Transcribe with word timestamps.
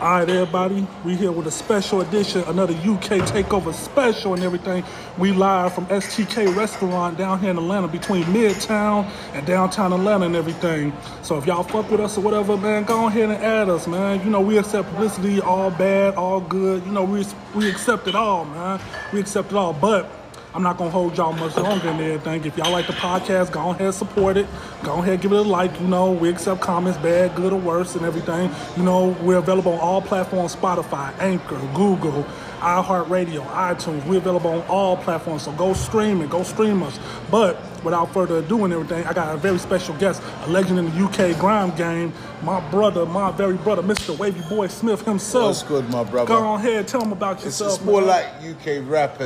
All 0.00 0.12
right, 0.12 0.30
everybody, 0.30 0.86
we 1.04 1.14
here 1.14 1.30
with 1.30 1.46
a 1.46 1.50
special 1.50 2.00
edition, 2.00 2.40
another 2.46 2.72
UK 2.72 3.20
takeover 3.28 3.74
special 3.74 4.32
and 4.32 4.42
everything. 4.42 4.82
We 5.18 5.32
live 5.32 5.74
from 5.74 5.84
STK 5.88 6.56
Restaurant 6.56 7.18
down 7.18 7.38
here 7.38 7.50
in 7.50 7.58
Atlanta, 7.58 7.86
between 7.86 8.24
Midtown 8.24 9.04
and 9.34 9.46
downtown 9.46 9.92
Atlanta 9.92 10.24
and 10.24 10.36
everything. 10.36 10.94
So 11.20 11.36
if 11.36 11.44
y'all 11.44 11.64
fuck 11.64 11.90
with 11.90 12.00
us 12.00 12.16
or 12.16 12.22
whatever, 12.22 12.56
man, 12.56 12.84
go 12.84 13.08
ahead 13.08 13.28
and 13.28 13.44
add 13.44 13.68
us, 13.68 13.86
man. 13.86 14.24
You 14.24 14.30
know 14.30 14.40
we 14.40 14.56
accept 14.56 14.88
publicity, 14.88 15.38
all 15.42 15.70
bad, 15.70 16.14
all 16.14 16.40
good. 16.40 16.82
You 16.86 16.92
know 16.92 17.04
we 17.04 17.26
we 17.54 17.68
accept 17.68 18.08
it 18.08 18.14
all, 18.14 18.46
man. 18.46 18.80
We 19.12 19.20
accept 19.20 19.50
it 19.50 19.54
all, 19.54 19.74
but. 19.74 20.19
I'm 20.52 20.64
not 20.64 20.78
gonna 20.78 20.90
hold 20.90 21.16
y'all 21.16 21.32
much 21.32 21.56
longer 21.56 21.88
and 21.90 22.00
everything. 22.00 22.44
If 22.44 22.56
y'all 22.58 22.72
like 22.72 22.88
the 22.88 22.92
podcast, 22.94 23.52
go 23.52 23.70
ahead 23.70 23.94
support 23.94 24.36
it. 24.36 24.46
Go 24.82 24.94
ahead 24.94 25.20
give 25.20 25.32
it 25.32 25.36
a 25.38 25.42
like. 25.42 25.80
You 25.80 25.86
know, 25.86 26.10
we 26.10 26.28
accept 26.28 26.60
comments, 26.60 26.98
bad, 26.98 27.36
good, 27.36 27.52
or 27.52 27.60
worse, 27.60 27.94
and 27.94 28.04
everything. 28.04 28.50
You 28.76 28.82
know, 28.82 29.16
we're 29.22 29.36
available 29.36 29.74
on 29.74 29.78
all 29.78 30.02
platforms: 30.02 30.56
Spotify, 30.56 31.16
Anchor, 31.20 31.60
Google, 31.74 32.24
iHeartRadio, 32.58 33.46
iTunes. 33.46 34.04
We're 34.06 34.18
available 34.18 34.50
on 34.50 34.62
all 34.62 34.96
platforms. 34.96 35.42
So 35.42 35.52
go 35.52 35.72
stream 35.72 36.20
it, 36.20 36.30
go 36.30 36.42
stream 36.42 36.82
us. 36.82 36.98
But 37.30 37.56
without 37.84 38.12
further 38.12 38.38
ado 38.38 38.64
and 38.64 38.72
everything, 38.72 39.06
I 39.06 39.12
got 39.12 39.32
a 39.32 39.38
very 39.38 39.58
special 39.58 39.94
guest, 39.98 40.20
a 40.46 40.50
legend 40.50 40.80
in 40.80 40.86
the 40.90 41.04
UK 41.04 41.38
grime 41.38 41.74
game, 41.76 42.12
my 42.42 42.58
brother, 42.70 43.06
my 43.06 43.30
very 43.30 43.56
brother, 43.56 43.82
Mr. 43.82 44.18
Wavy 44.18 44.40
Boy 44.48 44.66
Smith 44.66 45.02
himself. 45.04 45.44
What's 45.44 45.62
good, 45.62 45.88
my 45.90 46.02
brother? 46.02 46.26
Go 46.26 46.54
ahead, 46.54 46.88
tell 46.88 47.02
him 47.02 47.12
about 47.12 47.36
It's, 47.36 47.44
yourself. 47.44 47.74
it's 47.76 47.84
more 47.84 48.00
man. 48.00 48.08
like 48.08 48.26
UK 48.42 48.82
rap 48.90 49.20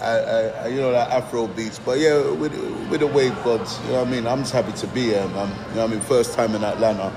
uh, 0.00 0.62
uh, 0.64 0.68
you 0.68 0.76
know 0.76 0.92
that 0.92 1.10
Afro 1.10 1.46
beats, 1.46 1.78
but 1.78 1.98
yeah, 1.98 2.30
with 2.30 2.54
with 2.90 3.00
the 3.00 3.06
wave 3.06 3.34
gods, 3.44 3.78
you 3.84 3.92
know 3.92 4.00
what 4.00 4.08
I 4.08 4.10
mean. 4.10 4.26
I'm 4.26 4.40
just 4.40 4.52
happy 4.52 4.72
to 4.72 4.86
be 4.88 5.02
here, 5.04 5.26
man. 5.28 5.48
You 5.70 5.74
know 5.76 5.82
what 5.82 5.90
I 5.90 5.94
mean. 5.94 6.00
First 6.00 6.34
time 6.34 6.54
in 6.54 6.64
Atlanta, 6.64 7.12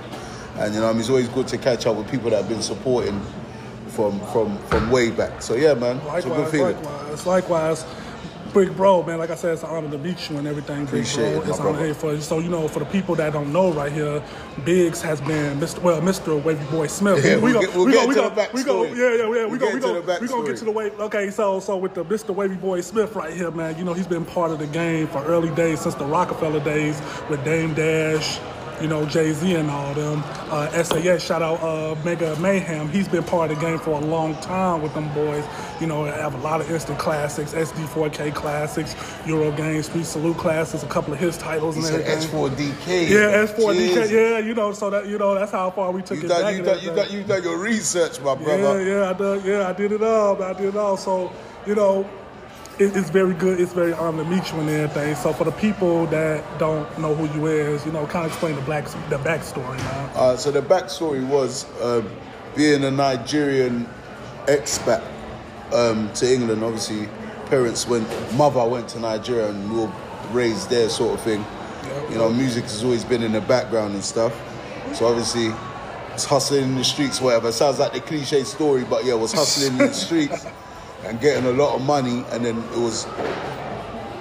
and 0.56 0.74
you 0.74 0.80
know 0.80 0.88
what 0.88 0.92
I 0.92 0.94
mean. 0.94 1.02
It's 1.02 1.10
always 1.10 1.30
good 1.30 1.48
to 1.48 1.58
catch 1.58 1.86
up 1.86 1.96
with 1.96 2.10
people 2.12 2.30
that 2.32 2.38
have 2.38 2.50
been 2.50 2.62
supporting 2.62 3.22
from 3.88 4.20
from 4.28 4.58
from 4.68 4.92
way 4.92 5.12
back. 5.12 5.42
So 5.42 5.56
yeah, 5.56 5.74
man, 5.74 6.02
it's 6.06 6.26
a 6.26 6.30
good 6.30 6.50
feeling. 6.50 6.76
likewise, 6.76 7.26
likewise. 7.26 7.86
Big 8.54 8.76
bro, 8.78 9.02
man. 9.04 9.18
Like 9.18 9.32
I 9.32 9.36
said, 9.36 9.54
it's 9.54 9.64
an 9.64 9.70
honor 9.70 9.90
to 9.90 9.98
meet 9.98 10.30
you 10.30 10.38
and 10.38 10.48
everything. 10.48 10.80
Big 10.86 10.88
Appreciate 10.90 11.34
bro. 11.34 11.42
it, 11.42 11.50
It's 11.50 11.60
an 11.60 11.66
honor 11.66 11.94
for 11.96 12.22
so 12.22 12.40
you 12.40 12.50
know 12.50 12.68
for 12.68 12.80
the 12.80 12.86
people 12.86 13.16
that 13.16 13.34
don't 13.34 13.52
know 13.52 13.72
right 13.72 13.92
here, 13.92 14.22
Biggs 14.64 15.02
has 15.02 15.20
been 15.22 15.60
Mr. 15.60 15.80
Well, 15.82 16.00
Mr. 16.02 16.42
Wavy 16.44 16.64
Boy 16.66 16.88
Smith. 16.88 17.26
Yeah, 17.26 17.38
we'll 17.38 17.54
gon- 17.54 17.64
get- 17.66 17.74
we'll 17.76 17.86
gon- 17.86 17.94
get 17.94 18.08
we 18.08 18.14
to 18.16 18.22
gon- 18.22 18.36
the 18.36 18.50
we 18.54 18.64
backstory. 18.64 18.96
Yeah, 18.96 19.04
yeah, 19.10 19.16
yeah. 19.16 19.26
We 19.26 19.30
We'll 19.48 19.60
get 19.60 19.74
we 19.74 19.80
the 19.80 20.18
we 20.22 20.28
gonna 20.28 20.48
get 20.48 20.58
to 20.58 20.66
the 20.66 20.72
way. 20.72 20.92
Okay, 21.00 21.32
so 21.32 21.60
so 21.60 21.78
with 21.78 21.94
the 21.96 22.06
Mr. 22.06 22.30
Wavy 22.34 22.56
Boy 22.56 22.82
Smith 22.82 23.16
right 23.16 23.34
here, 23.34 23.50
man. 23.52 23.78
You 23.78 23.86
know 23.86 23.94
he's 23.94 24.08
been 24.08 24.26
part 24.26 24.52
of 24.52 24.60
the 24.60 24.68
game 24.68 25.08
for 25.08 25.24
early 25.26 25.50
days 25.56 25.82
since 25.82 25.96
the 25.96 26.06
Rockefeller 26.06 26.60
days 26.60 27.02
with 27.30 27.44
Dame 27.44 27.74
Dash. 27.74 28.40
You 28.82 28.88
know, 28.90 29.06
Jay 29.06 29.32
Z 29.34 29.54
and 29.56 29.70
all 29.70 29.94
them. 29.94 30.24
Uh, 30.50 30.68
SAS, 30.84 31.24
shout 31.24 31.42
out 31.42 31.62
uh, 31.62 31.96
Mega 32.04 32.36
Mayhem. 32.40 32.90
He's 32.90 33.08
been 33.08 33.24
part 33.24 33.50
of 33.52 33.58
the 33.58 33.66
game 33.66 33.80
for 33.80 33.92
a 33.92 34.06
long 34.06 34.36
time 34.42 34.82
with 34.82 34.94
them 34.94 35.14
boys. 35.14 35.46
You 35.80 35.88
know, 35.88 36.06
have 36.06 36.34
a 36.34 36.38
lot 36.40 36.60
of 36.60 36.70
instant 36.70 37.00
classics, 37.00 37.54
SD4K 37.54 38.34
classics, 38.34 38.96
Eurogang, 39.26 39.84
Street 39.84 40.06
Salute 40.06 40.38
classics, 40.38 40.84
a 40.84 40.88
couple 40.88 41.14
of 41.14 41.20
his 41.20 41.38
titles 41.38 41.76
He 41.76 41.80
and 41.82 41.88
said 41.90 42.02
everything. 42.02 42.40
S4DK. 42.76 43.10
Yeah, 43.10 43.46
S4DK. 43.46 43.94
Cheers. 43.94 44.12
Yeah, 44.12 44.38
you 44.40 44.54
know, 44.54 44.74
so 44.74 44.90
that 44.90 45.08
you 45.08 45.18
know 45.18 45.36
that's 45.36 45.52
how 45.52 45.70
far 45.72 45.92
we 45.92 46.02
took 46.02 46.18
You 46.20 46.26
it 46.26 46.28
done, 46.30 46.42
back. 46.42 46.56
you 46.56 46.64
done, 46.64 46.80
you 46.84 46.96
done, 46.96 47.12
you 47.12 47.24
done 47.24 47.44
your 47.44 47.58
research, 47.58 48.20
my 48.22 48.34
Yeah, 48.34 48.44
brother. 48.44 48.84
yeah, 48.84 49.10
I 49.10 49.14
did. 49.14 49.46
Yeah, 49.46 49.70
I 49.70 49.74
did 49.74 49.92
it 49.92 50.04
all. 50.04 50.42
I 50.44 50.54
did 50.54 50.70
it 50.70 50.76
all. 50.76 50.98
So, 50.98 51.32
you 51.66 51.76
know, 51.76 52.10
it, 52.80 52.96
it's 52.96 53.10
very 53.10 53.34
good. 53.34 53.60
It's 53.60 53.74
very 53.74 53.94
honored 53.94 54.26
to 54.26 54.32
meet 54.32 54.52
you 54.52 54.60
and 54.60 54.70
everything. 54.70 55.16
So, 55.16 55.34
for 55.34 55.44
the 55.44 55.52
people 55.52 56.08
that 56.08 56.44
don't 56.58 56.88
know 57.00 57.14
who 57.14 57.26
you 57.38 57.48
is, 57.48 57.86
you 57.86 57.92
know, 57.92 58.06
kind 58.08 58.26
of 58.26 58.32
explain 58.32 58.56
the 58.56 58.62
black 58.62 58.86
the 59.10 59.18
backstory, 59.18 59.78
man. 59.78 60.10
Uh, 60.16 60.36
so 60.36 60.52
the 60.52 60.62
backstory 60.62 61.26
was 61.28 61.66
uh, 61.80 62.04
being 62.56 62.84
a 62.84 62.92
Nigerian 62.92 63.88
expat 64.46 65.04
um, 65.72 66.12
to 66.14 66.32
England. 66.32 66.64
Obviously, 66.64 67.08
parents 67.48 67.88
went, 67.88 68.08
mother 68.36 68.68
went 68.68 68.90
to 68.90 69.00
Nigeria 69.00 69.50
and 69.50 69.72
we 69.72 69.80
were 69.82 69.92
raised 70.32 70.70
there, 70.70 70.90
sort 70.90 71.14
of 71.14 71.22
thing. 71.22 71.46
You 72.10 72.18
know, 72.18 72.32
music 72.32 72.64
has 72.64 72.84
always 72.84 73.04
been 73.04 73.22
in 73.22 73.34
the 73.34 73.42
background 73.42 73.94
and 73.94 74.04
stuff. 74.04 74.34
So 74.96 75.06
obviously, 75.06 75.54
it's 76.14 76.26
hustling 76.26 76.64
in 76.64 76.76
the 76.76 76.84
streets, 76.84 77.22
whatever. 77.22 77.52
Sounds 77.52 77.80
like 77.80 77.94
the 77.94 78.02
cliche 78.02 78.44
story, 78.44 78.84
but 78.84 79.06
yeah, 79.06 79.14
was 79.14 79.32
hustling 79.32 79.74
in 79.74 79.78
the 79.78 79.94
streets 79.94 80.46
and 81.06 81.20
getting 81.20 81.46
a 81.46 81.52
lot 81.52 81.76
of 81.76 81.82
money, 81.82 82.24
and 82.32 82.46
then 82.46 82.58
it 82.58 82.80
was 82.80 83.06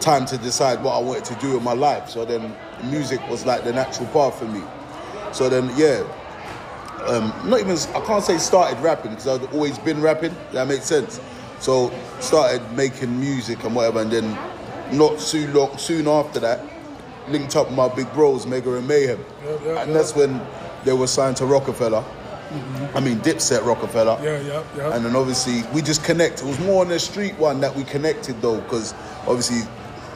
time 0.00 0.26
to 0.26 0.38
decide 0.38 0.82
what 0.82 0.94
I 0.94 1.00
wanted 1.00 1.24
to 1.26 1.34
do 1.36 1.56
in 1.56 1.62
my 1.62 1.74
life. 1.74 2.08
So 2.08 2.24
then 2.24 2.54
music 2.84 3.20
was 3.28 3.46
like 3.46 3.64
the 3.64 3.72
natural 3.72 4.08
path 4.08 4.38
for 4.38 4.46
me. 4.46 4.62
So 5.32 5.48
then, 5.48 5.70
yeah, 5.76 6.02
um, 7.06 7.32
not 7.48 7.60
even, 7.60 7.76
I 7.94 8.04
can't 8.04 8.22
say 8.24 8.38
started 8.38 8.78
rapping 8.80 9.12
because 9.12 9.28
I'd 9.28 9.52
always 9.52 9.78
been 9.78 10.00
rapping. 10.02 10.34
That 10.52 10.68
makes 10.68 10.84
sense. 10.84 11.20
So 11.60 11.92
started 12.20 12.60
making 12.72 13.18
music 13.18 13.62
and 13.64 13.74
whatever, 13.74 14.00
and 14.00 14.10
then 14.10 14.36
not 14.92 15.20
soon 15.20 15.54
long, 15.54 15.78
soon 15.78 16.08
after 16.08 16.40
that, 16.40 16.60
linked 17.28 17.54
up 17.56 17.68
with 17.68 17.76
my 17.76 17.88
big 17.88 18.12
bros, 18.12 18.46
Mega 18.46 18.74
and 18.74 18.86
Mayhem, 18.86 19.24
Yeah, 19.44 19.58
yeah, 19.64 19.82
and 19.82 19.94
that's 19.94 20.14
when 20.14 20.44
they 20.84 20.92
were 20.92 21.06
signed 21.06 21.36
to 21.36 21.46
Rockefeller. 21.46 22.04
I 22.94 23.00
mean, 23.00 23.18
Dipset 23.20 23.64
Rockefeller. 23.64 24.18
Yeah, 24.22 24.40
yeah, 24.40 24.64
yeah. 24.76 24.94
And 24.94 25.04
then 25.04 25.16
obviously 25.16 25.62
we 25.72 25.82
just 25.82 26.04
connect. 26.04 26.40
It 26.42 26.46
was 26.46 26.58
more 26.60 26.82
on 26.82 26.88
the 26.88 26.98
street 26.98 27.36
one 27.38 27.60
that 27.60 27.74
we 27.74 27.84
connected 27.84 28.40
though, 28.42 28.60
because 28.60 28.92
obviously, 29.26 29.62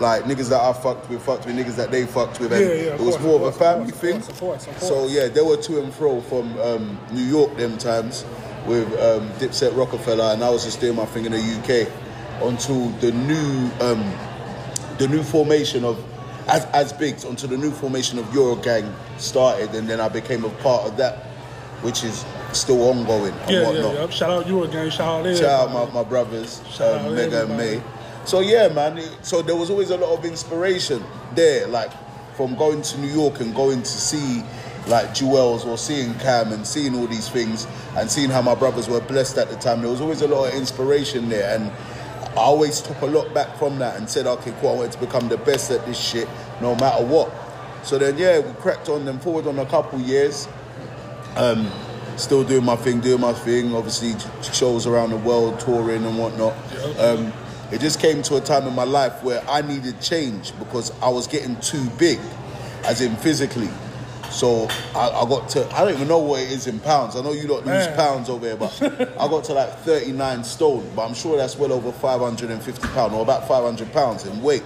like 0.00 0.24
niggas 0.24 0.50
that 0.50 0.60
I 0.60 0.72
fucked 0.74 1.08
with, 1.08 1.22
fucked 1.22 1.47
with 1.47 1.56
niggas 1.56 1.76
that 1.76 1.91
they 1.91 2.04
fucked 2.06 2.38
with, 2.41 2.52
and 2.52 2.60
Yeah, 2.60 2.66
yeah, 2.69 2.94
it 2.94 3.00
was 3.00 3.16
course, 3.16 3.22
more 3.22 3.36
of 3.36 3.42
of 3.42 3.48
a 3.48 3.50
course, 3.52 3.58
family 3.58 3.88
of 3.91 3.97
thing. 3.97 4.12
course, 4.20 4.28
of 4.28 4.38
course, 4.41 4.66
of 4.66 4.78
So 4.82 5.06
yeah, 5.08 5.28
they 5.28 5.41
were 5.41 5.56
to 5.56 5.82
and 5.82 5.92
fro 5.94 6.20
from 6.20 6.58
um, 6.60 6.98
New 7.12 7.22
York 7.24 7.56
them 7.56 7.78
times 7.78 8.24
with 8.66 8.86
um, 9.00 9.28
Dipset 9.38 9.76
Rockefeller, 9.76 10.32
and 10.34 10.42
I 10.44 10.50
was 10.50 10.64
just 10.64 10.80
doing 10.80 10.97
my 10.97 11.06
thing 11.06 11.24
in 11.24 11.32
the 11.32 11.38
UK 11.38 11.88
until 12.42 12.88
the 13.00 13.12
new 13.12 13.70
um, 13.80 14.12
the 14.98 15.08
new 15.08 15.22
formation 15.22 15.84
of 15.84 16.03
as 16.48 16.64
as 16.66 16.92
bigs 16.92 17.24
until 17.24 17.48
the 17.48 17.56
new 17.56 17.70
formation 17.70 18.18
of 18.18 18.24
Eurogang 18.26 18.92
started, 19.18 19.74
and 19.74 19.88
then 19.88 20.00
I 20.00 20.08
became 20.08 20.44
a 20.44 20.50
part 20.50 20.84
of 20.86 20.97
that, 20.98 21.25
which 21.82 22.04
is 22.04 22.25
still 22.53 22.82
ongoing 22.91 23.32
and 23.32 23.50
yeah, 23.50 23.60
yeah, 23.60 23.66
whatnot. 23.66 23.94
yeah. 23.94 24.09
Shout 24.09 24.31
out 24.31 24.47
you 24.47 24.64
again. 24.64 24.91
Shout 24.91 25.26
out 25.26 25.37
Shout 25.37 25.69
out 25.69 25.92
my, 25.92 26.03
my 26.03 26.09
brothers, 26.09 26.62
Shout 26.70 27.00
out 27.00 27.06
um, 27.06 27.14
Mega 27.14 27.44
and. 27.44 27.56
May. 27.56 27.82
So 28.25 28.41
yeah, 28.41 28.69
man. 28.69 29.00
So 29.22 29.42
there 29.42 29.56
was 29.56 29.70
always 29.70 29.91
a 29.91 29.97
lot 29.97 30.16
of 30.19 30.25
inspiration 30.25 31.04
there, 31.34 31.66
like 31.69 31.92
from 32.34 32.54
going 32.56 32.82
to 32.82 33.00
New 33.00 33.09
York 33.09 33.41
and 33.41 33.54
going 33.54 33.81
to 33.82 33.88
see 33.88 34.42
like 34.88 35.09
Juelz 35.10 35.66
or 35.66 35.78
seeing 35.78 36.15
Cam 36.15 36.53
and 36.53 36.66
seeing 36.66 36.94
all 36.94 37.06
these 37.06 37.28
things 37.28 37.66
and 37.97 38.10
seeing 38.10 38.31
how 38.31 38.42
my 38.42 38.54
brothers 38.54 38.88
were 38.88 39.00
blessed 39.00 39.38
at 39.38 39.48
the 39.48 39.56
time. 39.56 39.81
There 39.81 39.91
was 39.91 40.00
always 40.00 40.22
a 40.22 40.28
lot 40.28 40.48
of 40.48 40.54
inspiration 40.54 41.28
there, 41.28 41.56
and 41.56 41.70
I 42.36 42.42
always 42.42 42.81
took 42.81 43.00
a 43.00 43.06
lot 43.06 43.32
back 43.34 43.56
from 43.56 43.78
that 43.78 43.97
and 43.97 44.09
said, 44.09 44.26
okay, 44.26 44.53
cool, 44.60 44.70
I 44.70 44.75
wanted 44.75 44.92
to 44.92 45.00
become 45.00 45.28
the 45.28 45.38
best 45.38 45.70
at 45.70 45.84
this 45.86 45.98
shit, 45.98 46.28
no 46.60 46.75
matter 46.76 47.04
what. 47.04 47.32
So 47.82 47.98
then, 47.98 48.19
yeah, 48.19 48.41
we 48.41 48.53
cracked 48.54 48.88
on 48.88 49.04
them 49.04 49.19
forward 49.19 49.47
on 49.47 49.59
a 49.59 49.66
couple 49.66 50.00
years 50.00 50.47
still 52.16 52.44
doing 52.44 52.64
my 52.64 52.76
thing, 52.76 53.00
doing 53.00 53.20
my 53.20 53.32
thing. 53.32 53.74
Obviously, 53.74 54.14
shows 54.42 54.86
around 54.86 55.10
the 55.10 55.16
world, 55.19 55.60
touring 55.60 56.04
and 56.04 56.19
whatnot. 56.19 56.54
Um, 56.98 57.32
it 57.72 57.80
just 57.80 58.00
came 58.00 58.22
to 58.22 58.36
a 58.36 58.41
time 58.41 58.66
in 58.66 58.74
my 58.74 58.84
life 58.84 59.22
where 59.22 59.42
I 59.48 59.60
needed 59.60 60.00
change 60.00 60.56
because 60.58 60.92
I 61.02 61.08
was 61.08 61.26
getting 61.26 61.58
too 61.60 61.84
big, 61.98 62.19
as 62.84 63.00
in 63.00 63.16
physically. 63.16 63.69
So 64.30 64.69
I, 64.94 65.08
I 65.10 65.28
got 65.28 65.48
to, 65.50 65.66
I 65.74 65.84
don't 65.84 65.94
even 65.94 66.08
know 66.08 66.19
what 66.19 66.42
it 66.42 66.50
is 66.50 66.66
in 66.66 66.80
pounds. 66.80 67.16
I 67.16 67.22
know 67.22 67.32
you 67.32 67.47
don't 67.47 67.64
lose 67.64 67.86
Man. 67.86 67.97
pounds 67.97 68.28
over 68.28 68.47
here, 68.47 68.56
but 68.56 68.82
I 69.20 69.28
got 69.28 69.44
to 69.44 69.53
like 69.53 69.70
39 69.78 70.44
stone. 70.44 70.91
But 70.94 71.06
I'm 71.06 71.14
sure 71.14 71.36
that's 71.36 71.56
well 71.56 71.72
over 71.72 71.92
550 71.92 72.88
pounds 72.88 73.14
or 73.14 73.22
about 73.22 73.47
500 73.48 73.92
pounds 73.92 74.26
in 74.26 74.42
weight. 74.42 74.64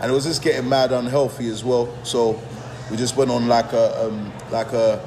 And 0.00 0.10
it 0.10 0.14
was 0.14 0.24
just 0.24 0.42
getting 0.42 0.68
mad 0.68 0.92
unhealthy 0.92 1.48
as 1.48 1.64
well. 1.64 1.94
So 2.04 2.40
we 2.90 2.96
just 2.96 3.16
went 3.16 3.30
on 3.30 3.48
like 3.48 3.72
a, 3.72 4.06
um, 4.06 4.32
like 4.50 4.72
a, 4.72 5.00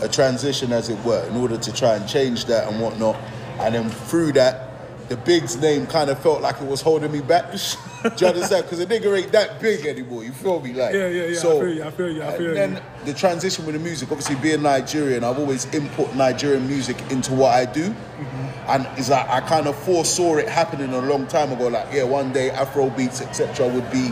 a 0.00 0.08
transition, 0.08 0.72
as 0.72 0.88
it 0.88 0.98
were, 1.04 1.24
in 1.28 1.36
order 1.36 1.56
to 1.56 1.72
try 1.72 1.96
and 1.96 2.08
change 2.08 2.46
that 2.46 2.70
and 2.70 2.80
whatnot. 2.80 3.16
And 3.60 3.74
then 3.74 3.90
through 3.90 4.32
that, 4.32 4.70
the 5.08 5.16
Big's 5.18 5.56
name 5.60 5.86
kind 5.86 6.08
of 6.08 6.18
felt 6.20 6.40
like 6.40 6.60
it 6.60 6.66
was 6.66 6.80
holding 6.80 7.12
me 7.12 7.20
back. 7.20 7.50
Do 8.02 8.10
you 8.16 8.26
understand? 8.26 8.64
Because 8.64 8.78
the 8.78 8.86
nigga 8.86 9.16
ain't 9.16 9.32
that 9.32 9.60
big 9.60 9.86
anymore. 9.86 10.24
You 10.24 10.32
feel 10.32 10.60
me? 10.60 10.72
Like, 10.72 10.94
Yeah, 10.94 11.08
yeah, 11.08 11.26
yeah, 11.26 11.38
I 11.38 11.42
feel 11.42 11.68
you, 11.68 11.84
I 11.84 11.90
feel 11.90 12.10
you, 12.10 12.22
I 12.22 12.26
and 12.26 12.36
feel 12.36 12.48
you. 12.48 12.54
then 12.54 12.82
the 13.04 13.14
transition 13.14 13.66
with 13.66 13.74
the 13.74 13.80
music, 13.80 14.10
obviously 14.10 14.36
being 14.36 14.62
Nigerian, 14.62 15.24
I've 15.24 15.38
always 15.38 15.72
input 15.74 16.14
Nigerian 16.14 16.66
music 16.66 16.96
into 17.10 17.32
what 17.34 17.54
I 17.54 17.66
do. 17.66 17.90
Mm-hmm. 17.90 18.70
And 18.70 18.98
it's 18.98 19.10
like 19.10 19.28
I 19.28 19.40
kind 19.40 19.66
of 19.66 19.76
foresaw 19.76 20.36
it 20.36 20.48
happening 20.48 20.90
a 20.92 21.00
long 21.00 21.26
time 21.26 21.52
ago. 21.52 21.68
Like, 21.68 21.88
yeah, 21.92 22.04
one 22.04 22.32
day 22.32 22.50
Afro 22.50 22.88
beats, 22.90 23.20
etc., 23.20 23.68
would 23.68 23.90
be 23.90 24.10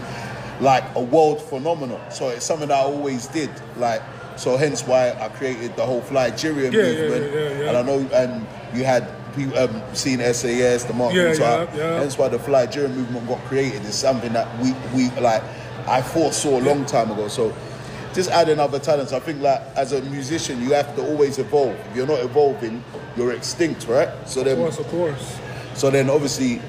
like 0.61 0.85
a 0.95 1.03
world 1.03 1.41
phenomenon. 1.43 2.01
So 2.11 2.29
it's 2.29 2.45
something 2.45 2.69
that 2.69 2.79
I 2.79 2.83
always 2.83 3.27
did. 3.29 3.51
Like, 3.77 4.03
so 4.43 4.57
hence 4.57 4.83
why 4.87 5.13
I 5.21 5.29
created 5.29 5.77
the 5.77 5.87
whole 5.87 6.01
Flygerian 6.03 6.73
Yeah, 6.73 6.83
movement. 6.83 7.33
yeah, 7.33 7.41
yeah. 7.61 7.69
And 7.69 7.77
I 7.77 7.83
know, 7.83 7.99
and 8.13 8.47
you 8.77 8.83
had 8.85 9.07
people 9.37 9.57
um, 9.57 9.83
seen 9.95 10.19
SAS, 10.19 10.83
the 10.85 10.93
Mark 10.95 11.15
Yeah, 11.15 11.23
Luther, 11.29 11.43
yeah, 11.43 11.77
yeah. 11.77 12.01
Hence 12.01 12.19
why 12.19 12.29
the 12.29 12.39
Flygerian 12.39 12.93
movement 12.95 13.29
got 13.29 13.39
created. 13.45 13.83
It's 13.87 13.95
something 14.09 14.33
that 14.33 14.49
we 14.61 14.75
we 14.97 15.11
like. 15.21 15.43
I 15.87 16.03
foresaw 16.03 16.59
a 16.59 16.65
long 16.71 16.85
time 16.87 17.11
ago. 17.13 17.29
So 17.29 17.55
just 18.15 18.31
adding 18.31 18.59
other 18.59 18.81
talents. 18.81 19.13
I 19.13 19.21
think 19.21 19.41
like 19.41 19.61
as 19.77 19.93
a 19.93 20.03
musician, 20.03 20.61
you 20.61 20.73
have 20.75 20.95
to 20.97 21.03
always 21.07 21.39
evolve. 21.39 21.77
If 21.91 21.97
you're 21.97 22.07
not 22.15 22.21
evolving, 22.21 22.83
you're 23.17 23.33
extinct, 23.33 23.87
right? 23.87 24.09
So 24.27 24.41
Of 24.41 24.47
then, 24.47 24.57
course, 24.57 24.79
of 24.81 24.89
course. 24.89 25.39
so 25.75 25.89
then 25.91 26.11
obviously 26.11 26.61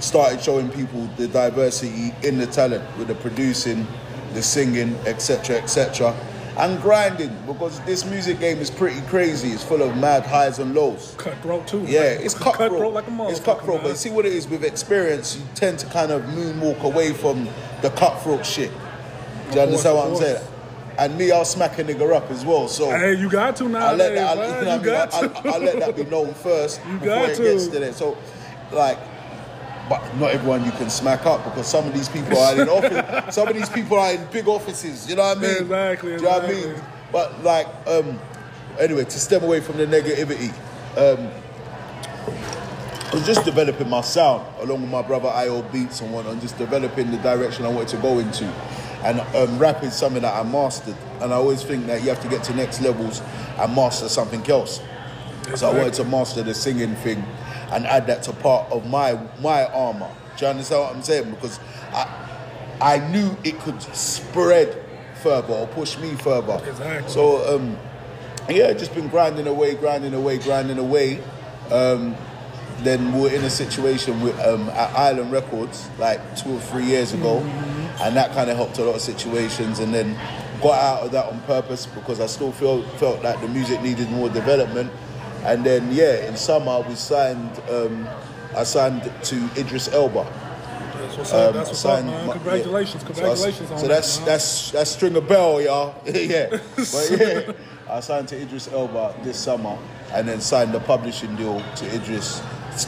started 0.00 0.42
showing 0.42 0.68
people 0.70 1.06
the 1.16 1.28
diversity 1.28 2.12
in 2.22 2.36
the 2.38 2.46
talent 2.46 2.84
with 2.98 3.08
the 3.08 3.14
producing, 3.16 3.86
the 4.34 4.42
singing, 4.42 4.94
etc., 5.06 5.56
etc., 5.56 6.14
and 6.56 6.80
grinding 6.80 7.36
because 7.46 7.80
this 7.80 8.04
music 8.04 8.38
game 8.38 8.58
is 8.58 8.70
pretty 8.70 9.00
crazy. 9.08 9.48
It's 9.50 9.64
full 9.64 9.82
of 9.82 9.96
mad 9.96 10.24
highs 10.24 10.58
and 10.58 10.74
lows. 10.74 11.14
Cutthroat 11.18 11.66
too. 11.66 11.80
Yeah, 11.86 12.02
it's 12.02 12.34
cutthroat. 12.34 12.92
like 12.92 13.06
a 13.06 13.10
motherfucker. 13.10 13.30
it's 13.30 13.40
cutthroat, 13.40 13.82
man. 13.82 13.90
but 13.90 13.96
see 13.98 14.10
what 14.10 14.24
it 14.26 14.32
is 14.32 14.46
with 14.46 14.62
experience, 14.64 15.36
you 15.36 15.42
tend 15.54 15.78
to 15.80 15.86
kind 15.86 16.12
of 16.12 16.22
moonwalk 16.22 16.80
away 16.82 17.12
from 17.12 17.48
the 17.82 17.90
cutthroat 17.90 18.46
shit. 18.46 18.70
Do 19.50 19.56
you 19.56 19.62
understand 19.62 19.96
what 19.96 20.10
I'm 20.10 20.16
saying? 20.16 20.46
And 20.96 21.18
me, 21.18 21.32
I'll 21.32 21.44
smack 21.44 21.76
a 21.80 21.84
nigga 21.84 22.14
up 22.14 22.30
as 22.30 22.44
well. 22.44 22.68
So 22.68 22.88
Hey, 22.90 23.14
you 23.14 23.28
got 23.28 23.56
to 23.56 23.64
I 23.76 23.94
let 23.94 24.14
that, 24.14 24.38
I, 24.38 24.44
you 24.46 24.50
know 24.52 24.60
you 24.60 24.68
I 24.68 24.76
mean? 24.76 24.84
got 24.84 25.14
I, 25.14 25.26
to. 25.26 25.48
I, 25.48 25.52
I 25.54 25.58
let 25.58 25.78
that 25.80 25.96
be 25.96 26.04
known 26.04 26.32
first 26.34 26.80
You 26.86 26.92
before 26.94 27.06
got 27.08 27.28
it 27.30 27.36
to. 27.36 27.42
gets 27.42 27.66
to 27.66 27.80
there. 27.80 27.92
So, 27.92 28.16
like, 28.70 28.98
but 29.88 30.16
not 30.16 30.30
everyone 30.30 30.64
you 30.64 30.70
can 30.72 30.88
smack 30.88 31.26
up 31.26 31.44
because 31.44 31.66
some 31.66 31.86
of 31.86 31.92
these 31.92 32.08
people 32.08 32.38
are 32.38 32.60
in 32.60 32.68
office. 32.68 33.34
some 33.34 33.48
of 33.48 33.54
these 33.54 33.68
people 33.68 33.98
are 33.98 34.12
in 34.12 34.24
big 34.26 34.48
offices. 34.48 35.08
You 35.08 35.16
know 35.16 35.22
what 35.22 35.38
I 35.38 35.40
mean? 35.40 35.62
Exactly, 35.62 36.10
Do 36.10 36.16
you 36.16 36.22
know 36.22 36.30
what 36.30 36.44
I 36.44 36.48
mean? 36.48 36.74
But 37.12 37.44
like, 37.44 37.66
um, 37.86 38.18
anyway, 38.78 39.04
to 39.04 39.20
stem 39.20 39.44
away 39.44 39.60
from 39.60 39.76
the 39.76 39.86
negativity, 39.86 40.52
um, 40.96 41.30
I 43.14 43.16
was 43.16 43.26
just 43.26 43.44
developing 43.44 43.88
my 43.88 44.00
sound 44.00 44.44
along 44.60 44.82
with 44.82 44.90
my 44.90 45.02
brother 45.02 45.28
IO 45.28 45.62
Beats 45.62 46.00
and 46.00 46.12
one, 46.12 46.26
and 46.26 46.40
just 46.40 46.58
developing 46.58 47.10
the 47.10 47.18
direction 47.18 47.64
I 47.64 47.68
wanted 47.68 47.88
to 47.88 47.96
go 47.98 48.18
into. 48.18 48.44
And 49.04 49.20
um, 49.36 49.58
rap 49.58 49.84
is 49.84 49.94
something 49.94 50.22
that 50.22 50.34
I 50.34 50.42
mastered, 50.42 50.96
and 51.20 51.32
I 51.32 51.36
always 51.36 51.62
think 51.62 51.86
that 51.86 52.02
you 52.02 52.08
have 52.08 52.20
to 52.22 52.28
get 52.28 52.42
to 52.44 52.54
next 52.56 52.80
levels 52.80 53.20
and 53.58 53.76
master 53.76 54.08
something 54.08 54.44
else. 54.50 54.80
So 55.56 55.70
I 55.70 55.76
wanted 55.76 55.92
to 55.94 56.04
master 56.04 56.42
the 56.42 56.54
singing 56.54 56.96
thing 56.96 57.22
and 57.74 57.86
add 57.86 58.06
that 58.06 58.22
to 58.24 58.32
part 58.32 58.70
of 58.70 58.88
my 58.88 59.18
my 59.40 59.66
armor. 59.66 60.10
Do 60.36 60.44
you 60.44 60.50
understand 60.50 60.82
what 60.82 60.96
I'm 60.96 61.02
saying? 61.02 61.30
Because 61.30 61.60
I 61.92 62.08
I 62.80 62.98
knew 63.10 63.36
it 63.44 63.58
could 63.60 63.82
spread 63.82 64.84
further 65.22 65.54
or 65.54 65.66
push 65.68 65.98
me 65.98 66.14
further. 66.14 66.60
Exactly. 66.66 67.10
So 67.10 67.54
um, 67.54 67.76
yeah, 68.48 68.72
just 68.72 68.94
been 68.94 69.08
grinding 69.08 69.46
away, 69.46 69.74
grinding 69.74 70.14
away, 70.14 70.38
grinding 70.38 70.78
away. 70.78 71.22
Um, 71.70 72.16
then 72.80 73.18
we're 73.18 73.32
in 73.32 73.42
a 73.44 73.50
situation 73.50 74.20
with 74.20 74.38
um, 74.40 74.68
at 74.70 74.94
Island 74.94 75.32
Records 75.32 75.88
like 75.98 76.20
two 76.36 76.56
or 76.56 76.60
three 76.60 76.84
years 76.84 77.12
ago, 77.12 77.38
and 78.02 78.16
that 78.16 78.32
kind 78.32 78.50
of 78.50 78.56
helped 78.56 78.78
a 78.78 78.84
lot 78.84 78.96
of 78.96 79.00
situations. 79.00 79.78
And 79.78 79.94
then 79.94 80.18
got 80.60 80.78
out 80.80 81.02
of 81.04 81.12
that 81.12 81.26
on 81.26 81.40
purpose 81.42 81.86
because 81.86 82.20
I 82.20 82.26
still 82.26 82.52
felt 82.52 82.86
felt 82.98 83.22
like 83.22 83.40
the 83.40 83.48
music 83.48 83.80
needed 83.82 84.10
more 84.10 84.28
development. 84.28 84.92
And 85.44 85.64
then 85.64 85.92
yeah, 85.92 86.26
in 86.28 86.36
summer 86.36 86.80
we 86.88 86.94
signed. 86.94 87.60
Um, 87.70 88.08
I 88.56 88.62
signed 88.62 89.02
to 89.24 89.36
Idris 89.58 89.88
Elba. 89.92 90.24
That's 90.96 91.16
what's 91.18 91.32
up. 91.32 91.48
Um, 91.48 91.54
That's 91.54 91.68
what's 91.70 91.84
up, 91.84 91.96
signed 91.98 92.06
man. 92.06 92.30
Congratulations, 92.30 93.02
yeah. 93.02 93.06
congratulations 93.08 93.68
So, 93.68 93.74
I- 93.74 93.76
on 93.76 93.80
so 93.80 93.88
that, 93.88 93.94
that's 93.94 94.18
man. 94.18 94.26
that's 94.26 94.70
that's 94.70 94.90
string 94.90 95.16
a 95.16 95.20
bell, 95.20 95.60
y'all. 95.60 95.94
yeah, 96.06 96.46
but 96.76 97.08
yeah, 97.10 97.52
I 97.90 98.00
signed 98.00 98.28
to 98.28 98.40
Idris 98.40 98.72
Elba 98.72 99.14
this 99.22 99.38
summer, 99.38 99.76
and 100.12 100.28
then 100.28 100.40
signed 100.40 100.72
the 100.72 100.80
publishing 100.80 101.34
deal 101.36 101.60
to 101.76 101.94
Idris 101.94 102.40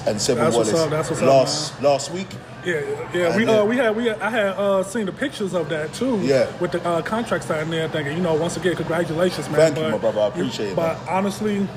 and 0.07 0.21
Seven 0.21 0.45
That's 0.45 0.55
Wallace 0.57 0.73
up, 0.75 0.91
what's 0.91 1.11
up, 1.11 1.23
last 1.23 1.83
last 1.83 2.11
week. 2.13 2.29
Yeah, 2.65 2.81
yeah. 3.13 3.37
We 3.37 3.43
And 3.43 3.51
uh 3.51 3.65
we 3.69 3.77
had 3.77 3.95
we 3.97 4.07
had, 4.07 4.21
I 4.21 4.31
had 4.31 4.47
uh 4.57 4.83
seen 4.83 5.07
the 5.07 5.13
pictures 5.13 5.53
of 5.53 5.69
that 5.69 5.93
too. 5.93 6.19
Yeah. 6.23 6.51
With 6.59 6.73
the 6.73 6.85
uh, 6.89 7.03
contract 7.03 7.45
side 7.45 7.63
and 7.63 7.73
everything. 7.75 8.07
And, 8.09 8.17
you 8.17 8.23
know, 8.23 8.35
once 8.35 8.57
again, 8.57 8.75
congratulations, 8.75 9.49
man. 9.49 9.75
Thank 9.75 9.79
you, 9.79 9.93
my 9.93 9.99
brother. 9.99 10.21
I 10.21 10.27
appreciate 10.29 10.71
it, 10.71 10.77
But 10.77 10.97
honestly. 11.09 11.69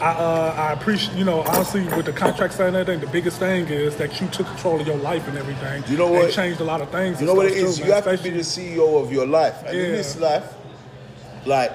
I, 0.00 0.10
uh, 0.12 0.54
I 0.56 0.72
appreciate, 0.72 1.16
you 1.16 1.24
know, 1.24 1.40
honestly, 1.40 1.84
with 1.88 2.06
the 2.06 2.12
contract 2.12 2.54
side 2.54 2.68
and 2.68 2.76
everything, 2.76 3.04
the 3.04 3.12
biggest 3.12 3.38
thing 3.38 3.66
is 3.66 3.96
that 3.96 4.20
you 4.20 4.28
took 4.28 4.46
control 4.46 4.80
of 4.80 4.86
your 4.86 4.96
life 4.96 5.26
and 5.26 5.36
everything. 5.36 5.82
You 5.88 5.96
know 5.96 6.06
what? 6.08 6.32
changed 6.32 6.60
a 6.60 6.64
lot 6.64 6.80
of 6.80 6.90
things. 6.90 7.20
You 7.20 7.26
know 7.26 7.34
what 7.34 7.46
it 7.46 7.52
is? 7.52 7.78
too, 7.78 7.84
you 7.84 7.90
man, 7.90 8.02
have 8.02 8.16
to 8.16 8.22
be 8.22 8.30
the 8.30 8.40
CEO 8.40 9.02
of 9.02 9.12
your 9.12 9.26
life, 9.26 9.56
and 9.66 9.76
in 9.76 9.92
this 9.92 10.16
life, 10.18 10.54
like. 11.46 11.72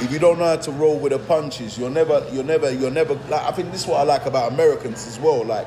If 0.00 0.12
you 0.12 0.20
don't 0.20 0.38
know 0.38 0.44
how 0.44 0.54
to 0.54 0.70
roll 0.70 0.96
with 0.96 1.10
the 1.10 1.18
punches, 1.18 1.76
you're 1.76 1.90
never, 1.90 2.24
you're 2.30 2.44
never, 2.44 2.70
you're 2.70 2.88
never. 2.88 3.14
Like 3.14 3.42
I 3.42 3.50
think 3.50 3.72
this 3.72 3.80
is 3.80 3.88
what 3.88 3.98
I 3.98 4.04
like 4.04 4.26
about 4.26 4.52
Americans 4.52 5.08
as 5.08 5.18
well. 5.18 5.44
Like, 5.44 5.66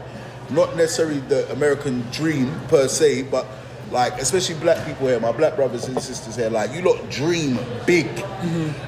not 0.49 0.77
necessarily 0.77 1.19
the 1.19 1.51
American 1.51 1.99
dream 2.11 2.57
per 2.69 2.87
se, 2.87 3.23
but 3.23 3.45
like 3.91 4.13
especially 4.13 4.55
black 4.55 4.85
people 4.85 5.07
here, 5.07 5.19
my 5.19 5.31
black 5.31 5.55
brothers 5.55 5.85
and 5.87 6.01
sisters 6.01 6.35
here. 6.35 6.49
Like, 6.49 6.71
you 6.73 6.81
lot 6.81 7.09
dream 7.09 7.59
big, 7.85 8.07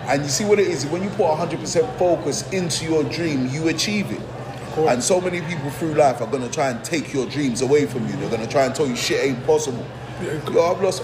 and 0.08 0.24
you 0.24 0.30
see 0.30 0.46
what 0.46 0.60
it 0.60 0.68
is. 0.68 0.86
When 0.86 1.04
you 1.04 1.10
put 1.10 1.28
100% 1.28 1.98
focus 1.98 2.50
into 2.52 2.86
your 2.86 3.04
dream, 3.04 3.48
you 3.50 3.68
achieve 3.68 4.12
it. 4.12 4.22
And 4.78 5.04
so 5.04 5.22
many 5.22 5.42
people 5.42 5.70
through 5.72 5.94
life 5.94 6.20
are 6.22 6.28
gonna 6.28 6.50
try 6.50 6.70
and 6.70 6.84
take 6.84 7.14
your 7.14 7.28
dreams 7.28 7.62
away 7.62 7.86
from 7.86 8.08
you. 8.08 8.16
They're 8.16 8.32
gonna 8.32 8.48
try 8.48 8.66
and 8.66 8.74
tell 8.74 8.88
you 8.88 8.96
shit 8.96 9.24
ain't 9.24 9.46
possible. 9.46 9.86
Yo, 10.52 10.64
I've 10.72 10.82
lost 10.82 11.04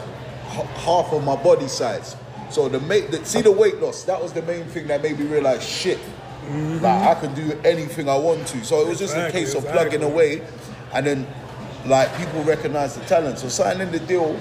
h- 0.51 0.65
half 0.77 1.13
of 1.13 1.23
my 1.23 1.35
body 1.35 1.67
size. 1.67 2.15
So 2.49 2.67
the, 2.67 2.79
ma- 2.79 3.05
the 3.11 3.23
see 3.23 3.41
the 3.43 3.51
weight 3.51 3.79
loss. 3.79 4.03
That 4.05 4.19
was 4.21 4.33
the 4.33 4.41
main 4.41 4.65
thing 4.65 4.87
that 4.87 5.03
made 5.03 5.19
me 5.19 5.25
realize 5.25 5.63
shit. 5.67 5.99
Like 6.49 7.15
I 7.15 7.19
can 7.19 7.35
do 7.35 7.59
anything 7.63 8.09
I 8.09 8.17
want 8.17 8.47
to. 8.47 8.65
So 8.65 8.81
it 8.81 8.87
was 8.87 8.97
just 8.97 9.15
a 9.15 9.29
case 9.31 9.53
of 9.53 9.63
exactly. 9.65 9.71
plugging 9.99 10.03
away, 10.03 10.41
and 10.93 11.05
then 11.05 11.27
like 11.85 12.15
people 12.17 12.43
recognize 12.43 12.95
the 12.95 13.05
talent. 13.05 13.39
So 13.39 13.47
signing 13.49 13.91
the 13.91 13.99
deal 13.99 14.37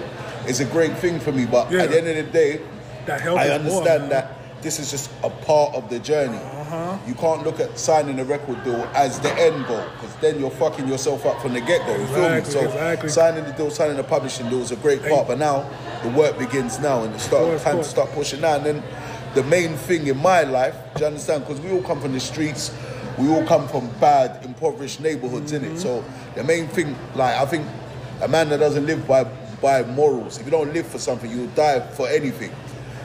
is 0.47 0.61
a 0.61 0.65
great 0.67 0.97
thing 0.99 1.21
for 1.21 1.33
me. 1.33 1.47
But 1.47 1.71
Yeah. 1.71 1.83
at 1.83 1.91
the 1.91 1.99
end 1.99 2.09
of 2.09 2.17
the 2.17 2.23
day, 2.33 2.61
I 3.09 3.13
us 3.15 3.27
more, 3.39 3.55
understand 3.55 4.11
that 4.11 4.33
this 4.61 4.79
is 4.81 4.91
just 4.91 5.11
a 5.23 5.31
part 5.31 5.75
of 5.75 5.89
the 5.89 5.99
journey. 6.01 6.37
Uh-huh. 6.37 6.97
You 7.07 7.15
can't 7.15 7.45
look 7.45 7.61
at 7.61 7.79
signing 7.79 8.19
a 8.21 8.25
record 8.25 8.63
deal 8.65 8.87
as 8.95 9.19
the 9.21 9.33
end 9.41 9.67
goal 9.67 9.83
because 9.95 10.15
then 10.21 10.39
you're 10.41 10.51
fucking 10.51 10.87
yourself 10.89 11.25
up 11.25 11.41
from 11.41 11.55
the 11.55 11.61
get 11.61 11.87
go. 11.87 11.97
You 11.97 12.07
feel 12.07 12.29
me? 12.31 12.37
Exactly, 12.39 12.53
So 12.53 12.61
exactly. 12.69 13.09
signing 13.09 13.45
the 13.45 13.53
deal, 13.53 13.71
signing 13.71 13.97
the 13.97 14.05
publishing 14.05 14.49
deal 14.51 14.61
is 14.61 14.73
a 14.73 14.77
great 14.77 15.03
part. 15.09 15.29
But 15.29 15.39
now 15.39 15.65
the 16.03 16.09
work 16.11 16.39
begins 16.39 16.79
now, 16.81 17.05
and 17.05 17.15
it's 17.15 17.25
start 17.25 17.45
course, 17.45 17.63
time 17.63 17.77
to 17.79 17.85
start 17.85 18.11
pushing 18.13 18.41
now. 18.41 18.57
And 18.57 18.67
then 18.67 18.83
the 19.35 19.45
main 19.45 19.77
thing 19.77 20.07
in 20.09 20.17
my 20.19 20.43
life, 20.43 20.75
do 20.97 21.01
you 21.03 21.07
understand? 21.07 21.47
Because 21.47 21.61
we 21.63 21.71
all 21.71 21.83
come 21.83 22.01
from 22.01 22.13
the 22.13 22.21
streets. 22.21 22.73
We 23.19 23.29
all 23.29 23.45
come 23.47 23.67
from 23.69 23.89
bad, 24.01 24.45
impoverished 24.45 25.01
neighborhoods, 25.01 25.53
in 25.53 25.63
Mm-hmm. 25.63 25.77
it. 25.77 25.81
So 25.81 26.05
the 26.35 26.45
main 26.45 26.69
thing, 26.69 26.97
like 27.15 27.35
I 27.37 27.45
think, 27.47 27.67
a 28.23 28.29
man 28.29 28.49
that 28.51 28.59
doesn't 28.59 28.87
live 28.87 29.07
by 29.07 29.25
by 29.61 29.83
morals, 29.83 30.39
if 30.39 30.45
you 30.45 30.53
don't 30.53 30.73
live 30.73 30.87
for 30.87 30.99
something, 30.99 31.29
you'll 31.31 31.49
die 31.49 31.81
for 31.81 32.09
anything. 32.09 32.53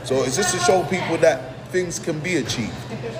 So 0.03 0.23
it's 0.23 0.35
just 0.35 0.53
to 0.53 0.59
show 0.59 0.83
people 0.83 1.17
that 1.17 1.65
things 1.69 1.97
can 1.97 2.19
be 2.19 2.35
achieved. 2.35 2.75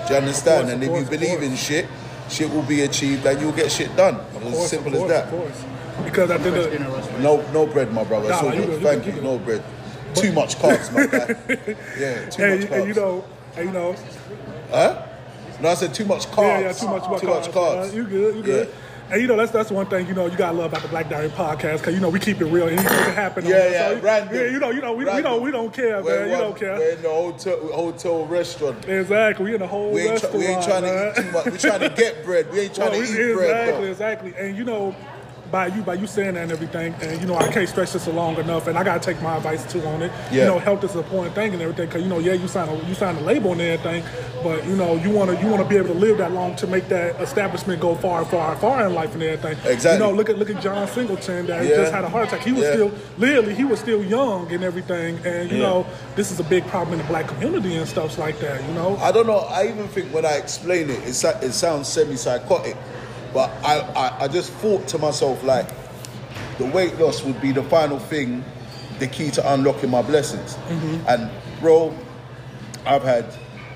Do 0.06 0.14
you 0.14 0.20
understand? 0.20 0.66
course, 0.68 0.72
and 0.72 0.82
if 0.84 0.88
course, 0.90 1.02
you 1.10 1.18
believe 1.18 1.42
in 1.42 1.56
shit, 1.56 1.86
shit 2.28 2.48
will 2.50 2.62
be 2.62 2.82
achieved 2.82 3.26
and 3.26 3.40
you'll 3.40 3.50
get 3.52 3.72
shit 3.72 3.94
done. 3.96 4.14
Of 4.16 4.36
as 4.46 4.52
course, 4.54 4.70
simple 4.70 4.92
course, 4.92 5.10
as 5.10 5.24
that. 5.24 5.30
Course. 5.30 5.64
Because 6.04 6.30
I 6.30 6.38
think 6.38 6.54
that, 6.54 7.20
No, 7.20 7.42
no 7.52 7.66
bread, 7.66 7.92
my 7.92 8.04
brother. 8.04 8.28
Nah, 8.28 8.52
you 8.52 8.66
good. 8.66 8.82
Thank 8.82 9.06
you. 9.06 9.14
you 9.14 9.20
No 9.22 9.38
bread. 9.38 9.62
Too 10.14 10.32
much 10.32 10.56
carbs, 10.56 10.92
my 10.92 11.06
guy. 11.10 11.76
Yeah, 11.98 12.28
too 12.30 12.42
and, 12.44 12.60
much 12.60 12.70
and 12.70 12.88
you 12.88 12.94
know, 12.94 13.24
and 13.56 13.66
you 13.66 13.72
know, 13.72 13.96
Huh? 14.70 15.02
No, 15.64 15.70
I 15.70 15.74
said 15.74 15.94
too 15.94 16.04
much 16.04 16.26
carbs. 16.26 16.60
Yeah, 16.60 16.60
yeah, 16.60 16.72
too 16.72 16.86
much, 16.88 17.20
Too 17.20 17.26
carbs. 17.26 17.46
much 17.46 17.50
carbs. 17.50 17.90
Uh, 17.90 17.96
you 17.96 18.04
good, 18.04 18.36
you 18.36 18.42
good. 18.42 18.68
Yeah. 18.68 18.74
And 19.12 19.20
you 19.20 19.26
know 19.28 19.36
that's 19.36 19.52
that's 19.52 19.70
one 19.70 19.84
thing 19.86 20.06
you 20.06 20.14
know 20.14 20.26
you 20.26 20.36
gotta 20.36 20.56
love 20.56 20.70
about 20.72 20.80
the 20.82 20.88
Black 20.88 21.10
Diary 21.10 21.28
podcast 21.28 21.78
because 21.78 21.94
you 21.94 22.00
know 22.00 22.08
we 22.08 22.18
keep 22.18 22.40
it 22.40 22.46
real. 22.46 22.66
Anything 22.68 22.86
can 22.86 23.14
happen. 23.14 23.44
Yeah, 23.44 23.68
yeah, 23.70 23.88
So, 23.88 24.00
random. 24.00 24.34
Yeah, 24.34 24.42
you 24.46 24.58
know, 24.58 24.70
you 24.70 24.80
know, 24.80 24.92
we, 24.92 25.04
we 25.04 25.10
Random. 25.10 25.24
don't 25.32 25.42
we 25.42 25.50
don't 25.50 25.72
care, 25.74 26.02
We're, 26.02 26.20
man. 26.20 26.30
You 26.30 26.36
don't 26.38 26.56
care. 26.58 26.74
We're 26.76 26.90
in 26.96 27.02
the 27.02 27.08
hotel, 27.10 27.58
hotel 27.72 28.24
restaurant. 28.26 28.88
Exactly. 28.88 29.44
We 29.44 29.54
in 29.54 29.60
the 29.60 29.66
whole 29.66 29.90
We 29.92 30.00
ain't, 30.02 30.10
restaurant. 30.12 30.36
we 30.38 30.46
ain't 30.46 30.64
trying 30.64 30.82
man. 30.84 31.14
to 31.14 31.20
eat 31.20 31.24
too 31.26 31.32
much. 31.32 31.44
We're 31.46 31.58
trying 31.58 31.80
to 31.80 31.88
get 31.90 32.24
bread. 32.24 32.50
We 32.50 32.60
ain't 32.60 32.74
trying 32.74 32.90
Well, 32.92 33.00
to 33.06 33.12
we- 33.12 33.18
eat 33.24 33.30
exactly, 33.30 33.34
bread. 33.36 33.74
though. 33.74 33.84
exactly. 33.84 34.34
And 34.38 34.56
you 34.56 34.64
know, 34.64 34.96
by 35.54 35.68
you 35.68 35.82
by 35.82 35.94
you 35.94 36.04
saying 36.08 36.34
that 36.34 36.42
and 36.42 36.50
everything, 36.50 36.92
and 37.00 37.20
you 37.20 37.28
know, 37.28 37.36
I 37.36 37.46
can't 37.46 37.68
stretch 37.68 37.92
this 37.92 38.08
long 38.08 38.34
enough, 38.38 38.66
and 38.66 38.76
I 38.76 38.82
gotta 38.82 38.98
take 38.98 39.22
my 39.22 39.36
advice 39.36 39.62
too 39.72 39.80
on 39.86 40.02
it. 40.02 40.10
You 40.32 40.40
know, 40.40 40.58
health 40.58 40.82
is 40.82 40.94
an 40.94 41.04
important 41.04 41.32
thing 41.36 41.52
and 41.52 41.62
everything. 41.62 41.88
Cause 41.88 42.02
you 42.02 42.08
know, 42.08 42.18
yeah, 42.18 42.32
you 42.32 42.48
sign 42.48 42.68
a 42.68 42.74
you 42.88 42.94
sign 42.94 43.14
a 43.14 43.20
label 43.20 43.52
and 43.52 43.60
everything, 43.60 44.02
but 44.42 44.66
you 44.66 44.74
know, 44.74 44.96
you 44.96 45.10
wanna 45.10 45.40
you 45.40 45.46
wanna 45.46 45.64
be 45.64 45.76
able 45.76 45.92
to 45.94 46.00
live 46.06 46.18
that 46.18 46.32
long 46.32 46.56
to 46.56 46.66
make 46.66 46.88
that 46.88 47.20
establishment 47.20 47.80
go 47.80 47.94
far, 47.94 48.24
far, 48.24 48.56
far 48.56 48.84
in 48.84 48.94
life 48.94 49.14
and 49.14 49.22
everything. 49.22 49.56
Exactly. 49.72 49.92
You 49.92 49.98
know, 50.12 50.16
look 50.18 50.28
at 50.28 50.38
look 50.40 50.50
at 50.50 50.60
John 50.60 50.88
Singleton 50.88 51.46
that 51.46 51.62
Yeah. 51.64 51.76
just 51.76 51.92
had 51.92 52.02
a 52.02 52.08
heart 52.08 52.26
attack. 52.26 52.40
He 52.42 52.50
was 52.50 52.62
Yeah. 52.64 52.72
still 52.72 52.90
literally 53.18 53.54
he 53.54 53.64
was 53.64 53.78
still 53.78 54.02
young 54.02 54.50
and 54.52 54.64
everything, 54.64 55.20
and 55.24 55.52
you 55.52 55.58
Yeah. 55.58 55.68
know, 55.68 55.86
this 56.16 56.32
is 56.32 56.40
a 56.40 56.44
big 56.54 56.66
problem 56.66 56.94
in 56.94 56.98
the 56.98 57.08
black 57.12 57.28
community 57.28 57.76
and 57.76 57.86
stuff 57.88 58.18
like 58.18 58.40
that. 58.40 58.60
You 58.66 58.74
know. 58.74 58.98
I 59.00 59.12
don't 59.12 59.28
know. 59.28 59.46
I 59.58 59.68
even 59.68 59.86
think 59.86 60.12
when 60.12 60.26
I 60.26 60.32
explain 60.32 60.90
it, 60.90 60.98
it, 61.06 61.14
it 61.46 61.52
sounds 61.54 61.86
semi-psychotic. 61.86 62.76
But 63.34 63.50
I, 63.64 63.80
I, 63.80 64.24
I 64.24 64.28
just 64.28 64.52
thought 64.54 64.86
to 64.88 64.98
myself 64.98 65.42
like, 65.44 65.68
the 66.58 66.66
weight 66.66 66.96
loss 66.98 67.22
would 67.24 67.40
be 67.42 67.50
the 67.52 67.64
final 67.64 67.98
thing, 67.98 68.44
the 69.00 69.08
key 69.08 69.30
to 69.32 69.52
unlocking 69.52 69.90
my 69.90 70.02
blessings. 70.02 70.56
And 71.08 71.30
bro, 71.60 71.92
I've 72.86 73.02
had 73.02 73.26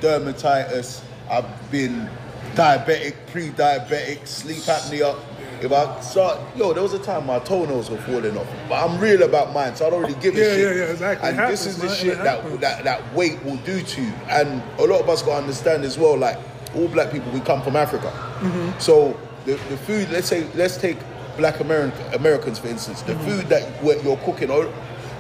dermatitis. 0.01 1.03
I've 1.31 1.71
been 1.71 2.09
diabetic, 2.55 3.15
pre-diabetic, 3.33 4.27
sleep 4.27 4.59
apnea. 4.59 5.19
if 5.61 5.73
I 5.73 6.01
start, 6.01 6.39
yo, 6.57 6.73
there 6.73 6.83
was 6.83 6.95
a 6.95 6.99
time 7.01 7.27
my 7.27 7.39
toenails 7.41 7.91
were 7.91 7.99
falling 7.99 8.37
off, 8.39 8.47
but 8.69 8.83
I'm 8.83 8.99
real 9.01 9.23
about 9.25 9.53
mine, 9.53 9.75
so 9.77 9.87
I 9.87 9.91
don't 9.91 10.03
really 10.03 10.15
give 10.21 10.35
a 10.35 10.39
Yeah, 10.39 10.45
shit. 10.45 10.59
yeah, 10.77 10.85
yeah, 10.85 10.91
exactly. 10.93 11.29
And 11.29 11.39
this 11.53 11.67
is 11.67 11.79
the 11.79 11.89
shit 11.89 12.17
that, 12.19 12.61
that 12.61 12.85
that 12.85 13.15
weight 13.15 13.43
will 13.45 13.57
do 13.59 13.83
to 13.83 14.03
you. 14.03 14.13
And 14.29 14.63
a 14.79 14.85
lot 14.85 15.01
of 15.01 15.09
us 15.09 15.23
got 15.23 15.33
to 15.33 15.37
understand 15.39 15.85
as 15.85 15.99
well, 15.99 16.17
like 16.17 16.39
all 16.77 16.89
black 16.89 17.11
people, 17.11 17.31
we 17.33 17.41
come 17.41 17.61
from 17.63 17.77
Africa. 17.77 18.11
Mm-hmm. 18.41 18.79
So 18.79 19.19
the, 19.49 19.55
the 19.71 19.77
food, 19.79 20.11
let's 20.11 20.29
say, 20.29 20.47
let's 20.55 20.77
take 20.77 20.99
black 21.39 21.61
American, 21.61 22.15
Americans 22.15 22.59
for 22.59 22.69
instance. 22.69 23.01
The 23.03 23.15
Mm-hmm. 23.15 23.25
food 23.31 23.47
that 23.49 23.63
what 23.83 24.05
you're 24.05 24.19
cooking, 24.19 24.51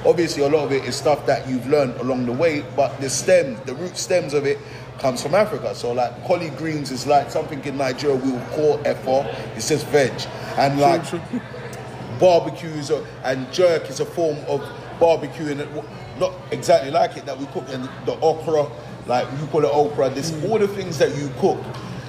obviously 0.04 0.42
a 0.42 0.48
lot 0.48 0.64
of 0.64 0.72
it 0.72 0.84
is 0.84 0.96
stuff 0.96 1.24
that 1.26 1.48
you've 1.48 1.66
learned 1.66 1.96
along 1.96 2.26
the 2.26 2.32
way, 2.32 2.62
but 2.76 3.00
the 3.00 3.08
stems, 3.08 3.58
the 3.60 3.74
root 3.74 3.96
stems 3.96 4.34
of 4.34 4.44
it 4.46 4.58
comes 4.98 5.22
from 5.22 5.34
Africa. 5.34 5.74
So 5.74 5.92
like 5.92 6.12
collard 6.26 6.56
greens 6.58 6.90
is 6.90 7.06
like 7.06 7.30
something 7.30 7.64
in 7.64 7.76
Nigeria 7.78 8.16
we 8.16 8.32
will 8.32 8.46
call 8.50 8.78
efo. 8.78 9.24
It's 9.56 9.68
just 9.68 9.86
veg. 9.86 10.12
And 10.58 10.78
like 10.80 11.02
barbecues 12.18 12.90
or, 12.90 13.06
and 13.24 13.50
jerk 13.52 13.88
is 13.88 14.00
a 14.00 14.04
form 14.06 14.36
of 14.48 14.60
barbecue 15.00 15.52
and 15.52 15.66
not 16.18 16.32
exactly 16.50 16.90
like 16.90 17.16
it 17.16 17.24
that 17.26 17.38
we 17.38 17.46
cook 17.46 17.64
and 17.70 17.88
the 18.06 18.18
okra 18.20 18.68
like 19.06 19.26
you 19.40 19.46
call 19.46 19.64
it 19.64 19.70
okra 19.72 20.10
this 20.10 20.32
Mm. 20.32 20.50
all 20.50 20.58
the 20.58 20.66
things 20.66 20.98
that 20.98 21.16
you 21.16 21.30
cook 21.38 21.58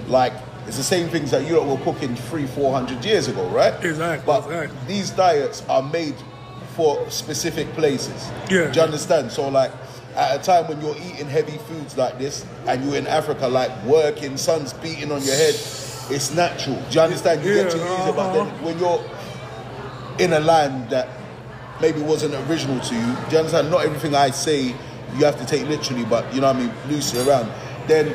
like 0.07 0.33
it's 0.69 0.77
the 0.77 0.83
same 0.95 1.09
things 1.09 1.31
that 1.31 1.45
Europe 1.47 1.65
were 1.67 1.83
cooking 1.83 2.15
three 2.29 2.45
four 2.45 2.71
hundred 2.71 3.03
years 3.03 3.27
ago 3.27 3.43
right 3.49 3.73
Exactly, 3.83 4.23
but 4.25 4.41
exactly. 4.45 4.77
these 4.87 5.09
diets 5.09 5.63
are 5.67 5.83
made 5.83 6.15
for 6.75 7.09
specific 7.09 7.67
places 7.73 8.29
Yeah. 8.49 8.69
do 8.71 8.79
you 8.79 8.85
understand 8.85 9.31
so 9.31 9.49
like 9.49 9.71
at 10.15 10.39
a 10.39 10.43
time 10.43 10.67
when 10.69 10.79
you're 10.81 10.95
eating 10.97 11.27
heavy 11.27 11.57
foods 11.67 11.97
like 11.97 12.17
this 12.19 12.45
and 12.67 12.85
you're 12.85 12.95
in 12.97 13.07
Africa 13.07 13.47
like 13.47 13.71
working 13.83 14.37
sun's 14.37 14.73
beating 14.73 15.11
on 15.11 15.21
your 15.23 15.35
head 15.35 15.55
it's 16.15 16.33
natural 16.33 16.75
do 16.89 16.95
you 16.95 17.01
understand 17.01 17.43
you 17.43 17.53
get 17.55 17.71
to 17.71 17.77
Yeah, 17.77 17.97
use 17.99 18.07
it 18.09 18.15
but 18.15 18.33
then 18.33 18.47
uh-huh. 18.47 18.65
when 18.65 18.79
you're 18.79 19.03
in 20.19 20.33
a 20.33 20.39
land 20.39 20.89
that 20.91 21.07
maybe 21.81 22.01
wasn't 22.01 22.33
original 22.49 22.77
to 22.81 22.93
you, 22.93 23.15
do 23.27 23.31
you 23.31 23.37
understand? 23.37 23.71
Not 23.71 23.85
everything 23.85 24.13
I 24.13 24.31
say 24.31 24.75
you 25.15 25.23
have 25.23 25.39
to 25.39 25.45
take 25.45 25.65
literally, 25.69 26.03
but 26.03 26.25
you 26.35 26.41
know 26.41 26.47
what 26.51 26.57
I 26.57 26.59
mean, 26.59 26.73
loosely 26.89 27.25
around. 27.25 27.49
Then 27.87 28.13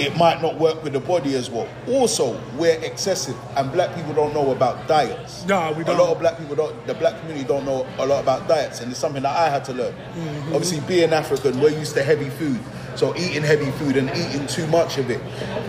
it 0.00 0.16
might 0.16 0.40
not 0.42 0.58
work 0.58 0.82
with 0.82 0.92
the 0.92 1.00
body 1.00 1.34
as 1.34 1.50
well. 1.50 1.68
Also, 1.88 2.40
we're 2.56 2.78
excessive, 2.82 3.36
and 3.56 3.70
black 3.72 3.94
people 3.94 4.12
don't 4.14 4.32
know 4.34 4.50
about 4.52 4.86
diets. 4.88 5.44
Nah, 5.46 5.72
we 5.72 5.84
don't. 5.84 5.96
A 5.98 6.02
lot 6.02 6.12
of 6.12 6.18
black 6.18 6.38
people 6.38 6.56
don't. 6.56 6.86
The 6.86 6.94
black 6.94 7.18
community 7.20 7.46
don't 7.46 7.64
know 7.64 7.86
a 7.98 8.06
lot 8.06 8.22
about 8.22 8.48
diets, 8.48 8.80
and 8.80 8.90
it's 8.90 9.00
something 9.00 9.22
that 9.22 9.36
I 9.36 9.48
had 9.48 9.64
to 9.66 9.72
learn. 9.72 9.92
Mm-hmm. 9.94 10.54
Obviously, 10.54 10.80
being 10.80 11.12
African, 11.12 11.60
we're 11.60 11.70
used 11.78 11.94
to 11.94 12.02
heavy 12.02 12.30
food, 12.30 12.58
so 12.96 13.14
eating 13.16 13.42
heavy 13.42 13.70
food 13.72 13.96
and 13.96 14.08
eating 14.16 14.46
too 14.46 14.66
much 14.68 14.98
of 14.98 15.10
it. 15.10 15.20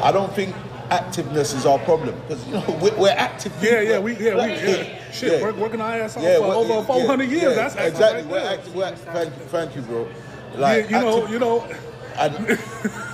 I 0.02 0.12
don't 0.12 0.34
think 0.34 0.56
activeness 0.90 1.56
is 1.56 1.66
our 1.66 1.80
problem 1.80 2.14
because 2.28 2.46
you 2.48 2.54
know 2.54 2.80
we're, 2.82 2.96
we're 2.98 3.10
active. 3.18 3.54
Yeah, 3.62 3.80
people. 3.80 3.86
yeah, 3.86 4.00
we, 4.00 4.12
yeah, 4.18 4.36
we, 4.36 4.52
yeah. 4.52 5.12
Shit, 5.12 5.42
Work, 5.42 5.56
working 5.58 5.82
our 5.82 5.94
ass 5.94 6.18
off 6.18 6.24
yeah, 6.24 6.38
for 6.38 6.46
over 6.46 6.74
yeah, 6.74 6.84
400 6.84 7.24
yeah, 7.24 7.30
years. 7.30 7.44
yeah, 7.44 7.50
That's 7.54 7.76
active 7.76 7.94
exactly. 7.94 8.22
right 8.24 8.32
we're 8.32 8.50
active. 8.54 8.76
We're. 8.76 8.96
Thank 8.96 9.30
you, 9.36 9.42
thank 9.48 9.76
you, 9.76 9.82
bro. 9.82 10.08
Yeah, 10.54 10.60
Like, 10.60 10.86
you 10.90 11.00
know, 11.00 11.18
active- 11.18 11.32
you 11.32 11.40
know. 11.40 11.68
And, 12.22 12.48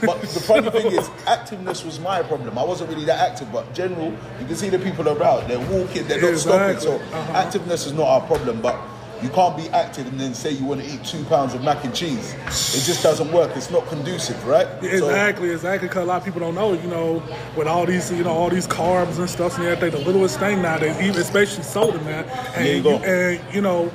but 0.01 0.21
the 0.21 0.43
funny 0.45 0.69
thing 0.69 0.87
is, 0.87 1.07
activeness 1.25 1.85
was 1.85 1.99
my 1.99 2.21
problem. 2.23 2.57
I 2.57 2.63
wasn't 2.63 2.89
really 2.89 3.05
that 3.05 3.31
active, 3.31 3.51
but 3.51 3.73
general, 3.73 4.11
you 4.39 4.45
can 4.45 4.55
see 4.55 4.69
the 4.69 4.79
people 4.79 5.07
around. 5.09 5.49
They're 5.49 5.59
walking, 5.59 6.07
they're 6.07 6.21
not 6.21 6.37
stopping. 6.39 6.79
So 6.79 6.95
Exactly. 6.95 7.19
Uh-huh. 7.19 7.33
activeness 7.43 7.85
is 7.87 7.93
not 7.93 8.07
our 8.07 8.21
problem. 8.21 8.61
But 8.61 8.77
you 9.23 9.29
can't 9.29 9.57
be 9.57 9.67
active 9.69 10.05
and 10.05 10.19
then 10.19 10.35
say 10.35 10.51
you 10.51 10.63
want 10.63 10.79
to 10.79 10.87
eat 10.93 11.03
two 11.03 11.23
pounds 11.25 11.55
of 11.55 11.63
mac 11.63 11.83
and 11.83 11.95
cheese. 11.95 12.33
It 12.45 12.83
just 12.85 13.01
doesn't 13.01 13.31
work. 13.31 13.55
It's 13.57 13.71
not 13.71 13.87
conducive, 13.87 14.45
right? 14.45 14.67
So- 14.79 14.85
Exactly, 14.87 15.49
exactly. 15.49 15.87
Because 15.87 16.03
a 16.03 16.05
lot 16.05 16.17
of 16.19 16.25
people 16.25 16.39
don't 16.39 16.53
know, 16.53 16.73
you 16.73 16.87
know, 16.87 17.23
with 17.55 17.67
all 17.67 17.85
these, 17.87 18.11
you 18.11 18.23
know, 18.23 18.29
all 18.31 18.49
these 18.49 18.67
carbs 18.67 19.17
and 19.17 19.27
stuff 19.27 19.57
and 19.57 19.65
everything, 19.65 19.99
the 19.99 20.05
littlest 20.05 20.37
thing 20.39 20.61
nowadays, 20.61 20.95
even 21.01 21.19
especially 21.19 21.63
soda, 21.63 21.97
man. 22.03 22.25
And 22.55 22.65
There 22.65 22.75
you 22.75 22.83
go. 22.83 22.97
and 22.97 23.41
you 23.55 23.61
know, 23.61 23.91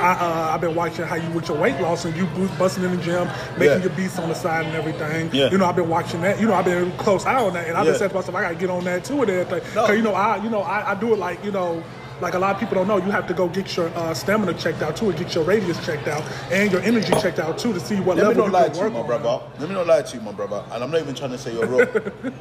I, 0.00 0.12
uh, 0.12 0.54
I've 0.54 0.60
been 0.60 0.74
watching 0.74 1.04
how 1.04 1.16
you 1.16 1.28
with 1.30 1.48
your 1.48 1.58
weight 1.58 1.80
loss 1.80 2.04
and 2.04 2.16
you 2.16 2.26
bu- 2.26 2.48
busting 2.58 2.84
in 2.84 2.96
the 2.96 3.02
gym, 3.02 3.28
making 3.58 3.66
Yeah. 3.66 3.78
your 3.78 3.90
beats 3.90 4.18
on 4.18 4.28
the 4.28 4.34
side 4.34 4.66
and 4.66 4.74
everything. 4.74 5.30
Yeah. 5.32 5.50
You 5.50 5.58
know, 5.58 5.66
I've 5.66 5.76
been 5.76 5.88
watching 5.88 6.20
that. 6.22 6.40
You 6.40 6.46
know, 6.46 6.54
I've 6.54 6.64
been 6.64 6.92
close 6.92 7.26
eye 7.26 7.42
on 7.42 7.52
that, 7.54 7.66
and 7.68 7.76
I've 7.76 7.84
been 7.86 7.94
saying 7.96 8.10
to 8.10 8.14
myself, 8.16 8.34
I 8.36 8.42
gotta 8.42 8.54
get 8.54 8.70
on 8.70 8.84
that 8.84 9.04
too 9.04 9.20
and 9.22 9.30
everything. 9.30 9.74
No. 9.74 9.86
Cause 9.86 9.96
you 9.96 10.02
know, 10.02 10.14
I, 10.14 10.36
you 10.42 10.50
know, 10.50 10.60
I, 10.62 10.92
I 10.92 10.94
do 10.94 11.12
it 11.12 11.18
like, 11.18 11.44
you 11.44 11.50
know. 11.50 11.82
Like 12.20 12.34
a 12.34 12.38
lot 12.40 12.52
of 12.52 12.58
people 12.58 12.74
don't 12.74 12.88
know, 12.88 12.96
you 12.96 13.12
have 13.12 13.28
to 13.28 13.32
go 13.32 13.46
get 13.46 13.76
your 13.76 13.90
uh, 13.90 14.12
stamina 14.12 14.52
checked 14.54 14.82
out 14.82 14.96
too, 14.96 15.08
and 15.08 15.16
get 15.16 15.36
your 15.36 15.44
radius 15.44 15.78
checked 15.86 16.08
out, 16.08 16.24
and 16.50 16.72
your 16.72 16.80
energy 16.80 17.12
checked 17.22 17.38
out 17.38 17.58
too, 17.58 17.72
to 17.72 17.78
see 17.78 18.00
what 18.00 18.16
Let 18.16 18.24
me 18.24 18.28
level 18.34 18.42
not 18.42 18.46
you 18.46 18.52
lie 18.52 18.68
to 18.70 18.84
you, 18.86 18.90
my 18.90 19.06
brother. 19.06 19.40
Let 19.60 19.68
me 19.68 19.74
not 19.76 19.86
lie 19.86 20.02
to 20.02 20.16
you, 20.16 20.22
my 20.24 20.32
brother. 20.32 20.64
And 20.72 20.82
I'm 20.82 20.90
not 20.90 21.00
even 21.00 21.14
trying 21.14 21.30
to 21.30 21.38
say 21.38 21.52
you're 21.52 21.64
wrong. 21.66 21.86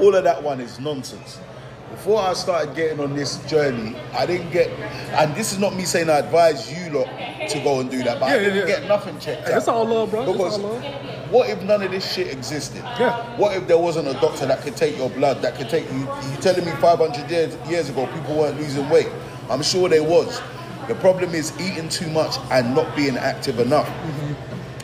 All 0.00 0.12
of 0.16 0.24
that 0.24 0.42
one 0.42 0.60
is 0.60 0.80
nonsense. 0.80 1.38
Before 1.94 2.20
I 2.20 2.32
started 2.34 2.74
getting 2.74 2.98
on 2.98 3.14
this 3.14 3.36
journey, 3.48 3.94
I 4.14 4.26
didn't 4.26 4.50
get, 4.50 4.68
and 5.18 5.32
this 5.36 5.52
is 5.52 5.58
not 5.60 5.74
me 5.76 5.84
saying 5.84 6.10
I 6.10 6.18
advise 6.18 6.70
you 6.72 6.90
lot 6.92 7.06
to 7.48 7.60
go 7.62 7.78
and 7.80 7.88
do 7.90 8.02
that, 8.02 8.18
but 8.18 8.26
I 8.26 8.34
Yeah, 8.34 8.40
yeah, 8.40 8.48
didn't 8.54 8.68
yeah. 8.68 8.80
get 8.80 8.88
nothing 8.88 9.18
checked 9.20 9.48
out. 9.48 9.56
it's 9.58 9.68
all 9.68 9.84
love, 9.86 10.10
bro. 10.10 10.30
Because 10.32 10.58
all 10.58 10.70
love. 10.72 11.30
what 11.30 11.48
if 11.48 11.62
none 11.62 11.82
of 11.82 11.92
this 11.92 12.12
shit 12.12 12.32
existed? 12.32 12.82
Yeah. 12.98 13.14
What 13.38 13.56
if 13.56 13.68
there 13.68 13.78
wasn't 13.78 14.08
a 14.08 14.14
doctor 14.14 14.44
that 14.46 14.60
could 14.62 14.76
take 14.76 14.96
your 14.98 15.08
blood, 15.10 15.40
that 15.42 15.54
could 15.54 15.68
take 15.68 15.90
you? 15.92 16.00
You're 16.00 16.40
telling 16.40 16.64
me 16.64 16.72
500 16.72 17.30
years, 17.30 17.56
years 17.70 17.88
ago 17.90 18.06
people 18.08 18.36
weren't 18.36 18.58
losing 18.58 18.88
weight? 18.90 19.08
I'm 19.48 19.62
sure 19.62 19.88
they 19.88 20.00
was. 20.00 20.42
The 20.88 20.96
problem 20.96 21.32
is 21.32 21.52
eating 21.60 21.88
too 21.88 22.10
much 22.10 22.36
and 22.50 22.74
not 22.74 22.94
being 22.96 23.16
active 23.16 23.60
enough. 23.60 23.88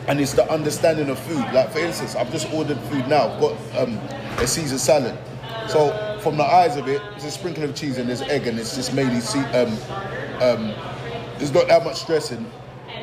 And 0.07 0.19
it's 0.21 0.33
the 0.33 0.49
understanding 0.51 1.09
of 1.09 1.19
food. 1.19 1.43
Like 1.53 1.71
for 1.71 1.79
instance, 1.79 2.15
I've 2.15 2.31
just 2.31 2.51
ordered 2.53 2.79
food 2.89 3.07
now. 3.07 3.29
I've 3.29 3.39
got 3.41 3.51
um, 3.77 3.97
a 4.39 4.47
Caesar 4.47 4.79
salad. 4.79 5.17
So 5.67 6.10
from 6.21 6.37
the 6.37 6.43
eyes 6.43 6.77
of 6.77 6.87
it, 6.87 7.01
it's 7.15 7.25
a 7.25 7.31
sprinkle 7.31 7.63
of 7.63 7.75
cheese 7.75 7.97
and 7.97 8.07
there's 8.07 8.21
egg 8.21 8.47
and 8.47 8.59
it's 8.59 8.75
just 8.75 8.93
mainly 8.93 9.19
ce- 9.21 9.35
um, 9.55 9.71
um, 10.41 10.73
there's 11.37 11.53
not 11.53 11.67
that 11.67 11.83
much 11.83 12.05
dressing 12.05 12.45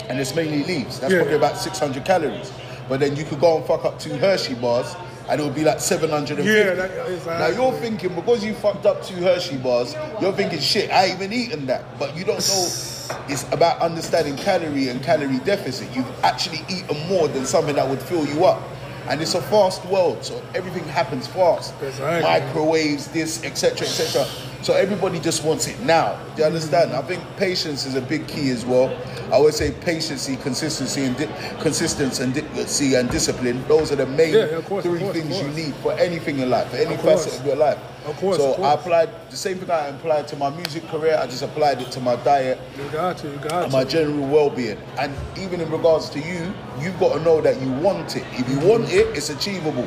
and 0.08 0.18
it's 0.18 0.34
mainly 0.34 0.64
leaves. 0.64 0.98
That's 1.00 1.12
Yeah. 1.12 1.18
probably 1.20 1.37
about 1.37 1.58
600 1.58 2.04
calories. 2.04 2.52
But 2.88 3.00
then 3.00 3.16
you 3.16 3.25
could 3.25 3.40
go 3.40 3.56
and 3.56 3.66
fuck 3.66 3.84
up 3.84 3.98
two 3.98 4.16
Hershey 4.16 4.54
bars 4.54 4.94
and 5.28 5.40
it 5.40 5.44
would 5.44 5.54
be 5.54 5.64
like 5.64 5.80
750. 5.80 6.42
Yeah, 6.50 6.75
that- 6.75 7.26
Now 7.26 7.48
you're 7.48 7.72
thinking 7.80 8.14
because 8.14 8.42
you 8.44 8.54
fucked 8.54 8.87
up 8.87 9.02
two 9.04 9.16
Hershey 9.22 9.56
bars, 9.56 9.94
you're 10.20 10.32
thinking 10.32 10.60
shit. 10.60 10.90
I 10.90 11.06
ain't 11.06 11.16
even 11.20 11.32
eaten 11.32 11.66
that, 11.66 11.98
but 11.98 12.16
you 12.16 12.25
don't 12.25 12.38
know. 12.48 12.68
It's 13.26 13.44
about 13.52 13.80
understanding 13.80 14.37
calorie 14.37 14.88
and 14.88 15.02
calorie 15.02 15.38
deficit. 15.38 15.88
You've 15.96 16.06
actually 16.22 16.60
eaten 16.68 17.08
more 17.08 17.26
than 17.28 17.46
something 17.46 17.75
that 17.76 17.88
would 17.88 18.00
fill 18.02 18.26
you 18.26 18.44
up, 18.44 18.60
and 19.08 19.20
it's 19.20 19.34
a 19.34 19.42
fast 19.42 19.84
world, 19.86 20.24
so 20.24 20.42
everything 20.54 20.84
happens 20.84 21.26
fast. 21.26 21.74
Microwaves, 22.22 23.08
this, 23.08 23.42
etc., 23.44 23.86
etc. 23.86 24.26
So 24.62 24.74
everybody 24.74 25.20
just 25.20 25.44
wants 25.44 25.68
it 25.68 25.78
now. 25.80 26.18
Do 26.34 26.42
you 26.42 26.46
understand? 26.46 26.92
I 26.92 27.02
think 27.02 27.22
patience 27.36 27.86
is 27.86 27.94
a 27.94 28.00
big 28.00 28.26
key 28.26 28.50
as 28.50 28.66
well. 28.66 28.88
I 29.28 29.32
always 29.32 29.56
say 29.56 29.70
patience, 29.70 30.26
consistency, 30.42 31.04
and 31.04 31.16
di- 31.16 31.28
consistency 31.60 32.22
and 32.24 32.34
di- 32.34 32.94
and 32.96 33.08
discipline. 33.10 33.62
Those 33.68 33.92
are 33.92 33.96
the 33.96 34.06
main 34.06 34.34
Yeah, 34.34 34.60
course, 34.62 34.84
three 34.84 34.98
course, 34.98 35.16
things 35.16 35.40
you 35.40 35.48
need 35.48 35.74
for 35.76 35.92
anything 35.92 36.40
in 36.40 36.50
life, 36.50 36.70
for 36.70 36.76
any 36.76 36.94
Of 36.94 37.02
facet 37.02 37.38
of 37.40 37.46
your 37.46 37.56
life. 37.56 37.78
Of 38.06 38.16
course, 38.16 38.38
So 38.38 38.54
of. 38.54 38.64
I 38.64 38.72
applied 38.74 39.10
the 39.30 39.36
same 39.36 39.58
thing 39.58 39.70
I 39.70 39.88
applied 39.88 40.26
to 40.28 40.36
my 40.36 40.50
music 40.50 40.86
career. 40.88 41.18
I 41.22 41.26
just 41.26 41.42
applied 41.42 41.80
it 41.80 41.90
to 41.92 42.00
my 42.00 42.16
diet 42.16 42.58
You 42.76 42.90
got 42.90 43.18
to, 43.18 43.28
you 43.28 43.36
got 43.36 43.64
and 43.64 43.72
my 43.72 43.84
to. 43.84 43.90
general 43.90 44.26
well-being. 44.26 44.78
And 44.98 45.14
even 45.38 45.60
in 45.60 45.70
regards 45.70 46.08
to 46.10 46.18
you, 46.18 46.52
you've 46.80 46.98
got 46.98 47.16
to 47.16 47.22
know 47.22 47.40
that 47.42 47.60
you 47.60 47.70
want 47.72 48.16
it. 48.16 48.24
If 48.32 48.48
you 48.48 48.58
want 48.68 48.90
it, 48.90 49.06
it's 49.16 49.30
achievable. 49.30 49.86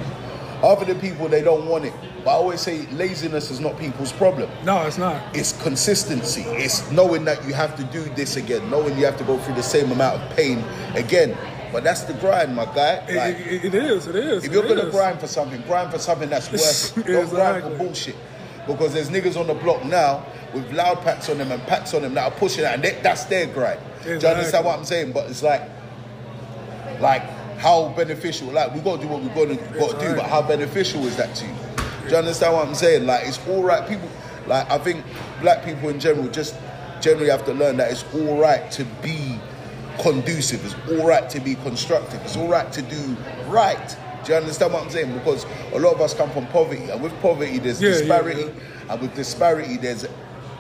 Other 0.64 0.86
than 0.86 1.00
people, 1.00 1.28
they 1.28 1.42
don't 1.42 1.68
want 1.68 1.86
it. 1.86 1.94
But 2.24 2.32
I 2.32 2.34
always 2.34 2.62
say 2.62 2.86
laziness 2.92 3.50
is 3.50 3.60
not 3.60 3.80
people's 3.80 4.12
problem. 4.12 4.50
No, 4.64 4.86
it's 4.86 4.98
not. 4.98 5.36
It's 5.36 5.60
consistency. 5.64 6.42
It's 6.42 6.90
knowing 6.92 7.26
that 7.26 7.44
you 7.48 7.54
have 7.54 7.76
to 7.78 7.84
do 7.86 8.04
this 8.16 8.36
again, 8.36 8.70
knowing 8.70 8.98
you 8.98 9.06
have 9.06 9.18
to 9.18 9.24
go 9.24 9.38
through 9.40 9.56
the 9.56 9.64
same 9.64 9.92
amount 9.92 10.22
of 10.22 10.36
pain 10.36 10.64
again. 10.96 11.36
But 11.72 11.84
that's 11.84 12.04
the 12.04 12.14
grind, 12.14 12.56
my 12.56 12.66
guy. 12.66 13.00
Like, 13.08 13.38
it, 13.40 13.66
it 13.66 13.76
is, 13.76 14.08
it 14.08 14.16
is. 14.16 14.44
if 14.44 14.52
you're 14.52 14.68
gonna 14.68 14.92
grind 14.92 15.20
for 15.20 15.28
something, 15.28 15.62
grind 15.62 15.92
for 15.92 16.00
something 16.00 16.30
that's 16.30 16.52
worth 16.52 16.98
it. 16.98 17.12
Don't 17.12 17.30
grind 17.30 17.64
for 17.64 17.78
bullshit. 17.78 18.16
Because 18.68 18.94
there's 18.94 19.10
niggas 19.10 19.40
on 19.40 19.48
the 19.48 19.56
block 19.56 19.84
now 19.86 20.26
with 20.54 20.72
loud 20.72 21.02
packs 21.02 21.30
on 21.30 21.38
them 21.38 21.52
and 21.52 21.62
packs 21.64 21.94
on 21.94 22.04
them 22.04 22.14
that 22.14 22.32
are 22.32 22.38
pushing 22.38 22.64
it, 22.64 22.68
and 22.68 22.84
they, 22.84 23.00
that's 23.02 23.24
their 23.26 23.48
grind. 23.48 23.80
Do 24.04 24.10
you 24.10 24.28
understand 24.28 24.66
what 24.66 24.78
I'm 24.78 24.86
saying? 24.86 25.14
But 25.14 25.30
it's 25.30 25.42
like, 25.42 25.62
like 27.00 27.24
how 27.62 27.90
beneficial. 27.90 28.48
Like 28.48 28.74
we 28.74 28.82
gotta 28.82 29.02
do 29.04 29.08
what 29.08 29.22
we 29.22 29.30
gotta 29.30 29.56
gotta 29.78 30.00
do, 30.00 30.16
but 30.16 30.26
how 30.26 30.42
beneficial 30.42 31.06
is 31.06 31.16
that 31.18 31.36
to 31.36 31.46
you? 31.46 31.54
Do 32.06 32.10
you 32.10 32.16
understand 32.18 32.54
what 32.54 32.68
I'm 32.68 32.74
saying? 32.74 33.06
Like 33.06 33.28
it's 33.28 33.40
all 33.48 33.62
right. 33.64 33.88
People, 33.88 34.10
like 34.48 34.70
I 34.72 34.80
think 34.80 35.06
black 35.42 35.64
people 35.64 35.90
in 35.90 36.00
general 36.00 36.28
just 36.30 36.56
generally 37.02 37.30
have 37.30 37.46
to 37.46 37.54
learn 37.54 37.78
that 37.78 37.92
it's 37.92 38.04
all 38.16 38.38
right 38.40 38.70
to 38.72 38.84
be 39.04 39.38
conducive. 40.02 40.66
It's 40.66 40.76
all 40.90 41.08
right 41.08 41.30
to 41.30 41.40
be 41.40 41.54
constructive. 41.56 42.20
It's 42.24 42.36
all 42.36 42.48
right 42.48 42.72
to 42.74 42.82
do 42.82 43.16
right. 43.48 43.98
Do 44.26 44.32
you 44.34 44.38
understand 44.40 44.74
what 44.74 44.84
I'm 44.84 44.90
saying? 44.90 45.14
Because 45.14 45.46
a 45.74 45.80
lot 45.80 45.94
of 45.94 46.02
us 46.02 46.14
come 46.16 46.32
from 46.32 46.48
poverty, 46.48 46.84
and 46.90 47.02
with 47.02 47.14
poverty, 47.22 47.60
there's 47.60 47.82
Yeah, 47.82 47.90
yeah, 47.90 47.98
disparity, 48.00 48.42
yeah. 48.42 48.94
and 48.94 49.02
with 49.02 49.16
disparity, 49.16 49.78
there's 49.78 50.06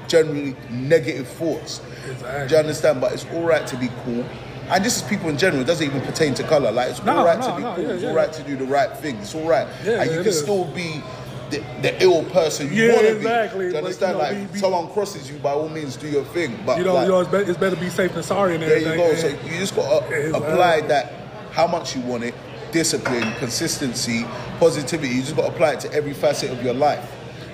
generally 0.07 0.55
negative 0.69 1.27
thoughts. 1.27 1.81
Exactly. 2.09 2.47
Do 2.47 2.53
you 2.55 2.59
understand? 2.59 3.01
But 3.01 3.13
it's 3.13 3.25
all 3.33 3.43
right 3.43 3.65
to 3.67 3.77
be 3.77 3.89
cool. 4.03 4.25
And 4.71 4.83
this 4.85 4.95
is 4.97 5.03
people 5.03 5.29
in 5.29 5.37
general. 5.37 5.61
It 5.61 5.65
doesn't 5.67 5.85
even 5.85 6.01
pertain 6.01 6.33
to 6.35 6.43
color. 6.43 6.71
Like 6.71 6.91
it's 6.91 7.03
No, 7.03 7.17
all 7.17 7.25
right 7.25 7.39
no, 7.39 7.47
to 7.49 7.55
be 7.57 7.61
no, 7.63 7.75
cool. 7.75 7.83
yeah, 7.83 7.89
it's 7.91 8.03
yeah. 8.03 8.09
all 8.09 8.15
right 8.15 8.31
to 8.33 8.43
do 8.43 8.55
the 8.55 8.65
right 8.65 8.95
thing. 8.97 9.17
It's 9.17 9.35
all 9.35 9.47
right, 9.47 9.67
Yeah, 9.83 10.01
and 10.01 10.11
you 10.11 10.17
can 10.19 10.27
is. 10.27 10.39
still 10.41 10.65
be 10.65 11.01
the, 11.49 11.59
the 11.81 12.01
ill 12.01 12.23
person 12.25 12.73
you 12.73 12.85
Yeah, 12.85 12.93
want 12.93 13.01
to 13.07 13.15
exactly. 13.17 13.65
be. 13.67 13.71
Do 13.73 13.77
you 13.77 13.81
Like, 13.81 13.83
understand? 13.83 14.11
you 14.17 14.17
know, 14.23 14.29
like 14.29 14.47
be- 14.47 14.53
be- 14.53 14.59
someone 14.59 14.87
crosses 14.89 15.29
you, 15.29 15.37
by 15.39 15.51
all 15.51 15.67
means, 15.67 15.97
do 15.97 16.07
your 16.07 16.23
thing. 16.25 16.57
But 16.65 16.77
You 16.77 16.85
know, 16.85 16.93
like, 16.93 17.05
you 17.07 17.11
know, 17.11 17.19
it's, 17.19 17.29
better, 17.29 17.49
it's 17.49 17.59
better 17.59 17.75
be 17.75 17.89
safe 17.89 18.13
than 18.13 18.23
sorry 18.23 18.53
and 18.53 18.63
there 18.63 18.71
everything. 18.77 18.99
you 18.99 19.05
go. 19.05 19.15
So 19.15 19.27
you 19.27 19.59
just 19.59 19.75
got 19.75 20.07
to 20.09 20.35
apply 20.37 20.81
that 20.87 21.11
how 21.51 21.67
much 21.67 21.93
you 21.95 22.01
want 22.03 22.23
it, 22.23 22.33
discipline, 22.71 23.33
consistency, 23.39 24.25
positivity. 24.59 25.13
You 25.15 25.21
just 25.23 25.35
got 25.35 25.41
to 25.47 25.47
apply 25.53 25.73
it 25.73 25.79
to 25.81 25.91
every 25.93 26.13
facet 26.13 26.49
of 26.51 26.63
your 26.63 26.73
life. 26.73 27.05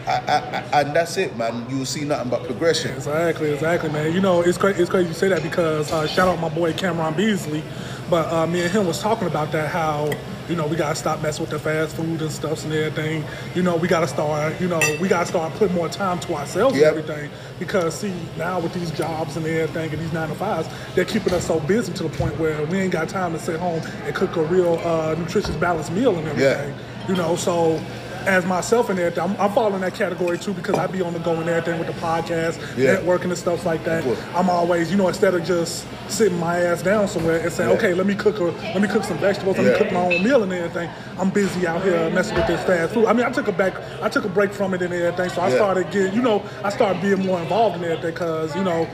I, 0.08 0.12
I, 0.12 0.80
I, 0.80 0.82
and 0.82 0.96
that's 0.96 1.18
it, 1.18 1.36
man. 1.36 1.70
You 1.70 1.84
see 1.84 2.06
nothing 2.06 2.30
but 2.30 2.44
progression. 2.46 2.92
Exactly, 2.96 3.52
exactly, 3.52 3.90
man. 3.90 4.14
You 4.14 4.22
know, 4.22 4.42
it's 4.42 4.58
crazy. 4.58 4.82
It's 4.82 4.90
crazy 4.90 5.10
you 5.10 5.14
say 5.14 5.28
that 5.28 5.44
because 5.44 5.92
uh, 5.92 6.08
shout 6.08 6.30
out 6.30 6.40
my 6.40 6.48
boy 6.50 6.72
Cameron 6.74 7.14
Beasley, 7.14 7.62
but 8.10 8.32
uh, 8.32 8.48
me 8.48 8.62
and 8.62 8.72
him 8.72 8.88
was 8.88 9.02
talking 9.02 9.28
about 9.28 9.52
that 9.52 9.70
how 9.70 10.10
you 10.48 10.56
know 10.56 10.66
we 10.66 10.78
gotta 10.78 10.96
stop 10.96 11.22
messing 11.22 11.42
with 11.42 11.50
the 11.50 11.60
fast 11.60 11.94
food 11.98 12.22
and 12.22 12.32
stuff 12.32 12.64
and 12.64 12.72
everything. 12.74 13.26
You 13.54 13.64
know, 13.64 13.76
we 13.76 13.90
gotta 13.90 14.08
start. 14.08 14.62
You 14.62 14.70
know, 14.70 14.80
we 15.02 15.10
gotta 15.10 15.26
start 15.26 15.52
putting 15.56 15.76
more 15.76 15.90
time 15.90 16.20
to 16.22 16.36
ourselves 16.36 16.78
Yep. 16.78 16.96
and 16.96 17.00
everything 17.04 17.30
because 17.60 17.94
see 18.00 18.14
now 18.38 18.62
with 18.62 18.74
these 18.74 18.92
jobs 18.92 19.36
and 19.36 19.46
everything 19.46 19.92
and 19.92 20.02
these 20.02 20.14
nine 20.14 20.30
to 20.30 20.36
fives, 20.36 20.70
they're 20.96 21.04
keeping 21.04 21.34
us 21.34 21.46
so 21.46 21.60
busy 21.60 21.92
to 21.92 22.04
the 22.04 22.10
point 22.18 22.40
where 22.40 22.66
we 22.68 22.78
ain't 22.80 22.94
got 22.94 23.10
time 23.10 23.34
to 23.34 23.40
sit 23.40 23.60
home 23.60 23.82
and 24.06 24.16
cook 24.16 24.38
a 24.38 24.44
real 24.44 24.80
uh, 24.86 25.16
nutritious 25.20 25.56
balanced 25.58 25.92
meal 25.92 26.16
and 26.18 26.26
everything. 26.30 26.74
You 27.10 27.16
know, 27.16 27.36
so 27.36 27.82
as 28.28 28.46
myself 28.46 28.90
and 28.90 29.00
everything, 29.00 29.24
I'm, 29.24 29.40
I'm 29.40 29.52
following 29.54 29.82
that 29.82 29.96
category 29.96 30.38
too 30.38 30.54
because 30.54 30.76
I 30.78 30.86
be 30.88 31.02
on 31.02 31.14
the 31.14 31.20
go 31.20 31.34
and 31.36 31.50
everything 31.50 31.80
with 31.80 31.88
the 31.88 31.94
podcast, 32.02 32.60
Yeah. 32.78 32.98
networking 32.98 33.26
and 33.26 33.38
stuff 33.38 33.66
like 33.66 33.84
that. 33.86 34.04
I'm 34.36 34.50
always, 34.50 34.92
you 34.92 34.98
know, 34.98 35.08
instead 35.08 35.34
of 35.34 35.44
just 35.46 35.88
sitting 36.10 36.38
my 36.38 36.60
ass 36.60 36.84
down 36.84 37.08
somewhere 37.08 37.40
and 37.40 37.52
saying, 37.52 37.70
Yeah. 37.70 37.76
okay, 37.78 37.94
let 37.94 38.06
me 38.06 38.16
cook 38.16 38.40
a, 38.40 38.44
let 38.74 38.82
me 38.82 38.88
cook 38.88 39.04
some 39.06 39.18
vegetables, 39.18 39.58
let 39.58 39.66
Yeah. 39.66 39.72
me 39.74 39.78
cook 39.78 39.92
my 39.92 40.02
own 40.02 40.24
meal 40.24 40.44
and 40.44 40.52
everything. 40.54 40.90
I'm 41.18 41.30
busy 41.30 41.66
out 41.66 41.82
here 41.84 42.10
messing 42.12 42.36
with 42.36 42.48
this 42.48 42.62
fast 42.66 42.94
food. 42.94 43.06
I 43.06 43.14
mean, 43.14 43.26
I 43.26 43.32
took 43.32 43.48
a 43.48 43.52
back, 43.54 43.74
I 44.02 44.10
took 44.10 44.26
a 44.26 44.30
break 44.30 44.52
from 44.54 44.74
it 44.74 44.82
and 44.82 44.94
everything, 44.94 45.30
so 45.30 45.42
I 45.42 45.50
started 45.50 45.90
getting, 45.92 46.14
you 46.14 46.22
know, 46.22 46.44
I 46.64 46.70
started 46.70 47.02
being 47.02 47.26
more 47.26 47.40
involved 47.42 47.78
in 47.78 47.84
everything 47.86 48.12
because, 48.12 48.56
you 48.56 48.64
know, 48.64 48.88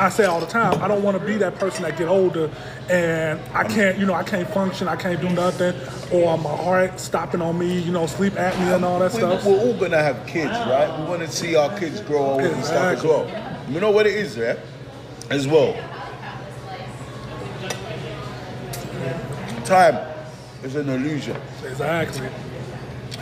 I 0.00 0.08
say 0.08 0.24
all 0.24 0.40
the 0.40 0.46
time, 0.46 0.80
I 0.82 0.88
don't 0.88 1.02
want 1.02 1.18
to 1.18 1.24
be 1.24 1.36
that 1.38 1.56
person 1.56 1.82
that 1.82 1.96
get 1.98 2.08
older 2.08 2.50
and 2.88 3.38
I 3.52 3.64
can't, 3.64 3.98
you 3.98 4.06
know, 4.06 4.14
I 4.14 4.22
can't 4.22 4.48
function, 4.48 4.88
I 4.88 4.96
can't 4.96 5.20
do 5.20 5.28
nothing, 5.28 5.74
or 6.12 6.38
my 6.38 6.56
heart 6.56 6.98
stopping 6.98 7.42
on 7.42 7.58
me, 7.58 7.78
you 7.80 7.92
know, 7.92 8.06
sleep 8.06 8.32
apnea 8.34 8.77
and 8.78 8.84
all 8.84 8.98
that 9.00 9.12
We, 9.12 9.18
stuff. 9.18 9.44
we're 9.44 9.58
all 9.58 9.74
gonna 9.74 10.02
have 10.02 10.24
kids, 10.26 10.52
right? 10.52 10.88
We 11.00 11.06
want 11.06 11.20
to 11.22 11.28
see 11.28 11.56
our 11.56 11.76
kids 11.78 12.00
grow 12.00 12.22
old 12.22 12.42
and 12.42 12.64
stuff 12.64 12.96
as 12.96 13.02
well. 13.02 13.26
You 13.68 13.80
know 13.80 13.90
what 13.90 14.06
it 14.06 14.14
is, 14.14 14.36
yeah? 14.36 14.56
As 15.30 15.48
well. 15.48 15.74
Time 19.64 19.98
is 20.62 20.76
an 20.76 20.88
illusion. 20.88 21.36
Exactly. 21.66 22.28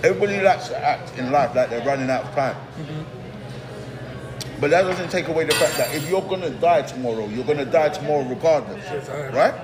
Everybody 0.04 0.40
likes 0.42 0.68
to 0.68 0.78
act 0.78 1.16
in 1.18 1.32
life 1.32 1.56
like 1.56 1.70
they're 1.70 1.84
running 1.84 2.10
out 2.10 2.25
of 2.25 2.34
time. 2.34 2.54
Mm-hmm. 2.54 4.60
But 4.60 4.70
that 4.70 4.82
doesn't 4.82 5.10
take 5.10 5.28
away 5.28 5.44
the 5.44 5.54
fact 5.54 5.76
that 5.78 5.94
if 5.94 6.08
you're 6.08 6.22
gonna 6.22 6.50
die 6.50 6.82
tomorrow, 6.82 7.26
you're 7.28 7.44
gonna 7.44 7.64
die 7.64 7.88
tomorrow 7.88 8.22
regardless. 8.28 8.84
Exactly. 8.90 9.38
Right? 9.38 9.54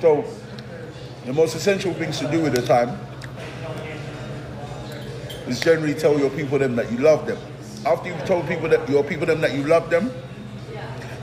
So 0.00 0.24
the 1.24 1.32
most 1.32 1.54
essential 1.54 1.94
things 1.94 2.18
to 2.18 2.30
do 2.30 2.42
with 2.42 2.54
the 2.54 2.62
time 2.62 2.98
is 5.48 5.60
generally 5.60 5.94
tell 5.94 6.18
your 6.18 6.30
people 6.30 6.58
them 6.58 6.76
that 6.76 6.90
you 6.92 6.98
love 6.98 7.26
them. 7.26 7.38
After 7.86 8.08
you've 8.08 8.24
told 8.24 8.46
people 8.48 8.68
that 8.68 8.88
your 8.88 9.04
people 9.04 9.26
them 9.26 9.40
that 9.40 9.54
you 9.54 9.64
love 9.64 9.88
them, 9.90 10.10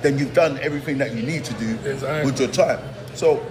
then 0.02 0.18
you've 0.18 0.34
done 0.34 0.60
everything 0.60 0.98
that 1.00 1.14
you 1.16 1.22
need 1.24 1.44
to 1.46 1.54
do 1.56 1.78
Exactly. 1.90 2.26
with 2.32 2.40
your 2.40 2.50
time. 2.50 2.80
So 3.16 3.44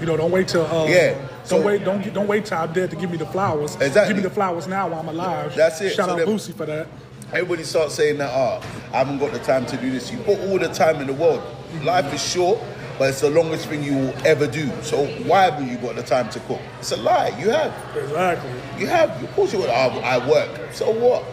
You 0.00 0.06
know, 0.06 0.16
don't 0.16 0.30
wait 0.30 0.48
till 0.48 0.66
uh, 0.66 0.86
Yeah, 0.86 1.14
so- 1.44 1.56
don't 1.56 1.64
wait, 1.66 1.84
don't 1.84 2.02
get, 2.02 2.12
don't 2.12 2.26
wait 2.26 2.44
till 2.44 2.58
I'm 2.58 2.72
dead 2.72 2.90
to 2.90 2.96
give 2.96 3.10
me 3.10 3.16
the 3.16 3.26
flowers. 3.26 3.76
Exactly. 3.76 4.08
Give 4.14 4.16
me 4.16 4.22
the 4.28 4.34
flowers 4.34 4.66
now 4.66 4.88
while 4.88 5.00
I'm 5.00 5.08
alive. 5.08 5.54
That's 5.54 5.80
it. 5.80 5.94
Shout 5.94 6.06
So 6.06 6.12
out 6.12 6.18
then- 6.18 6.26
Boosie 6.26 6.54
for 6.54 6.66
that. 6.66 6.86
Everybody 7.32 7.64
starts 7.64 7.94
saying 7.94 8.18
that, 8.18 8.30
oh, 8.32 8.60
I 8.92 8.98
haven't 8.98 9.18
got 9.18 9.32
the 9.32 9.38
time 9.40 9.64
to 9.66 9.76
do 9.78 9.90
this. 9.90 10.12
You've 10.12 10.24
got 10.26 10.38
all 10.40 10.58
the 10.58 10.68
time 10.68 11.00
in 11.00 11.06
the 11.08 11.12
world. 11.12 11.42
Life 11.82 12.12
is 12.14 12.22
short, 12.22 12.58
but 12.98 13.10
it's 13.10 13.20
the 13.20 13.30
longest 13.30 13.66
thing 13.68 13.82
you 13.82 13.94
will 13.94 14.14
ever 14.26 14.46
do. 14.46 14.70
So 14.82 15.06
why 15.24 15.42
haven't 15.50 15.68
you 15.68 15.76
got 15.78 15.96
the 15.96 16.02
time 16.02 16.28
to 16.30 16.40
cook? 16.40 16.60
It's 16.78 16.92
a 16.92 16.96
lie. 16.96 17.28
You 17.38 17.50
have. 17.50 17.74
Exactly. 17.96 18.50
You 18.78 18.86
have. 18.86 19.22
Of 19.22 19.32
course 19.32 19.52
you 19.52 19.58
would. 19.60 19.70
I, 19.70 19.86
I 19.88 20.28
work. 20.28 20.72
So 20.72 20.90
what? 20.90 21.24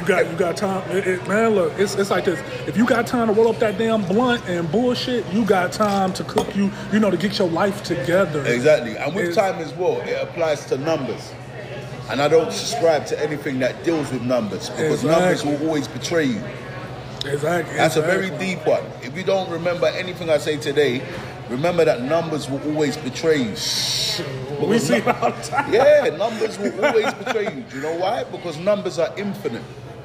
You 0.00 0.08
got 0.08 0.30
you 0.30 0.36
got 0.36 0.56
time, 0.56 0.90
it, 0.90 1.06
it- 1.06 1.28
man. 1.28 1.50
Look, 1.54 1.78
it's, 1.78 1.94
it's 1.94 2.10
like 2.10 2.24
this. 2.24 2.40
If 2.66 2.76
you 2.76 2.84
got 2.86 3.06
time 3.06 3.28
to 3.28 3.32
roll 3.32 3.48
up 3.48 3.58
that 3.60 3.78
damn 3.78 4.02
blunt 4.04 4.42
and 4.48 4.70
bullshit, 4.70 5.24
you 5.32 5.44
got 5.44 5.70
time 5.72 6.12
to 6.14 6.24
cook. 6.24 6.56
You 6.56 6.72
you 6.92 6.98
know 6.98 7.10
to 7.10 7.16
get 7.16 7.38
your 7.38 7.48
life 7.48 7.84
together. 7.84 8.44
Exactly. 8.46 8.96
And 8.96 9.14
with 9.14 9.26
It's- 9.28 9.36
time 9.36 9.60
as 9.62 9.72
well, 9.74 10.00
it 10.00 10.20
applies 10.20 10.64
to 10.66 10.78
numbers. 10.78 11.32
And 12.10 12.20
I 12.20 12.26
don't 12.28 12.52
subscribe 12.52 13.06
to 13.06 13.22
anything 13.22 13.60
that 13.60 13.84
deals 13.84 14.10
with 14.12 14.22
numbers 14.22 14.70
because 14.70 15.04
numbers 15.04 15.44
will 15.44 15.56
always 15.66 15.86
betray 15.86 16.24
you. 16.24 16.42
Exactly. 17.24 17.76
That's 17.76 17.96
a 17.96 18.02
very 18.02 18.30
deep 18.38 18.66
one. 18.66 18.82
If 19.02 19.16
you 19.16 19.22
don't 19.22 19.50
remember 19.50 19.86
anything 19.86 20.30
I 20.30 20.38
say 20.38 20.56
today, 20.56 21.02
remember 21.48 21.84
that 21.84 22.02
numbers 22.02 22.48
will 22.50 22.62
always 22.70 22.96
betray 22.96 23.38
you. 23.38 23.50
We 23.50 24.78
see 24.78 24.96
it 24.96 25.06
all 25.06 25.30
the 25.30 25.42
time. 25.42 25.72
Yeah, 25.72 26.14
numbers 26.16 26.58
will 26.58 26.84
always 26.84 27.12
betray 27.14 27.54
you. 27.54 27.62
Do 27.62 27.76
you 27.76 27.82
know 27.82 27.96
why? 27.98 28.24
Because 28.24 28.58
numbers 28.58 28.98
are 28.98 29.16
infinite. 29.16 29.62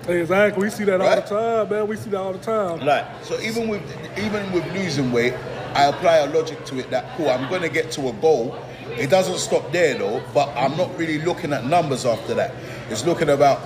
Exactly. 0.07 0.63
We 0.63 0.69
see 0.69 0.85
that 0.85 1.01
all 1.01 1.15
the 1.15 1.21
time, 1.21 1.69
man. 1.69 1.87
We 1.87 1.97
see 1.97 2.09
that 2.11 2.19
all 2.19 2.33
the 2.33 2.39
time. 2.39 2.85
Like, 2.85 3.05
so 3.23 3.39
even 3.41 3.67
with 3.67 3.81
even 4.17 4.51
with 4.51 4.65
losing 4.73 5.11
weight, 5.11 5.33
I 5.73 5.85
apply 5.85 6.17
a 6.17 6.27
logic 6.27 6.63
to 6.65 6.79
it 6.79 6.89
that 6.91 7.17
cool, 7.17 7.29
I'm 7.29 7.49
gonna 7.49 7.69
get 7.69 7.91
to 7.93 8.07
a 8.07 8.13
goal. 8.13 8.57
It 8.91 9.09
doesn't 9.09 9.37
stop 9.37 9.71
there 9.71 9.97
though, 9.97 10.23
but 10.33 10.49
I'm 10.55 10.77
not 10.77 10.97
really 10.97 11.19
looking 11.19 11.51
at 11.51 11.65
numbers 11.65 12.05
after 12.05 12.33
that. 12.35 12.53
It's 12.89 13.05
looking 13.05 13.29
about 13.29 13.59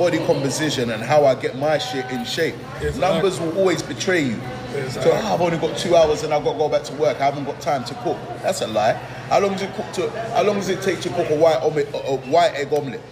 body 0.00 0.18
composition 0.24 0.90
and 0.90 1.02
how 1.02 1.26
I 1.26 1.34
get 1.34 1.58
my 1.58 1.76
shit 1.76 2.10
in 2.10 2.24
shape. 2.24 2.54
Numbers 2.96 3.38
will 3.38 3.56
always 3.58 3.82
betray 3.82 4.22
you. 4.22 4.40
So. 4.88 5.10
"Ah, 5.12 5.34
I've 5.34 5.40
only 5.42 5.58
got 5.58 5.76
two 5.76 5.94
hours 5.94 6.22
and 6.22 6.32
I've 6.32 6.42
got 6.42 6.52
to 6.54 6.58
go 6.58 6.68
back 6.70 6.84
to 6.84 6.94
work. 6.94 7.20
I 7.20 7.24
haven't 7.26 7.44
got 7.44 7.60
time 7.60 7.84
to 7.84 7.94
cook. 7.96 8.16
That's 8.42 8.62
a 8.62 8.66
lie. 8.66 8.94
How 9.28 9.40
long 9.40 9.52
does 9.52 9.62
it 9.62 9.74
cook 9.74 9.92
to? 9.98 10.10
How 10.34 10.42
long 10.42 10.56
does 10.56 10.70
it 10.70 10.80
take 10.80 11.00
to 11.02 11.10
cook 11.10 11.28
a 11.28 11.36
white 11.36 11.60
omelet, 11.60 11.88
a 11.92 12.16
white 12.34 12.52
egg 12.54 12.72
omelet? 12.72 13.02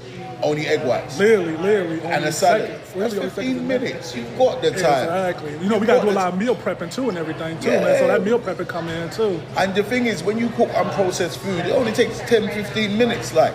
Only 0.40 0.68
egg 0.68 0.84
whites 0.86 1.18
Literally, 1.18 1.56
literally. 1.56 2.00
and 2.02 2.24
a 2.24 2.30
salad. 2.30 2.62
seconds. 2.68 2.80
That's 2.94 3.14
Literally 3.14 3.30
15 3.30 3.68
minutes. 3.68 4.14
You've 4.16 4.38
got 4.38 4.62
the 4.62 4.70
time. 4.70 4.78
Exactly. 4.80 5.52
You 5.60 5.68
know, 5.68 5.78
we 5.78 5.86
got 5.86 5.96
to 6.00 6.06
do 6.06 6.10
a 6.10 6.20
lot 6.22 6.32
of 6.32 6.38
meal 6.38 6.54
prepping 6.54 6.94
too 6.94 7.08
and 7.08 7.18
everything 7.18 7.58
too, 7.58 7.70
man. 7.70 7.98
So 7.98 8.06
that 8.06 8.22
meal 8.22 8.38
prepping 8.38 8.68
come 8.68 8.88
in 8.88 9.10
too. 9.10 9.42
And 9.58 9.74
the 9.74 9.82
thing 9.82 10.06
is, 10.06 10.22
when 10.22 10.38
you 10.38 10.48
cook 10.50 10.68
unprocessed 10.70 11.38
food, 11.38 11.66
it 11.66 11.72
only 11.72 11.90
takes 11.92 12.20
10, 12.20 12.48
15 12.50 12.96
minutes. 12.96 13.34
Like, 13.34 13.52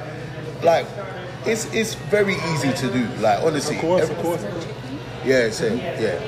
like, 0.62 0.86
it's 1.46 1.66
it's 1.74 1.94
very 1.96 2.36
easy 2.54 2.72
to 2.74 2.92
do. 2.92 3.06
Like, 3.22 3.44
honestly. 3.44 3.76
Of 3.76 3.82
course, 3.82 4.02
Every- 4.04 4.16
of 4.16 4.22
course. 4.22 4.46
Yeah, 5.26 5.50
same. 5.52 5.78
Yeah. 5.78 6.20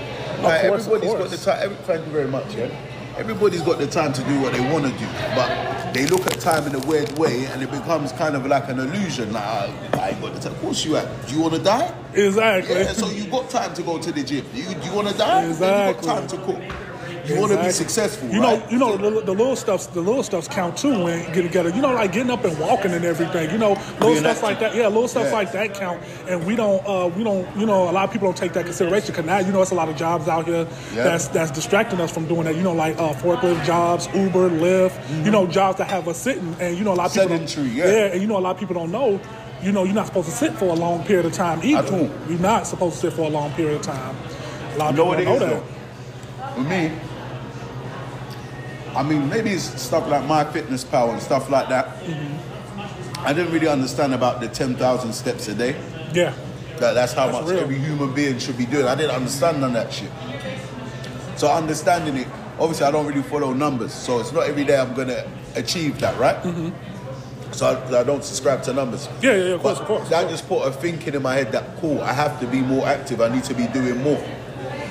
Like, 0.41 0.67
course, 0.67 0.87
everybody's 0.87 1.13
got 1.13 1.29
the 1.29 1.37
time. 1.37 1.59
Every, 1.63 1.77
thank 1.77 2.05
you 2.05 2.11
very 2.11 2.27
much. 2.27 2.53
Yeah. 2.55 2.69
Everybody's 3.17 3.61
got 3.61 3.77
the 3.79 3.87
time 3.87 4.11
to 4.11 4.21
do 4.23 4.41
what 4.41 4.51
they 4.51 4.59
want 4.73 4.83
to 4.83 4.91
do, 4.99 5.07
but 5.35 5.93
they 5.93 6.05
look 6.07 6.25
at 6.27 6.37
time 6.41 6.67
in 6.67 6.75
a 6.75 6.85
weird 6.85 7.17
way, 7.17 7.45
and 7.45 7.63
it 7.63 7.71
becomes 7.71 8.11
kind 8.11 8.35
of 8.35 8.45
like 8.45 8.67
an 8.67 8.77
illusion. 8.79 9.31
Like, 9.31 9.43
I, 9.43 9.89
I 9.93 10.09
ain't 10.09 10.21
got 10.21 10.33
the 10.33 10.39
time. 10.41 10.51
Of 10.51 10.59
course 10.59 10.83
you 10.83 10.95
have. 10.95 11.27
Do 11.27 11.33
you 11.35 11.41
want 11.41 11.53
to 11.53 11.63
die? 11.63 11.93
Exactly. 12.13 12.75
Yeah, 12.75 12.91
so 12.91 13.09
you 13.09 13.25
got 13.31 13.49
time 13.49 13.73
to 13.73 13.81
go 13.83 13.97
to 13.99 14.11
the 14.11 14.21
gym. 14.21 14.45
You, 14.53 14.65
do 14.65 14.85
you 14.85 14.93
want 14.93 15.07
to 15.07 15.17
die? 15.17 15.45
Exactly. 15.47 16.05
You 16.07 16.13
got 16.13 16.19
time 16.19 16.27
to 16.27 16.37
cook. 16.45 16.84
You 17.27 17.39
want 17.39 17.51
to 17.53 17.63
be 17.63 17.69
successful, 17.71 18.29
You 18.29 18.41
right? 18.41 18.59
know, 18.59 18.69
you 18.69 18.77
know 18.77 18.97
the, 18.97 19.21
the 19.21 19.31
little 19.33 19.55
stuffs. 19.55 19.87
The 19.87 20.01
little 20.01 20.23
stuffs 20.23 20.47
count 20.47 20.77
too 20.77 21.03
when 21.03 21.19
you 21.27 21.33
get 21.33 21.41
together. 21.43 21.69
You 21.69 21.81
know, 21.81 21.93
like 21.93 22.11
getting 22.11 22.31
up 22.31 22.43
and 22.43 22.57
walking 22.59 22.91
and 22.91 23.03
everything. 23.05 23.49
You 23.51 23.57
know, 23.57 23.69
little 23.73 24.07
Being 24.09 24.17
stuff 24.17 24.27
active. 24.37 24.43
like 24.43 24.59
that. 24.59 24.75
Yeah, 24.75 24.87
little 24.87 25.07
stuff 25.07 25.25
Yeah. 25.25 25.33
like 25.33 25.51
that 25.53 25.73
count. 25.73 26.01
And 26.27 26.45
we 26.45 26.55
don't. 26.55 26.85
Uh, 26.85 27.07
we 27.15 27.23
don't. 27.23 27.47
You 27.57 27.65
know, 27.65 27.89
a 27.89 27.91
lot 27.91 28.03
of 28.05 28.11
people 28.11 28.27
don't 28.27 28.37
take 28.37 28.53
that 28.53 28.65
consideration 28.65 29.07
because 29.11 29.25
now 29.25 29.39
you 29.39 29.51
know 29.51 29.61
it's 29.61 29.71
a 29.71 29.75
lot 29.75 29.89
of 29.89 29.95
jobs 29.95 30.27
out 30.27 30.45
here 30.45 30.67
Yeah. 30.93 31.03
that's 31.03 31.27
that's 31.29 31.51
distracting 31.51 31.99
us 32.01 32.11
from 32.11 32.27
doing 32.27 32.43
that. 32.45 32.55
You 32.55 32.63
know, 32.63 32.73
like 32.73 32.97
uh, 32.97 33.13
forklift 33.13 33.63
jobs, 33.65 34.07
Uber, 34.13 34.49
Lyft. 34.49 35.25
You 35.25 35.31
know, 35.31 35.47
jobs 35.47 35.77
that 35.79 35.89
have 35.89 36.07
us 36.07 36.17
sitting. 36.17 36.55
And 36.59 36.77
you 36.77 36.83
know, 36.83 36.93
a 36.93 36.95
lot 36.95 37.07
of 37.07 37.13
people. 37.13 37.29
don't- 37.29 37.47
Sedentary, 37.47 37.77
yeah. 37.77 38.11
and 38.13 38.21
you 38.21 38.27
know, 38.27 38.37
a 38.37 38.39
lot 38.45 38.51
of 38.51 38.59
people 38.59 38.75
don't 38.75 38.91
know. 38.91 39.19
You 39.63 39.71
know, 39.71 39.83
you're 39.83 39.95
not 39.95 40.05
supposed 40.07 40.29
to 40.29 40.35
sit 40.35 40.53
for 40.53 40.65
a 40.65 40.73
long 40.73 41.03
period 41.05 41.25
of 41.25 41.33
time 41.33 41.61
either. 41.63 42.09
You're 42.29 42.39
not 42.39 42.67
supposed 42.67 42.95
to 42.95 43.01
sit 43.01 43.13
for 43.13 43.23
a 43.23 43.29
long 43.29 43.51
period 43.53 43.77
of 43.77 43.81
time. 43.81 44.15
A 44.75 44.77
lot 44.77 44.89
of 44.91 44.97
You 44.97 45.05
know 45.05 45.15
people 45.17 45.25
don't 45.25 45.39
know 45.39 45.47
though? 45.47 45.63
that. 46.39 46.57
With 46.57 46.67
me, 46.67 46.91
I 48.95 49.03
mean, 49.03 49.29
maybe 49.29 49.51
it's 49.51 49.81
stuff 49.81 50.07
like 50.09 50.25
my 50.25 50.45
fitness 50.45 50.83
power 50.83 51.11
and 51.11 51.21
stuff 51.21 51.49
like 51.49 51.67
that. 51.69 51.87
Mm-hmm. 52.03 53.25
I 53.25 53.33
didn't 53.33 53.51
really 53.53 53.67
understand 53.67 54.13
about 54.13 54.39
the 54.39 54.47
10,000 54.47 55.13
steps 55.13 55.47
a 55.47 55.55
day. 55.55 55.75
Yeah. 56.13 56.33
That 56.79 56.93
that's 56.93 57.13
how 57.13 57.27
That's 57.27 57.41
much 57.41 57.51
real. 57.51 57.59
every 57.61 57.77
human 57.77 58.13
being 58.13 58.37
should 58.39 58.57
be 58.57 58.65
doing. 58.65 58.85
I 58.85 58.95
didn't 58.95 59.15
understand 59.15 59.61
none 59.61 59.75
of 59.75 59.83
that 59.83 59.93
shit. 59.93 60.11
So 61.37 61.51
understanding 61.51 62.17
it, 62.17 62.27
obviously 62.59 62.85
I 62.85 62.91
don't 62.91 63.05
really 63.07 63.23
follow 63.23 63.53
numbers. 63.53 63.93
So 63.93 64.19
it's 64.19 64.31
not 64.31 64.47
every 64.47 64.63
day 64.63 64.77
I'm 64.77 64.93
gonna 64.93 65.25
achieve 65.55 65.99
that, 66.01 66.17
right? 66.19 66.41
So 67.51 67.67
I, 67.67 67.99
I 68.01 68.03
don't 68.03 68.23
subscribe 68.23 68.63
to 68.63 68.73
numbers. 68.73 69.07
Mm-hmm. 69.07 69.23
Yeah, 69.23 69.31
yeah, 69.35 69.43
yeah, 69.43 69.53
of 69.55 69.61
course, 69.61 69.79
of 69.79 69.85
course. 69.85 70.09
That 70.09 70.29
just 70.29 70.47
put 70.47 70.67
a 70.67 70.71
thinking 70.71 71.13
in 71.15 71.21
my 71.21 71.33
head 71.35 71.51
that 71.53 71.77
cool, 71.79 72.01
I 72.01 72.11
have 72.13 72.39
to 72.41 72.47
be 72.47 72.59
more 72.61 72.85
active. 72.85 73.21
I 73.21 73.33
need 73.33 73.45
to 73.45 73.53
be 73.53 73.67
doing 73.67 74.01
more. 74.03 74.21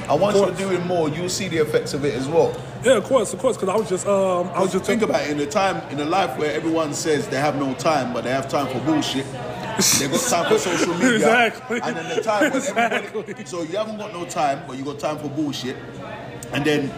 And 0.09 0.21
once 0.21 0.37
you're 0.37 0.51
doing 0.53 0.87
more, 0.87 1.09
you'll 1.09 1.29
see 1.31 1.49
the 1.49 1.59
effects 1.59 1.95
of 1.95 2.05
it 2.05 2.15
as 2.15 2.29
well. 2.29 2.55
Yeah, 2.85 2.97
of 2.99 3.05
course, 3.05 3.33
of 3.33 3.39
course. 3.39 3.57
Because 3.57 3.69
I 3.71 3.77
was 3.77 3.89
just, 3.89 4.07
um, 4.07 4.49
I 4.55 4.61
was 4.61 4.73
just 4.73 4.85
think 4.85 5.03
about 5.03 5.23
it 5.23 5.31
in 5.31 5.41
a 5.41 5.47
time 5.47 5.77
in 5.91 5.99
a 6.01 6.05
life 6.05 6.39
where 6.39 6.53
everyone 6.53 6.93
says 6.95 7.27
they 7.29 7.39
have 7.41 7.57
no 7.57 7.75
time, 7.75 8.13
but 8.13 8.25
they 8.25 8.31
have 8.31 8.49
time 8.49 8.67
for 8.69 8.81
bullshit. 8.85 9.25
They 9.99 10.09
got 10.09 10.21
time 10.29 10.53
for 10.53 10.59
social 10.59 10.95
media, 10.99 11.15
Exactly. 11.17 11.81
and 11.83 11.97
then 11.97 12.17
the 12.17 12.23
time. 12.23 12.53
Exactly. 12.55 13.45
So 13.47 13.63
you 13.63 13.77
haven't 13.77 13.97
got 13.99 14.13
no 14.13 14.25
time, 14.25 14.63
but 14.67 14.77
you 14.77 14.85
got 14.85 14.99
time 14.99 15.19
for 15.19 15.29
bullshit, 15.29 15.77
and 16.53 16.65
then 16.65 16.93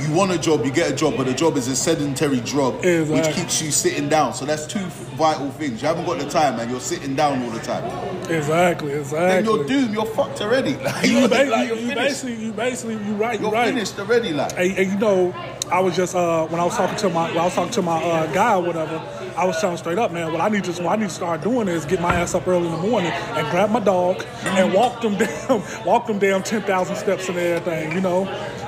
you 0.00 0.12
want 0.14 0.32
a 0.32 0.38
job, 0.38 0.64
you 0.64 0.72
get 0.72 0.90
a 0.90 0.94
job, 0.94 1.16
but 1.16 1.26
the 1.26 1.34
job 1.34 1.56
is 1.56 1.68
a 1.68 1.76
sedentary 1.76 2.40
job, 2.40 2.76
which 2.82 3.34
keeps 3.34 3.60
you 3.62 3.70
sitting 3.70 4.08
down. 4.08 4.34
So 4.34 4.44
that's 4.44 4.66
two 4.66 4.80
vital 5.16 5.50
things. 5.52 5.82
You 5.82 5.88
haven't 5.88 6.06
got 6.06 6.18
the 6.18 6.28
time, 6.28 6.58
and 6.60 6.70
you're 6.70 6.80
sitting 6.80 7.14
down 7.14 7.42
all 7.42 7.50
the 7.50 7.60
time. 7.60 7.84
exactly, 8.30 8.92
exactly. 8.92 9.18
Then 9.28 9.44
you're 9.44 9.64
doomed. 9.64 9.92
You're 9.94 10.06
fucked 10.06 10.40
already. 10.40 10.72
Like, 10.82 11.06
You, 11.06 11.18
you're, 11.20 11.28
ba- 11.28 11.44
like, 11.44 11.68
you, 11.68 11.74
you're 11.74 11.88
you 11.90 11.94
basically, 11.94 12.34
you 12.44 12.52
basically, 12.52 12.94
you 12.94 13.12
right, 13.14 13.38
you 13.38 13.46
You're 13.46 13.52
right. 13.54 13.68
finished 13.72 13.98
already. 13.98 14.32
Like. 14.32 14.52
And, 14.58 14.78
and 14.78 14.90
you 14.92 14.98
know, 14.98 15.32
I 15.70 15.80
was 15.80 15.94
just 15.96 16.14
uh, 16.14 16.46
when 16.46 16.60
I 16.60 16.64
was 16.64 16.76
talking 16.76 16.96
to 16.98 17.08
my 17.08 17.28
when 17.28 17.38
I 17.38 17.44
was 17.44 17.54
talking 17.54 17.72
to 17.72 17.82
my 17.82 18.02
uh, 18.02 18.32
guy 18.32 18.54
or 18.54 18.62
whatever. 18.62 18.98
I 19.36 19.44
was 19.44 19.60
telling 19.60 19.76
straight 19.76 19.98
up, 19.98 20.12
man. 20.12 20.32
What 20.32 20.40
I 20.40 20.48
need 20.48 20.64
to 20.64 20.72
what 20.82 20.92
I 20.92 20.96
need 20.96 21.08
to 21.08 21.14
start 21.14 21.42
doing 21.42 21.68
is 21.68 21.84
get 21.84 22.00
my 22.00 22.14
ass 22.14 22.34
up 22.34 22.46
early 22.46 22.66
in 22.66 22.72
the 22.72 22.78
morning 22.78 23.10
and 23.10 23.50
grab 23.50 23.70
my 23.70 23.80
dog 23.80 24.24
and 24.44 24.72
walk 24.72 25.00
them 25.00 25.16
down, 25.18 25.62
walk 25.84 26.06
them 26.06 26.18
down 26.18 26.42
ten 26.42 26.62
thousand 26.62 26.96
steps 26.96 27.28
and 27.28 27.38
everything. 27.38 27.92
You 27.92 28.00
know, 28.00 28.24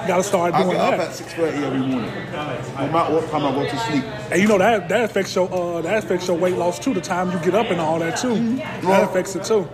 got 0.07 0.17
to 0.19 0.23
start 0.23 0.55
doing 0.55 0.69
I 0.71 0.73
get 0.73 0.81
up 0.81 0.91
that. 0.99 1.09
at 1.11 1.15
six 1.15 1.33
thirty 1.35 1.59
every 1.65 1.79
morning, 1.81 2.11
no 2.11 2.89
matter 2.91 3.15
what 3.15 3.29
time 3.31 3.45
I 3.45 3.53
go 3.53 3.69
to 3.69 3.79
sleep. 3.79 4.05
And 4.31 4.41
you 4.41 4.49
know 4.49 4.59
that 4.59 4.89
that 4.89 5.05
affects 5.05 5.35
your 5.35 5.53
uh, 5.53 5.81
that 5.83 6.05
affects 6.05 6.27
your 6.29 6.37
weight 6.39 6.57
loss 6.57 6.79
too. 6.79 6.95
The 6.95 7.01
time 7.01 7.31
you 7.33 7.39
get 7.41 7.55
up 7.55 7.67
and 7.71 7.81
all 7.81 7.99
that 7.99 8.17
too. 8.19 8.57
That 8.57 8.85
Well- 8.85 9.05
affects 9.05 9.35
it 9.37 9.45
too. 9.45 9.69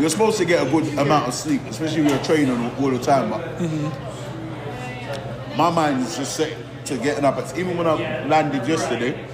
You're 0.00 0.08
supposed 0.08 0.38
to 0.38 0.44
get 0.46 0.66
a 0.66 0.70
good 0.70 0.86
amount 0.98 1.28
of 1.28 1.34
sleep, 1.34 1.60
especially 1.68 2.02
if 2.06 2.10
you're 2.10 2.24
training 2.24 2.70
all 2.80 2.90
the 2.90 2.98
time. 2.98 3.28
But 3.30 3.60
my 5.58 5.70
mind 5.70 6.02
is 6.02 6.16
just 6.16 6.36
set 6.36 6.56
to 6.86 6.96
getting 6.98 7.24
up 7.24 7.36
at 7.36 7.56
even 7.58 7.76
when 7.76 7.86
I 7.86 8.24
landed 8.26 8.66
yesterday. 8.66 9.26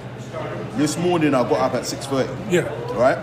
This 0.75 0.97
morning 0.97 1.35
I 1.35 1.43
got 1.47 1.59
up 1.59 1.73
at 1.75 1.85
six 1.85 2.07
thirty. 2.07 2.31
Yeah. 2.49 2.61
Right. 2.93 3.17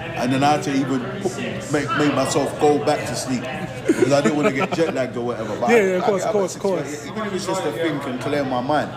And 0.00 0.32
then 0.32 0.42
I 0.42 0.52
had 0.56 0.62
to 0.64 0.74
even 0.74 1.00
put, 1.22 1.38
make, 1.72 1.88
make 1.96 2.12
myself 2.14 2.60
go 2.60 2.84
back 2.84 3.06
to 3.06 3.14
sleep 3.14 3.42
because 3.86 4.12
I 4.12 4.20
didn't 4.20 4.36
want 4.36 4.48
to 4.48 4.54
get 4.54 4.72
jet 4.72 4.92
lagged 4.92 5.16
or 5.16 5.26
whatever. 5.26 5.58
But 5.60 5.70
Yeah, 5.70 5.76
I- 5.76 5.80
yeah, 5.80 5.96
of 5.98 6.04
course, 6.04 6.24
of 6.24 6.32
course, 6.32 6.56
of 6.56 6.62
course. 6.62 7.06
Even 7.06 7.26
if 7.26 7.32
it's 7.34 7.46
just 7.46 7.64
a 7.64 7.72
think 7.72 8.04
and 8.04 8.20
clear 8.20 8.44
my 8.44 8.60
mind. 8.60 8.90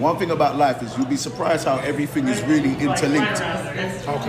One 0.00 0.16
thing 0.18 0.30
about 0.30 0.56
life 0.56 0.82
is 0.82 0.96
you'll 0.96 1.06
be 1.06 1.16
surprised 1.16 1.66
how 1.66 1.78
everything 1.78 2.28
is 2.28 2.40
really 2.42 2.74
interlinked. 2.76 3.40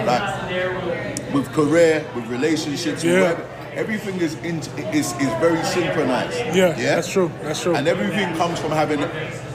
Like 0.05 1.33
with 1.33 1.51
career, 1.53 2.05
with 2.15 2.27
relationships, 2.27 3.03
with 3.03 3.13
Yeah. 3.13 3.21
whatever, 3.33 3.45
everything 3.79 4.19
is, 4.19 4.35
in, 4.43 4.57
is 4.93 5.13
is 5.23 5.31
very 5.39 5.63
synchronized. 5.63 6.37
Yeah, 6.55 6.73
that's 6.73 7.11
true. 7.11 7.31
That's 7.41 7.63
true. 7.63 7.75
And 7.75 7.87
everything 7.87 8.35
comes 8.35 8.59
from 8.59 8.71
having 8.71 9.01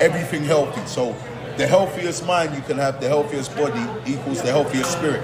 everything 0.01 0.45
healthy. 0.45 0.85
So 0.87 1.15
the 1.59 1.67
healthiest 1.67 2.27
mind 2.27 2.55
you 2.55 2.63
can 2.63 2.79
have, 2.79 3.01
the 3.01 3.09
healthiest 3.09 3.55
body 3.55 3.85
equals 4.11 4.43
the 4.43 4.51
healthiest 4.51 4.93
spirit. 4.93 5.23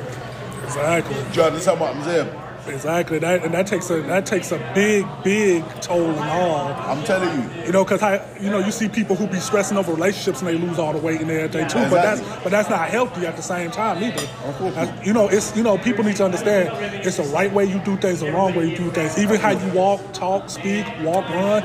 Exactly. 0.65 1.17
Do 1.33 1.41
you 1.41 1.47
understand 1.47 1.81
what 1.81 1.97
I'm 1.97 2.05
saying? 2.05 2.29
Exactly. 2.75 3.19
That 3.19 3.45
and 3.45 3.53
that 3.55 3.67
takes 3.67 3.91
a 3.91 4.01
that 4.03 4.27
takes 4.27 4.53
a 4.53 4.59
big 4.75 5.07
big 5.25 5.65
toll 5.81 6.11
and 6.11 6.19
all. 6.31 6.73
I'm 6.73 7.05
telling 7.05 7.29
you. 7.43 7.65
You 7.67 7.73
know, 7.73 7.85
because 7.85 8.03
I, 8.03 8.21
you 8.41 8.51
know, 8.51 8.59
you 8.59 8.73
see 8.73 8.89
people 8.89 9.15
who 9.17 9.27
be 9.27 9.39
stressing 9.39 9.77
over 9.77 9.93
relationships 9.93 10.41
and 10.41 10.49
they 10.49 10.57
lose 10.59 10.79
all 10.79 10.93
the 10.93 10.99
weight 10.99 11.21
and 11.21 11.31
everything 11.31 11.69
too. 11.69 11.79
But 11.91 12.03
that's 12.03 12.21
but 12.43 12.51
that's 12.51 12.69
not 12.71 12.89
healthy 12.89 13.27
at 13.27 13.37
the 13.37 13.43
same 13.43 13.71
time 13.71 14.03
either. 14.03 14.27
That's- 14.75 15.07
you 15.07 15.13
know, 15.13 15.29
it's 15.29 15.57
you 15.57 15.63
know, 15.63 15.79
people 15.79 16.05
need 16.05 16.17
to 16.17 16.25
understand 16.25 16.71
it's 17.07 17.17
the 17.17 17.23
right 17.25 17.53
way 17.53 17.65
you 17.65 17.79
do 17.81 17.97
things, 17.97 18.21
the 18.21 18.31
wrong 18.33 18.55
way 18.55 18.71
you 18.71 18.77
do 18.77 18.91
things. 18.91 19.19
Even 19.19 19.39
how 19.41 19.51
you 19.51 19.73
walk, 19.73 20.01
talk, 20.13 20.49
speak, 20.51 20.87
walk, 21.03 21.29
run. 21.31 21.63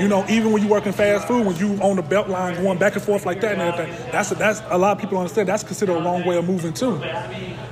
You 0.00 0.08
know, 0.08 0.24
even 0.28 0.52
when 0.52 0.62
you 0.62 0.68
work 0.68 0.86
in 0.86 0.92
fast 0.92 1.26
food, 1.28 1.46
when 1.46 1.56
you 1.56 1.74
on 1.82 1.96
the 1.96 2.02
belt 2.02 2.28
line 2.28 2.54
going 2.62 2.78
back 2.78 2.94
and 2.94 3.02
forth 3.02 3.24
like 3.26 3.40
that 3.40 3.52
and 3.52 3.62
everything, 3.62 3.94
that's 4.12 4.30
a, 4.30 4.34
that's 4.34 4.62
a 4.70 4.78
lot 4.78 4.92
of 4.96 4.98
people 5.00 5.18
understand. 5.18 5.48
That's 5.48 5.62
considered 5.62 5.96
a 5.96 6.00
wrong 6.02 6.24
way 6.26 6.36
of 6.36 6.46
moving 6.46 6.72
too. 6.72 6.96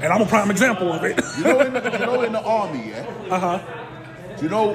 And 0.01 0.13
I'm 0.13 0.21
a 0.21 0.27
prime 0.27 0.51
example 0.51 0.93
of 0.93 1.03
it. 1.05 1.19
You 1.39 1.45
know, 1.45 1.61
in 1.61 1.73
the, 1.73 1.83
you 1.93 1.99
know, 1.99 2.23
in 2.23 2.33
the 2.33 2.43
army, 2.43 2.74
yeah. 2.79 3.07
uh 3.31 3.39
huh. 3.39 4.37
Do 4.37 4.43
you 4.45 4.49
know 4.51 4.75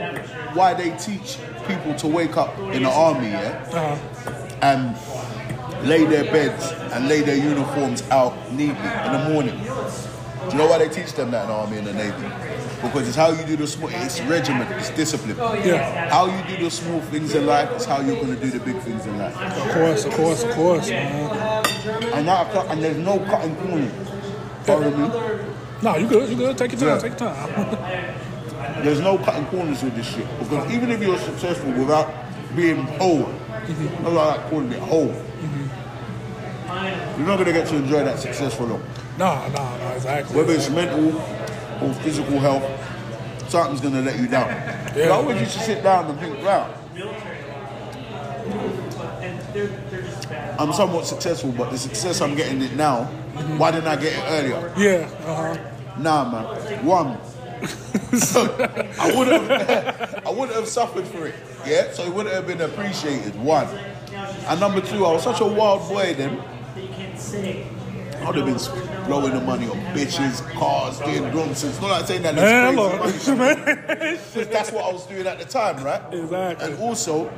why 0.53 0.73
they 0.73 0.91
teach 0.97 1.37
people 1.67 1.93
to 1.95 2.07
wake 2.07 2.37
up 2.37 2.57
in 2.73 2.83
the 2.83 2.89
army, 2.89 3.29
yeah, 3.29 3.69
Uh 3.73 3.95
huh. 3.95 4.57
and 4.61 5.87
lay 5.87 6.05
their 6.05 6.23
beds 6.25 6.71
and 6.93 7.07
lay 7.07 7.21
their 7.21 7.37
uniforms 7.37 8.01
out 8.09 8.33
neatly 8.51 8.89
in 9.05 9.11
the 9.13 9.29
morning? 9.33 9.57
Do 9.57 10.55
you 10.55 10.57
know 10.63 10.67
why 10.67 10.77
they 10.79 10.89
teach 10.89 11.13
them 11.13 11.31
that 11.31 11.43
in 11.43 11.49
the 11.49 11.53
army 11.53 11.77
and 11.77 11.87
the 11.87 11.93
navy? 11.93 12.27
Because 12.81 13.07
it's 13.09 13.17
how 13.17 13.31
you 13.31 13.43
do 13.45 13.57
the 13.57 13.67
small. 13.67 13.89
It's 13.91 14.21
regiment. 14.21 14.71
It's 14.71 14.89
discipline. 14.91 15.35
Yeah. 15.37 16.09
How 16.09 16.27
you 16.27 16.55
do 16.55 16.63
the 16.63 16.71
small 16.71 17.01
things 17.01 17.35
in 17.35 17.45
life 17.45 17.69
is 17.75 17.83
how 17.85 17.99
you're 17.99 18.15
going 18.15 18.33
to 18.33 18.41
do 18.41 18.49
the 18.49 18.59
big 18.63 18.77
things 18.79 19.05
in 19.05 19.17
life. 19.17 19.35
Of 19.37 19.73
course, 19.73 20.05
of 20.05 20.13
course, 20.13 20.43
of 20.43 20.51
course, 20.55 20.89
man. 20.89 21.65
And 22.13 22.27
that, 22.29 22.55
and 22.71 22.81
there's 22.81 22.97
no 22.97 23.19
cutting 23.25 23.55
corners. 23.57 23.91
Follow 24.63 24.91
me? 24.91 25.38
No, 25.81 25.95
you 25.97 26.07
good, 26.07 26.29
you 26.29 26.35
good. 26.35 26.57
Take 26.57 26.71
your 26.73 26.79
time, 26.81 26.89
Yeah. 26.89 26.99
take 26.99 27.19
your 27.19 27.29
time. 27.29 28.83
There's 28.83 28.99
no 28.99 29.17
cutting 29.17 29.45
corners 29.47 29.81
with 29.83 29.95
this 29.95 30.07
shit. 30.07 30.27
Because 30.39 30.71
even 30.71 30.91
if 30.91 31.01
you're 31.01 31.17
successful 31.17 31.71
without 31.73 32.11
being 32.55 32.83
whole, 32.97 33.29
Mm-hmm. 33.69 34.07
I 34.07 34.09
like 34.09 34.49
calling 34.49 34.71
it 34.71 34.79
whole, 34.79 35.13
you're 37.17 37.27
not 37.27 37.35
going 37.35 37.45
to 37.45 37.53
get 37.53 37.67
to 37.67 37.75
enjoy 37.75 38.03
that 38.03 38.17
success 38.17 38.55
for 38.55 38.63
long. 38.63 38.81
no, 39.19 39.47
no, 39.49 39.77
no, 39.77 39.91
exactly. 39.95 40.35
Whether 40.35 40.53
it's 40.53 40.69
mental 40.71 41.09
or 41.83 41.93
physical 42.01 42.39
health, 42.39 42.63
something's 43.47 43.79
going 43.81 43.93
to 43.93 44.01
let 44.01 44.17
you 44.17 44.27
down. 44.27 44.47
Yeah. 44.47 44.91
But 44.95 45.01
I 45.03 45.09
always 45.09 45.39
used 45.39 45.53
to 45.53 45.59
sit 45.59 45.83
down 45.83 46.09
and 46.09 46.19
think, 46.19 46.43
wow, 46.43 46.73
I'm 50.59 50.73
somewhat 50.73 51.05
successful, 51.05 51.53
but 51.53 51.71
the 51.71 51.77
success 51.77 52.19
I'm 52.19 52.35
getting 52.35 52.61
it 52.61 52.73
now, 52.75 53.05
why 53.57 53.71
didn't 53.71 53.87
I 53.87 53.95
get 53.95 54.11
it 54.11 54.23
earlier? 54.27 54.73
Yeah, 54.77 55.09
uh 55.25 55.55
huh. 55.55 55.57
Nah, 55.97 56.29
man. 56.29 56.85
One, 56.85 57.07
I 57.61 59.13
would 59.15 59.27
have, 59.29 60.23
I 60.27 60.29
would 60.29 60.49
have 60.49 60.67
suffered 60.67 61.07
for 61.07 61.27
it. 61.27 61.35
Yeah, 61.65 61.91
so 61.93 62.03
it 62.03 62.13
wouldn't 62.13 62.35
have 62.35 62.45
been 62.45 62.59
appreciated. 62.59 63.41
One, 63.41 63.67
and 64.13 64.59
number 64.59 64.81
two, 64.81 65.05
I 65.05 65.13
was 65.13 65.23
such 65.23 65.39
a 65.39 65.45
wild 65.45 65.87
boy 65.87 66.13
then. 66.13 66.41
I 68.21 68.25
would 68.27 68.35
have 68.35 68.45
been 68.45 69.05
blowing 69.05 69.33
the 69.33 69.39
money 69.39 69.67
on 69.69 69.77
bitches, 69.95 70.41
cars, 70.59 70.99
doing 70.99 71.23
nonsense. 71.33 71.63
It's 71.75 71.81
not 71.81 71.91
like 71.91 72.05
saying 72.05 72.23
that 72.23 72.35
it's 72.37 73.23
crazy 73.23 73.37
money, 73.37 73.61
because 73.63 74.47
that's 74.49 74.71
what 74.73 74.83
I 74.83 74.91
was 74.91 75.05
doing 75.07 75.25
at 75.25 75.39
the 75.39 75.45
time, 75.45 75.81
right? 75.85 76.01
Exactly. 76.13 76.67
And 76.67 76.79
also, 76.81 77.31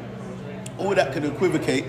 all 0.79 0.95
that 0.95 1.13
can 1.13 1.23
equivocate 1.23 1.85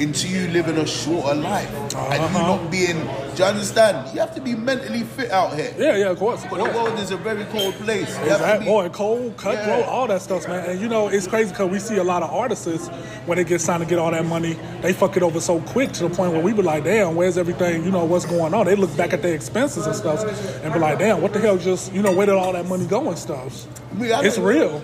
into 0.00 0.26
you 0.28 0.48
living 0.48 0.76
a 0.76 0.86
shorter 0.86 1.34
life 1.36 1.70
and 1.72 1.92
you 1.92 1.98
Uh-huh. 1.98 2.56
not 2.56 2.70
being. 2.70 2.98
Do 3.34 3.42
you 3.42 3.48
understand? 3.48 4.12
You 4.14 4.20
have 4.20 4.34
to 4.34 4.40
be 4.40 4.54
mentally 4.54 5.02
fit 5.02 5.30
out 5.30 5.54
here. 5.54 5.72
Yeah, 5.78 5.96
yeah, 5.96 6.10
of 6.10 6.18
course. 6.18 6.44
Of 6.44 6.50
But 6.50 6.58
the 6.58 6.70
world 6.78 6.98
is 6.98 7.10
a 7.10 7.16
very 7.16 7.44
cold 7.46 7.74
place. 7.74 8.08
You 8.24 8.32
Exactly. 8.32 8.58
be- 8.66 8.70
Boy, 8.70 8.88
cold, 8.90 9.36
cutthroat, 9.36 9.80
Yeah. 9.80 9.86
all 9.90 10.06
that 10.08 10.22
stuff, 10.22 10.46
man. 10.48 10.70
And 10.70 10.80
you 10.80 10.88
know, 10.88 11.08
it's 11.08 11.26
crazy 11.26 11.50
because 11.50 11.70
we 11.70 11.78
see 11.78 11.96
a 11.96 12.04
lot 12.04 12.22
of 12.22 12.30
artists 12.32 12.88
when 13.26 13.38
they 13.38 13.44
get 13.44 13.60
signed 13.60 13.82
to 13.82 13.88
get 13.88 13.98
all 13.98 14.10
that 14.10 14.24
money, 14.26 14.56
they 14.82 14.92
fuck 14.92 15.16
it 15.16 15.22
over 15.22 15.40
so 15.40 15.60
quick 15.60 15.92
to 15.92 16.08
the 16.08 16.10
point 16.14 16.32
where 16.32 16.40
we 16.42 16.52
be 16.52 16.62
like, 16.62 16.84
damn, 16.84 17.14
where's 17.16 17.38
everything? 17.38 17.84
You 17.84 17.90
know, 17.90 18.04
what's 18.04 18.24
going 18.24 18.54
on? 18.54 18.66
They 18.66 18.74
look 18.76 18.96
back 18.96 19.12
at 19.12 19.22
their 19.22 19.34
expenses 19.34 19.86
and 19.86 19.94
stuff 19.96 20.24
and 20.64 20.72
be 20.72 20.78
like, 20.80 20.98
damn, 20.98 21.20
what 21.20 21.32
the 21.32 21.40
hell 21.40 21.56
just, 21.56 21.92
you 21.92 22.02
know, 22.02 22.12
where 22.12 22.26
did 22.26 22.34
all 22.36 22.52
that 22.52 22.66
money 22.68 22.86
go 22.86 23.08
and 23.08 23.18
stuff? 23.18 23.66
I 24.00 24.24
It's 24.24 24.38
real. 24.38 24.80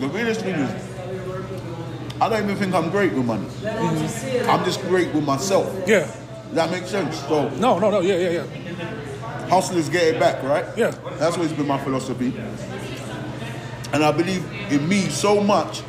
The 0.00 0.08
realest 0.08 0.40
thing 0.40 0.54
is, 0.54 0.70
I 2.20 2.28
don't 2.28 2.44
even 2.44 2.56
think 2.56 2.74
I'm 2.74 2.90
great 2.90 3.12
with 3.12 3.24
money. 3.24 3.46
I'm 3.66 4.64
just 4.64 4.80
great 4.82 5.12
with 5.14 5.24
myself. 5.24 5.72
Yeah. 5.86 6.00
Does 6.00 6.54
that 6.54 6.70
makes 6.70 6.88
sense? 6.90 7.18
So, 7.20 7.48
No, 7.56 7.78
no, 7.78 7.90
no, 7.90 8.00
yeah, 8.00 8.16
yeah, 8.16 8.30
yeah. 8.42 9.48
hustlers 9.48 9.88
get 9.88 10.14
it 10.14 10.20
back, 10.20 10.42
right? 10.42 10.64
Yeah. 10.76 10.90
That's 11.18 11.36
always 11.36 11.52
been 11.52 11.66
my 11.66 11.78
philosophy. 11.78 12.32
And 13.92 14.04
I 14.04 14.12
believe 14.12 14.44
in 14.70 14.88
me 14.88 15.08
so 15.08 15.42
much 15.42 15.82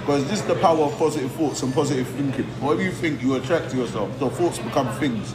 because 0.00 0.28
this 0.28 0.40
is 0.40 0.46
the 0.46 0.54
power 0.56 0.84
of 0.84 0.96
positive 0.98 1.30
thoughts 1.32 1.62
and 1.62 1.72
positive 1.74 2.06
thinking. 2.08 2.46
Whatever 2.60 2.82
you 2.82 2.92
think, 2.92 3.22
you 3.22 3.34
attract 3.34 3.70
to 3.70 3.76
yourself. 3.76 4.18
The 4.18 4.30
thoughts 4.30 4.58
become 4.58 4.88
things. 4.98 5.34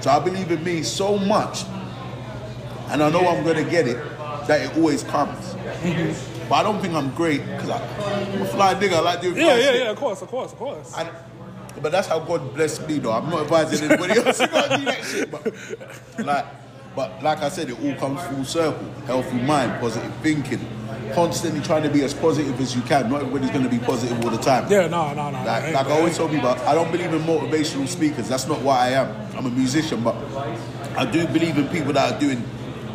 So 0.00 0.10
I 0.10 0.20
believe 0.20 0.50
in 0.52 0.62
me 0.62 0.82
so 0.84 1.18
much, 1.18 1.64
and 2.90 3.02
I 3.02 3.10
know 3.10 3.26
I'm 3.26 3.42
going 3.44 3.62
to 3.64 3.68
get 3.68 3.88
it, 3.88 3.96
that 4.46 4.60
it 4.70 4.76
always 4.76 5.02
comes. 5.02 5.54
But 6.48 6.54
I 6.56 6.62
don't 6.62 6.80
think 6.80 6.94
I'm 6.94 7.10
great 7.14 7.44
because 7.44 7.70
I'm 7.70 8.42
a 8.42 8.46
fly 8.46 8.74
nigga. 8.74 8.94
I 8.94 9.00
like 9.00 9.20
doing 9.20 9.36
Yeah, 9.36 9.42
fly 9.44 9.56
yeah, 9.58 9.64
shit. 9.72 9.80
yeah, 9.82 9.90
of 9.90 9.96
course, 9.96 10.22
of 10.22 10.28
course, 10.28 10.52
of 10.52 10.58
course. 10.58 10.94
And, 10.96 11.08
but 11.82 11.92
that's 11.92 12.08
how 12.08 12.20
God 12.20 12.54
blessed 12.54 12.86
me, 12.88 12.98
though. 12.98 13.12
I'm 13.12 13.28
not 13.28 13.42
advising 13.42 13.90
anybody 13.90 14.18
else 14.20 14.38
to 14.38 14.46
go 14.46 14.56
and 14.58 14.80
do 14.80 14.84
that 14.86 15.04
shit. 15.04 15.30
But 15.30 16.24
like, 16.24 16.46
but 16.94 17.22
like 17.22 17.38
I 17.42 17.48
said, 17.50 17.68
it 17.70 17.78
all 17.84 17.94
comes 17.96 18.22
full 18.28 18.44
circle. 18.44 18.88
Healthy 19.06 19.38
mind, 19.42 19.78
positive 19.80 20.14
thinking, 20.22 20.60
constantly 21.14 21.60
trying 21.60 21.82
to 21.82 21.90
be 21.90 22.02
as 22.04 22.14
positive 22.14 22.58
as 22.60 22.74
you 22.74 22.80
can. 22.82 23.10
Not 23.10 23.20
everybody's 23.22 23.50
going 23.50 23.64
to 23.64 23.68
be 23.70 23.78
positive 23.78 24.24
all 24.24 24.30
the 24.30 24.38
time. 24.38 24.70
Yeah, 24.70 24.86
no, 24.86 25.12
no, 25.12 25.30
no. 25.30 25.44
Like, 25.44 25.74
like 25.74 25.86
I 25.86 25.90
always 25.90 26.16
tell 26.16 26.28
people, 26.28 26.48
I 26.48 26.74
don't 26.74 26.90
believe 26.90 27.12
in 27.12 27.20
motivational 27.22 27.86
speakers. 27.88 28.28
That's 28.28 28.46
not 28.46 28.62
what 28.62 28.78
I 28.80 28.90
am. 28.92 29.14
I'm 29.36 29.44
a 29.46 29.50
musician, 29.50 30.02
but 30.02 30.14
I 30.96 31.04
do 31.04 31.26
believe 31.26 31.58
in 31.58 31.68
people 31.68 31.92
that 31.92 32.14
are 32.14 32.18
doing 32.18 32.42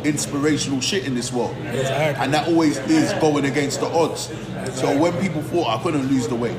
inspirational 0.04 0.80
shit 0.80 1.04
in 1.04 1.14
this 1.14 1.32
world. 1.32 1.56
Exactly. 1.58 2.24
And 2.24 2.32
that 2.34 2.48
always 2.48 2.78
is 2.78 3.12
going 3.14 3.44
against 3.44 3.80
the 3.80 3.86
odds. 3.86 4.32
So 4.72 4.96
when 4.98 5.12
people 5.20 5.42
thought 5.42 5.78
I 5.78 5.82
couldn't 5.82 6.08
lose 6.08 6.28
the 6.28 6.34
weight, 6.34 6.58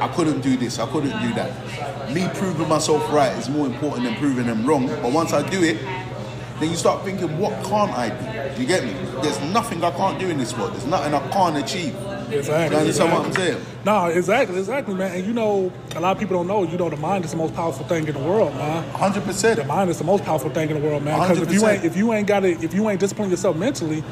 I 0.00 0.08
couldn't 0.08 0.40
do 0.40 0.56
this, 0.56 0.78
I 0.78 0.86
couldn't 0.90 1.20
do 1.22 1.34
that. 1.34 2.12
Me 2.12 2.28
proving 2.34 2.68
myself 2.68 3.10
right 3.12 3.36
is 3.36 3.48
more 3.48 3.66
important 3.66 4.04
than 4.04 4.14
proving 4.16 4.46
them 4.46 4.64
wrong. 4.64 4.86
But 4.86 5.12
once 5.12 5.32
I 5.32 5.48
do 5.48 5.62
it, 5.62 5.78
then 6.60 6.70
you 6.70 6.76
start 6.76 7.04
thinking, 7.04 7.38
what 7.38 7.52
can't 7.64 7.90
I 7.92 8.08
do? 8.10 8.54
Do 8.56 8.62
you 8.62 8.66
get 8.66 8.84
me? 8.84 8.92
There's 9.22 9.40
nothing 9.52 9.84
I 9.84 9.90
can't 9.92 10.18
do 10.18 10.28
in 10.28 10.38
this 10.38 10.56
world. 10.56 10.72
There's 10.72 10.86
nothing 10.86 11.14
I 11.14 11.28
can't 11.28 11.56
achieve. 11.56 11.94
Exactly. 12.32 12.74
You 12.76 12.80
understand 12.80 13.12
what 13.12 13.26
I'm 13.26 13.32
saying? 13.32 13.60
No, 13.84 14.06
exactly, 14.06 14.58
exactly, 14.58 14.94
man. 14.94 15.16
And 15.16 15.26
you 15.26 15.32
know, 15.32 15.72
a 15.96 16.00
lot 16.00 16.12
of 16.12 16.18
people 16.18 16.36
don't 16.36 16.46
know. 16.46 16.62
You 16.64 16.76
know, 16.76 16.90
the 16.90 16.96
mind 16.96 17.24
is 17.24 17.30
the 17.32 17.36
most 17.36 17.54
powerful 17.54 17.86
thing 17.86 18.06
in 18.06 18.14
the 18.14 18.20
world, 18.20 18.54
man. 18.54 18.88
Hundred 18.90 19.24
percent. 19.24 19.58
The 19.58 19.64
mind 19.64 19.90
is 19.90 19.98
the 19.98 20.04
most 20.04 20.24
powerful 20.24 20.50
thing 20.50 20.70
in 20.70 20.80
the 20.80 20.86
world, 20.88 21.02
man. 21.04 21.18
Because 21.20 21.40
if 21.40 21.52
you 21.52 21.66
ain't 21.66 21.84
if 21.84 21.96
you 21.96 22.12
ain't 22.12 22.26
got 22.26 22.44
it, 22.44 22.62
if 22.62 22.74
you 22.74 22.88
ain't 22.90 23.00
disciplined 23.00 23.30
yourself 23.30 23.56
mentally, 23.56 24.02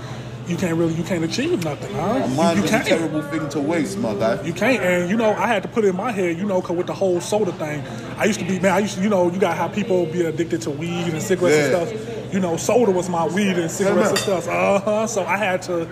you 0.48 0.56
can't 0.56 0.76
really 0.76 0.94
you 0.94 1.02
can't 1.02 1.24
achieve 1.24 1.64
nothing, 1.64 1.92
huh? 1.94 2.24
You- 2.28 2.34
Mind 2.36 2.58
you, 2.58 2.64
is 2.64 2.70
a 2.70 2.72
can't. 2.74 2.86
terrible 2.86 3.22
thing 3.22 3.48
to 3.50 3.60
waste, 3.60 3.98
my 3.98 4.14
guy. 4.14 4.40
You 4.42 4.52
can't, 4.52 4.80
and 4.82 5.10
you 5.10 5.16
know, 5.16 5.30
I 5.34 5.46
had 5.48 5.62
to 5.64 5.68
put 5.68 5.84
it 5.84 5.88
in 5.88 5.96
my 5.96 6.12
head, 6.12 6.38
you 6.38 6.44
know, 6.46 6.62
cause 6.62 6.76
with 6.76 6.86
the 6.86 6.94
whole 6.94 7.20
soda 7.20 7.50
thing, 7.52 7.82
I 8.16 8.24
used 8.26 8.38
to 8.38 8.44
be, 8.46 8.60
man, 8.60 8.72
I 8.72 8.78
used 8.78 8.94
to, 8.96 9.02
you 9.02 9.08
know, 9.08 9.30
you 9.30 9.40
got 9.40 9.56
how 9.56 9.66
people 9.66 10.06
be 10.06 10.24
addicted 10.24 10.62
to 10.62 10.70
weed 10.70 11.08
and 11.08 11.20
cigarettes 11.20 11.56
Yeah. 11.70 11.78
and 11.78 11.88
stuff. 11.98 12.32
You 12.32 12.38
know, 12.40 12.56
soda 12.56 12.92
was 12.92 13.08
my 13.08 13.26
weed 13.26 13.58
and 13.58 13.68
cigarettes 13.70 14.10
and 14.10 14.18
stuff. 14.18 14.48
Uh 14.48 14.78
huh. 14.80 15.06
So 15.08 15.24
I 15.26 15.36
had 15.36 15.62
to, 15.62 15.88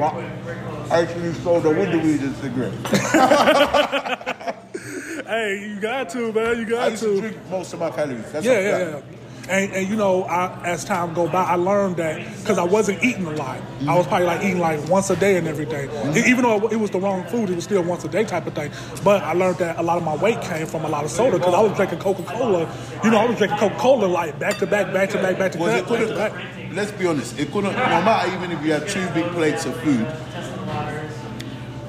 I 0.00 1.02
actually 1.02 1.32
sold 1.34 1.62
the 1.62 1.70
window 1.70 1.98
weed 1.98 2.20
and 2.20 2.36
cigarette. 2.36 2.72
hey, 5.26 5.68
you 5.68 5.80
got 5.80 6.08
to, 6.10 6.32
man, 6.32 6.58
you 6.58 6.66
got 6.66 6.84
I 6.84 6.88
used 6.88 7.02
to. 7.02 7.14
to 7.14 7.20
drink 7.20 7.50
most 7.50 7.72
of 7.72 7.80
my 7.80 7.90
calories. 7.90 8.30
That's 8.32 8.44
Yeah, 8.44 8.60
yeah, 8.60 8.78
yeah. 8.78 9.00
And, 9.48 9.72
and 9.72 9.88
you 9.88 9.96
know, 9.96 10.24
I, 10.24 10.58
as 10.64 10.84
time 10.84 11.12
go 11.12 11.28
by, 11.28 11.44
I 11.44 11.56
learned 11.56 11.96
that 11.96 12.16
because 12.40 12.56
I 12.56 12.62
wasn't 12.62 13.04
eating 13.04 13.26
a 13.26 13.32
lot. 13.32 13.56
I 13.56 13.60
mm-hmm. 13.60 13.94
was 13.94 14.06
probably 14.06 14.26
like 14.26 14.42
eating 14.42 14.58
like 14.58 14.88
once 14.88 15.10
a 15.10 15.16
day 15.16 15.36
and 15.36 15.46
everything. 15.46 15.90
Mm-hmm. 15.90 16.16
E- 16.16 16.30
Even 16.30 16.44
though 16.44 16.66
it 16.68 16.76
was 16.76 16.90
the 16.90 16.98
wrong 16.98 17.26
food, 17.26 17.50
it 17.50 17.56
was 17.56 17.64
still 17.64 17.82
once 17.82 18.04
a 18.04 18.08
day 18.08 18.24
type 18.24 18.46
of 18.46 18.54
thing. 18.54 18.72
But 19.02 19.22
I 19.22 19.34
learned 19.34 19.58
that 19.58 19.78
a 19.78 19.82
lot 19.82 19.98
of 19.98 20.04
my 20.04 20.16
weight 20.16 20.40
came 20.40 20.66
from 20.66 20.86
a 20.86 20.88
lot 20.88 21.04
of 21.04 21.10
soda 21.10 21.38
because 21.38 21.52
I 21.52 21.60
was 21.60 21.76
drinking 21.76 21.98
Coca 21.98 22.22
Cola. 22.22 22.60
You 23.04 23.10
know, 23.10 23.18
I 23.18 23.26
was 23.26 23.36
drinking 23.36 23.58
Coca 23.58 23.76
Cola 23.76 24.06
like 24.06 24.38
back 24.38 24.56
to 24.58 24.66
back, 24.66 24.94
back 24.94 25.10
to 25.10 25.20
back, 25.20 25.38
back 25.38 25.52
to 25.52 25.58
Well, 25.58 26.16
back, 26.16 26.32
it 26.74 26.86
back 26.86 26.86
to 26.86 26.92
couldn't, 26.92 26.92
back. 26.92 26.92
let's 26.92 26.92
be 26.92 27.06
honest, 27.06 27.38
it 27.38 27.50
couldn't, 27.52 27.72
no 27.72 27.78
matter 28.02 28.34
even 28.34 28.50
if 28.52 28.64
you 28.64 28.72
had 28.72 28.88
two 28.88 29.06
big 29.10 29.30
plates 29.32 29.66
of 29.66 29.76
food, 29.82 30.06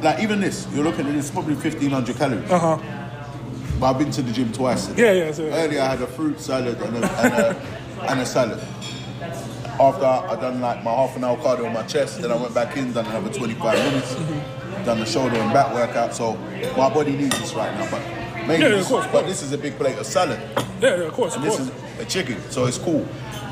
like 0.01 0.19
even 0.19 0.39
this, 0.39 0.67
you're 0.73 0.83
looking 0.83 1.07
at 1.07 1.15
it's 1.15 1.31
probably 1.31 1.55
1500 1.55 2.15
calories. 2.15 2.51
Uh 2.51 2.59
huh. 2.77 2.77
But 3.79 3.87
I've 3.91 3.97
been 3.99 4.11
to 4.11 4.21
the 4.21 4.31
gym 4.31 4.51
twice. 4.53 4.89
Yeah, 4.97 5.11
yeah, 5.11 5.31
so- 5.31 5.43
Earlier 5.45 5.81
I 5.81 5.87
had 5.91 6.01
a 6.01 6.07
fruit 6.07 6.39
salad 6.39 6.79
and 6.81 6.97
a, 7.03 7.11
and 7.21 7.33
a, 7.33 8.09
and 8.11 8.19
a 8.21 8.25
salad. 8.25 8.59
After 9.77 10.05
I 10.05 10.35
done 10.39 10.61
like 10.61 10.83
my 10.85 10.91
half 10.93 11.17
an 11.17 11.25
hour 11.25 11.35
cardio 11.37 11.65
on 11.67 11.73
my 11.73 11.83
chest, 11.83 12.21
then 12.21 12.31
I 12.31 12.35
went 12.37 12.53
back 12.53 12.77
in, 12.77 12.93
done 12.93 13.05
another 13.07 13.29
25 13.33 13.77
minutes, 13.77 14.15
done 14.85 14.99
the 14.99 15.05
shoulder 15.05 15.35
and 15.35 15.51
back 15.51 15.73
workout. 15.73 16.15
So 16.15 16.35
my 16.77 16.89
body 16.93 17.11
needs 17.11 17.37
this 17.39 17.53
right 17.53 17.73
now. 17.77 17.89
But 17.91 18.01
mainly, 18.47 18.53
Yeah, 18.53 18.57
yeah, 18.59 18.65
of 18.75 18.79
this, 18.79 18.87
course, 18.87 19.07
but 19.11 19.25
this 19.25 19.41
is 19.43 19.51
a 19.51 19.57
big 19.57 19.77
plate 19.77 19.97
of 19.97 20.05
salad. 20.05 20.39
Yeah, 20.79 20.95
yeah, 20.95 21.03
of 21.03 21.13
course, 21.13 21.35
of 21.35 21.41
And 21.41 21.51
this 21.51 21.57
course. 21.57 21.69
is 21.99 21.99
a 21.99 22.05
chicken, 22.05 22.39
so 22.49 22.65
it's 22.67 22.77
cool. 22.77 23.05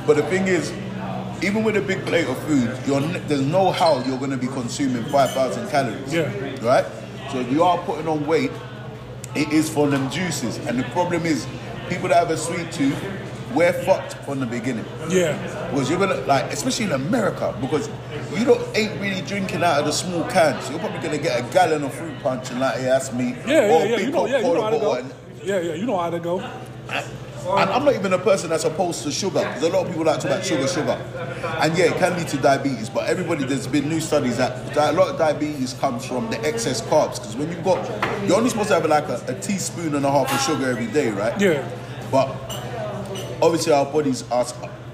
But 0.07 0.15
the 0.15 0.23
thing 0.23 0.47
is, 0.47 0.71
even 1.43 1.63
with 1.63 1.75
a 1.77 1.81
big 1.81 2.05
plate 2.05 2.27
of 2.27 2.37
food, 2.43 2.75
you're 2.87 3.01
there's 3.27 3.41
no 3.41 3.71
how 3.71 4.03
you're 4.05 4.17
going 4.17 4.31
to 4.31 4.37
be 4.37 4.47
consuming 4.47 5.03
5,000 5.05 5.69
calories. 5.69 6.13
Yeah. 6.13 6.29
Right? 6.65 6.85
So 7.31 7.39
if 7.39 7.51
you 7.51 7.63
are 7.63 7.77
putting 7.79 8.07
on 8.07 8.25
weight, 8.25 8.51
it 9.35 9.51
is 9.51 9.69
for 9.69 9.87
them 9.89 10.09
juices. 10.09 10.57
And 10.67 10.79
the 10.79 10.83
problem 10.85 11.25
is, 11.25 11.45
people 11.89 12.09
that 12.09 12.17
have 12.17 12.29
a 12.31 12.37
sweet 12.37 12.71
tooth, 12.71 13.01
we're 13.53 13.73
fucked 13.83 14.13
from 14.25 14.39
the 14.39 14.45
beginning. 14.47 14.85
Yeah, 15.09 15.37
Because 15.69 15.89
you're 15.89 15.99
gonna 15.99 16.21
like, 16.25 16.51
especially 16.51 16.85
in 16.85 16.91
America, 16.93 17.55
because 17.61 17.87
you 18.35 18.45
don't 18.45 18.61
ain't 18.75 18.99
really 18.99 19.21
drinking 19.21 19.63
out 19.63 19.79
of 19.79 19.85
the 19.85 19.91
small 19.91 20.23
cans. 20.25 20.69
You're 20.71 20.79
probably 20.79 20.99
gonna 21.01 21.19
get 21.19 21.39
a 21.39 21.53
gallon 21.53 21.83
of 21.83 21.93
fruit 21.93 22.17
punch 22.23 22.49
and 22.49 22.59
like, 22.59 22.77
yeah, 22.77 22.83
that's 22.89 23.13
me. 23.13 23.35
yeah, 23.45 23.67
yeah, 23.67 23.73
Or 23.73 23.85
yeah. 23.85 23.97
You 23.99 24.09
know, 24.11 24.25
yeah, 24.25 24.37
you 24.39 24.53
know 24.53 24.61
how 24.61 24.69
to 24.71 24.79
go. 24.79 24.93
and- 24.95 25.13
Yeah, 25.43 25.59
yeah, 25.59 25.73
you 25.75 25.85
know 25.85 25.97
how 25.99 26.09
to 26.09 26.19
go. 26.19 26.39
And 27.45 27.69
I'm 27.69 27.85
not 27.85 27.95
even 27.95 28.13
a 28.13 28.17
person 28.17 28.49
that's 28.49 28.63
opposed 28.63 29.03
to 29.03 29.11
sugar 29.11 29.39
because 29.39 29.63
a 29.63 29.69
lot 29.69 29.85
of 29.85 29.87
people 29.87 30.05
like 30.05 30.19
to 30.21 30.27
talk 30.27 30.37
about 30.37 30.45
sugar, 30.45 30.67
sugar. 30.67 30.99
And 31.59 31.77
yeah, 31.77 31.85
it 31.85 31.97
can 31.97 32.15
lead 32.17 32.27
to 32.29 32.37
diabetes, 32.37 32.89
but 32.89 33.07
everybody, 33.07 33.45
there's 33.45 33.67
been 33.67 33.89
new 33.89 33.99
studies 33.99 34.37
that, 34.37 34.75
a 34.75 34.91
lot 34.91 35.09
of 35.09 35.17
diabetes 35.17 35.73
comes 35.73 36.05
from 36.05 36.29
the 36.29 36.39
excess 36.45 36.81
carbs 36.81 37.15
because 37.15 37.35
when 37.35 37.49
you've 37.49 37.63
got, 37.63 37.87
you're 38.27 38.37
only 38.37 38.49
supposed 38.49 38.69
to 38.69 38.75
have 38.75 38.85
like 38.85 39.07
a, 39.07 39.23
a 39.27 39.39
teaspoon 39.39 39.95
and 39.95 40.05
a 40.05 40.11
half 40.11 40.31
of 40.33 40.39
sugar 40.41 40.69
every 40.69 40.87
day, 40.87 41.09
right? 41.09 41.39
Yeah. 41.39 41.67
But 42.11 42.29
obviously 43.41 43.73
our 43.73 43.85
bodies 43.85 44.23
are, 44.31 44.45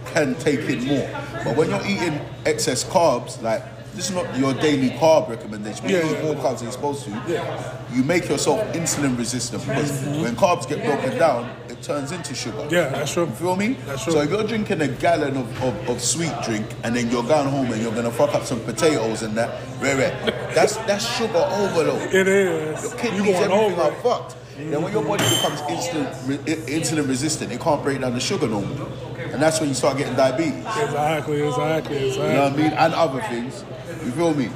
can 0.08 0.36
take 0.36 0.62
in 0.62 0.86
more. 0.86 1.10
But 1.44 1.56
when 1.56 1.70
you're 1.70 1.86
eating 1.86 2.20
excess 2.46 2.84
carbs, 2.84 3.42
like 3.42 3.64
this 4.00 4.10
is 4.10 4.16
not 4.16 4.38
your 4.38 4.54
daily 4.54 4.92
carb 4.92 5.28
recommendation. 5.28 5.84
When 5.84 5.92
Yeah, 5.94 6.06
you 6.06 6.12
eat 6.12 6.20
yeah. 6.20 6.24
more 6.24 6.36
carbs 6.36 6.60
than 6.60 6.68
you're 6.68 6.72
supposed 6.72 7.04
to, 7.04 7.10
Yeah. 7.28 7.94
you 7.94 8.02
make 8.02 8.30
yourself 8.30 8.62
insulin 8.74 9.18
resistant 9.18 9.62
because 9.68 9.92
mm-hmm. 9.92 10.22
when 10.22 10.36
carbs 10.38 10.66
get 10.70 10.86
broken 10.86 11.18
down, 11.18 11.52
it 11.68 11.82
turns 11.82 12.14
into 12.14 12.34
sugar. 12.34 12.66
Yeah, 12.70 12.88
that's 12.88 13.12
true. 13.12 13.26
You 13.26 13.32
feel 13.32 13.58
me? 13.58 13.76
That's 13.86 14.06
true. 14.06 14.14
So 14.14 14.22
if 14.22 14.30
you're 14.30 14.48
drinking 14.48 14.80
a 14.80 14.88
gallon 14.88 15.36
of, 15.36 15.64
of, 15.64 15.90
of 15.90 16.02
sweet 16.02 16.32
drink 16.46 16.66
and 16.86 16.96
then 16.96 17.12
you're 17.12 17.24
going 17.24 17.50
home 17.50 17.74
and 17.74 17.82
you're 17.82 17.92
gonna 17.94 18.10
fuck 18.10 18.34
up 18.34 18.46
some 18.46 18.62
potatoes 18.62 19.22
and 19.22 19.36
that, 19.36 19.50
rare, 19.82 19.98
rare, 19.98 20.16
that's 20.56 20.78
that's 20.88 21.06
sugar 21.18 21.44
overload. 21.60 22.02
It 22.14 22.30
is. 22.30 22.82
Your 22.82 22.92
You 22.92 22.98
kidneys, 22.98 23.22
going 23.34 23.52
everything 23.52 23.80
over. 23.80 23.82
are 23.82 23.92
fucked. 24.02 24.36
Then 24.58 24.82
when 24.82 24.94
your 24.94 25.04
body 25.04 25.24
becomes 25.24 25.60
insulin, 25.62 26.28
re, 26.28 26.38
insulin 26.78 27.08
resistant, 27.08 27.52
it 27.52 27.60
can't 27.60 27.84
break 27.84 28.00
down 28.00 28.14
the 28.14 28.20
sugar 28.20 28.48
no 28.48 28.62
more. 28.62 28.88
And 29.34 29.42
that's 29.42 29.60
when 29.60 29.70
you 29.70 29.76
start 29.76 29.98
getting 29.98 30.16
diabetes. 30.16 30.66
Exactly, 30.66 31.42
exactly, 31.42 31.98
exactly. 32.08 32.28
You 32.28 32.34
know 32.34 32.44
what 32.44 32.54
I 32.54 32.56
mean? 32.56 32.72
And 32.74 32.94
other 32.94 33.22
things. 33.22 33.64
You 34.04 34.12
feel 34.12 34.34
me? 34.34 34.50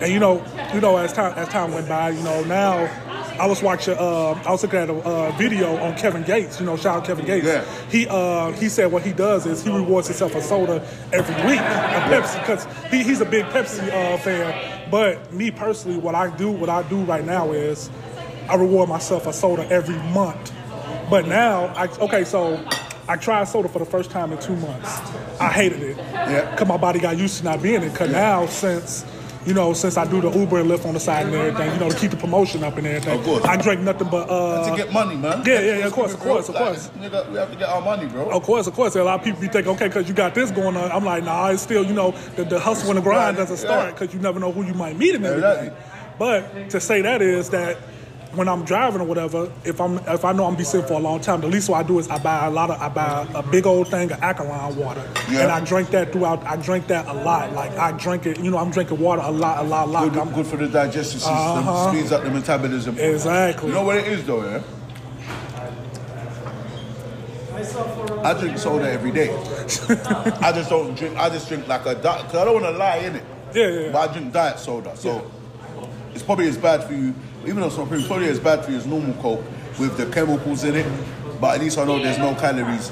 And 0.00 0.12
you 0.12 0.18
know, 0.18 0.44
you 0.74 0.80
know, 0.80 0.96
as 0.96 1.12
time 1.12 1.32
as 1.36 1.48
time 1.48 1.72
went 1.72 1.88
by, 1.88 2.10
you 2.10 2.22
know, 2.22 2.44
now 2.44 2.84
I 3.38 3.46
was 3.46 3.62
watching. 3.62 3.96
Uh, 3.98 4.32
I 4.46 4.50
was 4.50 4.62
looking 4.62 4.78
at 4.78 4.90
a 4.90 4.94
uh, 4.94 5.30
video 5.32 5.76
on 5.76 5.96
Kevin 5.96 6.22
Gates. 6.22 6.58
You 6.60 6.66
know, 6.66 6.76
shout 6.76 6.98
out 6.98 7.06
Kevin 7.06 7.26
Gates. 7.26 7.46
Yeah. 7.46 7.64
He 7.90 8.06
uh, 8.08 8.52
he 8.52 8.68
said 8.68 8.90
what 8.92 9.02
he 9.02 9.12
does 9.12 9.46
is 9.46 9.62
he 9.62 9.70
rewards 9.70 10.08
himself 10.08 10.34
a 10.34 10.42
soda 10.42 10.86
every 11.12 11.34
week, 11.46 11.60
a 11.60 12.00
Pepsi, 12.08 12.40
because 12.40 12.66
he, 12.90 13.02
he's 13.02 13.20
a 13.20 13.24
big 13.24 13.44
Pepsi 13.46 13.88
uh, 13.88 14.16
fan. 14.18 14.90
But 14.90 15.32
me 15.32 15.50
personally, 15.50 15.98
what 15.98 16.14
I 16.14 16.34
do, 16.36 16.50
what 16.50 16.68
I 16.68 16.82
do 16.88 17.02
right 17.04 17.24
now 17.24 17.52
is 17.52 17.90
I 18.48 18.54
reward 18.54 18.88
myself 18.88 19.26
a 19.26 19.32
soda 19.32 19.68
every 19.70 19.96
month. 20.12 20.52
But 21.10 21.26
now, 21.26 21.66
I 21.76 21.88
okay, 21.98 22.24
so 22.24 22.56
I 23.08 23.16
tried 23.16 23.44
soda 23.44 23.68
for 23.68 23.78
the 23.78 23.84
first 23.84 24.10
time 24.10 24.32
in 24.32 24.38
two 24.38 24.56
months. 24.56 24.98
I 25.40 25.48
hated 25.48 25.82
it. 25.82 25.96
Yeah. 25.96 26.56
Cause 26.56 26.66
my 26.66 26.76
body 26.76 26.98
got 26.98 27.16
used 27.16 27.38
to 27.38 27.44
not 27.44 27.62
being 27.62 27.82
it. 27.82 27.94
Cause 27.94 28.10
now 28.10 28.46
since 28.46 29.04
you 29.46 29.54
know, 29.54 29.72
since 29.74 29.96
I 29.96 30.04
do 30.10 30.20
the 30.20 30.28
Uber 30.28 30.58
and 30.58 30.68
Lyft 30.68 30.84
on 30.86 30.94
the 30.94 30.98
side 30.98 31.26
and 31.26 31.34
everything, 31.36 31.72
you 31.72 31.78
know, 31.78 31.88
to 31.88 31.96
keep 31.96 32.10
the 32.10 32.16
promotion 32.16 32.64
up 32.64 32.76
and 32.78 32.84
everything. 32.86 33.16
Of 33.16 33.24
course. 33.24 33.44
I 33.44 33.56
drink 33.56 33.80
nothing 33.80 34.08
but 34.10 34.28
uh 34.28 34.68
to 34.70 34.76
get 34.76 34.92
money, 34.92 35.14
man. 35.14 35.44
yeah, 35.46 35.60
yeah, 35.60 35.78
yeah, 35.78 35.86
of 35.86 35.92
course, 35.92 36.14
of 36.14 36.18
course, 36.18 36.48
of 36.48 36.56
Like, 36.56 36.64
course. 36.64 36.90
Nigga, 36.98 37.30
we 37.30 37.36
have 37.38 37.52
to 37.52 37.56
get 37.56 37.68
our 37.68 37.80
money, 37.80 38.06
bro. 38.08 38.28
of 38.30 38.42
course, 38.42 38.66
of 38.66 38.74
course. 38.74 38.96
A 38.96 39.04
lot 39.04 39.20
of 39.20 39.24
people 39.24 39.40
be 39.40 39.46
thinking, 39.46 39.70
okay, 39.74 39.86
because 39.86 40.08
you 40.08 40.14
got 40.14 40.34
this 40.34 40.50
going 40.50 40.76
on. 40.76 40.90
I'm 40.90 41.04
like, 41.04 41.22
nah, 41.22 41.46
it's 41.50 41.62
still, 41.62 41.86
you 41.86 41.94
know, 41.94 42.10
the, 42.34 42.42
the 42.44 42.58
hustle 42.58 42.88
and 42.90 42.98
the 42.98 43.02
grind 43.02 43.36
doesn't 43.36 43.58
start 43.58 43.94
because 43.94 44.12
you 44.12 44.18
never 44.18 44.40
know 44.40 44.50
who 44.50 44.64
you 44.64 44.74
might 44.74 44.96
meet 44.98 45.14
and 45.14 45.24
everything. 45.24 45.72
But 46.18 46.70
to 46.70 46.80
say 46.80 47.02
that 47.02 47.22
is 47.22 47.50
that 47.50 47.76
when 48.36 48.48
I'm 48.48 48.64
driving 48.64 49.00
or 49.00 49.04
whatever, 49.04 49.50
if 49.64 49.80
I'm 49.80 49.98
if 50.06 50.24
I 50.24 50.32
know 50.32 50.44
I'm 50.46 50.54
be 50.56 50.64
sitting 50.64 50.86
for 50.86 50.94
a 50.94 50.98
long 50.98 51.20
time, 51.20 51.40
the 51.40 51.48
least 51.48 51.68
what 51.68 51.84
I 51.84 51.88
do 51.88 51.98
is 51.98 52.08
I 52.08 52.18
buy 52.18 52.46
a 52.46 52.50
lot 52.50 52.70
of 52.70 52.80
I 52.80 52.88
buy 52.88 53.26
a 53.34 53.42
big 53.42 53.66
old 53.66 53.88
thing 53.88 54.12
of 54.12 54.22
alkaline 54.22 54.76
water, 54.76 55.02
Yeah. 55.30 55.42
and 55.42 55.52
I 55.52 55.60
drink 55.64 55.90
that 55.90 56.12
throughout. 56.12 56.44
I 56.46 56.56
drink 56.56 56.86
that 56.88 57.06
a 57.08 57.12
lot. 57.14 57.52
Like 57.54 57.72
I 57.72 57.92
drink 57.92 58.26
it, 58.26 58.38
you 58.38 58.50
know, 58.50 58.58
I'm 58.58 58.70
drinking 58.70 58.98
water 59.00 59.22
a 59.24 59.30
lot, 59.30 59.64
a 59.64 59.66
lot, 59.66 59.88
a 59.88 59.90
lot. 59.90 60.04
Good, 60.12 60.18
I'm- 60.18 60.32
good 60.34 60.46
for 60.46 60.56
the 60.56 60.68
digestive 60.68 61.20
system, 61.20 61.34
Uh-huh. 61.34 61.90
speeds 61.92 62.12
up 62.12 62.22
the 62.24 62.30
metabolism. 62.30 62.98
Exactly. 62.98 63.68
You 63.68 63.74
know 63.74 63.84
what 63.84 63.96
it 63.96 64.06
is 64.06 64.24
though, 64.24 64.44
yeah? 64.44 64.62
I 68.22 68.34
drink 68.38 68.58
soda 68.58 68.90
every 68.90 69.12
day. 69.12 69.30
I 70.40 70.52
just 70.52 70.68
don't 70.68 70.94
drink. 70.94 71.16
I 71.16 71.28
just 71.30 71.48
drink 71.48 71.66
like 71.66 71.86
a 71.86 71.94
diet 71.94 72.24
because 72.26 72.34
I 72.36 72.44
don't 72.44 72.54
want 72.54 72.66
to 72.66 72.72
lie 72.78 72.96
in 72.98 73.16
it. 73.16 73.24
Yeah, 73.54 73.66
yeah, 73.68 73.80
yeah. 73.80 73.92
But 73.92 74.10
I 74.10 74.12
drink 74.12 74.32
diet 74.32 74.58
soda, 74.58 74.94
so 74.96 75.30
it's 76.14 76.22
probably 76.22 76.48
as 76.48 76.58
bad 76.58 76.84
for 76.84 76.92
you. 76.92 77.14
Even 77.46 77.60
though 77.60 77.66
it's 77.66 77.76
not 77.76 77.88
pretty, 77.88 78.06
probably 78.06 78.28
as 78.28 78.40
bad 78.40 78.64
for 78.64 78.70
you 78.70 78.76
as 78.76 78.86
normal 78.86 79.14
Coke 79.22 79.44
with 79.78 79.96
the 79.96 80.06
chemicals 80.06 80.64
in 80.64 80.74
it. 80.76 80.86
But 81.40 81.56
at 81.56 81.60
least 81.60 81.76
I 81.78 81.84
know 81.84 81.98
there's 82.02 82.16
no 82.18 82.34
calories 82.34 82.90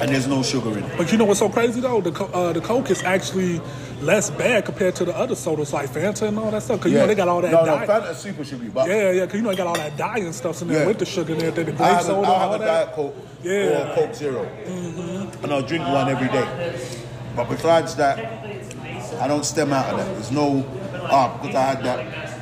and 0.00 0.10
there's 0.10 0.26
no 0.26 0.42
sugar 0.42 0.76
in 0.76 0.82
it. 0.84 0.96
But 0.98 1.12
you 1.12 1.18
know 1.18 1.24
what's 1.24 1.38
so 1.38 1.48
crazy 1.48 1.80
though? 1.80 2.00
The 2.00 2.12
uh, 2.24 2.52
the 2.52 2.60
Coke 2.60 2.90
is 2.90 3.02
actually 3.04 3.60
less 4.02 4.28
bad 4.28 4.64
compared 4.64 4.96
to 4.96 5.04
the 5.04 5.16
other 5.16 5.36
sodas 5.36 5.72
like 5.72 5.88
Fanta 5.88 6.26
and 6.26 6.36
all 6.38 6.50
that 6.50 6.64
stuff. 6.64 6.80
Cause 6.80 6.90
you 6.90 6.98
know 6.98 7.06
they 7.06 7.14
got 7.14 7.28
all 7.28 7.40
that. 7.42 7.52
No, 7.52 7.64
no, 7.64 7.76
Fanta 7.86 8.12
super 8.14 8.44
sugary, 8.44 8.70
but 8.70 8.88
yeah, 8.88 9.12
yeah. 9.12 9.26
Cause 9.26 9.36
you 9.36 9.42
know 9.42 9.50
they 9.50 9.56
got 9.56 9.68
all 9.68 9.76
that 9.76 9.96
dye 9.96 10.18
and 10.18 10.34
stuff 10.34 10.60
in 10.62 10.68
there 10.68 10.80
Yeah. 10.80 10.86
with 10.88 10.98
the 10.98 11.06
sugar 11.06 11.32
and 11.32 11.42
everything. 11.44 11.76
The 11.76 11.84
I 11.84 11.88
have, 11.92 12.02
soda, 12.02 12.28
I 12.28 12.32
have 12.40 12.48
all 12.48 12.54
a 12.54 12.58
that. 12.58 12.66
Diet 12.66 12.92
Coke 12.92 13.16
Yeah. 13.44 13.52
Mm-hmm. 13.52 13.90
or 13.90 13.94
Coke 14.06 14.14
0 14.16 15.38
And 15.44 15.52
I'll 15.52 15.62
drink 15.62 15.84
one 15.86 16.08
every 16.08 16.28
day. 16.28 16.76
But 17.36 17.48
besides 17.48 17.94
that, 17.96 18.18
I 19.20 19.28
don't 19.28 19.44
stem 19.44 19.72
out 19.72 19.92
of 19.92 19.98
that. 19.98 20.12
There's 20.14 20.32
no, 20.32 20.64
ah, 21.10 21.38
because 21.40 21.54
I 21.54 21.62
had 21.62 21.84
that, 21.84 22.33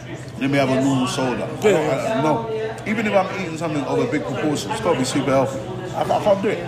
let 0.42 0.50
me 0.50 0.59
have 0.59 0.70
a 0.70 0.74
normal 0.83 1.07
soda. 1.07 1.44
I 1.44 1.61
don't, 1.61 1.66
I, 1.66 2.20
no. 2.20 2.50
Even 2.85 3.07
if 3.07 3.14
I'm 3.14 3.40
eating 3.40 3.57
something 3.57 3.81
of 3.85 3.98
a 4.00 4.11
big 4.11 4.24
proportion, 4.24 4.72
it's 4.72 4.81
got 4.81 4.94
to 4.94 4.98
be 4.98 5.05
super 5.05 5.31
healthy. 5.31 5.61
I, 5.94 6.02
I 6.02 6.24
can't 6.24 6.42
do 6.42 6.48
it. 6.48 6.59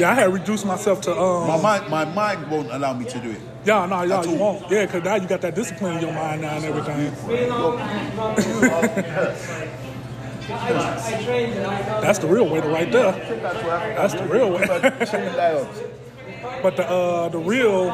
Yeah, 0.00 0.10
I 0.10 0.14
had 0.14 0.32
reduced 0.32 0.66
myself 0.66 1.00
to 1.02 1.16
um. 1.16 1.46
My 1.46 1.62
mind, 1.62 1.88
my 1.88 2.04
mind 2.04 2.50
won't 2.50 2.72
allow 2.72 2.92
me 2.92 3.04
to 3.04 3.20
do 3.20 3.30
it. 3.30 3.40
Yeah, 3.64 3.86
no, 3.86 4.02
yeah, 4.02 4.24
you 4.24 4.30
all. 4.30 4.54
won't. 4.54 4.68
Yeah, 4.70 4.86
because 4.86 5.04
now 5.04 5.14
you 5.14 5.28
got 5.28 5.42
that 5.42 5.54
discipline 5.54 5.94
in 5.94 6.00
your 6.02 6.12
mind 6.12 6.42
now 6.42 6.56
and 6.56 6.64
everything. 6.64 7.14
That's 12.02 12.18
the 12.18 12.26
real 12.26 12.48
way 12.48 12.60
to 12.60 12.68
right 12.68 12.90
there. 12.90 13.12
That's 13.94 14.14
the 14.14 14.26
real 14.26 14.50
way. 14.50 14.66
But 16.62 16.76
the 16.76 16.86
uh, 16.86 17.28
the 17.30 17.38
real, 17.38 17.90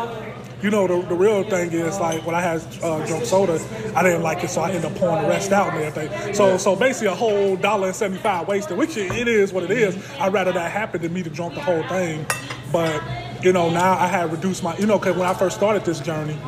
you 0.63 0.71
know, 0.71 0.87
the, 0.87 1.01
the 1.09 1.15
real 1.15 1.43
thing 1.45 1.73
is 1.73 1.99
like 1.99 2.25
when 2.27 2.35
I 2.35 2.41
had 2.41 2.63
uh, 2.83 3.05
drunk 3.07 3.25
soda, 3.25 3.61
I 3.97 4.03
didn't 4.03 4.23
like 4.23 4.45
it, 4.45 4.51
so 4.51 4.61
I 4.61 4.69
ended 4.71 4.85
up 4.85 4.95
pouring 4.97 5.23
the 5.23 5.29
rest 5.29 5.53
out 5.53 5.73
and 5.73 5.83
everything. 5.83 6.35
So 6.35 6.57
so 6.59 6.77
basically 6.77 7.09
a 7.09 7.15
whole 7.15 7.57
dollar 7.57 7.89
and 7.89 7.97
seventy 7.97 8.21
five 8.23 8.47
wasted, 8.49 8.77
which 8.77 8.97
it 8.97 9.13
it 9.13 9.29
is 9.29 9.53
what 9.53 9.65
it 9.65 9.71
is. 9.71 9.97
I'd 10.19 10.33
rather 10.33 10.53
that 10.53 10.71
happen 10.71 11.01
than 11.03 11.13
me 11.13 11.23
to 11.23 11.31
drunk 11.31 11.55
the 11.55 11.61
whole 11.63 11.83
thing. 11.85 12.27
But 12.73 13.03
you 13.43 13.53
know 13.53 13.71
now 13.71 13.93
I 13.95 14.07
had 14.07 14.31
reduced 14.31 14.63
my, 14.63 14.77
you 14.77 14.87
know, 14.87 14.99
because 14.99 15.17
when 15.17 15.27
I 15.27 15.35
first 15.35 15.57
started 15.57 15.85
this 15.85 15.99
journey, 16.01 16.39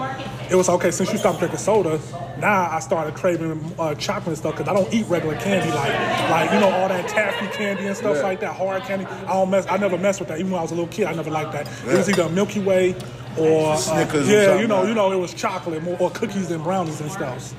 it 0.51 0.55
was 0.55 0.68
okay 0.68 0.90
since 0.90 1.11
you 1.11 1.18
stopped 1.18 1.38
drinking 1.38 1.59
soda. 1.59 1.98
Now 2.38 2.68
I 2.70 2.81
started 2.81 3.14
craving 3.14 3.75
uh, 3.79 3.94
chocolate 3.94 4.29
and 4.29 4.37
stuff 4.37 4.57
because 4.57 4.68
I 4.68 4.75
don't 4.75 4.92
eat 4.92 5.07
regular 5.07 5.37
candy 5.37 5.70
like 5.70 5.92
like 6.31 6.53
you 6.53 6.61
know 6.61 6.70
all 6.70 6.88
that 6.88 7.09
taffy 7.09 7.46
candy 7.57 7.87
and 7.87 7.96
stuff 7.96 8.16
Yeah. 8.16 8.22
like 8.22 8.40
that, 8.40 8.55
hard 8.57 8.83
candy. 8.83 9.07
I 9.07 9.33
don't 9.33 9.51
mess. 9.51 9.66
I 9.68 9.77
never 9.79 9.96
messed 9.96 10.20
with 10.20 10.29
that. 10.29 10.38
Even 10.38 10.51
when 10.53 10.59
I 10.59 10.62
was 10.62 10.70
a 10.70 10.75
little 10.75 10.90
kid, 10.90 11.07
I 11.07 11.14
never 11.14 11.31
liked 11.31 11.53
that. 11.53 11.66
It 11.87 11.96
was 11.98 12.09
Yeah. 12.09 12.14
either 12.25 12.29
Milky 12.35 12.61
Way 12.61 12.94
or 13.38 13.72
uh, 13.72 13.76
Snickers 13.76 14.28
or 14.28 14.32
yeah, 14.32 14.44
something 14.44 14.60
you 14.62 14.68
know, 14.68 14.80
like 14.80 14.88
you 14.88 14.94
know, 14.94 15.12
it 15.12 15.16
was 15.16 15.34
chocolate 15.34 15.82
more, 15.82 15.96
or 16.00 16.10
cookies 16.10 16.50
and 16.50 16.62
brownies 16.62 17.00
and 17.00 17.10
stuff. 17.10 17.54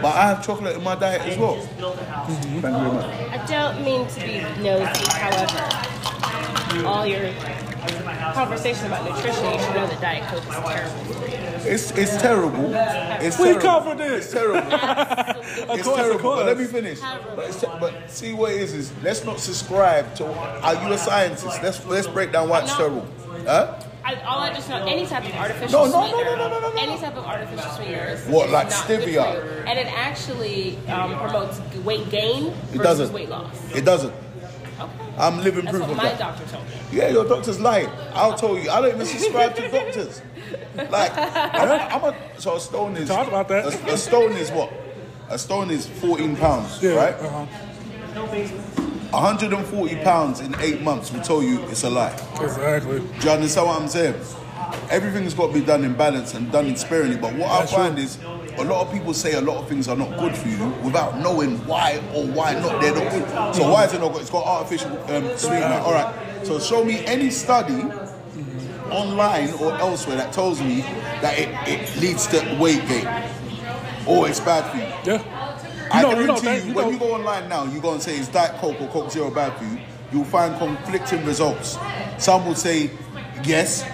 But 0.00 0.14
I 0.14 0.26
have 0.28 0.44
chocolate 0.44 0.76
in 0.76 0.82
my 0.82 0.94
diet 0.94 1.22
as 1.22 1.38
well. 1.38 1.56
Thank 1.60 2.54
you 2.54 2.60
very 2.60 2.72
much. 2.72 3.04
I 3.06 3.46
don't 3.46 3.84
mean 3.84 4.06
to 4.08 4.20
be 4.20 4.40
nosy, 4.62 5.10
however, 5.12 6.86
all 6.86 7.06
your 7.06 7.32
conversation 8.34 8.86
about 8.86 9.04
nutrition, 9.04 9.44
you 9.44 9.58
should 9.60 9.74
know 9.74 9.86
that 9.86 10.00
Diet 10.00 10.24
Coke 10.28 10.42
is 10.42 10.54
terrible. 10.54 11.22
It's 11.64 11.90
it's 11.92 12.16
terrible. 12.20 12.70
It's 12.74 13.38
We 13.38 13.44
terrible. 13.44 13.60
covered 13.60 13.98
this. 13.98 14.24
It's 14.24 14.32
terrible. 14.34 14.72
Of 15.52 15.78
it's 15.78 15.86
course, 15.86 15.98
of 16.00 16.06
terrible. 16.06 16.36
But 16.36 16.46
let 16.46 16.58
me 16.58 16.64
finish. 16.64 16.98
But, 17.00 17.48
it's, 17.48 17.60
but 17.60 18.10
see 18.10 18.32
what 18.32 18.52
it 18.52 18.60
is 18.62 18.72
is 18.72 18.92
let's 19.02 19.24
not 19.24 19.38
subscribe 19.38 20.14
to. 20.16 20.26
Are 20.62 20.74
you 20.74 20.92
a 20.92 20.98
scientist? 20.98 21.62
Let's 21.62 21.84
let's 21.86 22.06
break 22.06 22.32
down 22.32 22.48
why 22.48 22.62
it's 22.62 22.74
terrible. 22.74 23.06
Huh? 23.46 23.78
I, 24.04 24.14
all 24.22 24.40
I 24.40 24.52
just 24.52 24.68
know, 24.68 24.84
any 24.86 25.06
type 25.06 25.24
of 25.24 25.34
artificial 25.34 25.86
No, 25.86 25.90
no, 25.90 26.00
no, 26.00 26.08
sweetener, 26.12 26.36
no, 26.36 26.48
no, 26.48 26.48
no, 26.48 26.60
no, 26.60 26.74
no. 26.74 26.80
any 26.82 26.98
type 26.98 27.16
of 27.16 27.24
artificial 27.24 27.70
sweetener 27.72 28.16
What, 28.28 28.50
like 28.50 28.68
not 28.70 28.74
stevia? 28.84 29.64
and 29.66 29.78
it 29.78 29.86
actually 29.86 30.76
um, 30.88 31.16
promotes 31.18 31.60
weight 31.84 32.10
gain 32.10 32.46
It 32.48 32.54
versus 32.54 32.82
doesn't. 32.82 33.12
weight 33.12 33.28
loss. 33.28 33.54
It 33.74 33.84
doesn't. 33.84 34.12
Okay. 34.80 34.90
I'm 35.18 35.38
living 35.44 35.64
That's 35.64 35.76
proof 35.76 35.82
what 35.88 35.90
of 35.92 35.96
my 35.98 36.04
that. 36.04 36.18
doctor 36.18 36.44
told 36.46 36.64
me. 36.64 36.72
Yeah, 36.90 37.08
your 37.10 37.24
doctor's 37.28 37.60
lying. 37.60 37.88
I'll 38.14 38.34
tell 38.36 38.58
you. 38.58 38.68
I 38.70 38.80
don't 38.80 38.94
even 38.94 39.06
subscribe 39.06 39.54
to 39.56 39.68
doctors. 39.68 40.20
Like, 40.74 41.12
I'm, 41.16 41.70
I'm 42.02 42.04
a, 42.12 42.16
so 42.40 42.56
a 42.56 42.60
stone 42.60 42.96
is. 42.96 43.08
Talk 43.08 43.28
about 43.28 43.46
that. 43.48 43.66
A, 43.66 43.92
a 43.92 43.96
stone 43.96 44.32
is 44.32 44.50
what? 44.50 44.72
A 45.28 45.38
stone 45.38 45.70
is 45.70 45.86
14 45.86 46.34
pounds, 46.36 46.82
Yeah, 46.82 46.94
right? 46.94 47.14
uh-huh. 47.14 47.46
140 49.12 49.96
pounds 49.96 50.40
in 50.40 50.54
eight 50.60 50.80
months 50.80 51.12
will 51.12 51.20
tell 51.20 51.42
you 51.42 51.62
it's 51.64 51.84
a 51.84 51.90
lie. 51.90 52.12
exactly. 52.40 53.00
Do 53.00 53.24
you 53.26 53.30
understand 53.30 53.66
what 53.68 53.80
I'm 53.82 53.88
saying? 53.88 54.14
Everything's 54.90 55.34
got 55.34 55.48
to 55.48 55.52
be 55.52 55.60
done 55.64 55.84
in 55.84 55.94
balance 55.94 56.34
and 56.34 56.50
done 56.50 56.66
in 56.66 56.76
sparingly. 56.76 57.16
But 57.16 57.34
what 57.34 57.48
That's 57.48 57.72
I 57.72 57.76
find 57.76 57.94
true. 57.96 58.04
is 58.04 58.18
a 58.58 58.64
lot 58.64 58.86
of 58.86 58.92
people 58.92 59.12
say 59.12 59.34
a 59.34 59.40
lot 59.40 59.58
of 59.58 59.68
things 59.68 59.86
are 59.88 59.96
not 59.96 60.18
good 60.18 60.34
for 60.34 60.48
you 60.48 60.66
without 60.82 61.18
knowing 61.18 61.58
why 61.66 61.96
or 62.14 62.24
why 62.26 62.54
not 62.54 62.80
they're 62.80 62.94
not 62.94 63.10
good. 63.12 63.54
So 63.54 63.70
why 63.70 63.84
is 63.84 63.92
it 63.92 64.00
not 64.00 64.12
good? 64.12 64.22
It's 64.22 64.30
got 64.30 64.46
artificial 64.46 64.90
um, 65.10 65.36
sweetener. 65.36 65.80
All 65.84 65.92
right. 65.92 66.14
So 66.46 66.58
show 66.58 66.84
me 66.84 67.04
any 67.06 67.30
study 67.30 67.82
online 68.90 69.52
or 69.54 69.72
elsewhere 69.74 70.16
that 70.16 70.32
tells 70.32 70.60
me 70.60 70.80
that 71.20 71.38
it, 71.38 71.48
it 71.68 71.96
leads 72.00 72.26
to 72.28 72.58
weight 72.60 72.86
gain 72.88 73.06
or 74.06 74.28
it's 74.28 74.40
bad 74.40 74.70
for 74.70 74.76
you. 74.78 75.12
Yeah. 75.14 75.41
I 75.92 76.00
You 76.00 76.02
know, 76.02 76.20
you 76.20 76.26
know, 76.26 76.40
guarantee 76.40 76.62
you, 76.64 76.70
you 76.70 76.74
when 76.76 76.84
know- 76.86 76.90
you 76.92 76.98
go 76.98 77.14
online 77.14 77.48
now, 77.48 77.64
you 77.64 77.80
go 77.80 77.92
and 77.92 78.02
say 78.02 78.18
is 78.18 78.28
Diet 78.28 78.56
Coke 78.60 78.80
or 78.80 78.88
Coke 78.88 79.10
Zero 79.10 79.30
bad 79.30 79.56
for 79.58 79.64
you, 79.64 79.78
you'll 80.12 80.24
find 80.24 80.56
conflicting 80.58 81.24
results. 81.24 81.76
Some 82.18 82.46
will 82.46 82.54
say 82.54 82.90
yes, 83.44 83.84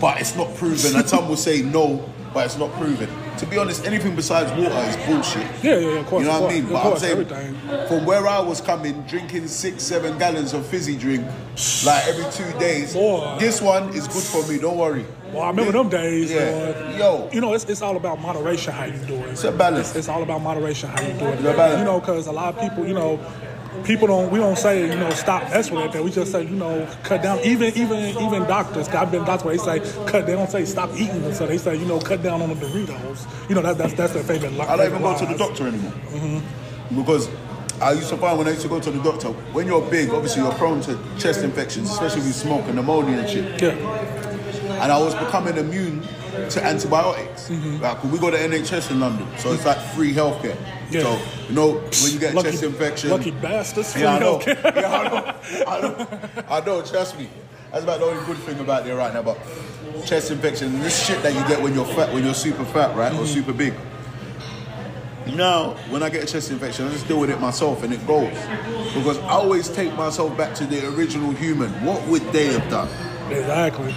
but 0.00 0.20
it's 0.20 0.36
not 0.36 0.54
proven, 0.56 0.96
and 0.96 1.08
some 1.08 1.28
will 1.28 1.36
say 1.36 1.62
no, 1.62 2.08
but 2.32 2.46
it's 2.46 2.58
not 2.58 2.72
proven. 2.74 3.08
To 3.38 3.46
be 3.46 3.56
honest, 3.56 3.84
anything 3.86 4.16
besides 4.16 4.50
water 4.50 4.74
is 4.88 4.96
bullshit. 5.06 5.46
Yeah, 5.62 5.76
yeah, 5.76 5.78
yeah, 5.78 6.00
of 6.00 6.06
course, 6.06 6.22
You 6.24 6.28
know 6.28 6.40
what 6.40 6.50
I 6.50 6.54
mean? 6.54 6.68
But 6.68 6.82
course, 6.82 7.02
I'm 7.04 7.26
saying, 7.26 7.30
everything. 7.30 7.86
from 7.88 8.04
where 8.04 8.26
I 8.26 8.40
was 8.40 8.60
coming, 8.60 9.02
drinking 9.02 9.46
six, 9.48 9.84
seven 9.84 10.18
gallons 10.18 10.54
of 10.54 10.66
fizzy 10.66 10.96
drink, 10.96 11.24
like 11.86 12.06
every 12.08 12.24
two 12.32 12.58
days, 12.58 12.94
Boy. 12.94 13.36
this 13.38 13.60
one 13.62 13.90
is 13.90 14.08
good 14.08 14.22
for 14.24 14.46
me. 14.50 14.58
Don't 14.58 14.76
worry. 14.76 15.04
Well, 15.32 15.42
I 15.42 15.50
remember 15.50 15.72
them 15.72 15.88
days. 15.88 16.30
Yeah. 16.32 16.96
Yo. 16.98 17.28
You 17.32 17.40
know, 17.40 17.54
it's, 17.54 17.64
it's 17.66 17.82
all 17.82 17.96
about 17.96 18.20
moderation 18.20 18.72
how 18.72 18.84
you 18.86 18.98
do 19.06 19.14
it. 19.14 19.30
It's 19.30 19.44
a 19.44 19.52
balance. 19.52 19.94
It's 19.94 20.08
all 20.08 20.22
about 20.22 20.40
moderation 20.40 20.88
how 20.88 21.00
you 21.02 21.12
do 21.14 21.26
it. 21.26 21.34
It's 21.34 21.44
a 21.44 21.52
balance. 21.52 21.78
You 21.78 21.84
know, 21.84 22.00
because 22.00 22.26
a 22.26 22.32
lot 22.32 22.54
of 22.56 22.60
people, 22.60 22.86
you 22.88 22.94
know, 22.94 23.20
people 23.84 24.06
don't. 24.08 24.30
We 24.30 24.38
don't 24.38 24.56
say 24.58 24.88
you 24.88 24.94
know 24.96 25.10
stop 25.10 25.42
messing 25.50 25.74
with 25.76 25.94
it. 25.94 26.02
We 26.04 26.10
just 26.10 26.32
say 26.32 26.42
you 26.42 26.50
know 26.56 26.88
cut 27.02 27.22
down. 27.22 27.38
Even 27.40 27.74
even 27.76 27.98
even 28.18 28.42
doctors. 28.44 28.88
I've 28.88 29.10
been 29.10 29.24
doctors 29.24 29.64
they 29.64 29.80
say 29.80 30.04
cut. 30.10 30.26
They 30.26 30.32
don't 30.32 30.50
say 30.50 30.64
stop 30.64 30.90
eating. 30.94 31.32
So 31.34 31.46
they 31.46 31.58
say 31.58 31.76
you 31.76 31.86
know 31.86 31.98
cut 32.00 32.22
down 32.22 32.42
on 32.42 32.48
the 32.50 32.54
Doritos. 32.56 33.48
You 33.48 33.54
know 33.54 33.62
that, 33.62 33.78
that's 33.78 33.94
that's 33.94 34.12
their 34.12 34.22
favorite. 34.24 34.52
li- 34.52 34.60
I 34.60 34.76
don't 34.76 34.86
even 34.86 35.02
go 35.02 35.18
to 35.18 35.26
the 35.26 35.36
doctor 35.36 35.66
anymore. 35.68 35.92
Mhm. 36.10 36.42
Because 36.96 37.28
I 37.80 37.92
used 37.92 38.08
to 38.10 38.16
find 38.16 38.38
when 38.38 38.48
I 38.48 38.50
used 38.50 38.62
to 38.62 38.68
go 38.68 38.80
to 38.80 38.90
the 38.90 39.02
doctor, 39.02 39.28
when 39.52 39.66
you're 39.66 39.82
big, 39.90 40.10
obviously 40.10 40.42
you're 40.42 40.52
prone 40.54 40.80
to 40.82 40.98
chest 41.18 41.42
infections, 41.44 41.90
especially 41.90 42.22
with 42.22 42.34
smoke 42.34 42.64
and 42.66 42.74
pneumonia 42.76 43.18
and 43.18 43.28
shit. 43.28 43.62
Yeah. 43.62 44.82
And 44.82 44.90
I 44.92 44.98
was 44.98 45.14
becoming 45.14 45.56
immune 45.56 46.02
to 46.50 46.64
antibiotics. 46.64 47.48
Mm-hmm. 47.48 47.82
Like, 47.82 48.02
we 48.04 48.18
go 48.18 48.30
to 48.30 48.36
NHS 48.36 48.90
in 48.90 49.00
London, 49.00 49.26
so 49.38 49.52
it's 49.52 49.64
like 49.64 49.78
free 49.94 50.12
healthcare. 50.12 50.56
Yeah. 50.90 51.02
So, 51.02 51.18
you 51.48 51.54
know, 51.54 51.72
when 52.02 52.12
you 52.12 52.18
get 52.18 52.34
Lucky, 52.34 52.50
chest 52.50 52.62
infection. 52.62 53.10
lucky 53.10 53.30
bastards. 53.30 53.94
Yeah, 53.96 54.14
I 54.14 54.18
know. 54.20 54.40
Yeah, 54.46 54.54
I 54.64 55.08
know. 55.08 55.64
I 55.66 55.80
know. 55.80 56.20
I 56.48 56.60
know, 56.64 56.82
trust 56.82 57.18
me. 57.18 57.28
That's 57.70 57.84
about 57.84 58.00
the 58.00 58.06
only 58.06 58.24
good 58.24 58.38
thing 58.38 58.58
about 58.60 58.84
there 58.84 58.96
right 58.96 59.12
now. 59.12 59.22
But 59.22 59.38
chest 60.06 60.30
infection, 60.30 60.78
this 60.80 61.06
shit 61.06 61.22
that 61.22 61.34
you 61.34 61.46
get 61.48 61.62
when 61.62 61.74
you're 61.74 61.84
fat, 61.84 62.12
when 62.14 62.24
you're 62.24 62.32
super 62.34 62.64
fat, 62.64 62.96
right, 62.96 63.12
Mm-hmm. 63.12 63.22
or 63.22 63.26
super 63.26 63.52
big. 63.52 63.74
Now, 65.34 65.74
when 65.90 66.02
I 66.02 66.08
get 66.08 66.22
a 66.22 66.26
chest 66.26 66.50
infection, 66.50 66.86
I 66.86 66.90
just 66.90 67.06
deal 67.06 67.20
with 67.20 67.28
it 67.28 67.38
myself 67.38 67.82
and 67.82 67.92
it 67.92 68.06
goes. 68.06 68.32
Because 68.94 69.18
I 69.18 69.32
always 69.32 69.68
take 69.68 69.92
myself 69.94 70.34
back 70.38 70.54
to 70.54 70.64
the 70.64 70.88
original 70.94 71.32
human. 71.32 71.70
What 71.84 72.02
would 72.08 72.22
they 72.32 72.46
have 72.46 72.68
done? 72.70 72.88
Exactly. 73.30 73.94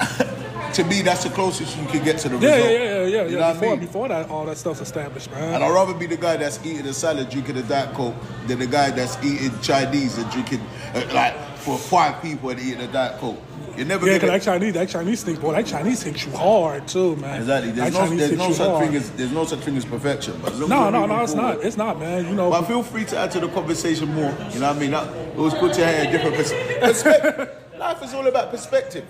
To 0.76 0.84
me, 0.84 1.00
that's 1.02 1.24
the 1.24 1.30
closest 1.30 1.76
you 1.78 1.86
can 1.86 2.04
get 2.04 2.18
to 2.18 2.28
the 2.28 2.36
Yeah, 2.38 2.54
result. 2.56 2.70
yeah, 2.70 2.78
yeah, 2.78 2.84
yeah, 2.88 3.04
yeah. 3.06 3.24
You 3.28 3.36
know 3.36 3.40
what 3.40 3.52
before, 3.54 3.68
I 3.68 3.70
mean? 3.76 3.80
before 3.86 4.08
that, 4.08 4.28
all 4.30 4.44
that 4.44 4.58
stuff's 4.58 4.80
established, 4.82 5.30
man. 5.30 5.54
And 5.54 5.64
I'd 5.64 5.70
rather 5.72 5.94
be 5.94 6.04
the 6.06 6.18
guy 6.18 6.36
that's 6.36 6.58
eating 6.66 6.86
a 6.86 6.92
salad, 6.92 7.30
drinking 7.30 7.56
a 7.56 7.62
Diet 7.62 7.94
Coke, 7.94 8.14
than 8.46 8.58
the 8.58 8.66
guy 8.66 8.90
that's 8.90 9.16
eating 9.24 9.58
Chinese 9.62 10.18
and 10.18 10.30
drinking, 10.30 10.60
uh, 10.94 11.02
like, 11.14 11.34
for 11.58 11.78
five 11.78 12.20
people 12.20 12.50
and 12.50 12.60
eating 12.60 12.80
a 12.82 12.86
Diet 12.88 13.18
Coke. 13.20 13.38
You 13.74 13.84
never 13.86 14.06
Yeah, 14.06 14.12
get 14.18 14.20
because 14.22 14.44
that. 14.44 14.52
Chinese, 14.52 14.74
that 14.74 14.88
Chinese 14.90 15.22
thing, 15.24 15.36
boy, 15.36 15.52
that 15.52 15.66
Chinese 15.66 16.02
hits 16.02 16.26
you 16.26 16.32
hard 16.32 16.86
too, 16.88 17.16
man. 17.16 17.40
Exactly. 17.40 17.72
There's 17.72 17.92
that 17.94 18.10
no, 18.10 18.16
there's 18.16 18.32
no 18.38 18.52
such 18.52 18.68
hard. 18.68 18.86
thing 18.86 18.96
as 18.96 19.10
there's 19.12 19.32
no 19.32 19.44
such 19.46 19.58
thing 19.60 19.76
as 19.78 19.84
perfection. 19.86 20.38
But 20.42 20.58
No, 20.58 20.90
no, 20.90 21.04
no, 21.06 21.22
it's 21.22 21.32
forward- 21.34 21.56
not. 21.56 21.64
It's 21.64 21.76
not, 21.78 21.98
man. 21.98 22.26
You 22.26 22.34
know, 22.34 22.50
But 22.50 22.62
feel 22.66 22.82
free 22.82 23.04
to 23.06 23.18
add 23.18 23.30
to 23.32 23.40
the 23.40 23.48
conversation 23.48 24.14
more. 24.14 24.30
You 24.52 24.60
know 24.60 24.68
what 24.68 24.76
I 24.76 24.78
mean? 24.78 24.90
That, 24.92 25.08
it 25.14 25.36
was 25.36 25.54
good 25.54 25.72
to 25.74 25.86
hear 25.86 26.08
a 26.08 26.10
different 26.12 26.36
pers- 26.36 26.52
perspective. 26.80 27.50
Life 27.78 28.02
is 28.02 28.12
all 28.14 28.26
about 28.26 28.50
perspective. 28.50 29.04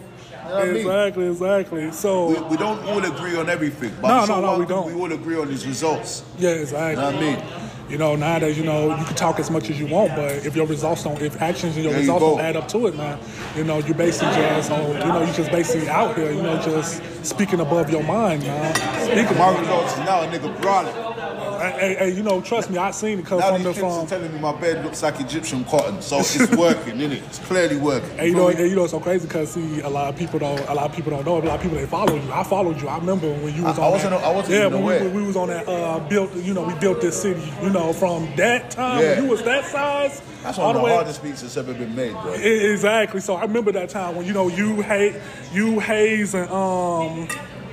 You 0.46 0.52
know 0.52 0.59
what 0.59 0.68
I 0.68 0.72
mean? 0.72 0.76
exactly, 0.76 1.26
exactly. 1.26 1.92
So, 1.92 2.28
We, 2.28 2.50
we 2.50 2.56
don't 2.56 2.82
all 2.85 3.04
agree 3.04 3.37
on 3.37 3.48
everything. 3.48 3.92
But 4.00 4.09
No, 4.09 4.26
so 4.26 4.40
no, 4.40 4.52
no, 4.52 4.59
we 4.59 4.66
don't. 4.66 4.87
We 4.87 5.00
all 5.00 5.12
agree 5.12 5.37
on 5.38 5.48
these 5.48 5.66
results. 5.66 6.22
yeah, 6.38 6.50
exactly. 6.50 6.90
You 6.90 6.96
know 6.96 7.06
what 7.06 7.14
I 7.14 7.20
mean? 7.20 7.62
You 7.88 7.98
know, 7.98 8.16
nowadays, 8.16 8.59
you 8.59 8.64
know, 8.64 8.96
you 8.96 9.04
can 9.04 9.14
talk 9.14 9.38
as 9.38 9.48
much 9.50 9.70
as 9.70 9.78
you 9.78 9.87
want, 9.87 10.11
but 10.16 10.44
if 10.44 10.56
your 10.56 10.66
results 10.66 11.04
don't, 11.04 11.20
if 11.22 11.40
actions 11.40 11.76
and 11.76 11.85
your 11.85 11.94
results 11.94 12.20
go. 12.20 12.37
don't 12.37 12.40
add 12.44 12.56
up 12.56 12.66
to 12.68 12.88
it, 12.88 12.96
man, 12.96 13.16
you 13.56 13.62
know, 13.62 13.78
you're 13.78 13.94
basically 13.94 14.35
just, 14.35 14.72
oh, 14.72 14.92
you 14.92 14.98
know, 14.98 15.22
you 15.22 15.32
just 15.32 15.52
basically 15.52 15.88
out 15.88 16.16
here, 16.16 16.32
you 16.32 16.42
know, 16.42 16.61
just 16.62 17.00
speaking 17.26 17.60
above 17.60 17.90
your 17.90 18.02
mind, 18.02 18.42
man. 18.42 18.74
Speaking. 19.04 19.38
My 19.38 19.58
results 19.58 19.92
is 19.92 19.98
now 20.00 20.22
a 20.22 20.26
nigga 20.26 20.60
brawling. 20.60 20.94
Hey, 21.60 21.70
hey, 21.80 21.94
hey, 21.98 22.10
you 22.16 22.22
know, 22.22 22.40
trust 22.40 22.70
me, 22.70 22.76
I 22.76 22.90
seen 22.90 23.18
it 23.18 23.26
come 23.26 23.38
Now 23.40 23.52
from 23.54 23.62
the 23.62 23.70
are 23.86 24.06
telling 24.06 24.32
me 24.32 24.38
my 24.38 24.54
bed 24.60 24.84
looks 24.84 25.02
like 25.02 25.18
Egyptian 25.20 25.64
cotton, 25.64 26.02
so 26.02 26.18
it's 26.18 26.38
working, 26.56 27.00
isn't 27.00 27.12
it? 27.12 27.22
It's 27.24 27.38
clearly 27.40 27.76
working. 27.76 28.10
Hey, 28.18 28.28
you 28.28 28.34
know, 28.34 28.48
and 28.48 28.58
you 28.58 28.76
know, 28.76 28.82
it's 28.84 28.92
so 28.92 29.00
crazy 29.00 29.26
because 29.26 29.52
see, 29.52 29.80
a 29.80 29.88
lot 29.88 30.08
of 30.08 30.16
people 30.16 30.38
don't, 30.38 30.60
a 30.68 30.74
lot 30.74 30.90
of 30.90 30.94
people 30.94 31.10
don't 31.10 31.24
know. 31.24 31.38
A 31.38 31.40
lot 31.40 31.56
of 31.56 31.62
people 31.62 31.78
they 31.78 31.86
follow 31.86 32.14
you. 32.14 32.32
I 32.32 32.42
followed 32.44 32.80
you. 32.80 32.88
I 32.88 32.98
remember 32.98 33.32
when 33.38 33.54
you 33.54 33.64
was 33.64 33.78
I- 33.78 33.82
on. 33.82 33.88
I 33.88 33.90
wasn't- 33.90 34.10
that, 34.12 34.24
I 34.24 34.32
wasn't 34.32 34.54
Yeah, 34.54 34.66
when 34.66 34.84
we, 34.84 34.92
when 35.06 35.14
we 35.14 35.22
was 35.22 35.36
on 35.36 35.48
that 35.48 35.66
uh, 35.68 35.98
built. 36.08 36.34
You 36.36 36.54
know, 36.54 36.62
we 36.62 36.74
built 36.74 37.01
this 37.01 37.20
city. 37.20 37.42
You 37.62 37.70
know, 37.70 37.92
from 37.92 38.28
that 38.36 38.70
time 38.70 39.03
Yeah. 39.03 39.14
when 39.14 39.24
you 39.24 39.30
was 39.30 39.42
that 39.44 39.64
size. 39.64 40.20
That's 40.47 40.59
all 40.59 40.66
one 40.68 40.76
of 40.76 40.82
the 40.82 40.86
way- 40.86 40.94
hardest 40.94 41.22
beats 41.22 41.42
that's 41.42 41.57
ever 41.57 41.74
been 41.74 41.94
made, 41.94 42.12
bro. 42.12 42.32
Exactly. 42.32 43.20
So 43.20 43.34
I 43.34 43.42
remember 43.42 43.72
that 43.72 43.88
time 43.90 44.16
when 44.16 44.26
you 44.26 44.32
know 44.32 44.49
you 44.49 44.80
hate 44.82 45.14
you 45.53 45.80
Hayes 45.80 46.34
and 46.34 46.49
um 46.51 47.28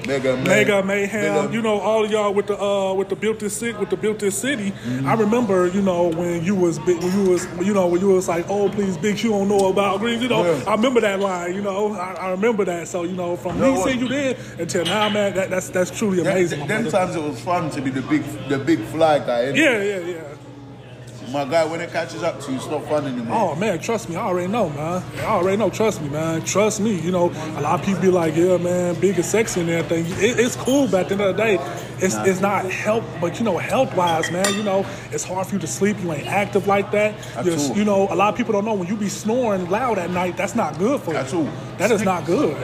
Mega. 0.06 0.36
Mega 0.36 0.84
Mayhem, 0.84 1.34
Mega- 1.44 1.54
you 1.54 1.62
know, 1.62 1.80
all 1.80 2.04
of 2.04 2.12
y'all 2.12 2.34
with 2.34 2.48
the 2.48 2.62
uh 2.62 2.94
with 2.94 3.08
the 3.08 3.16
built 3.16 3.40
this 3.40 3.56
city 3.56 3.78
with 3.78 3.90
the 3.90 3.96
built 3.96 4.20
this 4.20 4.38
city. 4.38 4.72
Mm-hmm. 4.72 5.08
I 5.08 5.14
remember, 5.14 5.68
you 5.68 5.82
know, 5.82 6.10
when 6.10 6.44
you 6.44 6.56
was 6.56 6.78
big, 6.80 7.02
when 7.02 7.14
you 7.24 7.30
was, 7.32 7.48
you 7.66 7.74
know, 7.74 7.88
when 7.88 8.02
you 8.02 8.10
was 8.10 8.28
like, 8.28 8.46
oh 8.50 8.68
please, 8.68 8.98
big, 8.98 9.24
you 9.24 9.30
don't 9.30 9.48
know 9.48 9.70
about 9.70 10.00
Greens, 10.02 10.22
you 10.22 10.28
know. 10.28 10.44
Yeah. 10.44 10.62
I 10.68 10.76
remember 10.76 11.00
that 11.00 11.22
line, 11.22 11.56
you 11.56 11.62
know. 11.62 11.94
I, 11.94 12.14
I 12.16 12.30
remember 12.32 12.66
that. 12.66 12.90
So 12.90 13.04
you 13.04 13.14
know, 13.14 13.38
from 13.38 13.58
You 13.64 13.72
me 13.76 13.84
seeing 13.84 14.00
you 14.02 14.10
then 14.10 14.36
until 14.60 14.84
now, 14.84 15.08
man, 15.08 15.36
that, 15.36 15.50
that's 15.50 15.70
that's 15.70 15.90
truly 15.90 16.20
amazing. 16.20 16.60
my 16.60 16.68
Them 16.68 16.90
times 16.92 17.16
it 17.16 17.24
was 17.24 17.40
fun 17.40 17.70
to 17.72 17.82
be 17.82 17.90
the 17.90 18.02
big, 18.02 18.24
the 18.50 18.60
big 18.60 18.80
fly 18.88 19.20
guy. 19.20 19.52
Yeah, 19.52 19.82
yeah, 19.82 20.00
yeah. 20.00 20.24
My 21.34 21.46
guy, 21.46 21.66
when 21.66 21.82
it 21.82 21.92
catches 21.92 22.22
up 22.22 22.40
to 22.42 22.52
you, 22.52 22.58
it's 22.58 22.68
not 22.68 22.88
fun 22.88 23.08
anymore. 23.08 23.36
Oh 23.36 23.56
man, 23.56 23.80
trust 23.80 24.08
me, 24.08 24.16
I 24.16 24.22
already 24.28 24.48
know, 24.52 24.70
man. 24.70 25.04
I 25.18 25.24
already 25.26 25.58
know. 25.58 25.72
Trust 25.72 26.00
me, 26.00 26.08
man. 26.10 26.44
Trust 26.44 26.80
me. 26.80 26.94
You 27.00 27.10
know, 27.12 27.32
a 27.58 27.62
lot 27.62 27.80
of 27.80 27.84
people 27.86 28.02
be 28.02 28.10
like, 28.12 28.36
"Yeah, 28.36 28.58
man, 28.58 28.94
big 29.00 29.16
and 29.16 29.26
sexy 29.26 29.62
and 29.62 29.70
everything." 29.72 30.06
It, 30.24 30.40
it's 30.40 30.56
cool, 30.56 30.88
but 30.88 31.02
at 31.02 31.08
the 31.10 31.14
end 31.16 31.22
of 31.24 31.36
the 31.36 31.44
day, 31.44 31.56
it's 31.98 32.14
it's 32.18 32.40
not 32.40 32.66
help. 32.70 33.04
But 33.20 33.40
you 33.40 33.46
know, 33.46 33.58
health 33.58 33.96
wise, 33.96 34.32
man, 34.32 34.54
you 34.54 34.62
know, 34.62 34.86
it's 35.12 35.24
hard 35.24 35.48
for 35.48 35.56
you 35.56 35.60
to 35.62 35.68
sleep. 35.68 35.98
You 36.04 36.14
ain't 36.14 36.28
active 36.28 36.68
like 36.68 36.92
that. 36.92 37.16
You're- 37.44 37.58
you 37.76 37.84
know, 37.84 38.08
a 38.12 38.16
lot 38.16 38.30
of 38.30 38.36
people 38.38 38.54
don't 38.54 38.66
know 38.66 38.76
when 38.76 38.88
you 38.88 38.96
be 38.96 39.10
snoring 39.10 39.68
loud 39.72 39.98
at 39.98 40.12
night. 40.12 40.38
That's 40.38 40.54
not 40.56 40.78
good 40.78 41.02
for 41.02 41.12
you. 41.12 41.18
That's 41.18 41.32
true. 41.32 41.50
That 41.80 41.90
is 41.90 42.04
not 42.04 42.26
good. 42.28 42.56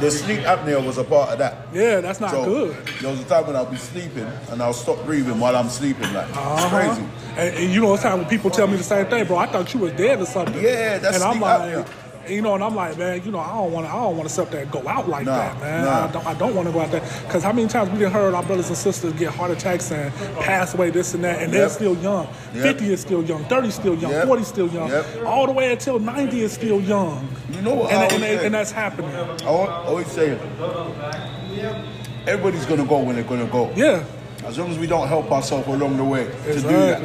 The 0.00 0.10
sleep 0.10 0.40
apnea 0.40 0.84
was 0.84 0.96
a 0.98 1.04
part 1.04 1.30
of 1.30 1.38
that. 1.38 1.68
Yeah, 1.74 2.00
that's 2.00 2.20
not 2.20 2.30
So 2.30 2.44
good. 2.44 2.76
there 3.00 3.10
was 3.10 3.20
a 3.20 3.24
time 3.24 3.46
when 3.46 3.54
I'll 3.56 3.66
be 3.66 3.76
sleeping 3.76 4.26
and 4.50 4.62
I'll 4.62 4.72
stop 4.72 5.04
breathing 5.04 5.38
while 5.38 5.54
I'm 5.56 5.68
sleeping. 5.68 6.10
Like 6.14 6.28
it's 6.28 6.38
Uh-huh. 6.38 6.68
crazy. 6.68 7.04
And, 7.36 7.54
and 7.56 7.69
you 7.72 7.80
know, 7.80 7.94
it's 7.94 8.02
time 8.02 8.18
when 8.18 8.28
people 8.28 8.50
tell 8.50 8.66
me 8.66 8.76
the 8.76 8.82
same 8.82 9.06
thing, 9.06 9.24
bro. 9.26 9.36
I 9.38 9.46
thought 9.46 9.72
you 9.74 9.80
was 9.80 9.92
dead 9.92 10.20
or 10.20 10.26
something. 10.26 10.54
Yeah, 10.62 10.98
that's 10.98 11.16
And 11.16 11.24
I'm 11.24 11.40
like, 11.40 11.86
you 12.28 12.42
know, 12.42 12.54
and 12.54 12.62
I'm 12.62 12.76
like, 12.76 12.96
man, 12.96 13.24
you 13.24 13.32
know, 13.32 13.40
I 13.40 13.54
don't 13.54 13.72
want 13.72 13.86
to, 13.86 13.92
I 13.92 13.96
don't 13.96 14.16
want 14.16 14.28
to 14.28 14.34
sit 14.34 14.50
there 14.52 14.62
and 14.62 14.70
go 14.70 14.86
out 14.86 15.08
like 15.08 15.26
Nah, 15.26 15.36
that, 15.36 15.60
man. 15.60 15.84
nah. 15.84 16.04
I 16.06 16.12
don't, 16.12 16.26
I 16.26 16.34
don't 16.34 16.54
want 16.54 16.68
to 16.68 16.72
go 16.72 16.80
out 16.80 16.90
there 16.92 17.00
because 17.26 17.42
how 17.42 17.52
many 17.52 17.66
times 17.66 17.90
we 17.90 17.98
done 17.98 18.12
heard 18.12 18.34
our 18.34 18.42
brothers 18.44 18.68
and 18.68 18.76
sisters 18.76 19.12
get 19.14 19.32
heart 19.32 19.50
attacks 19.50 19.90
and 19.90 20.14
pass 20.36 20.74
away, 20.74 20.90
this 20.90 21.14
and 21.14 21.24
that, 21.24 21.42
and 21.42 21.52
they're 21.52 21.68
still 21.68 21.96
young. 21.96 22.26
Yep. 22.54 22.62
Fifty 22.62 22.92
is 22.92 23.00
still 23.00 23.24
young. 23.24 23.42
Thirty 23.46 23.68
is 23.68 23.74
still 23.74 23.96
young. 23.96 24.12
Yep. 24.12 24.26
Forty 24.26 24.42
is 24.42 24.48
still 24.48 24.68
young. 24.68 24.90
Yep. 24.90 25.24
All 25.26 25.46
the 25.46 25.52
way 25.52 25.72
until 25.72 25.98
ninety 25.98 26.42
is 26.42 26.52
still 26.52 26.80
young. 26.80 27.26
You 27.50 27.62
know 27.62 27.74
what 27.74 27.92
And, 27.92 28.12
and, 28.12 28.22
and, 28.22 28.40
and 28.46 28.54
that's 28.54 28.70
happening. 28.70 29.10
I 29.12 29.46
always 29.46 30.06
say, 30.06 30.38
everybody's 32.26 32.66
gonna 32.66 32.84
go 32.86 32.98
when 33.00 33.16
they're 33.16 33.24
gonna 33.24 33.46
go. 33.46 33.72
Yeah, 33.74 34.04
As 34.44 34.58
long 34.58 34.70
as 34.70 34.78
we 34.78 34.86
don't 34.86 35.08
help 35.08 35.30
ourselves 35.32 35.66
along 35.68 35.96
the 35.96 36.04
way 36.04 36.24
to 36.26 36.54
do 36.54 36.60
that. 36.68 37.02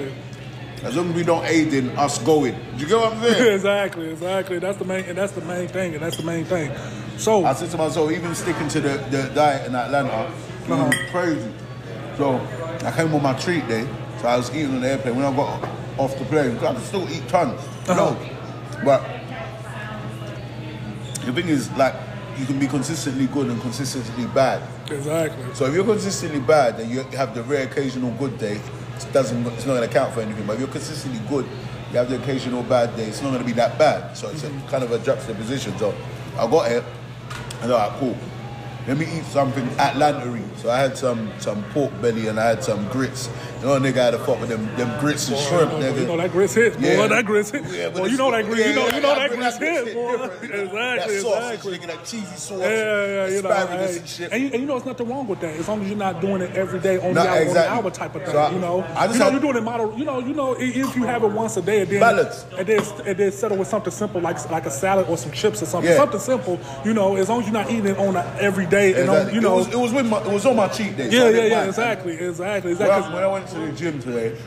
As 0.85 0.95
long 0.95 1.09
as 1.09 1.15
we 1.15 1.23
don't 1.23 1.43
aid 1.45 1.73
in 1.73 1.89
us 1.97 2.19
going. 2.19 2.53
Do 2.75 2.77
you 2.83 2.87
get 2.87 2.97
what 2.97 3.13
I'm 3.13 3.21
saying? 3.33 3.53
exactly, 3.55 4.09
exactly. 4.11 4.59
That's 4.59 4.77
the 4.77 4.85
main, 4.85 5.03
and 5.05 5.17
that's 5.17 5.31
the 5.33 5.41
main 5.41 5.67
thing, 5.67 5.93
and 5.95 6.03
that's 6.03 6.17
the 6.17 6.23
main 6.23 6.45
thing. 6.45 6.71
So, 7.17 7.43
I 7.45 7.53
said 7.53 7.71
to 7.71 7.77
myself, 7.77 8.11
even 8.11 8.35
sticking 8.35 8.67
to 8.69 8.79
the, 8.81 8.97
the 9.09 9.31
diet 9.33 9.67
in 9.67 9.75
Atlanta, 9.75 10.31
it 10.63 10.69
was 10.69 10.79
Uh-huh. 10.79 11.11
crazy. 11.11 11.51
So 12.17 12.35
I 12.85 12.91
came 12.95 13.13
on 13.13 13.21
my 13.23 13.33
treat 13.33 13.67
day, 13.67 13.85
so 14.21 14.27
I 14.27 14.37
was 14.37 14.49
eating 14.51 14.75
on 14.75 14.81
the 14.81 14.89
airplane. 14.89 15.15
When 15.15 15.25
I 15.25 15.35
got 15.35 15.67
off 15.97 16.17
the 16.19 16.25
plane, 16.25 16.57
I 16.59 16.73
could 16.73 16.83
still 16.83 17.09
eat 17.09 17.27
tons. 17.29 17.59
Uh-huh. 17.89 17.95
No. 17.95 18.17
But 18.85 19.01
the 21.25 21.33
thing 21.33 21.47
is, 21.49 21.71
like, 21.73 21.95
you 22.37 22.45
can 22.45 22.59
be 22.59 22.67
consistently 22.67 23.27
good 23.27 23.47
and 23.49 23.59
consistently 23.61 24.25
bad. 24.27 24.61
exactly. 24.91 25.43
So 25.55 25.65
if 25.65 25.73
you're 25.73 25.85
consistently 25.85 26.39
bad 26.41 26.79
and 26.79 26.91
you 26.91 27.01
have 27.17 27.33
the 27.33 27.43
rare 27.43 27.63
occasional 27.63 28.11
good 28.11 28.37
day, 28.37 28.59
it 29.03 29.11
doesn't 29.11 29.45
it's 29.47 29.65
not 29.65 29.75
going 29.75 29.87
to 29.87 29.93
count 29.93 30.13
for 30.13 30.21
anything. 30.21 30.45
But 30.45 30.53
if 30.53 30.59
you're 30.59 30.69
consistently 30.69 31.19
good, 31.27 31.45
you 31.91 31.97
have 31.97 32.09
the 32.09 32.21
occasional 32.21 32.63
bad 32.63 32.95
day, 32.95 33.05
it's 33.05 33.21
not 33.21 33.29
going 33.29 33.41
to 33.41 33.45
be 33.45 33.53
that 33.53 33.77
bad. 33.77 34.15
So 34.15 34.29
it's 34.29 34.43
a, 34.43 34.49
mm-hmm. 34.49 34.67
kind 34.67 34.83
of 34.83 34.91
a 34.91 34.99
juxtaposition. 34.99 35.77
So 35.77 35.95
I 36.37 36.49
got 36.49 36.69
here, 36.69 36.83
and 37.61 37.71
all 37.71 37.77
right, 37.77 37.99
cool. 37.99 38.17
Let 38.87 38.97
me 38.97 39.05
eat 39.05 39.23
something 39.25 39.67
Atlanta-y. 39.79 40.41
So 40.57 40.69
I 40.69 40.79
had 40.79 40.97
some 40.97 41.31
some 41.39 41.63
pork 41.73 41.91
belly 42.01 42.27
and 42.27 42.39
I 42.39 42.45
had 42.49 42.63
some 42.63 42.87
grits. 42.89 43.29
You 43.61 43.67
know, 43.67 43.79
nigga 43.79 43.95
had 43.95 44.11
to 44.11 44.19
fuck 44.19 44.39
with 44.39 44.49
them 44.49 44.65
them 44.77 44.99
grits 44.99 45.27
and 45.27 45.37
shrimp. 45.39 45.71
Boy, 45.71 45.81
nigga. 45.81 46.01
you 46.01 46.07
know 46.07 46.17
that 46.17 46.31
grits 46.31 46.53
hit, 46.53 46.73
boy. 46.79 46.87
Yeah. 46.87 47.07
That 47.07 47.25
grits 47.25 47.49
hit. 47.51 47.63
Yeah, 47.65 47.89
boy, 47.89 48.01
oh, 48.01 48.05
you 48.05 48.17
know 48.17 48.29
that 48.31 48.45
grits. 48.45 48.59
yeah, 48.61 48.67
you 48.69 48.75
know, 48.75 48.87
yeah, 48.87 48.95
you 48.95 49.01
know 49.01 49.15
that 49.15 49.31
grits 49.31 49.57
hit, 49.57 49.93
boy. 49.95 50.11
know. 50.17 50.23
Exactly, 50.65 51.15
That 51.15 51.21
sausage, 51.21 51.53
exactly. 51.55 51.77
nigga, 51.79 51.87
that 51.87 52.05
cheesy 52.05 52.35
sauce, 52.35 52.59
Yeah, 52.59 52.67
yeah, 52.67 53.27
you 53.27 53.41
know, 53.41 53.49
hey. 53.53 53.97
and 53.97 54.07
shit. 54.07 54.31
and, 54.31 54.43
you, 54.43 54.49
and 54.51 54.61
you 54.61 54.65
know, 54.67 54.73
there's 54.75 54.85
nothing 54.85 55.09
wrong 55.09 55.27
with 55.27 55.39
that 55.41 55.55
as 55.55 55.67
long 55.67 55.81
as 55.81 55.87
you're 55.89 55.97
not 55.97 56.21
doing 56.21 56.41
it 56.41 56.55
every 56.55 56.79
day, 56.79 56.97
only 56.99 57.13
No, 57.13 57.21
hour, 57.21 57.37
exactly. 57.41 57.77
hour 57.77 57.89
type 57.91 58.15
of 58.15 58.21
thing. 58.23 58.31
So 58.33 58.37
I- 58.39 58.51
you 58.51 58.59
know, 58.59 58.85
I 58.95 59.07
just 59.07 59.17
you 59.19 59.25
know, 59.25 59.31
you're 59.31 59.39
doing 59.39 59.55
it 59.57 59.61
model. 59.63 59.97
You 59.97 60.05
know, 60.05 60.19
you 60.19 60.33
know, 60.33 60.53
if 60.59 60.95
you 60.95 61.03
have 61.05 61.23
it 61.23 61.31
once 61.31 61.57
a 61.57 61.61
day, 61.61 61.81
and 61.81 61.89
then 61.89 61.99
Balance. 61.99 62.45
and 62.57 62.67
then 62.67 62.83
and 63.07 63.17
then 63.17 63.31
settle 63.31 63.57
with 63.57 63.67
something 63.67 63.91
simple 63.91 64.21
like 64.21 64.37
like 64.51 64.65
a 64.67 64.71
salad 64.71 65.07
or 65.09 65.17
some 65.17 65.31
chips 65.31 65.61
or 65.63 65.65
something, 65.65 65.91
Yeah. 65.91 65.97
something 65.97 66.19
simple. 66.19 66.59
You 66.83 66.93
know, 66.93 67.15
as 67.15 67.29
long 67.29 67.39
as 67.39 67.45
you're 67.45 67.53
not 67.53 67.69
eating 67.71 67.87
it 67.87 67.97
on 67.97 68.15
a 68.15 68.23
every 68.39 68.65
day 68.67 68.74
and 68.75 69.09
on, 69.09 69.33
you 69.33 69.41
know, 69.41 69.53
it 69.53 69.57
was, 69.57 69.73
it 69.73 69.77
was 69.77 69.93
with 69.93 70.05
my, 70.05 70.21
it 70.21 70.31
was 70.31 70.45
on 70.45 70.55
my 70.55 70.67
cheat 70.67 70.95
day. 70.97 71.09
yeah, 71.09 71.23
I 71.23 71.29
yeah, 71.29 71.45
yeah, 71.45 71.63
exactly, 71.65 72.13
exactly, 72.13 72.73
When 72.73 72.81
exactly. 72.87 73.11
I, 73.11 73.15
when 73.15 73.23
I 73.23 73.27
went 73.27 73.47
to 73.49 73.59
the 73.59 73.71
gym 73.71 73.99
today, 73.99 74.37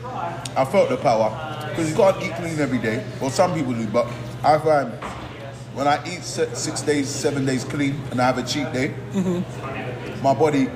I 0.55 0.65
felt 0.65 0.89
the 0.89 0.97
power 0.97 1.29
because 1.69 1.89
you 1.89 1.95
can't 1.95 2.21
eat 2.23 2.33
clean 2.35 2.59
every 2.59 2.79
day. 2.79 3.03
Well, 3.19 3.29
some 3.29 3.53
people 3.53 3.73
do, 3.73 3.87
but 3.87 4.07
I 4.43 4.57
find 4.59 4.91
when 5.73 5.87
I 5.87 5.99
eat 6.07 6.23
six 6.23 6.81
days, 6.81 7.07
seven 7.09 7.45
days 7.45 7.63
clean, 7.63 7.99
and 8.11 8.21
I 8.21 8.25
have 8.25 8.37
a 8.37 8.43
cheat 8.43 8.71
day, 8.73 8.93
Mm-hmm. 9.11 10.23
my 10.23 10.33
body 10.33 10.69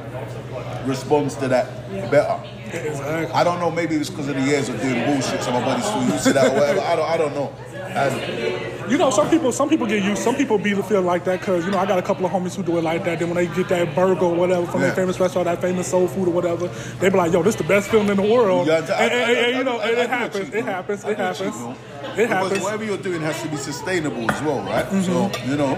responds 0.85 1.35
to 1.37 1.47
that 1.47 1.67
better. 2.11 2.39
exactly. 2.73 3.33
I 3.33 3.43
don't 3.43 3.59
know. 3.59 3.71
Maybe 3.71 3.95
it's 3.95 4.09
because 4.09 4.27
of 4.29 4.35
the 4.35 4.41
years 4.41 4.69
of 4.69 4.79
doing 4.81 5.03
bullshit, 5.05 5.41
so 5.43 5.51
my 5.51 5.63
body's 5.63 5.85
still 5.85 6.03
used 6.05 6.23
to 6.25 6.33
that 6.33 6.51
or 6.51 6.55
whatever. 6.59 6.81
I 6.81 6.95
don't. 6.95 7.09
I 7.09 7.17
don't 7.17 7.33
know. 7.35 7.53
You 8.89 8.97
know, 8.97 9.09
some 9.11 9.29
people, 9.29 9.51
some 9.51 9.69
people 9.69 9.87
get 9.87 10.03
used. 10.03 10.21
Some 10.21 10.35
people 10.35 10.57
be 10.57 10.73
feel 10.83 11.01
like 11.01 11.23
that 11.25 11.39
because 11.39 11.63
you 11.65 11.71
know 11.71 11.77
I 11.77 11.85
got 11.85 11.99
a 11.99 12.01
couple 12.01 12.25
of 12.25 12.31
homies 12.31 12.55
who 12.55 12.63
do 12.63 12.77
it 12.77 12.83
like 12.83 13.03
that. 13.05 13.19
Then 13.19 13.29
when 13.29 13.35
they 13.37 13.53
get 13.55 13.69
that 13.69 13.95
burger 13.95 14.25
or 14.25 14.35
whatever 14.35 14.65
from 14.65 14.81
Yeah. 14.81 14.87
their 14.87 14.95
famous 14.95 15.19
restaurant, 15.19 15.45
that 15.45 15.61
famous 15.61 15.87
soul 15.87 16.07
food 16.07 16.27
or 16.27 16.31
whatever, 16.31 16.67
they 16.99 17.09
be 17.09 17.17
like, 17.17 17.31
"Yo, 17.31 17.41
this 17.43 17.55
the 17.55 17.63
best 17.63 17.89
feeling 17.89 18.09
in 18.09 18.17
the 18.17 18.23
world." 18.33 18.67
Yeah, 18.67 18.77
and, 18.79 18.89
I- 18.91 18.95
I- 18.95 19.05
and- 19.07 19.45
I- 19.55 19.57
you 19.59 19.63
know, 19.63 19.77
I- 19.79 19.83
I- 19.85 19.89
it 20.03 20.09
happens. 20.09 20.53
It 20.53 20.65
happens. 20.65 21.03
It 21.05 21.17
do 21.17 21.23
a 21.23 21.33
cheat 21.33 21.45
happens. 21.47 21.55
It 21.61 22.15
Because 22.17 22.29
happens. 22.29 22.63
whatever 22.63 22.83
you're 22.83 22.97
doing 22.97 23.21
has 23.21 23.41
to 23.41 23.47
be 23.47 23.57
sustainable 23.57 24.29
as 24.29 24.41
well, 24.41 24.61
right? 24.61 24.85
So 24.89 24.95
Mm-hmm. 24.95 25.49
you 25.51 25.57
know, 25.57 25.77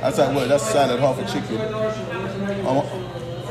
that's 0.00 0.18
like 0.18 0.34
what 0.34 0.48
that's 0.48 0.64
salad, 0.70 1.00
half 1.00 1.18
a 1.18 1.24
chicken. 1.24 1.58
I 1.58 2.82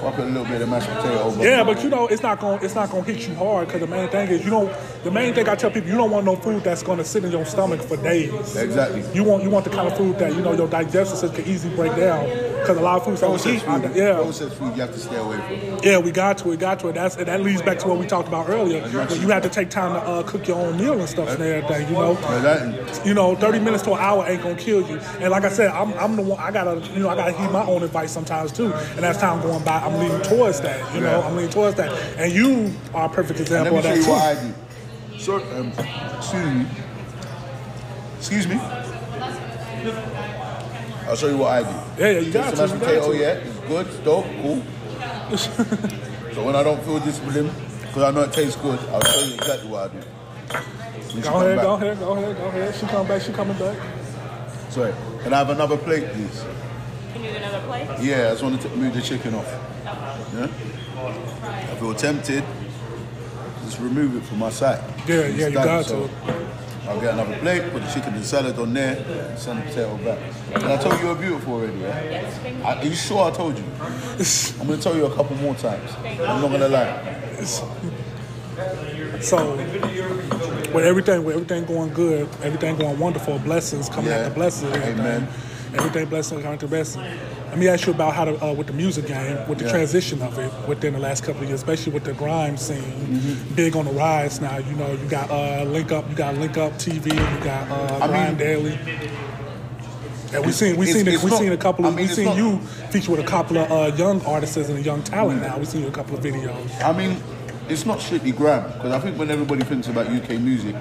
I 0.07 0.11
put 0.11 0.25
a 0.25 0.27
little 0.27 0.45
bit 0.45 0.61
of 0.61 0.69
mashed 0.69 0.89
potato 0.89 1.23
over. 1.23 1.43
Yeah, 1.43 1.63
but 1.63 1.83
you 1.83 1.89
know 1.89 2.07
it's 2.07 2.23
not 2.23 2.39
going 2.39 2.63
it's 2.63 2.75
not 2.75 2.91
to 2.91 3.01
hit 3.01 3.27
you 3.27 3.35
hard 3.35 3.67
because 3.67 3.81
the 3.81 3.87
main 3.87 4.09
thing 4.09 4.29
is 4.29 4.43
you 4.43 4.51
don't. 4.51 4.71
The 5.03 5.11
main 5.11 5.33
thing 5.33 5.49
I 5.49 5.55
tell 5.55 5.69
people 5.69 5.89
you 5.89 5.97
don't 5.97 6.11
want 6.11 6.25
no 6.25 6.35
food 6.35 6.63
that's 6.63 6.83
going 6.83 6.97
to 6.97 7.03
sit 7.05 7.25
in 7.25 7.31
your 7.31 7.45
stomach 7.45 7.81
for 7.81 7.97
days. 7.97 8.55
Exactly. 8.55 9.03
You 9.13 9.23
want 9.23 9.43
you 9.43 9.49
want 9.49 9.65
the 9.65 9.71
kind 9.71 9.87
of 9.87 9.97
food 9.97 10.17
that 10.19 10.33
you 10.35 10.41
know 10.41 10.53
your 10.53 10.67
digestive 10.67 11.17
system 11.17 11.43
can 11.43 11.51
easily 11.51 11.75
break 11.75 11.95
down 11.95 12.53
because 12.63 12.77
a 12.77 12.81
lot 12.81 12.97
of 12.97 13.05
foods 13.05 13.19
that 13.19 13.29
we 13.29 13.35
eat, 13.35 13.61
food, 13.61 13.95
yeah, 13.95 14.15
processed 14.15 14.55
food 14.55 14.73
you 14.75 14.81
have 14.81 14.93
to 14.93 14.99
stay 14.99 15.17
away 15.17 15.37
from. 15.37 15.79
Yeah, 15.83 15.97
we 15.97 16.11
got 16.11 16.37
to 16.39 16.51
it, 16.51 16.59
got 16.59 16.79
to 16.79 16.87
it. 16.89 16.93
That's 16.93 17.15
and 17.17 17.27
that 17.27 17.41
leads 17.41 17.61
back 17.61 17.79
to 17.79 17.87
what 17.87 17.99
we 17.99 18.07
talked 18.07 18.27
about 18.27 18.47
earlier. 18.49 18.81
Where 18.87 19.17
you 19.17 19.27
have 19.29 19.43
to 19.43 19.49
take 19.49 19.69
time 19.69 19.93
to 19.93 19.99
uh, 19.99 20.23
cook 20.23 20.47
your 20.47 20.57
own 20.57 20.77
meal 20.77 20.97
and 20.99 21.09
stuff 21.09 21.29
and 21.29 21.41
everything. 21.41 21.89
You 21.89 21.95
know, 21.95 23.01
you 23.05 23.13
know, 23.13 23.35
thirty 23.35 23.59
minutes 23.59 23.83
to 23.83 23.93
an 23.93 23.99
hour 23.99 24.25
ain't 24.27 24.41
gonna 24.41 24.55
kill 24.55 24.87
you. 24.87 24.97
And 25.19 25.29
like 25.29 25.43
I 25.43 25.49
said, 25.49 25.71
I'm, 25.71 25.93
I'm 25.95 26.15
the 26.15 26.21
one. 26.21 26.39
I 26.39 26.51
gotta, 26.51 26.79
you 26.93 26.99
know, 26.99 27.09
I 27.09 27.15
gotta 27.15 27.33
heed 27.33 27.51
my 27.51 27.65
own 27.65 27.83
advice 27.83 28.11
sometimes 28.11 28.51
too. 28.51 28.73
And 28.73 29.05
as 29.05 29.17
time 29.17 29.41
going 29.41 29.63
by, 29.63 29.79
I'm 29.79 29.92
leaning 29.99 30.21
towards 30.21 30.61
that. 30.61 30.93
You 30.95 31.01
know, 31.01 31.19
Yeah. 31.19 31.27
I'm 31.27 31.35
leaning 31.35 31.51
towards 31.51 31.75
that. 31.77 31.91
And 32.17 32.31
you 32.33 32.73
are 32.93 33.05
a 33.05 33.09
perfect 33.09 33.39
Let 33.39 33.47
example 33.47 33.73
me 33.73 33.77
of 33.79 33.83
show 33.83 33.89
that 33.89 33.97
you 33.97 34.03
too. 34.03 34.11
what 34.11 34.21
I 34.23 34.33
do. 34.41 34.53
So, 35.19 35.35
um, 35.57 35.71
excuse 36.17 36.43
me. 36.43 36.65
Excuse 38.17 38.47
me. 38.47 38.59
I'll 41.07 41.15
show 41.15 41.27
you 41.27 41.37
what 41.37 41.51
I 41.51 41.63
do. 41.63 42.01
Yeah, 42.01 42.09
yeah, 42.11 42.19
you 42.19 42.31
got 42.31 42.45
Take 42.45 42.51
to. 42.55 42.67
some 42.67 42.79
You 42.79 42.85
mashed 42.85 42.99
got 43.01 43.11
to. 43.11 43.17
yeah, 43.17 43.27
it's 43.33 43.59
good, 43.67 43.87
it's 43.87 43.97
dope, 43.99 44.25
cool. 44.41 44.63
so 46.33 46.43
when 46.45 46.55
I 46.55 46.63
don't 46.63 46.81
feel 46.83 46.99
disciplined, 46.99 47.51
because 47.81 48.03
I 48.03 48.11
know 48.11 48.21
it 48.21 48.33
tastes 48.33 48.55
good, 48.61 48.79
I'll 48.89 49.01
show 49.03 49.19
you 49.25 49.33
exactly 49.35 49.69
what 49.69 49.91
I 49.91 49.93
do. 49.93 49.99
When 51.13 51.21
Go 51.21 51.29
ahead, 51.41 51.57
go 51.61 51.73
ahead, 51.75 51.99
go 51.99 52.11
ahead, 52.13 52.37
go 52.37 52.45
ahead. 52.47 52.75
She 52.75 52.85
come 52.87 53.07
back. 53.07 53.21
She 53.21 53.31
coming 53.33 53.57
back. 53.57 53.77
Sorry. 54.69 54.93
Can 55.21 55.33
I 55.33 55.37
have 55.39 55.49
another 55.51 55.77
plate, 55.77 56.07
please? 56.13 56.43
Can 57.23 57.31
you 57.31 57.37
another 57.37 57.65
plate? 57.65 57.87
Yeah, 58.01 58.27
I 58.27 58.31
just 58.31 58.43
want 58.43 58.61
to 58.61 58.67
t- 58.67 58.75
move 58.75 58.93
the 58.93 59.01
chicken 59.01 59.33
off. 59.33 59.47
Yeah? 60.33 60.47
I 61.47 61.75
feel 61.79 61.93
tempted. 61.95 62.43
Just 63.63 63.79
remove 63.79 64.17
it 64.17 64.23
from 64.23 64.39
my 64.39 64.49
side. 64.49 64.83
Yeah, 65.07 65.15
It's 65.21 65.37
yeah, 65.39 65.47
you 65.47 65.53
got 65.53 65.85
so 65.85 66.07
to. 66.07 66.47
I'll 66.89 66.99
get 66.99 67.13
another 67.13 67.37
plate, 67.37 67.71
put 67.71 67.81
the 67.81 67.89
chicken 67.93 68.13
and 68.15 68.25
salad 68.25 68.59
on 68.59 68.73
there, 68.73 68.97
and 68.97 69.39
send 69.39 69.59
the 69.59 69.63
potato 69.63 69.95
back. 69.99 70.19
And 70.53 70.63
I 70.65 70.75
told 70.75 70.99
you 70.99 71.05
you're 71.07 71.15
beautiful 71.15 71.53
already, 71.53 71.77
yeah? 71.79 72.03
Yes. 72.03 72.37
Thank 72.39 72.57
you. 72.57 72.63
I, 72.63 72.75
are 72.75 72.83
you 72.83 72.93
sure 72.93 73.23
I 73.25 73.31
told 73.31 73.57
you? 73.57 73.63
I'm 73.79 74.67
going 74.67 74.77
to 74.79 74.83
tell 74.83 74.95
you 74.97 75.05
a 75.05 75.15
couple 75.15 75.37
more 75.37 75.55
times. 75.55 75.91
I'm 76.03 76.41
not 76.41 76.49
going 76.49 76.59
to 76.59 76.67
lie. 76.67 77.21
So, 79.21 79.55
with 79.55 80.83
everything, 80.83 81.23
with 81.23 81.35
everything 81.35 81.63
going 81.65 81.93
good, 81.93 82.27
everything 82.43 82.75
going 82.77 82.99
wonderful, 82.99 83.39
blessings 83.39 83.87
coming 83.87 84.11
Yeah. 84.11 84.17
after 84.17 84.33
blessings, 84.33 84.73
everything, 84.73 84.99
Amen. 84.99 85.27
Everything 85.75 86.05
blessing 86.09 86.37
coming 86.39 86.53
after 86.53 86.67
blessing. 86.67 87.01
Let 87.49 87.57
me 87.59 87.67
ask 87.67 87.85
you 87.85 87.93
about 87.93 88.13
how 88.15 88.25
to, 88.25 88.43
uh, 88.43 88.53
with 88.53 88.67
the 88.67 88.73
music 88.73 89.05
game, 89.07 89.37
with 89.47 89.59
the 89.59 89.65
Yeah. 89.65 89.71
transition 89.71 90.21
of 90.21 90.37
it 90.39 90.51
within 90.67 90.93
the 90.93 90.99
last 90.99 91.23
couple 91.23 91.43
of 91.43 91.47
years, 91.49 91.61
especially 91.61 91.93
with 91.93 92.03
the 92.03 92.13
grime 92.13 92.57
scene, 92.57 92.77
Mm-hmm. 92.81 93.55
big 93.55 93.75
on 93.75 93.85
the 93.85 93.91
rise 93.91 94.41
now. 94.41 94.57
You 94.57 94.75
know, 94.75 94.91
you 94.91 95.07
got 95.09 95.29
uh, 95.29 95.63
Link 95.65 95.91
Up, 95.91 96.09
you 96.09 96.15
got 96.15 96.35
Link 96.37 96.57
Up 96.57 96.73
TV, 96.79 97.13
you 97.13 97.43
got 97.43 97.69
uh, 97.69 97.99
I 98.01 98.07
Grime 98.07 98.27
mean- 98.29 98.37
Daily. 98.37 98.79
And 100.33 100.43
we 100.43 100.51
seen 100.51 100.77
we 100.77 100.87
seen 100.87 101.07
it's 101.07 101.21
we 101.21 101.29
seen 101.29 101.51
a 101.51 101.57
couple 101.57 101.85
I 101.85 101.89
of 101.89 101.95
mean, 101.95 102.07
we 102.07 102.13
seen 102.13 102.25
not- 102.25 102.37
you 102.37 102.57
feature 102.89 103.11
with 103.11 103.19
a 103.19 103.23
couple 103.23 103.57
of 103.59 103.71
uh, 103.71 103.95
young 103.95 104.19
artists 104.25 104.57
and 104.57 104.77
a 104.79 104.81
young 104.81 105.03
talent 105.03 105.43
now. 105.43 105.59
We 105.59 105.65
seen 105.65 105.81
you 105.83 105.89
a 105.89 105.91
couple 105.91 106.17
of 106.17 106.23
videos. 106.23 106.83
I 106.83 106.91
mean, 106.91 107.21
it's 107.69 107.85
not 107.85 108.01
strictly 108.01 108.31
grime 108.31 108.63
because 108.73 108.91
I 108.93 108.99
think 108.99 109.19
when 109.19 109.29
everybody 109.29 109.63
thinks 109.63 109.87
about 109.89 110.07
UK 110.07 110.39
music, 110.39 110.75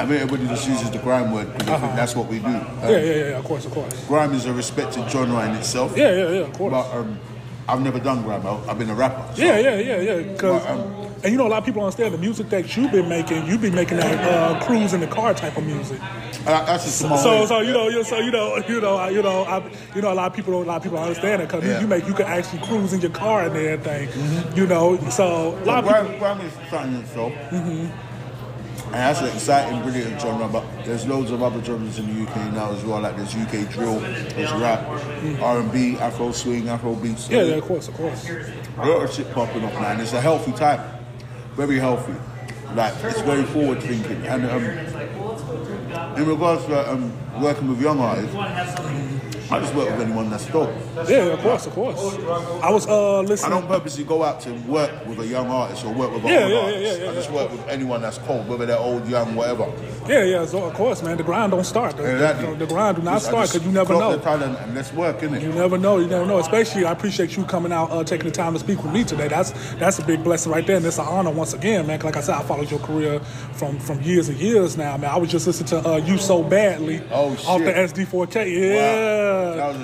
I 0.00 0.04
mean 0.06 0.18
everybody 0.20 0.46
just 0.48 0.66
uses 0.66 0.90
the 0.90 0.98
grime 0.98 1.30
word 1.32 1.52
because 1.58 1.80
think 1.80 1.94
that's 1.94 2.16
what 2.16 2.26
we 2.28 2.38
do. 2.38 2.46
Um, 2.46 2.54
Uh-huh. 2.56 2.90
Yeah, 2.90 2.98
yeah, 2.98 3.14
yeah. 3.30 3.38
Of 3.38 3.44
course, 3.44 3.64
of 3.66 3.72
course. 3.72 3.94
Grime 4.08 4.32
is 4.34 4.46
a 4.46 4.52
respected 4.52 5.08
genre 5.10 5.44
in 5.48 5.54
itself. 5.56 5.96
Yeah, 5.96 6.10
yeah, 6.10 6.28
yeah. 6.30 6.40
Of 6.48 6.52
course. 6.58 6.72
But 6.72 6.86
um, 6.96 7.18
I've 7.68 7.82
never 7.82 8.00
done 8.00 8.22
grime. 8.22 8.44
I've 8.68 8.78
been 8.78 8.88
a 8.90 8.94
rapper. 8.94 9.22
so- 9.36 9.42
Yeah, 9.42 9.58
yeah, 9.58 9.76
yeah, 9.76 10.00
yeah. 10.00 10.16
Because 10.32 10.62
But, 10.64 10.70
um, 10.72 11.06
and 11.22 11.30
you 11.32 11.36
know 11.38 11.46
a 11.46 11.52
lot 11.54 11.58
of 11.58 11.66
people 11.66 11.82
understand 11.84 12.14
the 12.14 12.18
music 12.18 12.48
that 12.48 12.74
you've 12.76 12.90
been 12.90 13.08
making. 13.08 13.46
You've 13.46 13.60
been 13.60 13.74
making 13.74 13.98
that 13.98 14.18
uh, 14.34 14.58
cruise 14.64 14.94
in 14.94 15.00
the 15.00 15.06
car 15.06 15.34
type 15.34 15.58
of 15.58 15.64
music. 15.66 16.00
Uh, 16.46 16.64
that's 16.64 16.84
just 16.84 17.02
my 17.06 17.16
So, 17.18 17.40
way. 17.40 17.46
so 17.46 17.60
you 17.60 17.72
know, 17.74 17.88
you 17.88 18.02
so 18.02 18.18
you 18.20 18.30
know, 18.30 18.56
you 18.68 18.80
know, 18.80 18.96
I- 18.96 19.10
you 19.10 19.22
know, 19.22 19.42
I, 19.44 19.56
you 19.94 20.00
know, 20.00 20.12
a 20.14 20.16
lot 20.20 20.26
of 20.30 20.32
people, 20.34 20.54
don't, 20.54 20.64
a 20.64 20.68
lot 20.68 20.76
of 20.78 20.82
people 20.82 20.98
understand 20.98 21.42
it 21.42 21.48
because 21.48 21.62
Yeah. 21.68 21.78
you 21.80 21.86
make 21.86 22.08
you 22.08 22.14
can 22.14 22.24
actually 22.26 22.62
cruise 22.62 22.94
in 22.94 23.00
your 23.02 23.10
car 23.10 23.42
and 23.44 23.54
everything. 23.54 24.08
You 24.56 24.66
know, 24.66 24.96
so 25.10 25.26
a 25.62 25.64
lot 25.66 25.84
of 25.84 25.90
people. 25.90 26.08
grime, 26.08 26.18
grime 26.18 26.40
is 26.46 26.52
something 26.70 26.94
in 26.94 27.00
itself. 27.04 27.32
And 28.90 28.98
that's 28.98 29.20
an 29.20 29.28
exciting, 29.28 29.80
brilliant 29.82 30.20
genre, 30.20 30.48
but 30.48 30.64
there's 30.84 31.06
loads 31.06 31.30
of 31.30 31.44
other 31.44 31.62
genres 31.62 31.98
in 32.00 32.12
the 32.12 32.28
UK 32.28 32.52
now 32.52 32.72
as 32.72 32.82
well, 32.84 33.00
like 33.00 33.16
there's 33.16 33.36
UK 33.36 33.70
drill, 33.70 34.00
there's 34.00 34.50
rap, 34.54 34.84
R&B, 35.40 35.96
Afro 35.98 36.32
swing, 36.32 36.68
Afro 36.68 36.96
beats. 36.96 37.28
Yeah, 37.28 37.42
yeah, 37.42 37.54
of 37.54 37.64
course, 37.64 37.86
of 37.86 37.94
course. 37.94 38.28
A 38.28 38.86
lot 38.86 39.04
of 39.04 39.12
shit 39.12 39.30
popping 39.32 39.64
up 39.64 39.72
and 39.74 40.00
it's 40.00 40.12
a 40.12 40.20
healthy 40.20 40.50
time. 40.52 40.80
Very 41.54 41.78
healthy. 41.78 42.14
Like, 42.74 42.92
it's 43.04 43.20
very 43.20 43.44
forward 43.44 43.80
thinking. 43.80 44.26
And 44.26 44.44
um, 44.46 44.64
in 46.16 46.26
regards 46.26 46.64
to 46.66 46.92
um, 46.92 47.12
working 47.40 47.68
with 47.68 47.80
young 47.80 48.00
artists, 48.00 48.34
I 49.52 49.58
just 49.58 49.74
work 49.74 49.90
with 49.90 50.00
anyone 50.00 50.30
that's 50.30 50.46
dope. 50.46 50.70
Yeah, 51.08 51.32
of 51.32 51.40
course, 51.40 51.66
of 51.66 51.72
course. 51.72 51.98
I 52.62 52.70
was 52.70 52.86
uh 52.86 53.20
listening. 53.22 53.52
I 53.52 53.60
don't 53.60 53.68
purposely 53.68 54.04
go 54.04 54.22
out 54.22 54.40
to 54.42 54.52
work 54.68 54.90
with 55.06 55.18
a 55.20 55.26
young 55.26 55.48
artist 55.48 55.84
or 55.84 55.92
work 55.92 56.12
with 56.12 56.22
an 56.24 56.28
Yeah, 56.30 56.42
old 56.42 56.50
yeah, 56.52 56.58
yeah, 56.58 56.64
artist. 56.66 56.98
yeah, 56.98 57.04
yeah, 57.04 57.10
I 57.10 57.14
just 57.14 57.30
yeah. 57.30 57.34
work 57.36 57.50
with 57.50 57.68
anyone 57.68 58.00
that's 58.02 58.18
cold, 58.18 58.48
whether 58.48 58.64
they're 58.66 58.78
old, 58.78 59.08
young, 59.08 59.34
whatever. 59.34 59.66
Yeah, 60.08 60.22
yeah, 60.24 60.46
so 60.46 60.62
of 60.64 60.74
course, 60.74 61.02
man. 61.02 61.16
The 61.16 61.22
grind 61.24 61.50
don't 61.52 61.64
start. 61.64 61.96
The, 61.96 62.04
Exactly. 62.12 62.46
the, 62.54 62.56
the 62.64 62.66
grind 62.66 62.96
do 62.98 63.02
not 63.02 63.14
Just- 63.14 63.26
start 63.26 63.48
because 63.48 63.66
you 63.66 63.72
never 63.72 63.92
know. 63.94 64.12
The 64.16 64.22
talent 64.22 64.58
and 64.60 64.74
let's 64.74 64.92
work, 64.92 65.18
innit? 65.20 65.42
You 65.42 65.52
never 65.52 65.78
know. 65.78 65.98
You 65.98 66.06
never 66.06 66.26
know. 66.26 66.38
Especially, 66.38 66.84
I 66.84 66.92
appreciate 66.92 67.36
you 67.36 67.44
coming 67.44 67.72
out, 67.72 67.90
uh, 67.90 68.04
taking 68.04 68.26
the 68.26 68.32
time 68.32 68.52
to 68.54 68.60
speak 68.60 68.82
with 68.84 68.92
me 68.92 69.02
today. 69.04 69.26
That's 69.28 69.50
that's 69.74 69.98
a 69.98 70.04
big 70.04 70.22
blessing 70.22 70.52
right 70.52 70.66
there, 70.66 70.76
and 70.76 70.86
it's 70.86 70.98
an 70.98 71.06
honor 71.06 71.30
once 71.32 71.54
again, 71.54 71.86
man. 71.88 71.98
Like 72.00 72.16
I 72.16 72.20
said, 72.20 72.36
I 72.36 72.42
followed 72.42 72.70
your 72.70 72.80
career 72.80 73.18
from 73.54 73.78
from 73.80 74.00
years 74.02 74.28
and 74.28 74.38
years 74.38 74.76
now, 74.76 74.96
man. 74.96 75.10
I 75.10 75.16
was 75.16 75.30
just 75.30 75.46
listening 75.48 75.68
to 75.70 75.88
uh, 75.88 75.96
you 75.96 76.18
so 76.18 76.42
badly 76.44 77.02
Oh, 77.10 77.32
off 77.48 77.58
the 77.60 77.72
SD4K. 77.72 78.36
Yeah, 78.74 78.74
That 78.74 79.39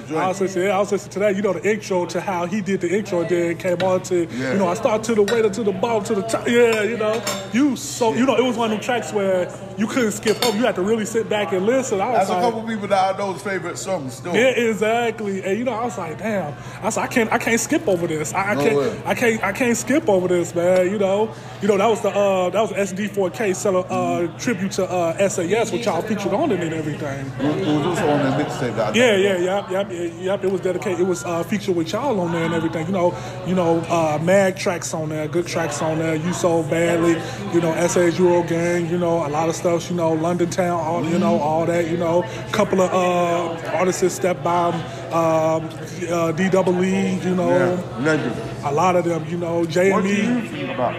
joint. 0.09 0.13
I 0.23 0.29
was 0.29 0.41
listening. 0.41 0.71
I 0.71 0.79
was 0.79 0.93
listening 0.93 1.13
to 1.13 1.19
that. 1.21 1.37
You 1.37 1.43
know 1.43 1.53
the 1.53 1.71
intro 1.73 2.07
to 2.07 2.21
how 2.21 2.47
he 2.47 2.61
did 2.61 2.81
the 2.81 2.89
intro. 2.97 3.25
Then 3.25 3.57
came 3.59 3.83
on 3.83 4.03
to 4.05 4.27
Yeah. 4.27 4.53
you 4.53 4.59
know 4.59 4.69
I 4.69 4.75
started 4.75 5.05
to 5.05 5.15
the 5.15 5.23
waiter 5.23 5.51
to 5.51 5.63
the 5.63 5.73
bottom 5.73 6.05
to 6.05 6.15
the 6.17 6.23
top. 6.23 6.47
Yeah, 6.49 6.83
you 6.83 6.97
know 6.97 7.23
you 7.53 7.77
so 7.77 8.15
you 8.15 8.27
know 8.27 8.37
it 8.37 8.45
was 8.45 8.57
one 8.57 8.71
of 8.73 8.77
them 8.79 8.85
tracks 8.85 9.13
where 9.13 9.51
you 9.79 9.87
couldn't 9.87 10.13
skip 10.13 10.45
over. 10.45 10.57
You 10.57 10.65
had 10.65 10.75
to 10.77 10.83
really 10.83 11.05
sit 11.05 11.29
back 11.29 11.53
and 11.53 11.67
listen. 11.67 12.01
I 12.01 12.09
was 12.11 12.29
That's 12.29 12.31
a 12.31 12.41
couple 12.41 12.63
people 12.63 12.89
that 12.89 13.15
I 13.15 13.19
know's 13.19 13.43
favorite 13.43 13.79
songs 13.79 14.15
still. 14.15 14.35
yeah, 14.35 14.49
exactly. 14.71 15.43
And 15.45 15.59
you 15.59 15.65
know, 15.65 15.73
I 15.73 15.85
was 15.85 15.99
like, 15.99 16.19
damn. 16.19 16.55
I 16.81 16.85
like, 16.87 16.99
I 16.99 17.07
can't, 17.07 17.33
I 17.33 17.39
can't 17.39 17.61
skip 17.61 17.87
over 17.89 18.07
this. 18.07 18.33
I, 18.33 18.53
I 18.53 18.55
No 18.55 18.63
can't, 18.63 18.77
way. 18.77 19.03
I 19.05 19.15
can't, 19.15 19.45
I 19.45 19.53
can't 19.53 19.77
skip 19.77 20.09
over 20.09 20.29
this, 20.29 20.55
man. 20.55 20.91
You 20.91 20.99
know, 20.99 21.35
you 21.61 21.69
know 21.69 21.77
that 21.77 21.87
was 21.89 22.01
the 22.03 22.11
uh, 22.11 22.51
that 22.51 22.61
was 22.61 22.73
SD4K 22.73 23.55
sell 23.55 23.87
uh, 23.91 24.27
tribute 24.39 24.73
to 24.73 24.85
uh, 24.91 25.29
SAS, 25.29 25.73
which 25.73 25.85
y'all 25.87 26.03
featured 26.03 26.33
on 26.33 26.51
it 26.53 26.61
and 26.61 26.73
everything. 26.73 27.27
It 27.39 27.67
was 27.67 27.87
also 27.87 28.09
on 28.09 28.23
their 28.39 28.45
mixtape 28.47 28.79
I 28.79 28.93
Yeah, 28.93 29.17
yeah, 29.17 29.37
yep, 29.47 29.71
yep, 29.71 29.87
yep. 30.29 30.45
It 30.45 30.51
was 30.51 30.61
dedicated. 30.61 31.01
It 31.01 31.07
was 31.07 31.25
uh, 31.25 31.43
featured 31.45 31.77
with 31.77 31.93
y'all 31.93 32.19
on 32.21 32.33
there 32.33 32.45
and 32.45 32.55
everything. 32.55 32.87
You 32.87 32.93
know, 32.93 33.15
you 33.47 33.55
know, 33.55 33.79
uh, 33.89 34.19
mag 34.23 34.57
tracks 34.57 34.93
on 34.93 35.09
there, 35.09 35.27
good 35.29 35.47
tracks 35.47 35.81
on 35.81 35.99
there. 35.99 36.17
You 36.17 36.33
so 36.33 36.63
badly, 36.65 37.13
you 37.55 37.61
know, 37.61 37.73
SAS 37.87 38.15
Eurogang. 38.19 38.91
You 38.91 38.99
know, 38.99 39.27
a 39.27 39.31
lot 39.31 39.49
of 39.49 39.55
stuff. 39.57 39.89
You 39.91 39.97
know, 39.97 40.13
London 40.13 40.51
Town. 40.51 40.79
All 40.81 41.05
you 41.05 41.19
know, 41.19 41.39
all 41.39 41.65
that. 41.67 41.89
You 41.91 41.97
know, 41.97 42.23
couple 42.53 42.81
of 42.81 42.91
uh, 42.93 43.77
artists 43.79 44.15
stepped 44.15 44.43
by. 44.45 44.69
Um, 45.13 45.69
uh, 46.11 46.33
D 46.33 46.49
Double 46.51 46.85
E. 46.85 47.15
You 47.25 47.35
know, 47.35 47.49
Yeah, 47.49 47.99
legend. 48.05 48.35
a 48.65 48.73
lot 48.73 48.97
of 48.97 49.05
them. 49.05 49.25
You 49.31 49.39
know, 49.39 49.61
What 49.61 49.71
do 49.73 49.81
you 49.81 49.93
JME. 49.95 50.75
about 50.75 50.95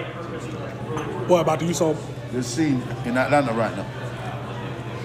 What 1.30 1.42
about 1.42 1.62
you? 1.62 1.74
So 1.74 1.96
the 2.32 2.42
scene 2.44 2.82
in 3.06 3.18
Atlanta 3.18 3.54
right 3.54 3.76
now? 3.76 3.86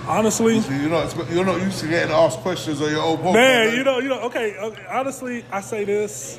Honestly. 0.06 0.58
You're 0.58 0.90
not 0.90 1.30
you're 1.30 1.44
not 1.44 1.60
used 1.60 1.80
to 1.80 1.88
getting 1.88 2.12
asked 2.12 2.38
questions 2.40 2.80
on 2.80 2.90
your 2.90 3.02
own. 3.02 3.22
Man, 3.34 3.76
you 3.76 3.84
know, 3.84 3.98
you 3.98 4.08
know. 4.08 4.20
Okay, 4.22 4.56
okay, 4.56 4.84
honestly, 4.88 5.44
I 5.50 5.60
say 5.60 5.84
this. 5.84 6.38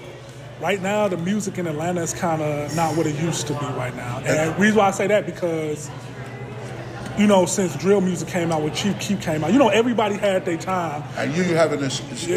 Right 0.62 0.82
now, 0.82 1.08
the 1.08 1.18
music 1.18 1.58
in 1.58 1.68
Atlanta 1.68 2.02
is 2.02 2.14
kind 2.14 2.42
of 2.42 2.74
not 2.76 2.96
what 2.96 3.06
it 3.08 3.16
used 3.16 3.48
to 3.48 3.54
be 3.54 3.66
right 3.66 3.94
now. 3.96 4.20
And 4.20 4.54
the 4.54 4.60
reason 4.60 4.78
why 4.78 4.88
I 4.88 4.92
say 4.92 5.08
that 5.08 5.26
because, 5.26 5.90
you 7.18 7.28
know, 7.28 7.46
since 7.46 7.76
drill 7.78 8.02
music 8.02 8.28
came 8.28 8.52
out, 8.52 8.62
when 8.62 8.74
Chief 8.74 9.00
Keef 9.00 9.22
came 9.22 9.44
out, 9.44 9.54
you 9.54 9.60
know, 9.60 9.70
everybody 9.70 10.16
had 10.18 10.46
their 10.46 10.58
time. 10.58 11.04
And 11.18 11.36
you 11.36 11.44
having 11.44 11.80
a, 11.82 11.86
a- 11.86 11.88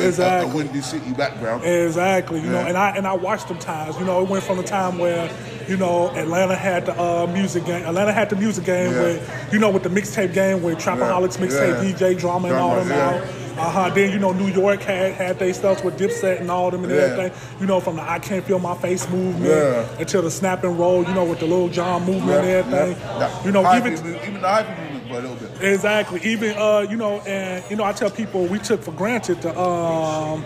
Exactly. 0.06 0.50
a, 0.50 0.54
Windy 0.54 0.80
City 0.82 1.12
background. 1.12 1.64
Exactly, 1.64 2.40
you 2.40 2.48
know, 2.50 2.58
and 2.58 2.76
I 2.76 2.90
and 2.96 3.06
I 3.06 3.14
watched 3.14 3.48
them 3.48 3.58
times. 3.58 3.98
You 3.98 4.04
know, 4.04 4.22
it 4.22 4.28
went 4.28 4.44
from 4.44 4.58
the 4.58 4.62
time 4.62 4.98
where, 4.98 5.30
you 5.68 5.76
know, 5.76 6.10
Atlanta 6.10 6.54
had 6.54 6.86
the 6.86 7.00
uh, 7.00 7.26
music 7.26 7.64
game. 7.64 7.84
Atlanta 7.86 8.12
had 8.12 8.30
the 8.30 8.36
music 8.36 8.64
game 8.64 8.92
Yeah. 8.92 9.02
with, 9.02 9.48
you 9.52 9.58
know, 9.58 9.70
with 9.70 9.82
the 9.82 9.88
mixtape 9.88 10.32
game 10.34 10.62
with 10.62 10.78
Trapaholics 10.78 11.38
Yeah. 11.38 11.46
mixtape, 11.46 11.82
Yeah. 12.00 12.10
DJ 12.12 12.18
drama 12.18 12.48
and 12.48 12.56
all 12.56 12.76
them 12.76 12.88
yeah. 12.88 13.08
out. 13.08 13.22
Uh 13.58 13.70
huh. 13.70 13.90
Then 13.90 14.10
you 14.12 14.18
know, 14.18 14.32
New 14.32 14.48
York 14.48 14.82
had 14.82 15.12
had 15.14 15.38
their 15.38 15.52
stuff 15.54 15.82
with 15.84 15.98
Dipset 15.98 16.40
and 16.40 16.50
all 16.50 16.70
them 16.70 16.84
and 16.84 16.92
Yeah. 16.92 17.00
everything. 17.00 17.32
You 17.60 17.66
know, 17.66 17.80
from 17.80 17.96
the 17.96 18.02
I 18.02 18.18
Can't 18.18 18.44
Feel 18.44 18.58
My 18.58 18.74
Face 18.76 19.08
movement 19.08 19.44
Yeah. 19.50 19.84
until 19.98 20.22
the 20.22 20.30
Snap 20.30 20.62
and 20.64 20.78
Roll. 20.78 21.02
You 21.04 21.14
know, 21.14 21.24
with 21.24 21.40
the 21.40 21.46
Lil 21.46 21.68
Jon 21.68 22.04
movement 22.04 22.44
Yeah, 22.44 22.58
and 22.60 22.74
everything. 22.74 22.96
yeah. 23.18 23.44
You 23.44 23.52
know, 23.52 23.62
Hype 23.64 23.80
even 23.86 23.92
movement- 23.94 24.22
even 24.28 24.40
the 24.42 24.48
hype 24.48 24.66
movement 24.68 25.08
for 25.08 25.14
a 25.14 25.20
little 25.20 25.36
bit. 25.36 25.72
Exactly. 25.72 26.20
Even 26.24 26.56
uh, 26.58 26.80
you 26.90 26.96
know, 26.96 27.20
and 27.26 27.64
you 27.70 27.76
know, 27.76 27.84
I 27.84 27.92
tell 27.92 28.10
people 28.10 28.44
we 28.46 28.58
took 28.58 28.82
for 28.82 28.92
granted 28.92 29.40
the 29.42 29.58
um 29.58 30.44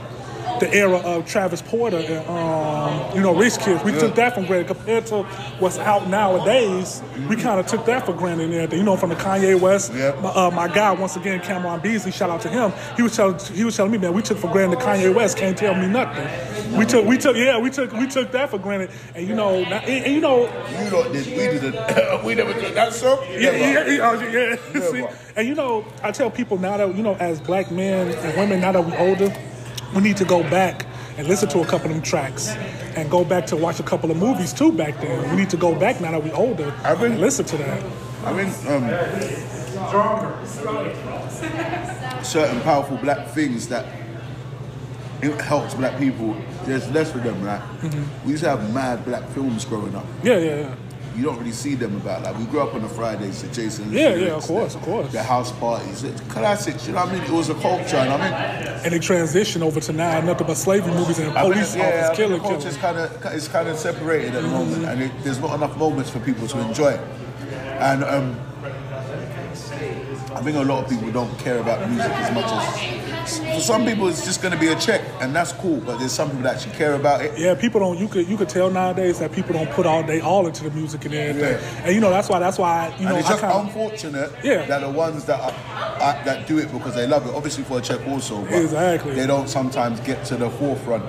the 0.59 0.73
era 0.75 0.99
of 0.99 1.27
Travis 1.27 1.63
Porter 1.63 1.99
and 1.99 2.29
um, 2.29 3.17
you 3.17 3.23
know, 3.23 3.35
Rich 3.35 3.59
Kids. 3.59 3.83
We 3.85 3.93
took 3.93 4.15
that 4.17 4.35
for 4.35 4.43
granted 4.43 4.69
compared 4.69 5.07
to 5.07 5.23
what's 5.59 5.79
out 5.79 6.09
nowadays. 6.09 7.03
We 7.29 7.37
kind 7.37 7.61
of 7.61 7.67
took 7.67 7.85
that 7.87 8.07
for 8.07 8.13
granted 8.13 8.45
and 8.45 8.55
everything. 8.55 8.79
You 8.79 8.85
know, 8.85 8.97
from 8.97 9.11
the 9.11 9.17
Kanye 9.17 9.59
West. 9.61 9.93
Yeah. 9.95 10.19
My, 10.21 10.31
uh, 10.31 10.51
my 10.51 10.69
guy 10.69 10.93
once 10.93 11.17
again, 11.17 11.41
Cameron 11.41 11.81
Beasley. 11.81 12.13
Shout 12.13 12.31
out 12.31 12.41
to 12.43 12.49
him. 12.49 12.73
He 12.97 13.03
was 13.03 13.15
telling 13.15 13.39
he 13.55 13.65
was 13.65 13.77
telling 13.77 13.93
me, 13.93 13.99
man, 13.99 14.13
we 14.13 14.23
took 14.23 14.39
for 14.39 14.51
granted 14.51 14.79
the 14.79 14.85
Kanye 14.85 15.15
West 15.15 15.37
can't 15.37 15.57
tell 15.57 15.75
me 15.75 15.87
nothing. 15.87 16.27
We 16.77 16.85
took 16.85 17.05
we 17.05 17.19
took 17.19 17.37
yeah 17.37 17.59
we 17.59 17.71
took 17.71 17.93
we 17.93 18.07
took 18.07 18.33
that 18.33 18.51
for 18.51 18.59
granted. 18.59 18.91
And 19.15 19.27
you 19.27 19.35
know, 19.35 19.57
and, 19.57 19.73
and 19.73 20.15
you 20.15 20.21
know, 20.21 20.43
You 20.85 20.91
lot 20.91 21.13
did. 21.13 21.27
We 21.27 21.59
didn't. 21.59 22.25
we 22.25 22.35
never 22.35 22.53
did 22.53 22.75
that 22.75 22.93
song. 22.93 23.25
yeah, 23.31 23.51
yeah, 23.51 23.87
yeah, 23.87 24.11
oh, 24.11 24.21
yeah. 24.21 24.81
See, 24.91 25.05
and 25.37 25.49
you 25.49 25.55
know, 25.55 25.85
I 26.03 26.11
tell 26.13 26.31
people 26.31 26.59
now 26.59 26.77
that 26.77 26.95
you 26.95 27.03
know, 27.03 27.15
as 27.17 27.41
black 27.41 27.71
men 27.71 28.09
and 28.09 28.37
women, 28.37 28.61
now 28.61 28.73
that 28.73 28.85
we're 28.85 28.99
older, 28.99 29.35
we 29.95 30.01
need 30.03 30.17
to 30.19 30.25
go 30.25 30.43
back 30.51 30.87
and 31.19 31.27
listen 31.29 31.49
to 31.51 31.61
a 31.61 31.67
couple 31.67 31.89
of 31.89 31.95
them 31.95 32.03
tracks, 32.03 32.49
and 32.97 33.11
go 33.11 33.25
back 33.25 33.47
to 33.47 33.57
watch 33.57 33.79
a 33.81 33.83
couple 33.83 34.11
of 34.11 34.17
movies 34.17 34.53
too. 34.53 34.73
Back 34.73 35.01
then, 35.01 35.31
we 35.31 35.37
need 35.37 35.51
to 35.51 35.57
go 35.57 35.75
back 35.75 36.01
now 36.01 36.11
that 36.13 36.23
we're 36.23 36.35
older 36.35 36.73
I 36.85 36.95
think- 36.95 37.13
and 37.13 37.21
listen 37.21 37.45
to 37.47 37.57
that. 37.59 37.83
I 38.25 38.33
mean, 38.33 38.47
um, 38.69 38.85
certain 42.23 42.61
powerful 42.63 42.97
black 42.99 43.29
things 43.29 43.69
that 43.69 43.87
it 45.23 45.39
helps 45.41 45.75
black 45.75 45.99
people. 45.99 46.37
There's 46.65 46.89
less 46.91 47.15
of 47.15 47.23
them, 47.23 47.43
right? 47.43 47.61
Mm-hmm. 47.81 48.25
We 48.27 48.33
used 48.33 48.45
to 48.45 48.51
have 48.51 48.73
mad 48.75 49.05
black 49.05 49.27
films 49.31 49.65
growing 49.65 49.95
up. 49.95 50.07
Yeah, 50.23 50.39
yeah, 50.39 50.55
yeah. 50.57 50.75
You 51.17 51.25
don't 51.25 51.39
really 51.39 51.53
see 51.53 51.75
them 51.75 51.97
about. 51.97 52.23
Like 52.23 52.39
we 52.39 52.45
grew 52.47 52.61
up 52.61 52.75
on 52.75 52.83
the 52.83 52.89
Fridays, 52.89 53.43
the 53.43 53.49
Jason. 53.49 53.93
Yeah, 53.93 54.15
yeah, 54.15 54.29
of 54.37 54.45
course, 54.45 54.75
of 54.77 54.83
course. 54.83 55.11
The 55.13 55.23
house 55.23 55.51
parties, 55.53 56.03
the 56.03 56.11
classics. 56.25 56.87
You 56.87 56.93
know 56.95 57.01
what 57.05 57.09
I 57.11 57.13
mean? 57.15 57.23
It 57.25 57.31
was 57.31 57.49
a 57.51 57.55
culture, 57.55 57.97
and 57.97 58.11
I 58.13 58.17
mean, 58.19 58.33
And 58.85 58.93
they 58.93 58.99
transition 59.01 59.63
over 59.63 59.81
to 59.81 59.93
now 59.93 60.21
nothing 60.21 60.47
but 60.47 60.57
slavery 60.57 60.93
movies 60.95 61.19
and 61.19 61.37
I 61.37 61.43
mean, 61.43 61.53
police 61.53 61.75
yeah, 61.77 61.87
officers 62.07 62.17
killing, 62.17 62.43
the 62.43 62.49
culture's 62.49 62.77
killing. 62.77 62.97
kind 63.09 63.27
of 63.27 63.35
it's 63.35 63.49
kind 63.49 63.69
of 63.69 63.77
separated 63.79 64.35
at 64.35 64.43
the 64.43 64.49
Mm-hmm. 64.49 64.53
moment, 64.71 64.85
and 64.87 65.03
it, 65.03 65.13
there's 65.25 65.41
not 65.41 65.55
enough 65.57 65.77
moments 65.77 66.11
for 66.11 66.21
people 66.21 66.47
to 66.47 66.61
enjoy 66.61 66.91
it. 66.93 67.01
And 67.81 68.05
um, 68.05 68.37
I 70.33 70.43
think 70.43 70.57
a 70.57 70.61
lot 70.63 70.85
of 70.85 70.91
people 70.91 71.11
don't 71.11 71.37
care 71.39 71.59
about 71.59 71.89
music 71.91 72.11
as 72.13 72.33
much 72.35 72.45
as. 72.47 73.10
For 73.27 73.61
some 73.61 73.85
people, 73.85 74.09
it's 74.09 74.25
just 74.25 74.41
going 74.43 74.53
to 74.55 74.59
be 74.61 74.69
a 74.69 74.77
check, 74.77 75.01
and 75.21 75.35
that's 75.35 75.53
cool. 75.53 75.81
But 75.81 75.99
there's 75.99 76.13
some 76.13 76.29
people 76.29 76.43
that 76.45 76.57
actually 76.57 76.75
care 76.77 76.95
about 76.95 77.21
it. 77.25 77.39
Yeah, 77.39 77.55
people 77.55 77.81
don't. 77.81 77.99
You 77.99 78.09
could 78.09 78.29
you 78.29 78.37
could 78.37 78.49
tell 78.49 78.71
nowadays 78.71 79.19
that 79.19 79.33
people 79.33 79.53
don't 79.53 79.71
put 79.71 79.87
all 79.87 80.03
they 80.03 80.21
all 80.21 80.47
into 80.47 80.65
the 80.65 80.71
music 80.71 81.05
and 81.05 81.15
everything. 81.15 81.53
Yeah. 81.53 81.83
And 81.85 81.95
you 81.95 82.01
know 82.01 82.11
that's 82.11 82.29
why 82.29 82.39
that's 82.39 82.59
why 82.59 82.95
you 82.99 83.05
know 83.05 83.11
and 83.11 83.19
it's 83.19 83.29
just 83.29 83.41
kinda, 83.41 83.59
unfortunate 83.59 84.33
Yeah. 84.43 84.67
that 84.67 84.81
the 84.81 84.91
ones 84.91 85.25
that 85.27 85.41
are, 85.41 85.53
are, 86.01 86.25
that 86.25 86.47
do 86.47 86.59
it 86.59 86.73
because 86.73 86.95
they 86.95 87.07
love 87.07 87.27
it, 87.27 87.35
obviously 87.35 87.65
for 87.65 87.79
a 87.79 87.83
check 87.83 88.07
also, 88.09 88.43
but 88.43 88.53
Exactly. 88.55 89.15
they 89.15 89.27
don't 89.27 89.49
sometimes 89.49 90.01
get 90.01 90.25
to 90.27 90.37
the 90.37 90.51
forefront 90.51 91.05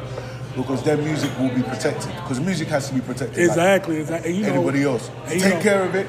because 0.55 0.83
their 0.83 0.97
music 0.97 1.31
will 1.39 1.49
be 1.55 1.63
protected. 1.63 2.11
Because 2.15 2.39
music 2.41 2.67
has 2.67 2.89
to 2.89 2.93
be 2.93 3.01
protected. 3.01 3.37
like 3.37 3.47
exactly 3.47 3.97
exactly. 3.97 4.31
And 4.31 4.39
you 4.39 4.45
know, 4.47 4.53
anybody 4.55 4.83
else. 4.83 5.09
and 5.25 5.33
you 5.35 5.39
Take 5.39 5.53
know- 5.55 5.61
care 5.61 5.83
of 5.83 5.95
it. 5.95 6.07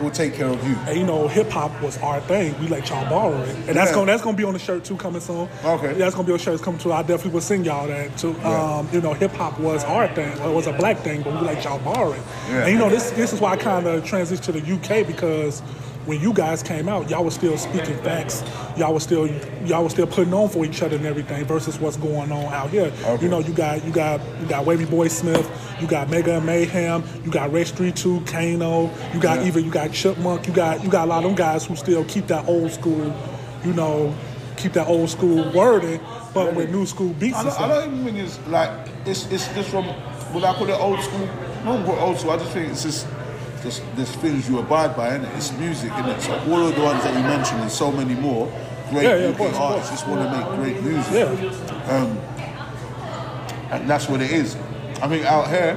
Will 0.00 0.10
take 0.10 0.34
care 0.34 0.48
of 0.48 0.66
you. 0.66 0.74
And 0.86 0.98
you 0.98 1.04
know, 1.04 1.28
hip 1.28 1.50
hop 1.50 1.80
was 1.82 1.98
our 1.98 2.20
thing. 2.22 2.58
We 2.60 2.68
let 2.68 2.88
y'all 2.88 3.08
borrow 3.08 3.40
it, 3.42 3.56
and 3.68 3.76
that's 3.76 3.92
gonna 3.92 4.06
that's 4.06 4.22
gonna 4.22 4.36
be 4.36 4.44
on 4.44 4.52
the 4.52 4.58
shirt 4.58 4.84
too 4.84 4.96
coming 4.96 5.20
soon. 5.20 5.48
Okay. 5.64 5.88
yeah, 5.88 5.92
that's 5.94 6.14
gonna 6.14 6.26
be 6.26 6.32
on 6.32 6.38
shirts 6.38 6.62
coming 6.62 6.80
too. 6.80 6.92
I 6.92 7.02
definitely 7.02 7.32
will 7.32 7.40
sing 7.40 7.64
y'all 7.64 7.86
that 7.88 8.16
too. 8.18 8.34
Yeah. 8.38 8.78
Um, 8.78 8.88
you 8.92 9.00
know, 9.00 9.12
hip 9.12 9.32
hop 9.32 9.58
was 9.58 9.84
our 9.84 10.08
thing. 10.14 10.30
It 10.30 10.54
was 10.54 10.66
a 10.66 10.72
black 10.72 10.98
thing, 10.98 11.22
but 11.22 11.34
we 11.34 11.40
let 11.40 11.64
y'all 11.64 11.78
borrow 11.78 12.12
it. 12.12 12.22
Yeah. 12.48 12.64
And 12.64 12.72
you 12.72 12.78
know, 12.78 12.88
this 12.90 13.10
this 13.12 13.32
is 13.32 13.40
why 13.40 13.52
I 13.52 13.56
kind 13.56 13.86
of 13.86 14.04
transitioned 14.04 14.42
to 14.42 14.52
the 14.52 14.74
UK 14.74 15.06
because 15.06 15.62
when 16.06 16.20
you 16.20 16.32
guys 16.32 16.62
came 16.62 16.88
out, 16.88 17.08
y'all 17.08 17.24
was 17.24 17.34
still 17.34 17.56
speaking 17.56 17.96
facts. 18.02 18.42
Y'all 18.76 18.92
was 18.92 19.02
still 19.02 19.26
y'all 19.64 19.84
was 19.84 19.92
still 19.92 20.06
putting 20.06 20.34
on 20.34 20.48
for 20.48 20.64
each 20.64 20.82
other 20.82 20.96
and 20.96 21.06
everything 21.06 21.44
versus 21.44 21.78
what's 21.78 21.96
going 21.96 22.30
on 22.30 22.52
out 22.52 22.70
here. 22.70 22.92
Okay. 23.04 23.22
You 23.22 23.28
know, 23.30 23.38
you 23.38 23.52
got 23.52 23.84
you 23.84 23.92
got 23.92 24.20
you 24.40 24.46
got 24.46 24.66
Wavy 24.66 24.84
Boy 24.84 25.08
Smith, 25.08 25.48
you 25.80 25.86
got 25.86 26.10
Mega 26.10 26.36
and 26.36 26.46
Mayhem, 26.46 27.02
you 27.24 27.30
got 27.30 27.52
Red 27.52 27.66
Street 27.66 27.96
Two, 27.96 28.20
Kano, 28.22 28.90
you 29.12 29.20
got 29.20 29.40
Yeah. 29.40 29.46
even 29.46 29.64
you 29.64 29.70
got 29.70 29.92
Chipmunk, 29.92 30.46
you 30.46 30.52
got 30.52 30.82
you 30.84 30.90
got 30.90 31.06
a 31.06 31.10
lot 31.10 31.18
of 31.18 31.24
them 31.24 31.34
guys 31.34 31.64
who 31.64 31.76
still 31.76 32.04
keep 32.04 32.26
that 32.26 32.46
old 32.48 32.70
school, 32.70 33.14
you 33.64 33.72
know, 33.72 34.14
keep 34.56 34.72
that 34.74 34.86
old 34.86 35.08
school 35.08 35.50
wording, 35.52 36.00
but 36.34 36.54
with 36.54 36.70
new 36.70 36.84
school 36.86 37.12
beats 37.14 37.36
I 37.36 37.44
don't, 37.44 37.60
I 37.60 37.68
don't 37.68 37.94
even 38.00 38.04
think 38.14 38.18
it's 38.18 38.38
like 38.48 38.70
it's 39.06 39.30
it's 39.32 39.48
just 39.54 39.70
from 39.70 39.86
would 40.34 40.44
I 40.44 40.52
call 40.54 40.68
it 40.68 40.78
old 40.78 41.00
school? 41.00 41.28
Call 41.62 41.76
it 41.80 41.88
old 42.00 42.18
school. 42.18 42.30
I 42.32 42.36
just 42.38 42.50
think 42.52 42.70
it's 42.70 42.82
just 42.82 43.06
there's 43.64 44.10
things 44.16 44.48
you 44.48 44.58
abide 44.58 44.94
by, 44.96 45.08
and 45.14 45.24
it's 45.36 45.52
music, 45.58 45.90
and 45.92 46.10
it? 46.10 46.20
So 46.20 46.32
all 46.50 46.66
of 46.66 46.74
the 46.74 46.82
ones 46.82 47.02
that 47.04 47.14
you 47.14 47.22
mentioned, 47.22 47.60
and 47.62 47.70
so 47.70 47.90
many 47.90 48.14
more 48.14 48.46
great 48.90 49.04
Yeah, 49.04 49.16
yeah, 49.16 49.28
UK 49.28 49.36
course, 49.38 49.56
artists 49.56 49.90
just 49.90 50.06
want 50.06 50.20
to 50.22 50.36
make 50.36 50.46
great 50.60 50.82
music. 50.82 51.12
Yeah, 51.14 51.94
um, 51.96 52.18
and 53.70 53.88
that's 53.88 54.08
what 54.08 54.20
it 54.20 54.30
is. 54.30 54.56
I 55.02 55.08
mean, 55.08 55.24
out 55.24 55.48
here, 55.48 55.76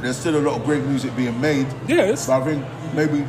there's 0.00 0.16
still 0.16 0.36
a 0.36 0.40
lot 0.40 0.58
of 0.58 0.64
great 0.64 0.82
music 0.84 1.14
being 1.16 1.38
made. 1.40 1.66
It's- 1.88 2.26
but 2.26 2.40
I 2.42 2.44
think 2.44 2.64
maybe 2.94 3.24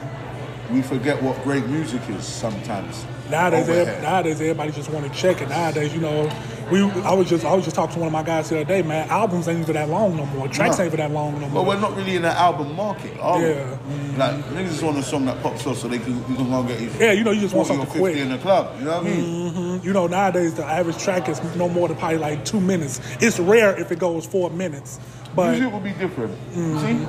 we 0.71 0.81
forget 0.81 1.21
what 1.21 1.41
great 1.43 1.65
music 1.67 2.01
is 2.09 2.23
sometimes. 2.25 3.05
Nowadays, 3.29 3.69
over 3.69 3.79
ev- 3.79 3.87
here. 3.87 4.01
nowadays 4.01 4.41
everybody 4.41 4.71
just 4.71 4.89
want 4.89 5.11
to 5.11 5.17
check 5.19 5.41
it. 5.41 5.49
Nowadays, 5.49 5.93
you 5.93 6.01
know, 6.01 6.29
we 6.71 6.81
I 7.01 7.13
was 7.13 7.29
just 7.29 7.45
I 7.45 7.53
was 7.53 7.63
just 7.65 7.75
talking 7.75 7.93
to 7.95 7.99
one 7.99 8.07
of 8.07 8.13
my 8.13 8.23
guys 8.23 8.49
the 8.49 8.55
other 8.61 8.65
day, 8.65 8.81
man. 8.81 9.09
Albums 9.09 9.47
ain't 9.47 9.59
even 9.61 9.73
that 9.75 9.89
long 9.89 10.15
no 10.15 10.25
more. 10.27 10.47
Tracks 10.47 10.77
No. 10.77 10.83
ain't 10.85 10.93
even 10.93 11.05
that 11.05 11.13
long 11.13 11.33
no 11.39 11.47
more. 11.49 11.63
But 11.63 11.67
we're 11.67 11.79
not 11.81 11.95
really 11.95 12.15
in 12.15 12.21
the 12.21 12.31
album 12.31 12.75
market, 12.75 13.17
are 13.19 13.37
we? 13.39 13.49
Yeah. 13.49 13.77
Mm. 13.87 14.17
Like 14.17 14.35
niggas 14.45 14.69
just 14.69 14.83
want 14.83 14.97
a 14.97 15.03
song 15.03 15.25
that 15.25 15.41
pops 15.43 15.65
off 15.67 15.77
so 15.77 15.87
they 15.87 15.99
can 15.99 16.15
you 16.29 16.35
can 16.35 16.49
go 16.49 16.59
and 16.59 16.67
get 16.67 16.79
you. 16.81 16.89
Yeah, 16.99 17.11
you 17.11 17.23
know, 17.23 17.31
you 17.31 17.41
just 17.41 17.53
want 17.53 17.67
40 17.67 17.79
something 17.81 17.93
50 17.93 17.99
quick. 17.99 18.17
in 18.17 18.29
the 18.29 18.37
club. 18.37 18.75
You 18.79 18.85
know 18.85 18.97
what 19.01 19.05
I 19.05 19.09
mean? 19.09 19.51
Mm-hmm. 19.51 19.87
You 19.87 19.93
know, 19.93 20.07
nowadays 20.07 20.53
the 20.53 20.65
average 20.65 20.97
track 20.97 21.27
is 21.29 21.41
no 21.55 21.67
more 21.69 21.87
than 21.87 21.97
probably 21.97 22.17
like 22.19 22.45
two 22.45 22.61
minutes. 22.61 23.01
It's 23.19 23.39
rare 23.39 23.75
if 23.79 23.91
it 23.91 23.99
goes 23.99 24.25
four 24.25 24.49
minutes, 24.49 24.99
but 25.35 25.51
Music 25.51 25.71
will 25.71 25.79
be 25.79 25.91
different. 25.93 26.37
See, 26.53 27.07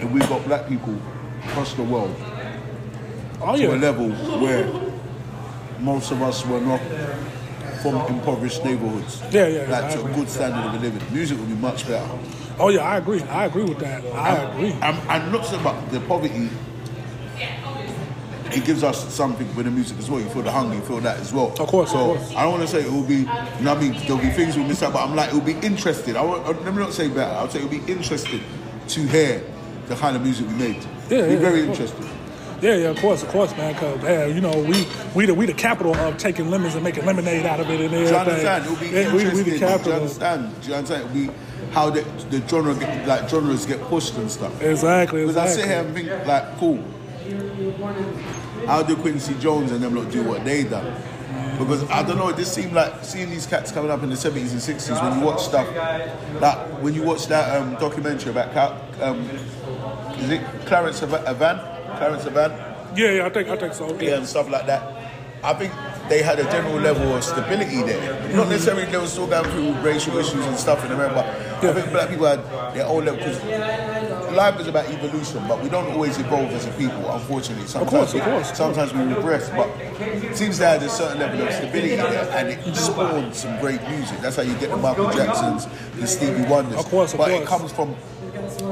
and 0.00 0.12
we've 0.12 0.28
got 0.28 0.44
black 0.44 0.66
people 0.68 0.96
across 1.44 1.74
the 1.74 1.82
world 1.82 2.14
oh 3.42 3.56
to 3.56 3.74
a 3.74 3.76
level 3.76 4.10
where 4.40 4.66
most 5.80 6.10
of 6.10 6.22
us 6.22 6.44
were 6.46 6.60
not 6.60 6.80
from 7.82 7.96
impoverished 8.14 8.64
neighborhoods. 8.64 9.20
Yeah, 9.30 9.46
yeah, 9.48 9.70
Like 9.70 9.92
to 9.94 10.04
a 10.04 10.12
good 10.12 10.28
standard 10.28 10.74
of 10.74 10.82
living. 10.82 11.02
Music 11.12 11.38
would 11.38 11.48
be 11.48 11.54
much 11.54 11.86
better. 11.86 12.08
oh 12.58 12.68
yeah, 12.68 12.80
I 12.82 12.98
agree. 12.98 13.22
I 13.22 13.46
agree 13.46 13.64
with 13.64 13.78
that. 13.78 14.04
I 14.14 14.36
agree. 14.52 14.72
And, 14.72 14.96
and 15.08 15.32
not 15.32 15.46
so 15.46 15.58
about 15.58 15.90
the 15.90 16.00
poverty. 16.00 16.48
It 18.52 18.64
gives 18.64 18.82
us 18.82 19.14
something 19.14 19.46
with 19.54 19.66
the 19.66 19.70
music 19.70 19.96
as 19.98 20.10
well. 20.10 20.18
You 20.20 20.28
feel 20.30 20.42
the 20.42 20.50
hunger, 20.50 20.74
you 20.74 20.80
feel 20.80 20.98
that 21.00 21.20
as 21.20 21.32
well. 21.32 21.50
Of 21.60 21.68
course, 21.68 21.90
of 21.94 22.00
So 22.00 22.06
course. 22.16 22.34
I 22.34 22.42
don't 22.42 22.50
want 22.58 22.62
to 22.62 22.68
say 22.68 22.80
it 22.84 22.90
will 22.90 23.04
be. 23.04 23.18
You 23.18 23.24
know 23.24 23.74
what 23.74 23.76
I 23.76 23.80
mean? 23.80 23.92
There'll 24.02 24.18
be 24.18 24.30
things 24.30 24.56
we'll 24.56 24.66
miss 24.66 24.82
out, 24.82 24.92
but 24.92 25.04
I'm 25.08 25.14
like, 25.14 25.28
it'll 25.28 25.40
be 25.40 25.52
interesting. 25.64 26.16
I 26.16 26.22
won't, 26.22 26.44
let 26.64 26.74
me 26.74 26.80
not 26.82 26.92
say 26.92 27.06
better. 27.08 27.32
I'll 27.32 27.48
say 27.48 27.60
it'll 27.60 27.70
be 27.70 27.92
interesting 27.92 28.42
to 28.88 29.00
hear 29.06 29.44
the 29.86 29.94
kind 29.94 30.16
of 30.16 30.22
music 30.22 30.48
we 30.48 30.54
made. 30.54 30.76
Yeah, 31.08 31.18
it'll 31.18 31.26
be 31.28 31.32
yeah, 31.34 31.38
very 31.38 31.60
of 31.62 31.68
interesting. 31.68 32.08
Yeah, 32.62 32.76
yeah, 32.76 32.88
of 32.90 32.98
course, 32.98 33.22
of 33.22 33.28
course, 33.30 33.56
man. 33.56 33.74
Cause 33.76 34.02
yeah, 34.02 34.26
you 34.26 34.40
know, 34.40 34.58
we 34.62 34.86
we 35.14 35.26
the 35.26 35.34
we 35.34 35.46
the 35.46 35.54
capital 35.54 35.94
of 35.94 36.16
taking 36.18 36.50
lemons 36.50 36.74
and 36.74 36.84
making 36.84 37.06
lemonade 37.06 37.46
out 37.46 37.60
of 37.60 37.70
it 37.70 37.80
and 37.80 37.90
Do 37.90 37.96
everything. 37.96 38.12
you 38.14 38.20
understand? 38.20 38.64
It'll 38.66 38.76
be 38.76 38.86
Yeah, 38.86 38.92
we, 39.14 39.22
interesting. 39.22 39.36
we 39.36 39.42
the 39.42 39.44
Do 39.44 39.50
you 39.52 39.58
capital. 39.60 39.92
understand? 39.94 40.60
Do 40.62 40.68
you 40.68 40.74
understand? 40.74 41.02
It'll 41.16 41.34
how 41.72 41.88
the, 41.90 42.02
the 42.30 42.46
genre 42.48 42.74
get, 42.74 43.06
like 43.06 43.28
genres 43.28 43.64
get 43.64 43.80
pushed 43.82 44.16
and 44.16 44.30
stuff. 44.30 44.60
Exactly, 44.60 45.20
Because 45.22 45.36
I 45.36 45.46
sit 45.48 45.66
here 45.66 45.80
and 45.80 45.94
think 45.94 46.26
like, 46.26 46.58
cool. 46.58 46.82
How 48.66 48.82
do 48.82 48.94
Quincy 48.96 49.34
Jones 49.38 49.72
and 49.72 49.82
them 49.82 49.94
lot 49.94 50.10
do 50.10 50.22
what 50.24 50.44
they 50.44 50.64
done? 50.64 50.94
Because 51.58 51.88
I 51.90 52.02
don't 52.02 52.16
know, 52.18 52.28
it 52.28 52.36
just 52.36 52.54
seemed 52.54 52.72
like 52.72 53.04
seeing 53.04 53.30
these 53.30 53.46
cats 53.46 53.70
coming 53.70 53.90
up 53.90 54.02
in 54.02 54.10
the 54.10 54.16
seventies 54.16 54.52
and 54.52 54.60
sixties 54.62 55.00
when 55.00 55.18
you 55.18 55.24
watch 55.24 55.42
stuff 55.42 55.66
like 56.40 56.58
when 56.82 56.94
you 56.94 57.02
watch 57.02 57.26
that 57.26 57.54
um, 57.60 57.74
documentary 57.74 58.30
about 58.32 58.52
um, 59.00 59.20
is 60.18 60.30
it 60.30 60.40
Clarence 60.66 61.02
Av- 61.02 61.24
Avant? 61.26 61.60
Clarence 61.96 62.24
Avant? 62.26 62.52
Yeah, 62.96 63.10
yeah, 63.10 63.26
I 63.26 63.30
think 63.30 63.48
I 63.48 63.56
think 63.56 63.74
so. 63.74 63.98
yeah, 64.00 64.16
and 64.16 64.26
stuff 64.26 64.50
like 64.50 64.66
that. 64.66 64.82
I 65.42 65.54
think 65.54 65.72
they 66.10 66.22
had 66.22 66.38
a 66.38 66.44
general 66.44 66.78
level 66.80 67.14
of 67.14 67.24
stability 67.24 67.82
there. 67.82 68.00
Not 68.00 68.30
mm-hmm. 68.30 68.50
necessarily 68.50 68.84
they 68.84 68.98
were 68.98 69.06
still 69.06 69.26
going 69.26 69.48
through 69.50 69.72
racial 69.80 70.18
issues 70.18 70.44
and 70.44 70.56
stuff 70.56 70.84
in 70.84 70.92
America, 70.92 71.24
but 71.62 71.70
I 71.70 71.80
think 71.80 71.92
black 71.92 72.10
people 72.10 72.26
had 72.26 72.42
their 72.74 72.86
own 72.86 73.04
level 73.04 73.20
because 73.24 73.42
life 74.34 74.60
is 74.60 74.66
about 74.66 74.86
evolution, 74.90 75.46
but 75.48 75.62
we 75.62 75.68
don't 75.68 75.90
always 75.92 76.18
evolve 76.18 76.50
as 76.50 76.66
a 76.66 76.70
people, 76.72 77.10
unfortunately. 77.10 77.66
Sometimes 77.66 77.90
course, 77.90 78.14
of 78.14 78.22
course. 78.22 78.56
Sometimes 78.56 78.92
we 78.92 79.02
regress, 79.02 79.48
but 79.50 79.68
it 80.00 80.36
seems 80.36 80.58
they 80.58 80.66
had 80.66 80.82
a 80.82 80.88
certain 80.88 81.18
level 81.20 81.46
of 81.46 81.52
stability 81.54 81.96
there, 81.96 82.30
and 82.32 82.48
it 82.48 82.76
spawned 82.76 83.34
some 83.34 83.58
great 83.60 83.80
music. 83.88 84.20
That's 84.20 84.36
how 84.36 84.42
you 84.42 84.54
get 84.58 84.70
the 84.70 84.76
Michael 84.76 85.10
Jacksons, 85.10 85.66
the 85.96 86.06
Stevie 86.06 86.48
Wonders. 86.50 86.78
Of 86.78 86.86
course, 86.86 87.12
of 87.12 87.18
but 87.18 87.28
course. 87.28 87.42
it 87.42 87.46
comes 87.46 87.72
from 87.72 87.96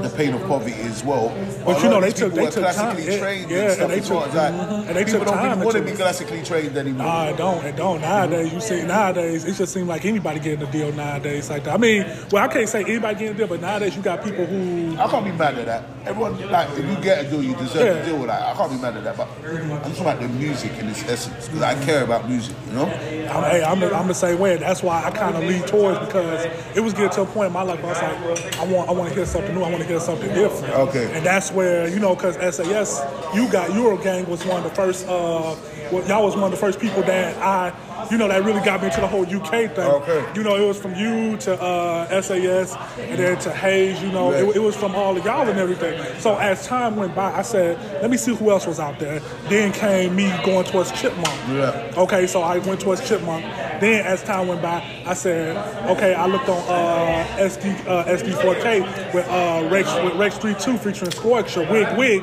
the 0.02 0.08
pain 0.10 0.34
of 0.34 0.46
poverty 0.46 0.72
as 0.82 1.04
well. 1.04 1.28
But 1.64 1.78
a 1.78 1.82
you 1.82 1.88
know, 1.90 2.00
they 2.00 2.10
took- 2.10 2.32
people 2.32 2.44
they 2.46 2.50
took 2.50 2.64
time. 2.64 2.74
classically 2.74 3.12
Yeah, 3.14 3.18
trained 3.20 3.50
yeah, 3.50 3.58
and 3.58 3.72
stuff 3.72 3.90
and 3.90 3.90
they 3.92 4.00
took- 4.06 4.34
like, 4.34 4.52
mhm, 4.52 4.86
and 4.88 4.96
they 4.96 5.04
people 5.04 5.18
took 5.20 5.28
don't 5.28 5.36
time 5.38 5.50
really 5.60 5.64
want 5.64 5.76
to 5.76 5.82
be 5.82 5.92
classically 5.92 6.42
trained 6.42 6.76
anymore. 6.76 7.06
Nah, 7.06 7.24
it 7.28 7.36
don't. 7.36 7.64
It 7.64 7.76
don't. 7.76 8.00
Nowadays, 8.00 8.52
you 8.52 8.60
see, 8.60 8.82
nowadays, 8.82 9.44
it 9.44 9.54
just 9.54 9.72
seems 9.72 9.88
like 9.88 10.04
anybody 10.04 10.40
getting 10.40 10.66
a 10.66 10.70
deal 10.70 10.92
nowadays 10.92 11.50
like 11.50 11.64
that. 11.64 11.74
I 11.74 11.76
mean, 11.78 12.06
well, 12.30 12.44
I 12.44 12.48
can't 12.48 12.68
say 12.68 12.82
anybody 12.84 13.14
getting 13.14 13.34
a 13.34 13.38
deal, 13.38 13.46
but 13.46 13.60
nowadays 13.60 13.96
you 13.96 14.02
got 14.02 14.22
people 14.24 14.46
who, 14.46 14.96
I 14.98 15.08
can't 15.08 15.24
be 15.24 15.32
mad 15.32 15.58
at 15.58 15.66
that. 15.66 15.84
Everyone, 16.06 16.50
like, 16.50 16.68
if 16.78 16.78
you 16.88 16.96
get 17.02 17.24
a 17.26 17.28
deal, 17.28 17.42
you 17.42 17.54
deserve 17.56 17.84
Yeah. 17.96 18.02
a 18.02 18.04
deal 18.06 18.16
with 18.18 18.28
that. 18.28 18.42
I 18.42 18.54
can't 18.54 18.70
be 18.70 18.78
mad 18.78 18.96
at 18.96 19.04
that, 19.04 19.16
but 19.16 19.28
I'm 19.44 19.80
talking 19.92 20.00
about 20.00 20.20
the 20.20 20.28
music 20.28 20.72
in 20.78 20.88
its 20.88 21.02
essence 21.08 21.46
because 21.48 21.62
I 21.62 21.74
care 21.84 22.02
about 22.04 22.28
music, 22.28 22.54
you 22.68 22.74
know? 22.76 22.84
I'm, 22.86 23.42
hey, 23.50 23.62
I'm, 23.64 23.80
the, 23.80 23.94
I'm 23.94 24.08
the 24.08 24.14
same 24.14 24.38
way. 24.38 24.56
That's 24.56 24.82
why 24.82 25.02
I 25.04 25.10
kind 25.10 25.36
of 25.36 25.42
lean 25.44 25.62
towards 25.62 25.98
because 26.00 26.46
it 26.74 26.80
was 26.80 26.92
getting 26.94 27.10
to 27.10 27.22
a 27.22 27.26
point 27.26 27.48
in 27.48 27.52
my 27.52 27.62
life 27.62 27.82
where 27.82 27.94
I 27.94 28.12
was 28.24 28.42
like, 28.42 28.58
I 28.58 28.64
want, 28.64 28.88
I 28.88 28.92
want 28.92 29.08
to 29.10 29.14
hear 29.14 29.26
something 29.26 29.54
new. 29.54 29.62
I 29.62 29.70
want 29.70 29.82
to 29.82 29.87
hear 29.88 30.00
something 30.00 30.32
different. 30.34 30.74
Okay. 30.74 31.10
And 31.16 31.24
that's 31.24 31.50
where 31.50 31.88
you 31.88 31.98
know, 31.98 32.14
because 32.14 32.36
SAS, 32.54 33.00
you 33.34 33.50
got 33.50 33.70
Eurogang 33.70 34.28
was 34.28 34.44
one 34.44 34.58
of 34.58 34.64
the 34.64 34.74
first. 34.74 35.06
Uh, 35.06 35.56
well, 35.90 36.06
y'all 36.06 36.24
was 36.24 36.34
one 36.34 36.44
of 36.44 36.50
the 36.50 36.56
first 36.56 36.78
people 36.78 37.02
that 37.02 37.36
I, 37.38 37.70
you 38.10 38.18
know, 38.18 38.28
that 38.28 38.44
really 38.44 38.64
got 38.64 38.80
me 38.80 38.88
into 38.88 39.00
the 39.00 39.06
whole 39.06 39.22
UK 39.22 39.74
thing. 39.74 39.80
Okay. 39.80 40.24
You 40.34 40.42
know, 40.42 40.56
it 40.56 40.66
was 40.66 40.78
from 40.78 40.94
you 40.94 41.36
to 41.38 41.60
uh, 41.60 42.20
SAS 42.22 42.74
and 42.98 43.18
then 43.18 43.38
to 43.40 43.52
Hayes. 43.52 44.02
You 44.02 44.10
know, 44.12 44.32
it, 44.32 44.56
it 44.56 44.60
was 44.60 44.76
from 44.76 44.94
all 44.94 45.16
of 45.16 45.24
y'all 45.24 45.48
and 45.48 45.58
everything. 45.58 46.00
So 46.20 46.36
as 46.36 46.66
time 46.66 46.96
went 46.96 47.14
by, 47.14 47.32
I 47.32 47.42
said, 47.42 47.78
let 48.00 48.10
me 48.10 48.16
see 48.16 48.34
who 48.34 48.50
else 48.50 48.66
was 48.66 48.80
out 48.80 48.98
there. 48.98 49.20
Then 49.48 49.72
came 49.72 50.16
me 50.16 50.32
going 50.44 50.64
towards 50.64 50.92
Chipmunk. 50.92 51.28
Yeah. 51.48 51.92
Okay, 51.96 52.26
so 52.26 52.42
I 52.42 52.58
went 52.58 52.80
towards 52.80 53.06
Chipmunk. 53.06 53.44
Then 53.80 54.04
as 54.04 54.22
time 54.22 54.48
went 54.48 54.62
by, 54.62 54.82
I 55.06 55.14
said, 55.14 55.56
okay, 55.90 56.14
I 56.14 56.26
looked 56.26 56.48
on 56.48 56.58
uh, 56.68 57.26
SD 57.38 57.86
uh, 57.86 58.04
SD4K 58.04 59.14
with 59.14 59.26
uh, 59.28 59.68
Rex 59.70 59.94
with 60.02 60.14
Rex 60.14 60.38
32 60.38 60.78
featuring 60.78 61.10
Scorcher, 61.10 61.60
Wig 61.70 61.96
Wig. 61.96 62.22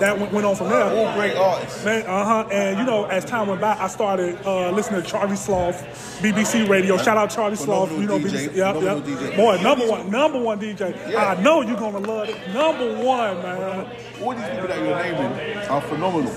That 0.00 0.18
went, 0.18 0.32
went 0.32 0.46
on 0.46 0.56
from 0.56 0.70
there. 0.70 0.84
All 0.84 1.14
great 1.14 1.36
artists. 1.36 1.84
Uh 1.84 2.02
huh. 2.24 2.48
And 2.50 2.78
you 2.78 2.84
know, 2.84 3.04
as 3.04 3.24
time 3.24 3.48
went 3.48 3.60
by, 3.60 3.76
I 3.78 3.88
started 3.88 4.38
uh, 4.44 4.70
listening 4.70 5.02
to 5.02 5.08
Charlie 5.08 5.23
Sloth, 5.36 5.82
BBC 6.20 6.68
Radio. 6.68 6.96
Shout 6.98 7.16
out 7.16 7.30
Charlie 7.30 7.56
Sloth. 7.56 7.90
You 7.92 8.06
know, 8.06 8.18
DJ, 8.18 8.48
BBC. 8.48 8.56
Yep, 8.56 8.82
yep. 8.82 8.96
DJ. 9.04 9.36
Boy, 9.36 9.62
number 9.62 9.88
one, 9.88 10.10
number 10.10 10.40
one 10.40 10.60
DJ. 10.60 11.10
Yeah. 11.10 11.28
I 11.28 11.42
know 11.42 11.62
you're 11.62 11.78
gonna 11.78 11.98
love 11.98 12.28
it. 12.28 12.36
Number 12.52 12.94
one, 13.02 13.42
man. 13.42 13.90
All 14.22 14.34
these 14.34 14.44
people 14.50 14.68
that 14.68 14.78
you're 14.78 14.96
naming 14.96 15.68
are 15.68 15.80
phenomenal. 15.80 16.32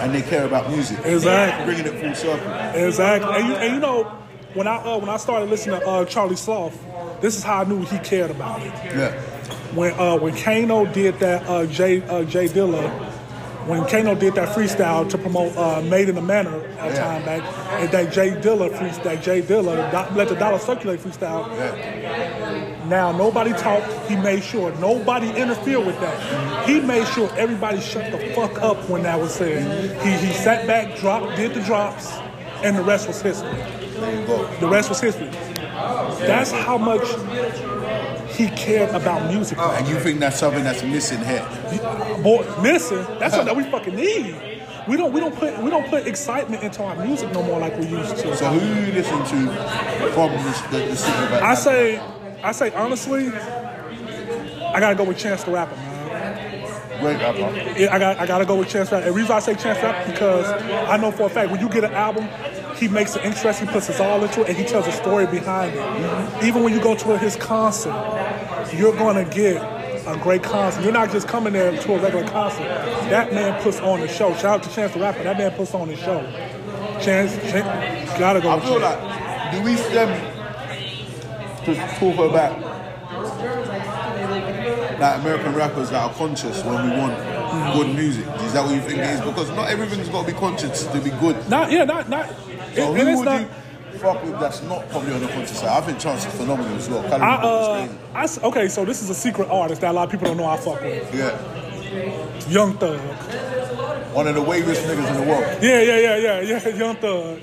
And 0.00 0.14
they 0.14 0.22
care 0.22 0.46
about 0.46 0.70
music. 0.70 0.98
Exactly. 1.04 1.64
Bringing 1.64 1.92
it 1.92 2.00
full 2.00 2.14
circle. 2.14 2.52
Exactly. 2.86 3.34
And 3.34 3.48
you, 3.48 3.54
and 3.54 3.74
you 3.74 3.80
know, 3.80 4.04
when 4.54 4.66
I 4.66 4.76
uh, 4.76 4.98
when 4.98 5.08
I 5.08 5.16
started 5.16 5.50
listening 5.50 5.80
to 5.80 5.86
uh, 5.86 6.04
Charlie 6.04 6.36
Sloth, 6.36 6.78
this 7.20 7.36
is 7.36 7.42
how 7.42 7.62
I 7.62 7.64
knew 7.64 7.82
he 7.84 7.98
cared 7.98 8.30
about 8.30 8.60
it. 8.62 8.72
Yeah. 8.84 9.12
When 9.74 9.92
uh, 9.98 10.16
when 10.16 10.36
Kano 10.36 10.86
did 10.86 11.18
that 11.20 11.46
uh, 11.48 11.66
Jay 11.66 12.02
uh, 12.02 12.24
Jay 12.24 12.46
Dilla, 12.46 13.17
when 13.66 13.84
Kano 13.86 14.14
did 14.14 14.34
that 14.34 14.48
freestyle 14.56 15.08
to 15.10 15.18
promote 15.18 15.56
uh, 15.56 15.82
Made 15.82 16.08
in 16.08 16.14
the 16.14 16.22
Manor 16.22 16.56
a 16.78 16.86
Yeah. 16.86 16.94
time 16.94 17.24
back, 17.24 17.42
and 17.80 17.90
that 17.90 18.12
Jay 18.12 18.30
Dilla 18.30 18.70
freestyle, 18.70 19.02
that 19.04 19.22
Jay 19.22 19.42
Dilla 19.42 20.14
let 20.14 20.28
the 20.28 20.34
dollar 20.36 20.58
circulate 20.58 21.00
freestyle. 21.00 21.48
Yeah. 21.56 22.84
Now 22.86 23.12
nobody 23.12 23.52
talked. 23.52 23.86
He 24.08 24.16
made 24.16 24.42
sure 24.42 24.74
nobody 24.76 25.28
interfered 25.30 25.84
with 25.84 25.98
that. 26.00 26.66
He 26.68 26.80
made 26.80 27.06
sure 27.08 27.30
everybody 27.36 27.80
shut 27.80 28.10
the 28.10 28.18
fuck 28.34 28.62
up 28.62 28.88
when 28.88 29.02
that 29.02 29.18
was 29.20 29.34
said. 29.34 29.62
He 30.02 30.26
he 30.26 30.32
sat 30.32 30.66
back, 30.66 30.96
dropped, 30.98 31.36
did 31.36 31.52
the 31.54 31.60
drops, 31.60 32.16
and 32.64 32.76
the 32.76 32.82
rest 32.82 33.06
was 33.06 33.20
history. 33.20 33.50
There 33.50 34.20
you 34.20 34.26
go. 34.26 34.46
The 34.60 34.68
rest 34.68 34.88
was 34.88 35.00
history. 35.00 35.28
That's 36.26 36.50
how 36.50 36.78
much 36.78 37.02
he 38.38 38.48
cared 38.50 38.94
about 38.94 39.28
music. 39.28 39.58
Oh, 39.60 39.72
and 39.72 39.88
you 39.88 39.98
think 39.98 40.20
that's 40.20 40.38
something 40.38 40.62
that's 40.62 40.84
missing 40.84 41.18
here? 41.24 41.44
Boy, 42.22 42.46
missing. 42.62 43.04
That's 43.18 43.34
something 43.34 43.52
that 43.52 43.56
we 43.56 43.64
fucking 43.64 43.96
need. 43.96 44.58
We 44.86 44.96
don't 44.96 45.12
we 45.12 45.18
don't 45.18 45.34
put 45.34 45.58
we 45.58 45.70
don't 45.70 45.88
put 45.88 46.06
excitement 46.06 46.62
into 46.62 46.82
our 46.84 46.94
music 47.04 47.32
no 47.32 47.42
more 47.42 47.58
like 47.58 47.76
we 47.76 47.86
used 47.86 48.16
to. 48.18 48.36
So 48.36 48.46
who 48.48 48.86
you 48.86 48.92
listen 48.92 49.18
to 49.18 50.12
from 50.12 50.30
the, 50.30 50.78
the 50.78 50.96
city 50.96 51.24
of 51.24 51.32
I 51.42 51.54
say 51.54 51.98
I 52.42 52.52
say 52.52 52.72
honestly, 52.72 53.28
I 53.28 54.78
gotta 54.78 54.94
go 54.94 55.02
with 55.02 55.18
Chance 55.18 55.42
the 55.42 55.50
Rapper, 55.50 55.74
man. 55.74 57.00
Great 57.00 57.18
rapper. 57.18 57.78
Yeah, 57.78 57.94
I 57.94 57.98
got 57.98 58.18
I 58.18 58.26
gotta 58.26 58.46
go 58.46 58.56
with 58.56 58.68
Chance 58.68 58.90
the 58.90 58.96
Rapper. 58.96 59.10
The 59.10 59.16
reason 59.16 59.32
I 59.32 59.40
say 59.40 59.54
Chance 59.56 59.80
the 59.80 59.86
Rapper 59.88 60.12
because 60.12 60.46
I 60.88 60.96
know 60.96 61.10
for 61.10 61.24
a 61.24 61.28
fact 61.28 61.50
when 61.50 61.60
you 61.60 61.68
get 61.68 61.84
an 61.84 61.92
album, 61.92 62.28
he 62.76 62.88
makes 62.88 63.16
it 63.16 63.24
interesting, 63.24 63.68
puts 63.68 63.88
his 63.88 64.00
all 64.00 64.22
into 64.22 64.42
it, 64.42 64.48
and 64.48 64.56
he 64.56 64.64
tells 64.64 64.86
a 64.86 64.92
story 64.92 65.26
behind 65.26 65.74
it. 65.74 65.80
Mm-hmm. 65.80 66.46
Even 66.46 66.62
when 66.62 66.72
you 66.72 66.80
go 66.80 66.94
to 66.94 67.18
his 67.18 67.36
concert, 67.36 67.92
you're 68.74 68.96
gonna 68.96 69.24
get 69.24 69.56
a 70.06 70.18
great 70.22 70.42
concert. 70.42 70.82
You're 70.82 70.92
not 70.92 71.10
just 71.10 71.28
coming 71.28 71.52
there 71.52 71.70
to 71.70 71.94
a 71.94 71.98
regular 72.00 72.26
concert. 72.28 72.64
That 73.10 73.32
man 73.32 73.60
puts 73.62 73.80
on 73.80 74.00
the 74.00 74.08
show. 74.08 74.32
Shout 74.34 74.44
out 74.44 74.62
to 74.64 74.70
Chance 74.70 74.94
the 74.94 75.00
Rapper. 75.00 75.22
That 75.22 75.38
man 75.38 75.50
puts 75.52 75.74
on 75.74 75.88
the 75.88 75.96
show. 75.96 76.20
Chance, 77.00 77.34
Chance 77.50 78.18
gotta 78.18 78.40
go 78.40 78.50
I 78.50 78.60
feel 78.60 78.80
Chance. 78.80 79.02
like, 79.02 79.52
do 79.52 79.62
we 79.62 79.76
stem 79.76 80.08
to 81.64 81.74
talk 81.98 82.30
about 82.30 82.60
like 85.00 85.20
American 85.20 85.54
rappers 85.54 85.90
that 85.90 86.02
are 86.02 86.12
conscious 86.14 86.64
when 86.64 86.90
we 86.90 86.96
want 86.96 87.16
good 87.74 87.94
music? 87.94 88.26
Is 88.42 88.52
that 88.52 88.64
what 88.64 88.74
you 88.74 88.80
think 88.80 88.98
it 88.98 89.04
is? 89.10 89.20
Because 89.20 89.48
not 89.50 89.70
everything's 89.70 90.08
got 90.08 90.26
to 90.26 90.32
be 90.32 90.38
conscious 90.38 90.86
to 90.86 91.00
be 91.00 91.10
good. 91.10 91.48
Not 91.48 91.70
yeah, 91.70 91.84
not 91.84 92.08
not. 92.08 92.28
So 92.74 92.94
and 92.94 92.98
who 92.98 93.08
it's 93.08 93.18
would 93.18 93.24
not. 93.24 93.40
you 93.42 93.48
fuck 93.98 94.22
with 94.22 94.38
that's 94.40 94.62
not 94.62 94.88
probably 94.88 95.12
on 95.12 95.20
the 95.20 95.28
conscious 95.28 95.60
side? 95.60 95.82
I 95.82 95.86
think 95.86 95.98
Chance 95.98 96.26
is 96.26 96.34
phenomenal 96.34 96.74
as 96.76 96.88
well. 96.88 97.02
Callum 97.02 97.22
I, 97.22 97.34
uh. 97.34 97.88
I 98.14 98.46
okay, 98.46 98.68
so 98.68 98.84
this 98.84 99.02
is 99.02 99.10
a 99.10 99.14
secret 99.14 99.48
artist 99.50 99.80
that 99.80 99.90
a 99.90 99.92
lot 99.92 100.04
of 100.04 100.10
people 100.10 100.28
don't 100.28 100.36
know 100.36 100.46
I 100.46 100.56
fuck 100.56 100.80
with. 100.80 101.14
Yeah. 101.14 102.48
Young 102.48 102.76
Thug. 102.78 103.00
One 104.14 104.26
of 104.26 104.34
the 104.34 104.42
wavest 104.42 104.82
niggas 104.84 105.08
in 105.08 105.14
the 105.14 105.30
world. 105.30 105.62
Yeah, 105.62 105.82
yeah, 105.82 105.98
yeah, 105.98 106.16
yeah, 106.16 106.40
yeah. 106.40 106.68
Young 106.68 106.96
Thug. 106.96 107.40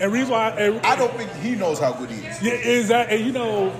And 0.00 0.12
reason 0.12 0.30
why, 0.30 0.50
and, 0.50 0.84
I 0.84 0.94
don't 0.94 1.12
think 1.14 1.32
he 1.36 1.54
knows 1.54 1.78
how 1.78 1.92
good 1.92 2.10
he 2.10 2.26
is. 2.26 2.42
yeah, 2.42 2.52
is 2.52 2.88
that, 2.88 3.10
and 3.10 3.24
you 3.24 3.32
know, 3.32 3.74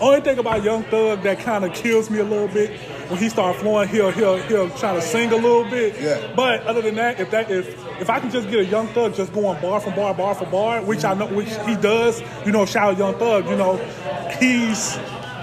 only 0.00 0.20
thing 0.22 0.38
about 0.38 0.62
Young 0.62 0.82
Thug 0.84 1.22
that 1.22 1.40
kind 1.40 1.64
of 1.64 1.74
kills 1.74 2.08
me 2.08 2.20
a 2.20 2.24
little 2.24 2.48
bit 2.48 2.78
when 3.08 3.18
he 3.18 3.28
start 3.28 3.56
flowing, 3.56 3.88
he'll 3.88 4.10
he'll 4.10 4.36
he'll 4.42 4.70
try 4.70 4.94
to 4.94 5.02
sing 5.02 5.30
a 5.32 5.36
little 5.36 5.64
bit. 5.64 6.00
Yeah. 6.00 6.32
But 6.36 6.62
other 6.64 6.82
than 6.82 6.94
that, 6.96 7.18
if 7.20 7.30
that 7.30 7.50
if 7.50 7.68
if 8.00 8.10
I 8.10 8.20
can 8.20 8.30
just 8.30 8.50
get 8.50 8.60
a 8.60 8.64
Young 8.64 8.86
Thug 8.88 9.14
just 9.14 9.32
going 9.32 9.60
bar 9.60 9.80
for 9.80 9.90
bar, 9.92 10.14
bar 10.14 10.34
for 10.34 10.46
bar, 10.46 10.82
which 10.82 11.04
I 11.04 11.14
know 11.14 11.26
which 11.26 11.50
he 11.66 11.74
does, 11.76 12.22
you 12.44 12.52
know, 12.52 12.66
shout 12.66 12.92
out 12.92 12.98
Young 12.98 13.14
Thug, 13.18 13.48
you 13.48 13.56
know, 13.56 13.76
he's 14.38 14.96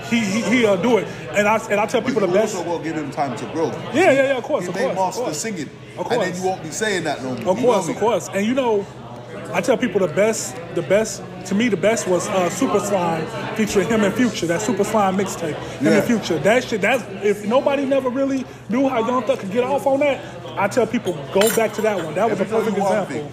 he 0.09 0.19
he 0.19 0.41
he'll 0.41 0.81
do 0.81 0.97
it. 0.97 1.07
And 1.31 1.47
I 1.47 1.57
and 1.69 1.79
I 1.79 1.85
tell 1.85 2.01
people 2.01 2.21
the 2.21 2.27
best. 2.27 2.55
also 2.55 2.77
to 2.77 2.83
give 2.83 2.95
him 2.95 3.11
time 3.11 3.35
to 3.37 3.45
grow. 3.47 3.67
Yeah, 3.67 3.93
yeah, 3.93 4.11
yeah, 4.13 4.37
of 4.37 4.43
course, 4.43 4.63
He 4.63 4.69
of 4.69 4.75
may 4.75 4.81
course, 4.81 4.91
of 4.91 4.97
master 4.97 5.21
course. 5.23 5.37
singing. 5.39 5.69
Of 5.97 6.05
course. 6.05 6.11
And 6.11 6.21
then 6.21 6.35
you 6.41 6.47
won't 6.47 6.63
be 6.63 6.71
saying 6.71 7.03
that 7.05 7.23
no 7.23 7.35
more. 7.35 7.53
Of 7.53 7.57
course, 7.57 7.89
of 7.89 7.95
course. 7.97 8.29
And 8.33 8.45
you 8.45 8.53
know, 8.53 8.85
I 9.53 9.61
tell 9.61 9.77
people 9.77 10.05
the 10.05 10.13
best, 10.13 10.55
the 10.75 10.81
best 10.81 11.23
to 11.47 11.55
me, 11.55 11.67
the 11.69 11.77
best 11.77 12.07
was 12.07 12.27
uh, 12.29 12.49
Super 12.49 12.79
Slime 12.79 13.25
featuring 13.55 13.87
him 13.87 14.03
and 14.03 14.13
Future. 14.13 14.45
That 14.47 14.61
Super 14.61 14.83
Slime 14.83 15.17
mixtape, 15.17 15.55
him 15.55 15.85
Yeah. 15.87 15.93
and 15.93 16.03
Future. 16.05 16.39
That 16.39 16.63
shit. 16.63 16.81
That's 16.81 17.03
if 17.23 17.45
nobody 17.45 17.85
never 17.85 18.09
really 18.09 18.45
knew 18.69 18.87
how 18.89 19.05
Young 19.07 19.23
Thug 19.23 19.39
could 19.39 19.51
get 19.51 19.63
off 19.63 19.85
on 19.87 19.99
that. 20.01 20.23
I 20.57 20.67
tell 20.67 20.87
people 20.87 21.13
go 21.33 21.41
back 21.55 21.73
to 21.73 21.81
that 21.81 21.97
one. 22.03 22.13
That 22.15 22.29
was 22.29 22.39
a 22.39 22.43
Let 22.43 22.49
perfect 22.51 22.77
example. 22.77 23.15
thing. 23.15 23.31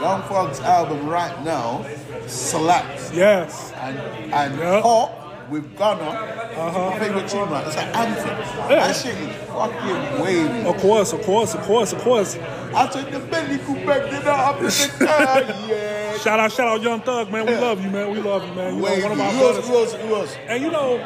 Young 0.00 0.22
Thug's 0.22 0.60
album 0.60 1.06
right 1.08 1.44
now 1.44 1.84
slaps. 2.26 3.12
Yes. 3.14 3.72
And 3.80 3.98
and 4.32 4.58
Yep. 4.58 4.84
With 5.50 5.76
Gunna, 5.76 6.02
uh-huh. 6.02 6.98
favorite 6.98 7.28
tune, 7.28 7.50
man. 7.50 7.66
It's 7.66 7.76
an 7.76 7.88
anthem. 7.94 8.28
Yeah. 8.28 8.86
That 8.86 8.96
shit 8.96 9.14
is 9.16 9.36
fucking 9.46 10.22
wavy. 10.22 10.68
Of 10.68 10.76
course, 10.78 11.12
of 11.12 11.22
course, 11.22 11.54
of 11.54 11.60
course, 11.62 11.92
of 11.92 12.00
course. 12.00 12.36
I 12.74 12.88
said 12.90 13.12
the 13.12 13.20
belly 13.20 13.58
could 13.58 13.86
back 13.86 14.12
it 14.12 14.26
up. 14.26 14.60
yeah. 15.68 16.18
Shout 16.18 16.40
out, 16.40 16.52
shout 16.52 16.68
out, 16.68 16.82
Young 16.82 17.00
Thug, 17.00 17.30
man. 17.30 17.46
We 17.46 17.54
love 17.54 17.82
you, 17.82 17.90
man. 17.90 18.10
We 18.10 18.20
love 18.20 18.46
you, 18.46 18.54
man. 18.54 18.74
You 18.76 18.82
know, 18.82 19.02
one 19.02 19.12
of 19.12 19.20
our 19.20 19.32
Who 19.32 19.46
else? 19.46 19.68
Who 19.68 19.74
else? 19.76 19.92
Who 19.94 20.14
else? 20.14 20.36
And 20.48 20.62
you 20.62 20.70
know, 20.70 20.98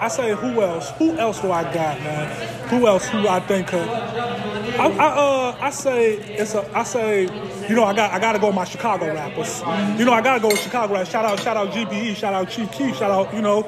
I 0.00 0.08
say 0.08 0.34
who 0.34 0.62
else? 0.62 0.90
Who 0.98 1.16
else 1.16 1.40
do 1.40 1.50
I 1.50 1.62
got, 1.64 2.00
man? 2.00 2.68
Who 2.68 2.86
else? 2.86 3.06
Who 3.08 3.26
I 3.26 3.40
think 3.40 3.68
could? 3.68 3.88
I, 3.88 4.86
I 4.88 5.06
uh 5.06 5.56
I 5.60 5.70
say 5.70 6.14
it's 6.14 6.54
a 6.54 6.76
I 6.76 6.82
say 6.82 7.22
you 7.68 7.74
know 7.74 7.84
I 7.84 7.94
got 7.94 8.12
I 8.12 8.18
gotta 8.18 8.38
go 8.38 8.48
with 8.48 8.56
my 8.56 8.64
Chicago 8.64 9.12
rappers. 9.12 9.60
You 9.98 10.04
know 10.04 10.12
I 10.12 10.20
gotta 10.20 10.40
go 10.40 10.48
with 10.48 10.60
Chicago 10.60 10.92
rappers. 10.94 11.10
Shout 11.10 11.24
out 11.24 11.40
shout 11.40 11.56
out 11.56 11.70
GBE. 11.70 12.14
Shout 12.16 12.34
out 12.34 12.50
Chief 12.50 12.70
Keef. 12.72 12.96
Shout 12.96 13.10
out 13.10 13.34
you 13.34 13.42
know 13.42 13.62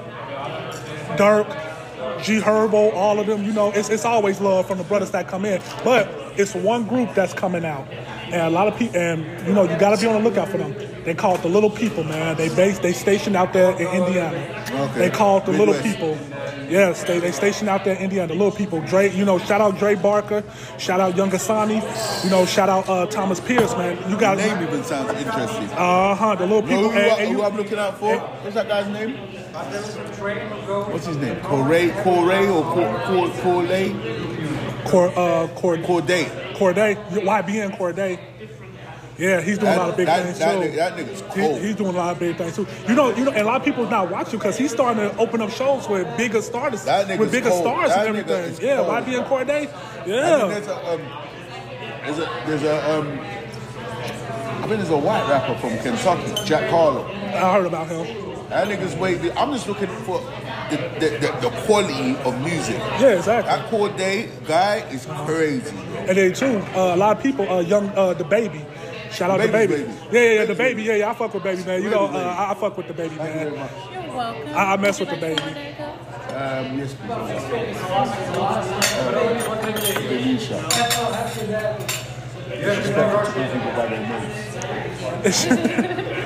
Durk. 1.16 1.64
G 2.22 2.40
Herbo, 2.40 2.92
all 2.94 3.20
of 3.20 3.26
them, 3.26 3.44
you 3.44 3.52
know, 3.52 3.70
it's, 3.70 3.90
it's 3.90 4.04
always 4.04 4.40
love 4.40 4.66
from 4.66 4.78
the 4.78 4.84
brothers 4.84 5.12
that 5.12 5.28
come 5.28 5.44
in. 5.44 5.62
But 5.84 6.08
it's 6.36 6.54
one 6.54 6.84
group 6.86 7.14
that's 7.14 7.32
coming 7.32 7.64
out. 7.64 7.86
And 8.24 8.42
a 8.42 8.50
lot 8.50 8.66
of 8.66 8.76
people, 8.76 8.96
and 8.96 9.46
you 9.46 9.54
know, 9.54 9.62
you 9.62 9.78
got 9.78 9.96
to 9.96 10.00
be 10.00 10.06
on 10.08 10.22
the 10.22 10.28
lookout 10.28 10.48
for 10.48 10.58
them. 10.58 10.74
They 11.08 11.14
call 11.14 11.36
it 11.36 11.40
the 11.42 11.48
Little 11.48 11.70
People, 11.70 12.04
man. 12.04 12.36
They 12.36 12.54
base, 12.54 12.78
they 12.80 12.92
stationed 12.92 13.34
out 13.34 13.54
there 13.54 13.70
in 13.72 13.86
Indiana. 14.02 14.36
Okay. 14.70 14.98
They 14.98 15.08
call 15.10 15.38
it 15.38 15.46
the 15.46 15.52
Little 15.52 15.72
Midwest. 15.72 15.96
People. 15.96 16.18
Yes, 16.68 17.02
they 17.04 17.18
they 17.18 17.32
stationed 17.32 17.70
out 17.70 17.82
there 17.84 17.96
in 17.96 18.02
Indiana. 18.02 18.28
The 18.28 18.34
Little 18.34 18.52
People. 18.52 18.82
Dre, 18.82 19.08
you 19.10 19.24
know, 19.24 19.38
shout 19.38 19.62
out 19.62 19.78
Dre 19.78 19.94
Barker. 19.94 20.44
Shout 20.78 21.00
out 21.00 21.16
Young 21.16 21.30
Asani. 21.30 21.80
You 22.24 22.28
know, 22.30 22.44
shout 22.44 22.68
out 22.68 22.86
uh, 22.90 23.06
Thomas 23.06 23.40
Pierce, 23.40 23.72
man. 23.72 23.96
You 24.10 24.18
got 24.18 24.36
Name 24.36 24.62
even 24.62 24.84
sounds 24.84 25.10
interesting. 25.18 25.70
uh 25.70 26.14
huh. 26.14 26.34
The 26.34 26.46
Little 26.46 26.68
You 26.68 26.76
know 26.76 26.88
People. 26.88 26.90
who, 26.90 26.98
and- 26.98 27.10
I, 27.12 27.16
and 27.20 27.28
who 27.32 27.38
you- 27.38 27.44
I'm 27.44 27.56
looking 27.56 27.78
out 27.78 27.98
for? 27.98 28.18
What's 28.18 28.54
that 28.54 28.68
guy's 28.68 28.88
name? 28.88 29.16
What's 30.92 31.06
his 31.06 31.16
name? 31.16 31.40
Corey, 31.40 31.88
Corey 32.04 32.46
or 32.48 32.62
Cor- 32.64 33.00
Cor- 33.06 33.30
Corley? 33.40 33.94
Cor, 34.84 35.08
uh, 35.18 35.48
Cord, 35.54 35.80
Cordae. 35.84 36.26
Cordae, 36.54 36.96
YBN 37.12 37.78
Cordae. 37.78 38.18
Yeah, 39.18 39.40
he's 39.40 39.58
doing 39.58 39.72
a 39.72 39.76
lot 39.76 39.88
of 39.90 39.96
big 39.96 40.06
that, 40.06 40.24
things 40.24 40.38
that, 40.38 40.52
too. 40.52 40.58
nigga- 40.60 40.76
that 40.76 40.96
nigga's 40.96 41.20
He- 41.34 41.40
cold. 41.42 41.60
he's 41.60 41.74
doing 41.74 41.94
a 41.94 41.98
lot 41.98 42.12
of 42.12 42.18
big 42.20 42.36
things 42.36 42.54
too. 42.54 42.66
You 42.88 42.94
know, 42.94 43.10
you 43.16 43.24
know, 43.24 43.32
and 43.32 43.40
a 43.40 43.44
lot 43.44 43.56
of 43.56 43.64
people 43.64 43.84
not 43.90 44.10
watching 44.10 44.38
because 44.38 44.56
he's 44.56 44.70
starting 44.70 45.10
to 45.10 45.16
open 45.18 45.42
up 45.42 45.50
shows 45.50 45.88
with 45.88 46.06
bigger 46.16 46.40
stars, 46.40 46.84
That 46.84 47.18
with 47.18 47.32
bigger 47.32 47.50
cold. 47.50 47.62
stars 47.62 47.88
That 47.90 48.06
and 48.06 48.16
everything. 48.16 48.64
Yeah, 48.64 48.76
cold. 48.76 48.88
Cordae. 49.26 49.68
And 49.68 49.68
then 49.68 49.70
Yeah, 50.06 50.46
there's 50.46 50.66
a, 50.68 50.76
um, 50.92 51.00
there's 52.04 52.18
a, 52.18 52.42
there's 52.46 52.62
a, 52.62 52.90
um, 52.98 53.18
I 53.20 54.66
think 54.68 54.76
there's 54.80 54.90
a 54.90 54.96
white 54.96 55.28
rapper 55.28 55.54
from 55.58 55.76
Kentucky, 55.78 56.44
Jack 56.44 56.70
Harlow. 56.70 57.04
I 57.06 57.52
heard 57.54 57.66
about 57.66 57.88
him. 57.88 58.06
That 58.50 58.68
nigga's 58.68 58.94
way. 58.96 59.18
I'm 59.32 59.52
just 59.52 59.66
looking 59.68 59.88
for 59.88 60.20
the, 60.70 60.76
the, 61.00 61.08
the, 61.18 61.48
the 61.48 61.50
quality 61.66 62.16
of 62.24 62.40
music. 62.40 62.76
Yeah, 63.00 63.08
exactly. 63.18 63.50
That 63.50 63.70
Cordae 63.70 64.46
guy 64.46 64.76
is 64.90 65.06
crazy. 65.26 65.76
And 65.96 66.16
then 66.16 66.32
too, 66.34 66.58
uh, 66.74 66.94
a 66.94 66.96
lot 66.96 67.16
of 67.16 67.22
people, 67.22 67.48
uh, 67.50 67.60
young, 67.60 67.88
uh, 67.90 68.14
the 68.14 68.24
baby. 68.24 68.64
Shout 69.10 69.30
out 69.30 69.40
the 69.40 69.48
Baby's 69.48 69.76
baby. 69.76 69.82
baby. 69.84 69.98
Yeah, 70.12 70.20
yeah, 70.22 70.32
yeah, 70.32 70.44
the 70.44 70.54
baby. 70.54 70.74
baby. 70.74 70.82
Yeah, 70.84 70.94
yeah, 70.96 71.10
I 71.10 71.14
fuck 71.14 71.34
with 71.34 71.42
baby, 71.42 71.64
man. 71.64 71.82
You 71.82 71.90
know, 71.90 72.06
uh, 72.06 72.18
I, 72.18 72.50
I 72.50 72.54
fuck 72.54 72.76
with 72.76 72.86
the 72.88 72.94
baby, 72.94 73.14
Thank 73.16 73.34
you 73.34 73.38
very 73.40 73.56
man. 73.56 73.68
You're 74.04 74.14
welcome. 74.16 74.54
I- 74.56 74.72
I 74.72 74.76
mess 74.76 75.00
with 75.00 75.08
you 75.10 75.14
the 75.16 75.20
baby. 75.20 75.40
more 75.40 75.50
Diet 75.54 75.76
Coke? 75.78 75.96
Um, 76.28 76.78
yes, 76.78 76.94
please. 76.94 77.10
Uh, 77.10 78.68
Denisha. 80.08 80.58
Disrespectful 82.48 83.32
to 83.32 83.48
people 83.52 83.70
by 83.76 83.86
their 83.86 84.02
names. 85.24 86.14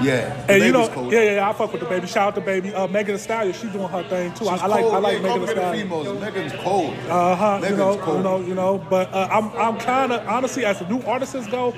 Yeah. 0.00 0.28
the 0.46 0.52
And 0.52 0.62
you 0.62 0.70
know, 0.70 0.82
baby's 0.82 0.94
cold. 0.94 1.12
yeah, 1.12 1.22
yeah, 1.22 1.32
yeah, 1.32 1.48
I 1.50 1.52
fuck 1.52 1.72
with 1.72 1.80
the 1.82 1.88
baby. 1.88 2.06
Shout 2.06 2.28
out 2.28 2.34
to 2.36 2.40
baby. 2.40 2.72
Uh, 2.72 2.86
Megan 2.86 3.16
Thee 3.16 3.20
Stallion, 3.20 3.52
she 3.52 3.66
doing 3.66 3.88
her 3.88 4.04
thing 4.04 4.32
too. 4.34 4.46
I, 4.48 4.52
She's 4.54 4.62
I 4.62 4.66
like, 4.68 4.80
cold. 4.82 4.94
I 4.94 4.98
like 4.98 5.14
yeah, 5.14 5.22
Megan 5.22 5.40
Thee 5.40 5.46
Stallion. 5.48 6.20
Megan's 6.20 6.52
cold. 6.62 6.94
Uh 7.08 7.34
huh. 7.34 7.60
You 7.68 7.76
know, 7.76 7.96
cold. 7.98 8.16
you 8.18 8.22
know, 8.22 8.40
you 8.40 8.54
know. 8.54 8.78
But 8.78 9.12
uh, 9.12 9.26
I'm, 9.32 9.50
I'm 9.56 9.76
kind 9.80 10.12
of 10.12 10.24
honestly, 10.28 10.64
as 10.64 10.78
the 10.78 10.86
new 10.88 11.02
artists 11.02 11.48
go, 11.48 11.74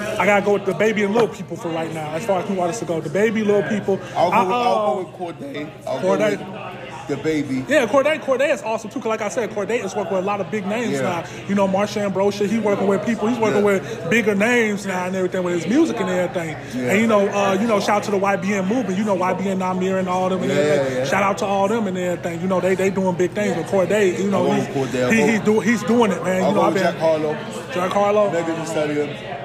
I 0.00 0.26
gotta 0.26 0.44
go 0.44 0.54
with 0.54 0.64
the 0.66 0.74
baby 0.74 1.02
and 1.04 1.12
little 1.12 1.28
people 1.28 1.56
for 1.56 1.68
right 1.68 1.92
now. 1.92 2.10
As 2.14 2.24
far 2.24 2.40
as 2.42 2.48
new 2.50 2.60
artists 2.60 2.80
to 2.80 2.86
go, 2.86 3.00
the 3.00 3.10
baby, 3.10 3.42
little 3.44 3.68
people. 3.68 4.00
I'll 4.16 4.30
go, 4.30 4.36
I, 4.36 4.42
with, 4.42 4.50
uh, 4.52 4.54
I'll 4.54 5.02
go 5.04 5.10
with 5.28 5.38
Cordae. 5.40 5.70
I'll 5.86 5.98
Cordae. 6.00 7.06
the 7.08 7.16
baby. 7.16 7.64
Yeah, 7.68 7.86
Cordae, 7.86 8.20
Cordae 8.20 8.52
is 8.54 8.62
awesome 8.62 8.88
too. 8.90 9.00
Cause 9.00 9.06
like 9.08 9.20
I 9.20 9.28
said, 9.28 9.50
Cordae 9.50 9.84
is 9.84 9.94
working 9.96 10.14
with 10.14 10.22
a 10.22 10.26
lot 10.26 10.40
of 10.40 10.50
big 10.50 10.64
names 10.66 10.92
Yeah. 10.92 11.02
now. 11.02 11.24
You 11.48 11.54
know, 11.56 11.66
Marsha 11.66 11.98
Ambrosius, 12.02 12.50
he 12.52 12.58
working 12.60 12.86
with 12.86 13.04
people. 13.04 13.26
He's 13.28 13.38
working 13.38 13.58
Yeah. 13.60 13.64
with 13.64 14.10
bigger 14.10 14.34
names 14.34 14.86
now 14.86 15.06
and 15.06 15.16
everything 15.16 15.42
with 15.42 15.54
his 15.54 15.66
music 15.66 15.98
and 16.00 16.08
everything. 16.08 16.50
Yeah. 16.74 16.90
And 16.92 17.00
you 17.00 17.06
know, 17.08 17.26
uh, 17.28 17.58
you 17.60 17.66
know, 17.66 17.80
shout 17.80 17.96
out 17.98 18.02
to 18.04 18.10
the 18.12 18.18
YBN 18.18 18.68
movement. 18.68 18.96
You 18.98 19.04
know, 19.04 19.16
YBN 19.16 19.58
Nahmir 19.58 19.98
and 19.98 20.08
all 20.08 20.28
them 20.28 20.42
and 20.42 20.50
Yeah, 20.52 20.56
everything. 20.58 21.06
Shout 21.06 21.22
out 21.24 21.38
to 21.38 21.46
all 21.46 21.66
them 21.68 21.86
and 21.88 21.98
everything. 21.98 22.40
You 22.40 22.46
know, 22.46 22.60
they 22.60 22.74
they 22.76 22.90
doing 22.90 23.16
big 23.16 23.32
things 23.32 23.56
with 23.56 23.66
Cordae. 23.66 24.16
You 24.18 24.30
know, 24.30 24.52
he's, 24.52 24.68
with 24.76 25.12
he, 25.12 25.38
go- 25.40 25.60
he's 25.60 25.82
doing 25.82 26.12
it, 26.12 26.22
man. 26.22 26.42
I'll 26.44 26.48
you 26.50 26.54
know, 26.54 26.60
go 26.60 26.66
I've 26.68 26.74
with 26.74 26.82
been 26.82 26.92
Jack 26.92 27.00
Harlow. 27.00 27.36
Jack 27.74 27.90
Harlow. 27.92 28.30
Megan 28.30 28.58
Thee 28.60 28.66
Stallion. 28.66 29.39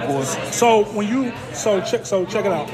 Of 0.00 0.06
course. 0.08 0.54
So 0.54 0.84
when 0.92 1.08
you 1.08 1.32
so 1.52 1.80
check 1.80 2.04
so 2.06 2.24
check 2.26 2.44
it 2.44 2.52
out. 2.52 2.68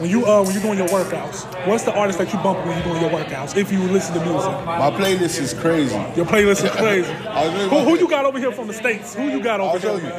When 0.00 0.10
you 0.10 0.26
uh 0.26 0.42
when 0.42 0.52
you're 0.54 0.62
doing 0.62 0.78
your 0.78 0.88
workouts, 0.88 1.44
what's 1.66 1.84
the 1.84 1.92
artist 1.94 2.18
that 2.18 2.32
you 2.32 2.38
bump 2.40 2.58
when 2.66 2.76
you're 2.76 2.84
doing 2.92 3.00
your 3.02 3.10
workouts? 3.10 3.56
If 3.56 3.70
you 3.72 3.80
listen 3.84 4.14
to 4.14 4.20
music, 4.24 4.50
My 4.66 4.90
playlist 4.90 5.40
is 5.40 5.54
crazy. 5.54 5.94
your 6.16 6.26
playlist 6.26 6.64
is 6.64 6.70
crazy. 6.72 7.10
I'll 7.12 7.50
tell 7.50 7.62
you 7.62 7.68
who, 7.68 7.78
who 7.80 7.98
you 7.98 8.08
got 8.08 8.24
over 8.24 8.38
here 8.38 8.52
from 8.52 8.66
the 8.68 8.74
states? 8.74 9.14
Who 9.14 9.24
you 9.28 9.40
got 9.42 9.60
over 9.60 9.72
I'll 9.74 9.78
show 9.80 9.96
here? 9.98 10.08
you. 10.08 10.14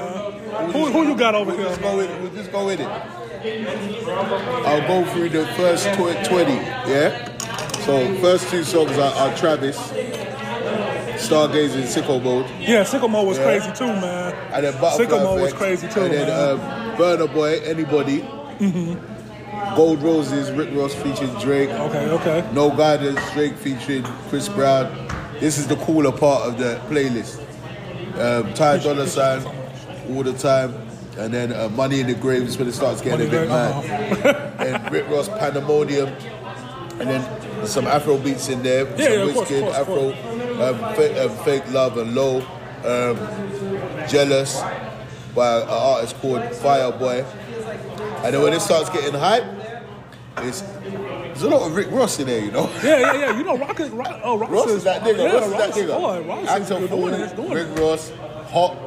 man? 0.52 0.72
Who, 0.72 0.86
who 0.92 1.04
you 1.08 1.16
got 1.16 1.36
over 1.36 1.52
We'll 1.52 1.60
here? 1.60 1.70
just 1.70 1.82
go 1.82 1.98
with 1.98 2.10
it. 2.10 2.22
We'll 2.22 2.32
just 2.34 2.52
go 2.52 2.66
with 2.66 2.80
it. 2.80 2.88
I'll 4.66 4.88
go 4.88 5.06
through 5.14 5.30
the 5.30 5.46
first 5.56 5.86
tw- 5.94 6.28
20, 6.30 6.54
yeah? 6.54 7.38
So 7.86 8.16
first 8.20 8.50
two 8.50 8.64
songs 8.64 8.92
are, 8.98 9.14
are 9.14 9.36
Travis, 9.38 9.78
Stargazing, 11.20 11.84
Sicko 11.86 12.22
Mode, 12.22 12.46
Yeah, 12.60 12.84
Sicko 12.84 13.10
Mode 13.10 13.28
was 13.28 13.38
Yeah. 13.38 13.44
crazy 13.46 13.72
too, 13.74 13.88
man. 13.88 14.29
And 14.52 14.66
then 14.66 14.80
Butterfly 14.82 15.06
Sicko 15.06 15.24
Mode 15.24 15.42
was 15.42 15.54
Effect, 15.54 15.58
crazy 15.62 15.88
too, 15.90 16.02
and 16.02 16.14
then 16.14 16.28
man. 16.28 16.50
um, 16.50 16.98
Burna 16.98 17.34
Boy, 17.34 17.60
Anybody, 17.62 18.22
Gold 19.76 20.02
Roses, 20.02 20.52
Rick 20.52 20.70
Ross 20.74 20.94
featuring 20.96 21.34
Drake, 21.40 21.70
okay, 21.70 22.10
okay. 22.10 22.50
No 22.54 22.70
Guidance, 22.76 23.20
Drake 23.34 23.56
featuring 23.56 24.04
Chris 24.30 24.50
Brown. 24.50 25.08
This 25.40 25.58
is 25.58 25.68
the 25.68 25.76
cooler 25.78 26.12
part 26.12 26.48
of 26.48 26.58
the 26.58 26.80
playlist. 26.90 27.40
Um, 28.20 28.54
Ty 28.54 28.80
Dolla 28.80 29.08
Sign, 29.08 29.46
all 30.10 30.24
the 30.24 30.34
time, 30.34 30.74
and 31.18 31.34
then 31.34 31.54
uh, 31.54 31.70
Money 31.70 32.00
in 32.02 32.08
the 32.08 32.16
Grave 32.16 32.44
is 32.44 32.58
when 32.58 32.68
it 32.68 32.74
starts 32.74 33.02
getting 33.02 33.28
a 33.28 33.30
bit 33.30 33.48
mad. 33.48 33.86
and 34.60 34.92
Rick 34.92 35.08
Ross, 35.10 35.30
Pandemonium, 35.30 36.08
and 37.00 37.10
then 37.10 37.66
some 37.68 37.88
Afro 37.88 38.18
beats 38.18 38.50
in 38.50 38.64
there. 38.64 38.86
Yeah, 38.98 39.06
some 39.06 39.14
yeah, 39.14 39.20
of 39.24 39.34
course, 39.34 39.50
Wizkid, 39.50 39.62
course, 39.62 39.76
Afro, 39.78 40.90
um, 40.90 40.96
fake, 40.96 41.18
um, 41.18 41.38
fake 41.46 41.72
Love 41.72 41.98
and 41.98 42.16
Low, 42.16 42.38
um, 42.84 43.69
Jealous 44.10 44.62
by 45.36 45.62
an 45.62 45.68
artist 45.70 46.16
called 46.18 46.42
Fireboy. 46.42 47.26
And 48.26 48.34
then 48.34 48.42
when 48.42 48.54
it 48.54 48.60
starts 48.62 48.90
getting 48.90 49.14
hype, 49.20 49.44
it's 50.40 50.62
there's 50.62 51.44
a 51.44 51.50
lot 51.50 51.66
of 51.68 51.76
Rick 51.76 51.92
Ross 51.92 52.20
in 52.20 52.28
there, 52.28 52.44
you 52.44 52.52
know. 52.52 52.70
Yeah, 52.84 53.00
yeah, 53.00 53.14
yeah. 53.14 53.38
You 53.38 53.44
know, 53.44 53.58
Rock 53.58 53.80
is 53.80 53.90
Rock, 53.92 54.20
oh, 54.24 54.38
Rock 54.38 54.50
Ross 54.52 54.68
is 54.68 54.76
is 54.78 54.84
that 54.86 55.02
nigga. 55.04 55.18
Yeah, 55.18 55.34
Ross 55.34 55.46
is 55.46 55.52
that 55.54 55.72
nigga. 55.72 56.00
Boy, 56.00 56.28
Ross 56.28 56.44
is 56.44 56.50
Actor 56.50 56.74
doing 56.76 56.88
Fool, 56.90 57.08
it. 57.14 57.22
It's 57.22 57.34
doing 57.34 57.52
Rick. 57.52 57.80
Ross, 57.80 58.12
Hot, 58.50 58.78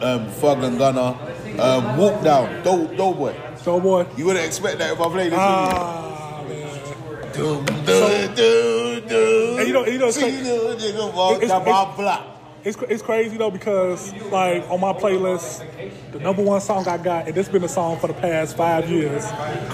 um, 0.00 0.26
Thug 0.28 0.62
and 0.64 0.78
Gunna, 0.78 1.16
um, 1.60 1.96
Walk 1.96 2.22
Down, 2.24 2.62
Dough, 2.64 2.86
Doughboy. 2.96 3.34
So, 3.56 3.78
boy. 3.80 4.06
You 4.16 4.26
wouldn't 4.26 4.44
expect 4.44 4.78
that 4.78 4.92
if 4.92 5.00
I 5.00 5.08
played 5.08 5.32
this. 5.32 5.38
Ah, 5.40 6.42
man. 6.46 6.48
would 6.48 7.36
you? 7.36 7.64
Dum, 7.64 7.64
dum, 7.64 8.34
dum, 8.34 9.08
dum. 9.08 9.58
And 9.58 9.68
you 9.68 9.72
know- 9.72 9.86
you 9.86 9.98
know, 9.98 10.06
it's 10.08 10.20
like- 10.20 10.32
the 10.42 10.76
nigga 10.80 11.14
walk 11.14 11.36
it's- 11.42 11.50
it's- 11.50 11.96
block. 11.96 12.31
It's, 12.64 12.76
it's 12.82 13.02
crazy 13.02 13.36
though 13.36 13.50
because 13.50 14.12
like 14.30 14.68
on 14.70 14.80
my 14.80 14.92
playlist, 14.92 15.64
the 16.12 16.20
number 16.20 16.42
one 16.42 16.60
song 16.60 16.86
I 16.86 16.96
got, 16.96 17.26
and 17.26 17.36
it's 17.36 17.48
been 17.48 17.64
a 17.64 17.68
song 17.68 17.98
for 17.98 18.06
the 18.06 18.14
past 18.14 18.56
five 18.56 18.88
years. 18.88 19.24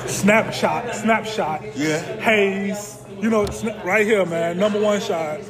Snapshot, 0.07 0.95
snapshot. 0.95 1.77
Yeah. 1.77 1.99
Haze. 2.21 3.05
You 3.21 3.31
know, 3.31 3.45
right 3.85 4.07
here, 4.07 4.25
man. 4.25 4.59
Number 4.59 4.81
one 4.81 5.01
shot. 5.01 5.41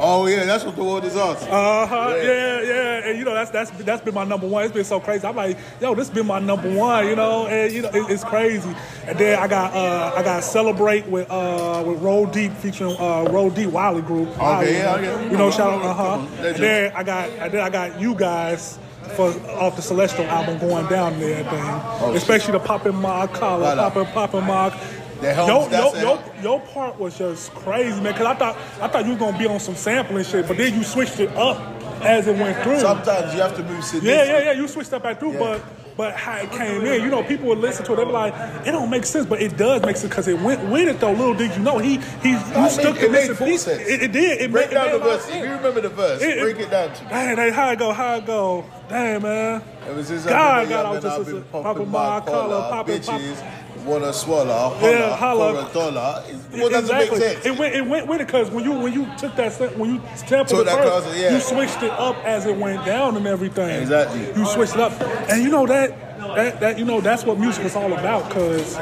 Oh 0.00 0.26
yeah, 0.26 0.44
that's 0.44 0.64
what 0.64 0.76
the 0.76 0.84
world 0.84 1.04
is 1.04 1.16
asking. 1.16 1.48
Uh 1.48 1.86
huh. 1.86 2.14
Yeah. 2.16 2.22
Yeah. 2.22 2.62
yeah, 2.62 3.08
And 3.08 3.18
you 3.18 3.24
know 3.24 3.34
that's 3.34 3.50
that's 3.50 3.70
that's 3.82 4.02
been 4.02 4.14
my 4.14 4.24
number 4.24 4.46
one. 4.46 4.64
It's 4.64 4.72
been 4.72 4.84
so 4.84 5.00
crazy. 5.00 5.26
I'm 5.26 5.34
like, 5.36 5.58
yo, 5.80 5.94
this 5.94 6.08
been 6.08 6.26
my 6.26 6.38
number 6.38 6.72
one. 6.72 7.06
You 7.08 7.16
know, 7.16 7.46
and 7.48 7.72
you 7.72 7.82
know 7.82 7.90
it, 7.90 8.10
it's 8.10 8.22
crazy. 8.24 8.74
And 9.06 9.18
then 9.18 9.38
I 9.38 9.48
got 9.48 9.74
uh 9.74 10.12
I 10.16 10.22
got 10.22 10.44
celebrate 10.44 11.06
with 11.06 11.28
uh 11.30 11.82
with 11.86 12.00
Roll 12.00 12.26
Deep 12.26 12.52
featuring 12.54 12.96
uh 12.98 13.24
Roll 13.30 13.50
Deep 13.50 13.70
Wiley 13.70 14.02
Group. 14.02 14.36
Wiley, 14.38 14.72
yeah, 14.72 15.00
yeah. 15.00 15.30
You 15.30 15.36
know, 15.36 15.50
shout 15.50 15.72
out. 15.72 15.82
Uh 15.82 15.94
huh. 15.94 16.52
then 16.52 16.92
I 16.94 17.02
got 17.02 17.28
and 17.30 17.52
then 17.52 17.60
I 17.60 17.70
got 17.70 18.00
you 18.00 18.14
guys. 18.14 18.78
For, 19.16 19.30
off 19.52 19.74
the 19.74 19.80
Celestial 19.80 20.26
album 20.26 20.58
going 20.58 20.86
down 20.88 21.18
there, 21.18 21.42
thing. 21.42 21.50
Oh, 21.54 22.08
shit. 22.08 22.16
Especially 22.16 22.52
the 22.52 22.58
Poppin' 22.58 22.94
Mock 22.94 23.32
collar, 23.32 23.74
Voilà. 23.74 23.84
Poppin' 23.90 24.06
Poppin' 24.12 24.44
Mock. 24.44 24.74
The 25.20 25.34
Helms, 25.34 25.48
Yo, 25.48 25.68
that's 25.68 25.94
yo, 26.02 26.16
the 26.16 26.36
yo, 26.36 26.42
your 26.42 26.60
part 26.60 26.98
was 26.98 27.18
just 27.18 27.52
crazy, 27.54 28.00
man. 28.00 28.12
Cause 28.14 28.26
I 28.26 28.34
thought 28.34 28.56
I 28.80 28.88
thought 28.88 29.04
you 29.04 29.10
was 29.12 29.18
gonna 29.18 29.38
be 29.38 29.46
on 29.46 29.58
some 29.60 29.74
sampling 29.74 30.24
shit, 30.24 30.46
but 30.46 30.56
then 30.56 30.74
you 30.74 30.84
switched 30.84 31.18
it 31.18 31.30
up 31.36 31.58
as 32.02 32.28
it 32.28 32.36
went 32.36 32.62
through. 32.62 32.78
Sometimes 32.80 33.34
you 33.34 33.40
have 33.40 33.56
to 33.56 33.62
move 33.64 33.84
yeah, 34.04 34.22
yeah, 34.24 34.38
yeah. 34.38 34.52
You 34.52 34.68
switched 34.68 34.92
up 34.92 35.02
back 35.02 35.18
through, 35.18 35.32
Yeah. 35.32 35.38
but 35.40 35.62
but 35.96 36.14
how 36.14 36.36
it 36.36 36.52
came 36.52 36.82
in, 36.86 37.02
you 37.02 37.08
know, 37.10 37.24
people 37.24 37.48
would 37.48 37.58
listen 37.58 37.84
to 37.86 37.92
it. 37.94 37.96
They 37.96 38.04
be 38.04 38.12
like, 38.12 38.32
it 38.64 38.70
don't 38.70 38.88
make 38.88 39.04
sense, 39.04 39.26
but 39.26 39.42
it 39.42 39.56
does 39.56 39.82
make 39.82 39.96
sense 39.96 40.08
because 40.08 40.28
it 40.28 40.40
went 40.40 40.62
with 40.70 40.86
it 40.86 41.00
though. 41.00 41.10
Little 41.10 41.34
did 41.34 41.50
you 41.56 41.62
know, 41.64 41.78
he 41.78 41.96
he 42.22 42.30
you 42.30 42.36
made- 42.54 42.70
stuck 42.70 42.96
it 42.98 43.00
the 43.00 43.08
made 43.08 43.36
full 43.36 43.58
sense. 43.58 43.82
It, 43.88 44.02
it 44.04 44.12
did. 44.12 44.40
It 44.40 44.52
Break 44.52 44.68
made, 44.68 44.74
down 44.74 44.86
it 44.90 44.92
the 44.92 44.98
made 45.00 45.04
of 45.06 45.12
verse. 45.20 45.24
If 45.26 45.32
sense. 45.32 45.44
you 45.44 45.52
remember 45.54 45.80
the 45.80 45.88
verse, 45.88 46.22
It- 46.22 46.40
break 46.40 46.60
it 46.60 46.70
down 46.70 46.92
to 46.94 47.02
me. 47.02 47.10
Dang, 47.10 47.52
how 47.52 47.70
it 47.72 47.78
go? 47.80 47.92
How 47.92 48.14
it 48.14 48.26
go? 48.26 48.64
Damn, 48.88 49.22
man. 49.22 49.62
Ever 49.88 50.04
since 50.04 50.24
God, 50.24 50.34
I've 50.34 50.68
been 50.68 50.76
God, 50.76 50.86
I 50.86 50.90
was 50.92 51.02
just 51.02 51.18
I've 51.18 51.24
been 51.26 51.34
listening- 51.34 51.50
popping 51.50 51.62
popping 51.64 51.90
my 51.90 52.20
collar, 52.20 52.48
collar, 52.48 52.70
popping- 52.70 53.36
wanna 53.84 54.12
swallow, 54.12 54.52
holla, 54.74 54.90
Yeah, 54.90 55.16
holla. 55.16 55.62
for 55.64 55.70
a 55.70 55.72
dollar. 55.74 56.22
What 56.52 56.72
doesn't 56.72 56.96
make 56.96 57.10
sense? 57.14 57.46
It 57.46 57.58
went, 57.58 57.74
it 57.74 57.86
went 57.86 58.06
with 58.06 58.20
it 58.20 58.26
because 58.26 58.50
when 58.50 58.64
you 58.64 58.72
when 58.72 58.92
you 58.92 59.06
took 59.18 59.34
that 59.36 59.52
sa- 59.52 59.68
when 59.68 59.94
you 59.94 60.00
sampled 60.16 60.48
Took 60.48 60.60
it 60.60 60.64
that 60.66 60.78
first, 60.84 61.06
class, 61.06 61.18
yeah. 61.18 61.34
you 61.34 61.40
switched 61.40 61.82
it 61.82 61.90
up 61.92 62.16
as 62.24 62.46
it 62.46 62.56
went 62.56 62.84
down 62.84 63.16
and 63.16 63.26
everything. 63.26 63.68
Exactly. 63.82 64.26
You 64.36 64.44
switched 64.46 64.74
it 64.74 64.80
up, 64.80 64.92
and 65.30 65.42
you 65.42 65.50
know 65.50 65.66
that 65.66 66.18
that, 66.36 66.60
that 66.60 66.78
you 66.78 66.84
know 66.84 67.00
that's 67.00 67.24
what 67.24 67.38
music 67.38 67.64
is 67.64 67.76
all 67.76 67.92
about 67.92 68.28
because. 68.28 68.78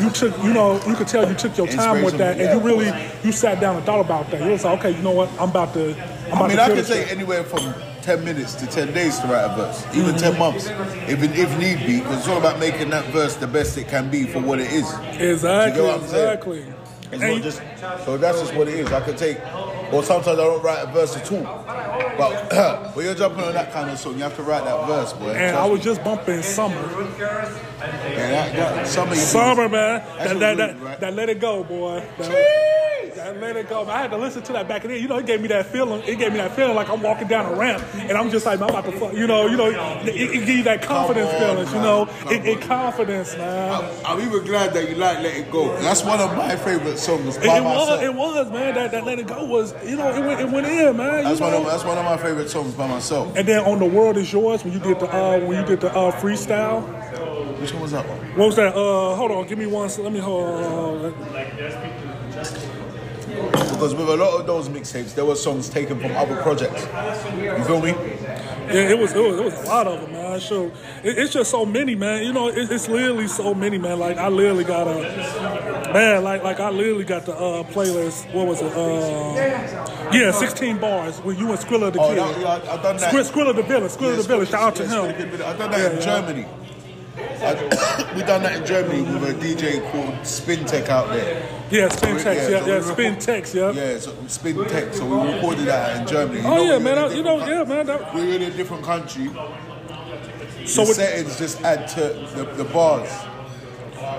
You 0.00 0.08
took, 0.08 0.34
you 0.42 0.54
know, 0.54 0.80
you 0.86 0.94
could 0.94 1.06
tell 1.06 1.28
you 1.28 1.34
took 1.34 1.54
your 1.58 1.66
time 1.66 2.02
with 2.02 2.16
that, 2.16 2.40
and 2.40 2.58
you 2.58 2.66
really, 2.66 2.90
you 3.22 3.30
sat 3.30 3.60
down 3.60 3.76
and 3.76 3.84
thought 3.84 4.00
about 4.00 4.30
that. 4.30 4.42
You 4.42 4.52
was 4.52 4.64
like, 4.64 4.78
okay, 4.78 4.96
you 4.96 5.02
know 5.02 5.10
what, 5.10 5.28
I'm 5.38 5.50
about 5.50 5.74
to, 5.74 5.90
I'm 5.90 6.32
about 6.32 6.42
I 6.44 6.48
mean, 6.48 6.56
to 6.56 6.62
I 6.62 6.68
could 6.70 6.86
shit. 6.86 7.12
anywhere 7.12 7.44
from 7.44 7.74
10 8.02 8.24
minutes 8.24 8.54
to 8.56 8.66
10 8.66 8.92
days 8.92 9.18
to 9.20 9.26
write 9.28 9.44
a 9.44 9.54
verse, 9.56 9.86
even 9.96 10.16
10 10.16 10.38
months, 10.38 10.66
if, 11.08 11.22
if 11.22 11.58
need 11.58 11.78
be, 11.86 12.00
because 12.00 12.18
it's 12.18 12.28
all 12.28 12.38
about 12.38 12.58
making 12.58 12.90
that 12.90 13.04
verse 13.06 13.36
the 13.36 13.46
best 13.46 13.78
it 13.78 13.88
can 13.88 14.10
be 14.10 14.24
for 14.24 14.40
what 14.40 14.58
it 14.60 14.70
is. 14.72 14.92
exactly, 15.18 15.82
You 15.82 15.88
get 15.88 15.94
what 15.94 16.02
I'm 16.02 16.08
saying? 16.08 16.24
exactly. 16.32 16.74
Just, 17.42 17.60
so 18.06 18.16
that's 18.16 18.40
just 18.40 18.54
what 18.54 18.68
it 18.68 18.74
is. 18.74 18.90
I 18.90 19.00
could 19.02 19.18
take, 19.18 19.36
or 19.92 20.02
sometimes 20.02 20.28
I 20.38 20.44
don't 20.44 20.62
write 20.62 20.82
a 20.82 20.90
verse 20.92 21.14
at 21.14 21.30
all. 21.30 21.42
But 22.16 22.52
when 22.94 23.04
you're 23.04 23.14
jumping 23.14 23.44
on 23.44 23.52
that 23.52 23.70
kind 23.70 23.90
of 23.90 23.98
song, 23.98 24.14
you 24.16 24.22
have 24.22 24.34
to 24.36 24.42
write 24.42 24.64
that 24.64 24.86
verse, 24.86 25.12
boy. 25.12 25.30
and 25.32 25.54
I 25.54 25.66
was 25.66 25.82
just 25.82 26.02
bumping 26.02 26.42
summer. 26.42 26.74
Yeah, 26.74 27.06
that, 28.16 28.56
that, 28.56 28.86
summer, 28.86 29.14
Summer, 29.14 29.68
man. 29.68 30.02
That, 30.18 30.38
that, 30.40 30.56
that, 30.56 30.80
right? 30.80 31.00
that 31.00 31.12
let 31.14 31.28
it 31.28 31.38
go, 31.40 31.64
boy. 31.64 32.02
That, 33.14 33.34
that 33.34 33.40
let 33.40 33.56
it 33.56 33.68
go. 33.68 33.86
I 33.86 33.98
had 34.02 34.10
to 34.10 34.16
listen 34.16 34.42
to 34.44 34.52
that 34.54 34.68
back 34.68 34.82
then. 34.82 34.92
You 35.00 35.08
know, 35.08 35.18
it 35.18 35.26
gave 35.26 35.40
me 35.40 35.48
that 35.48 35.66
feeling. 35.66 36.02
It 36.02 36.18
gave 36.18 36.32
me 36.32 36.38
that 36.38 36.54
feeling 36.56 36.74
like 36.74 36.88
I'm 36.88 37.02
walking 37.02 37.28
down 37.28 37.52
a 37.52 37.56
ramp 37.56 37.82
and 37.94 38.12
I'm 38.12 38.30
just 38.30 38.46
like, 38.46 38.60
I'm 38.60 38.68
about 38.70 38.84
to 38.86 38.92
fuck. 38.92 39.12
You 39.14 39.26
know, 39.26 39.46
you 39.46 39.56
know, 39.56 39.68
it, 40.02 40.08
it 40.08 40.46
give 40.46 40.48
you 40.48 40.62
that 40.64 40.82
confidence 40.82 41.30
on, 41.32 41.38
feelings. 41.38 41.72
You 41.72 41.80
know, 41.80 42.06
Come 42.06 42.32
it, 42.32 42.46
it 42.46 42.60
confidence, 42.62 43.36
man. 43.36 43.90
I'm 44.04 44.20
even 44.20 44.44
glad 44.44 44.72
that 44.74 44.88
you 44.88 44.96
like 44.96 45.18
Let 45.18 45.36
It 45.36 45.50
Go. 45.50 45.74
That's 45.80 46.02
one 46.04 46.20
of 46.20 46.36
my 46.36 46.56
favorite 46.56 46.98
songs 46.98 47.36
It, 47.36 47.44
by 47.46 47.58
it 47.58 47.62
myself. 47.62 47.88
was, 47.90 48.02
it 48.02 48.14
was, 48.14 48.50
man. 48.50 48.74
That, 48.74 48.90
that 48.92 49.04
let 49.04 49.18
it 49.18 49.26
go 49.26 49.44
was, 49.44 49.74
you 49.84 49.96
know, 49.96 50.14
it 50.14 50.20
went, 50.24 50.40
it 50.40 50.48
went 50.50 50.66
in, 50.66 50.96
man. 50.96 51.24
That's 51.24 51.40
one 51.40 51.54
of 51.54 51.64
that's 51.66 51.84
one 51.84 51.98
of 51.98 52.04
my 52.04 52.16
favorite 52.16 52.48
songs 52.48 52.74
by 52.74 52.86
myself. 52.86 53.36
and 53.36 53.46
then 53.46 53.64
on 53.64 53.78
the 53.78 53.86
world 53.86 54.16
is 54.16 54.32
yours 54.32 54.64
when 54.64 54.72
you 54.72 54.78
did 54.80 54.98
the 55.00 55.06
uh, 55.14 55.38
when 55.40 55.58
you 55.60 55.64
did 55.66 55.80
the 55.80 55.90
uh, 55.94 56.12
freestyle. 56.12 56.82
Which 57.60 57.72
one 57.72 57.82
was 57.82 57.92
that 57.92 58.08
one? 58.08 58.18
What 58.36 58.46
was 58.46 58.56
that? 58.56 58.74
Uh, 58.74 59.14
hold 59.14 59.30
on, 59.30 59.46
give 59.46 59.58
me 59.58 59.66
one. 59.66 59.88
Let 59.98 60.12
me 60.12 60.18
hold. 60.18 60.64
on. 61.14 62.11
Because 63.50 63.94
with 63.94 64.08
a 64.08 64.16
lot 64.16 64.40
of 64.40 64.46
those 64.46 64.68
mixtapes, 64.68 65.14
there 65.14 65.24
were 65.24 65.34
songs 65.36 65.68
taken 65.68 65.98
from 66.00 66.12
other 66.16 66.40
projects. 66.42 66.82
You 67.36 67.64
feel 67.64 67.80
me? 67.80 67.90
Yeah, 68.68 68.88
it 68.90 68.98
was, 68.98 69.12
it 69.12 69.18
was 69.18 69.38
it 69.40 69.44
was 69.44 69.54
a 69.64 69.66
lot 69.66 69.86
of 69.86 70.00
them, 70.00 70.12
man. 70.12 70.40
So 70.40 70.66
it, 71.02 71.18
it's 71.18 71.32
just 71.32 71.50
so 71.50 71.66
many, 71.66 71.94
man. 71.94 72.24
You 72.24 72.32
know, 72.32 72.48
it, 72.48 72.70
it's 72.70 72.88
literally 72.88 73.26
so 73.28 73.52
many, 73.54 73.76
man. 73.76 73.98
Like 73.98 74.16
I 74.18 74.28
literally 74.28 74.64
got 74.64 74.86
a 74.86 75.92
man, 75.92 76.22
like 76.24 76.42
like 76.44 76.60
I 76.60 76.70
literally 76.70 77.04
got 77.04 77.26
the 77.26 77.34
uh, 77.34 77.64
playlist. 77.64 78.32
What 78.32 78.46
was 78.46 78.62
it? 78.62 78.72
Uh, 78.72 80.10
yeah, 80.12 80.30
16 80.30 80.78
bars 80.78 81.20
with 81.22 81.38
you 81.38 81.50
and 81.50 81.58
Skrilla 81.58 81.92
the 81.92 82.00
Oh, 82.00 82.08
kid. 82.08 82.18
that, 82.18 82.40
yeah, 82.40 82.46
I, 82.48 82.78
I 82.78 82.82
done 82.82 82.96
that. 82.98 83.12
Skrilla, 83.14 83.54
the 83.54 83.62
villain, 83.62 83.88
Skrilla 83.88 84.10
Yeah, 84.10 84.16
the 84.16 84.22
villain. 84.22 84.46
Shout 84.46 84.62
out 84.62 84.76
to 84.76 84.82
him. 84.84 84.90
Skrilla 84.90 85.18
the 85.18 85.26
Villain. 85.26 85.42
I 85.42 85.56
done 85.58 85.70
that 85.70 85.78
Yeah, 85.80 85.96
in. 85.96 86.02
Germany. 86.02 86.46
I, 87.16 88.12
we 88.16 88.22
done 88.22 88.42
that 88.42 88.56
in 88.56 88.66
Germany 88.66 89.02
with 89.02 89.24
a 89.24 89.34
DJ 89.34 89.90
called 89.90 90.26
Spin 90.26 90.64
Tech 90.64 90.88
out 90.88 91.08
there. 91.08 91.42
Yeah, 91.70 91.88
spin 91.88 92.18
Tech. 92.18 92.36
Yeah, 92.36 92.60
so 92.60 92.66
yeah, 92.66 92.80
spin 92.80 93.18
Tech. 93.18 93.54
Yeah. 93.54 93.72
Yeah, 93.72 93.98
so 93.98 94.14
Spin 94.28 94.64
Tech. 94.68 94.94
So 94.94 95.06
we 95.06 95.34
recorded 95.34 95.66
that 95.66 96.00
in 96.00 96.06
Germany. 96.06 96.40
Oh, 96.44 96.56
you 96.62 96.66
Oh 96.66 96.66
know 96.66 96.72
yeah, 96.72 96.78
man. 96.78 96.98
I, 96.98 97.14
you 97.14 97.22
know, 97.22 97.38
different 97.38 97.46
yeah, 97.46 97.64
man. 97.64 97.86
That, 97.86 98.14
We're 98.14 98.34
in 98.34 98.42
a 98.42 98.50
different 98.50 98.84
country. 98.84 99.28
so 100.66 100.84
the 100.84 100.94
settings 100.94 101.38
just 101.38 101.62
add 101.62 101.88
to 101.88 102.00
the, 102.34 102.44
the 102.56 102.64
bars. 102.64 103.10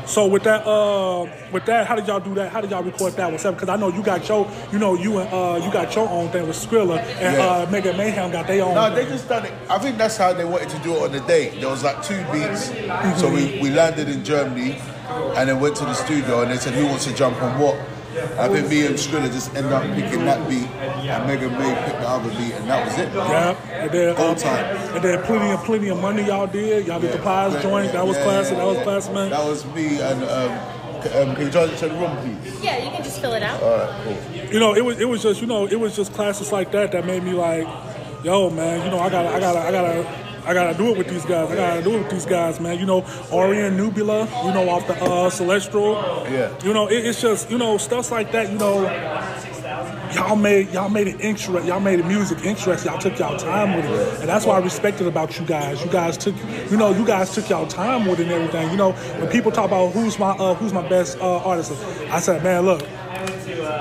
So 0.06 0.28
with 0.28 0.44
that, 0.44 0.66
uh, 0.68 1.26
with 1.52 1.66
that, 1.66 1.88
how 1.88 1.96
did 1.96 2.08
y'all 2.08 2.20
do 2.20 2.34
that? 2.36 2.52
How 2.52 2.62
did 2.62 2.72
y'all 2.72 2.84
record 2.84 3.14
that 3.14 3.32
with 3.32 3.42
seven? 3.42 3.56
Because 3.60 3.70
I 3.70 3.78
know 3.78 3.90
you 3.90 4.04
got 4.04 4.28
your, 4.28 4.50
you 4.72 4.80
know, 4.80 4.96
you 4.96 5.20
and 5.20 5.30
uh, 5.34 5.64
you 5.66 5.72
got 5.72 5.96
your 5.96 6.08
own 6.10 6.30
thing 6.30 6.48
with 6.48 6.56
Skrilla, 6.58 6.98
and 7.00 7.38
Yeah. 7.38 7.46
uh, 7.46 7.68
Mega 7.72 7.94
Mayhem 7.96 8.32
got 8.32 8.48
their 8.48 8.64
own. 8.64 8.76
No, 8.76 8.86
thing. 8.88 8.96
they 8.96 9.06
just 9.12 9.28
done 9.30 9.46
it. 9.46 9.54
I 9.70 9.78
think 9.80 9.98
that's 9.98 10.18
how 10.18 10.34
they 10.34 10.46
wanted 10.46 10.70
to 10.70 10.80
do 10.80 10.94
it 10.96 11.02
on 11.04 11.12
the 11.12 11.22
day. 11.22 11.50
There 11.60 11.70
was 11.70 11.84
like 11.84 12.04
two 12.04 12.24
beats. 12.32 12.68
So 13.20 13.30
we, 13.32 13.60
we 13.62 13.70
landed 13.70 14.10
in 14.10 14.24
Germany 14.24 14.78
and 15.38 15.48
then 15.50 15.60
went 15.60 15.76
to 15.78 15.86
the 15.86 15.94
studio 15.94 16.42
and 16.42 16.52
they 16.52 16.58
said, 16.58 16.74
who 16.74 16.86
wants 16.88 17.06
to 17.06 17.14
jump 17.14 17.42
on 17.42 17.60
what? 17.60 17.73
I 18.40 18.48
think 18.50 18.70
me 18.70 18.86
and 18.86 18.96
Skrilla 18.96 19.32
just 19.32 19.54
ended 19.56 19.72
up 19.72 19.84
picking 19.96 20.26
that 20.26 20.48
beat 20.50 20.68
and 20.68 21.28
Mega 21.28 21.50
May 21.50 21.76
picked 21.86 22.00
the 22.00 22.08
other 22.10 22.30
beat 22.30 22.54
and 22.54 22.70
that 22.70 22.86
was 22.86 22.98
it. 22.98 23.14
Yeah, 23.14 23.56
and 23.72 23.92
then 23.92 24.16
Go 24.16 24.32
uh, 24.32 24.36
time. 24.36 24.96
and 24.96 25.04
then 25.04 25.22
plenty 25.24 25.52
of 25.52 25.64
plenty 25.64 25.90
of 25.90 26.00
money 26.02 26.24
y'all 26.26 26.48
did. 26.48 26.88
Y'all 26.88 27.00
did 27.00 27.14
the 27.14 27.20
pies 27.20 27.62
joint. 27.62 27.92
That 27.94 28.06
was 28.06 28.18
Yeah, 28.18 28.24
classic. 28.24 28.58
That 28.58 28.66
was 28.66 28.78
yeah. 28.78 28.84
classic, 28.84 29.14
man. 29.14 29.30
That 29.30 29.46
was 29.46 29.66
me 29.68 30.02
and 30.02 30.24
um, 30.24 30.52
um, 31.04 31.36
can 31.36 31.46
you 31.46 31.52
try 31.52 31.68
to 31.68 31.72
check 31.78 31.90
the 31.92 31.98
room, 31.98 32.16
please? 32.18 32.64
Yeah, 32.64 32.78
you 32.84 32.90
can 32.92 33.04
just 33.04 33.20
fill 33.20 33.34
it 33.34 33.44
out. 33.44 33.62
All 33.62 33.78
right, 33.78 34.04
cool. 34.04 34.46
You 34.54 34.60
know, 34.60 34.74
it 34.76 34.84
was 34.86 35.00
it 35.00 35.08
was 35.08 35.22
just 35.22 35.42
you 35.42 35.48
know 35.48 35.66
it 35.68 35.80
was 35.80 35.96
just 35.96 36.14
classics 36.14 36.52
like 36.52 36.72
that 36.72 36.92
that 36.94 37.06
made 37.06 37.24
me 37.24 37.34
like, 37.34 37.68
yo, 38.24 38.50
man. 38.50 38.84
You 38.86 38.92
know, 38.92 39.00
I 39.00 39.10
gotta 39.10 39.30
I 39.30 39.40
gotta 39.40 39.60
I 39.60 39.72
gotta 39.72 40.23
I 40.46 40.54
gotta 40.54 40.78
do 40.78 40.90
it 40.90 40.98
with 40.98 41.08
these 41.08 41.26
guys. 41.26 41.50
I 41.52 41.56
gotta 41.56 41.82
do 41.82 41.96
it 41.96 42.00
with 42.00 42.12
these 42.12 42.26
guys, 42.26 42.60
man. 42.60 42.80
You 42.80 42.86
know, 42.86 43.06
Orion 43.32 43.78
Nebula, 43.78 44.26
you 44.46 44.54
know, 44.54 44.70
off 44.70 44.88
the 44.88 45.02
uh, 45.02 45.30
Celestial. 45.30 45.94
Yeah. 46.30 46.54
You 46.64 46.74
know, 46.74 46.88
it, 46.88 47.06
it's 47.06 47.22
just, 47.22 47.50
you 47.50 47.58
know, 47.58 47.78
stuff 47.78 48.12
like 48.12 48.32
that, 48.32 48.52
you 48.52 48.58
know, 48.58 48.84
y'all 50.14 50.36
made 50.36 50.70
y'all 50.72 50.90
made 50.90 51.08
it 51.08 51.20
interest 51.22 51.68
y'all 51.68 51.80
made 51.80 52.00
the 52.00 52.04
music 52.04 52.38
interesting 52.46 52.92
y'all 52.92 53.02
took 53.02 53.18
y'all 53.18 53.38
time 53.38 53.76
with 53.76 53.86
it 53.86 54.20
and 54.20 54.30
that's 54.30 54.46
what 54.46 54.56
i 54.56 54.64
respected 54.64 55.08
about 55.08 55.40
you 55.40 55.46
guys 55.46 55.84
you 55.84 55.90
guys 55.92 56.18
took 56.18 56.36
you 56.70 56.78
know 56.78 56.92
you 56.94 57.06
guys 57.06 57.34
took 57.34 57.50
y'all 57.50 57.66
time 57.66 58.06
with 58.06 58.20
it 58.20 58.24
and 58.24 58.32
everything 58.32 58.70
you 58.70 58.78
know 58.78 58.92
when 58.92 59.28
people 59.30 59.52
talk 59.52 59.66
about 59.66 59.92
who's 59.92 60.20
my 60.20 60.32
uh, 60.32 60.54
who's 60.56 60.74
my 60.74 60.88
best 60.88 61.18
uh, 61.20 61.38
artist 61.38 61.72
i 62.12 62.20
said 62.20 62.44
man 62.44 62.64
look 62.64 62.88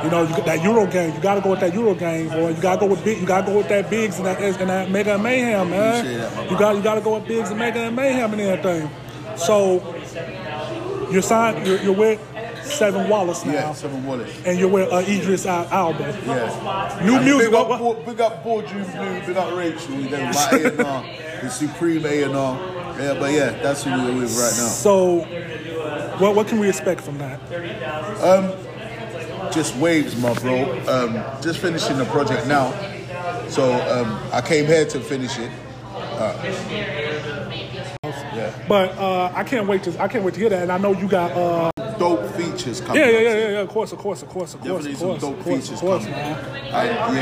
you 0.04 0.10
know, 0.10 0.22
you, 0.22 0.34
that 0.44 0.60
Eurogang, 0.60 1.14
you 1.14 1.20
gotta 1.20 1.40
go 1.40 1.50
with 1.50 1.60
that 1.60 1.72
Eurogang, 1.72 2.30
boy. 2.30 2.50
You 2.50 2.62
gotta 2.62 2.80
go 2.80 2.86
with 2.86 3.04
big, 3.04 3.20
you 3.20 3.26
gotta 3.26 3.46
go 3.46 3.58
with 3.58 3.68
that 3.68 3.90
Biggs 3.90 4.16
and 4.18 4.26
that, 4.26 4.40
and 4.40 4.70
that 4.70 4.90
Mega 4.90 5.14
and 5.14 5.22
Mayhem, 5.22 5.70
man. 5.70 6.50
You 6.50 6.58
got, 6.58 6.76
you 6.76 6.82
gotta 6.82 7.00
go 7.00 7.14
with 7.18 7.26
Biggs 7.28 7.50
and 7.50 7.58
Mega 7.58 7.80
and 7.80 7.96
Mayhem 7.96 8.32
and 8.32 8.40
everything. 8.40 8.90
So 9.36 9.80
you're 11.10 11.22
signed, 11.22 11.66
you're, 11.66 11.80
you're 11.82 11.94
with 11.94 12.20
Seven 12.64 13.08
Wallace 13.08 13.44
now. 13.44 13.52
Yeah, 13.52 13.72
Seven 13.72 14.04
Wallace. 14.06 14.30
And 14.46 14.58
you're 14.58 14.68
with 14.68 14.90
uh, 14.92 14.98
Idris 14.98 15.46
Al- 15.46 15.68
Elba. 15.70 15.98
Yeah. 16.26 17.00
New 17.04 17.16
And 17.16 17.24
music. 17.24 17.50
Big 17.50 17.54
up, 17.54 17.80
what- 17.80 18.06
big 18.06 18.20
up 18.20 18.44
Boardroom 18.44 18.84
Blue, 18.84 19.20
big 19.26 19.36
up 19.36 19.56
Rachel, 19.56 19.96
then 20.08 20.32
my 20.34 20.48
A&R, 20.52 21.40
the 21.42 21.50
Supreme 21.50 22.04
A&R. 22.06 22.28
Yeah, 23.00 23.14
but 23.18 23.32
yeah, 23.32 23.50
that's 23.62 23.82
who 23.84 23.90
we're 23.90 24.14
with 24.14 24.30
right 24.36 24.52
now. 24.56 24.68
So, 24.68 25.20
what 26.18 26.36
what 26.36 26.46
can 26.46 26.60
we 26.60 26.68
expect 26.68 27.00
from 27.00 27.18
that? 27.18 27.40
Just 29.50 29.76
waves, 29.76 30.16
my 30.16 30.34
bro. 30.34 30.62
Um, 30.86 31.42
just 31.42 31.58
finishing 31.58 31.98
the 31.98 32.04
project 32.06 32.46
now. 32.46 32.70
So 33.48 33.72
um, 33.72 34.18
I 34.32 34.40
came 34.40 34.66
here 34.66 34.86
to 34.86 35.00
finish 35.00 35.38
it. 35.38 35.50
Uh, 35.94 36.34
yeah. 38.34 38.64
But 38.68 38.96
uh, 38.98 39.32
I 39.34 39.44
can't 39.44 39.66
wait 39.66 39.82
to 39.84 40.02
I 40.02 40.08
can't 40.08 40.24
wait 40.24 40.34
to 40.34 40.40
hear 40.40 40.48
that. 40.50 40.62
And 40.62 40.72
I 40.72 40.78
know 40.78 40.92
you 40.92 41.08
got 41.08 41.32
uh, 41.32 41.71
Dope 41.98 42.24
features 42.34 42.80
coming. 42.80 43.02
yeah 43.02 43.08
yeah 43.10 43.18
yeah 43.20 43.34
yeah 43.34 43.48
yeah 43.50 43.58
of 43.60 43.68
course 43.68 43.92
of 43.92 43.98
course 43.98 44.22
of 44.22 44.28
course 44.28 44.54
of 44.54 44.60
course 44.60 44.84
Definitely 44.84 44.92
of 44.92 45.20
some 45.20 45.30
dope 45.30 45.38
of 45.38 45.44
course 45.44 45.60
features 45.66 45.70
of 45.70 45.80
course 45.80 46.04
coming. 46.04 46.18
man. 46.18 46.38
And, 46.72 47.16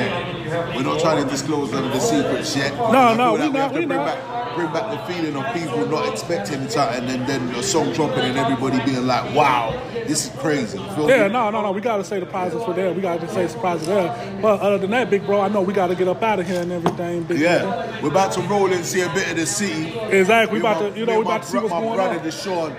yeah, 0.47 0.77
we're 0.77 0.83
not 0.83 1.01
trying 1.01 1.25
to 1.25 1.29
disclose 1.31 1.73
none 1.73 1.85
of 1.85 1.93
the 1.93 2.01
secrets 2.01 2.57
yet. 2.57 2.75
No, 2.77 2.85
I 2.85 3.17
no, 3.17 3.37
feel 3.37 3.47
we 3.47 3.53
not, 3.53 3.63
have 3.63 3.73
to 3.73 3.79
we 3.81 3.87
bring 3.87 3.99
not. 3.99 4.07
Back, 4.07 4.55
bring 4.55 4.73
back 4.73 4.91
the 4.91 5.13
feeling 5.13 5.37
of 5.37 5.55
people 5.55 5.87
not 5.87 6.09
expecting 6.13 6.69
something, 6.69 7.05
and 7.09 7.27
then 7.27 7.49
a 7.55 7.63
song 7.63 7.93
dropping 7.93 8.21
and 8.21 8.39
everybody 8.39 8.79
being 8.85 9.07
like, 9.07 9.35
"Wow, 9.35 9.81
this 10.07 10.27
is 10.27 10.41
crazy." 10.41 10.79
Feel 10.79 11.09
Yeah, 11.09 11.27
me? 11.27 11.33
no, 11.33 11.51
no, 11.51 11.63
no. 11.63 11.73
We 11.73 11.81
gotta 11.81 12.05
say 12.05 12.21
the 12.21 12.27
positives 12.27 12.65
for 12.65 12.73
there. 12.75 12.93
We 12.93 13.01
gotta 13.03 13.29
say 13.29 13.49
surprises 13.49 13.87
there. 13.89 14.39
But 14.41 14.61
other 14.61 14.79
than 14.79 14.91
that, 14.91 15.11
big 15.11 15.27
bro, 15.27 15.41
I 15.41 15.49
know 15.49 15.63
we 15.63 15.73
gotta 15.73 15.95
get 15.97 16.09
up 16.09 16.23
out 16.23 16.39
of 16.41 16.47
here 16.47 16.61
and 16.63 16.71
everything. 16.73 17.25
Big. 17.25 17.39
Yeah, 17.41 18.01
we're 18.03 18.11
about 18.11 18.33
to 18.33 18.41
roll 18.43 18.73
and 18.73 18.85
see 18.85 19.01
a 19.03 19.09
bit 19.15 19.31
of 19.31 19.37
the 19.37 19.47
city. 19.47 19.93
Exactly. 20.11 20.55
We 20.55 20.61
about 20.61 20.79
to, 20.95 20.99
you 20.99 21.07
know, 21.07 21.17
we 21.17 21.23
about 21.23 21.43
to 21.43 21.49
see 21.49 21.59
what's 21.59 21.71
my 21.71 21.81
going 21.81 21.95
brother 21.97 22.19
on. 22.21 22.25
Deshaun. 22.27 22.77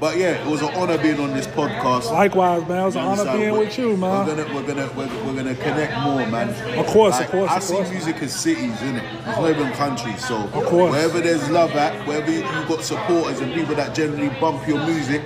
But 0.00 0.16
yeah, 0.16 0.42
it 0.42 0.50
was 0.50 0.62
an 0.62 0.70
honor 0.74 0.96
being 0.96 1.20
on 1.20 1.34
this 1.34 1.46
podcast. 1.46 2.10
Likewise, 2.10 2.66
man. 2.66 2.78
It 2.78 2.84
was 2.86 2.96
an 2.96 3.02
honor 3.02 3.10
understand? 3.20 3.38
being 3.38 3.58
with 3.58 3.78
you, 3.78 3.96
man. 3.98 4.26
We're 4.26 4.34
gonna, 4.34 4.54
we're 4.54 4.66
gonna, 4.66 4.90
we're, 4.96 5.26
we're 5.26 5.34
gonna 5.34 5.54
connect 5.54 5.92
more, 6.00 6.26
man. 6.26 6.48
Of 6.78 6.86
course, 6.86 7.20
of 7.20 7.28
course, 7.28 7.50
I 7.50 7.56
of 7.58 7.62
see 7.62 7.74
course. 7.74 7.90
music 7.90 8.16
as 8.22 8.34
cities, 8.34 8.72
innit? 8.78 9.04
It's 9.18 9.26
not 9.26 9.50
even 9.50 9.72
countries. 9.72 10.26
So 10.26 10.38
of 10.38 10.52
course. 10.64 10.90
wherever 10.90 11.20
there's 11.20 11.50
love 11.50 11.72
at, 11.72 12.06
wherever 12.08 12.30
you, 12.30 12.38
you 12.38 12.42
got 12.66 12.82
supporters 12.82 13.40
and 13.40 13.52
people 13.52 13.74
that 13.74 13.94
generally 13.94 14.30
bump 14.40 14.66
your 14.66 14.82
music, 14.86 15.20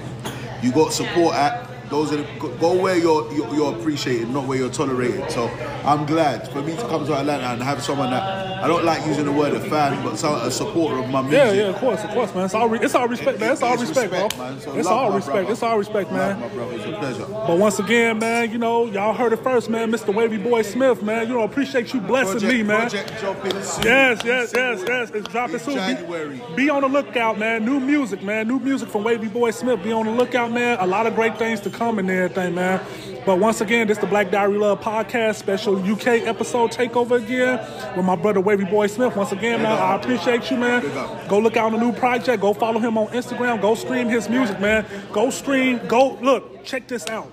you 0.61 0.73
got 0.73 0.93
support 0.93 1.37
at. 1.37 1.71
Those 1.95 2.13
are 2.13 2.17
the, 2.17 2.27
go- 2.41 2.75
where 2.83 2.97
you're, 2.97 3.33
you're 3.33 3.55
you're 3.55 3.73
appreciated, 3.79 4.29
not 4.31 4.49
where 4.49 4.59
you're 4.59 4.69
tolerated. 4.69 5.31
So 5.31 5.47
I'm 5.85 6.05
glad 6.07 6.49
for 6.49 6.61
me 6.61 6.75
to 6.75 6.83
come 6.89 7.07
to 7.07 7.15
Atlanta 7.17 7.45
and 7.53 7.63
have 7.63 7.85
someone 7.85 8.11
that 8.11 8.53
I 8.65 8.67
don't 8.67 8.85
like 8.85 9.07
using 9.07 9.27
the 9.27 9.33
word 9.33 9.53
a 9.55 9.61
fan, 9.61 10.03
but 10.03 10.17
some, 10.17 10.35
a 10.35 10.51
supporter 10.51 10.99
of 10.99 11.09
my 11.11 11.21
music. 11.23 11.39
Yeah, 11.39 11.53
yeah, 11.53 11.63
of 11.69 11.77
course, 11.77 12.03
of 12.03 12.11
course, 12.11 12.35
man. 12.35 12.47
It's 12.47 12.55
all, 12.55 12.69
re- 12.69 12.81
it's 12.83 12.95
all 12.97 13.07
respect, 13.07 13.39
man. 13.39 13.53
It's 13.53 13.63
all 13.63 13.77
respect, 13.77 14.11
respect, 14.11 14.37
bro. 14.37 14.45
man. 14.51 14.61
So 14.61 14.77
It's 14.77 14.89
all 14.89 15.13
respect. 15.13 15.35
brother. 15.37 15.53
It's 15.53 15.63
all 15.63 15.79
respect, 15.79 16.11
Love 16.11 16.17
man. 16.19 16.41
my 16.41 16.49
brother, 16.49 16.75
it's 16.75 16.85
a 16.87 16.93
pleasure. 16.99 17.27
But 17.29 17.59
once 17.59 17.79
again, 17.79 18.19
man, 18.19 18.51
you 18.51 18.59
know, 18.59 18.87
y'all 18.87 19.13
heard 19.15 19.33
it 19.33 19.43
first, 19.45 19.69
man. 19.71 19.93
Mr. 19.93 20.13
Wavy 20.13 20.39
Boy 20.39 20.63
Smith, 20.63 21.03
man. 21.03 21.29
You 21.29 21.35
know, 21.35 21.43
appreciate 21.43 21.93
you 21.95 22.01
blessing 22.01 22.41
Project, 22.41 22.53
me, 22.55 22.63
man. 22.63 22.81
Project 22.91 23.21
dropping 23.21 23.63
soon. 23.63 23.85
Yes, 23.85 24.21
yes, 24.25 24.53
yes, 24.57 24.85
yes. 24.89 25.11
It's 25.11 25.29
dropping 25.29 25.55
In 25.57 25.61
soon. 25.61 26.07
Be- 26.57 26.57
Be, 26.57 26.71
on 26.71 26.81
the 26.83 26.89
lookout, 26.89 27.39
man. 27.39 27.65
New 27.67 27.79
music, 27.79 28.23
man. 28.23 28.49
New 28.49 28.59
music 28.61 28.89
from 28.89 29.05
Wavy 29.05 29.29
Boy 29.29 29.51
Smith. 29.51 29.83
Be 29.85 29.93
on 29.93 30.07
the 30.07 30.13
lookout, 30.13 30.51
man. 30.51 30.79
A 30.81 30.87
lot 30.87 31.07
of 31.07 31.15
great 31.15 31.37
things 31.39 31.61
to 31.61 31.71
come 31.71 31.84
and 31.93 32.11
everything, 32.11 32.55
man. 32.55 32.81
But 33.27 33.39
once 33.39 33.61
again, 33.61 33.87
this 33.87 33.97
is 33.97 34.01
the 34.03 34.07
Black 34.07 34.31
Diary 34.31 34.59
Love 34.59 34.81
podcast 34.81 35.37
special 35.37 35.77
UK 35.77 36.07
episode 36.27 36.73
takeover 36.73 37.23
again 37.23 37.59
with 37.97 38.05
my 38.05 38.17
brother 38.17 38.41
Wavy 38.41 38.65
Boy 38.65 38.87
Smith. 38.87 39.17
Once 39.17 39.33
again, 39.33 39.63
man, 39.63 39.73
I 39.73 39.97
appreciate 39.97 40.51
you, 40.51 40.57
man. 40.57 40.83
Go 41.29 41.39
look 41.39 41.57
out 41.57 41.73
on 41.73 41.79
the 41.79 41.79
new 41.79 41.93
project. 41.93 42.41
Go 42.43 42.53
follow 42.53 42.81
him 42.81 42.99
on 42.99 43.09
Instagram. 43.09 43.61
Go 43.61 43.75
stream 43.75 44.09
his 44.09 44.29
music, 44.29 44.61
man. 44.61 44.85
Go 45.13 45.31
stream. 45.31 45.81
Go 45.87 46.19
look. 46.21 46.65
Check 46.65 46.89
this 46.89 47.07
out. 47.09 47.31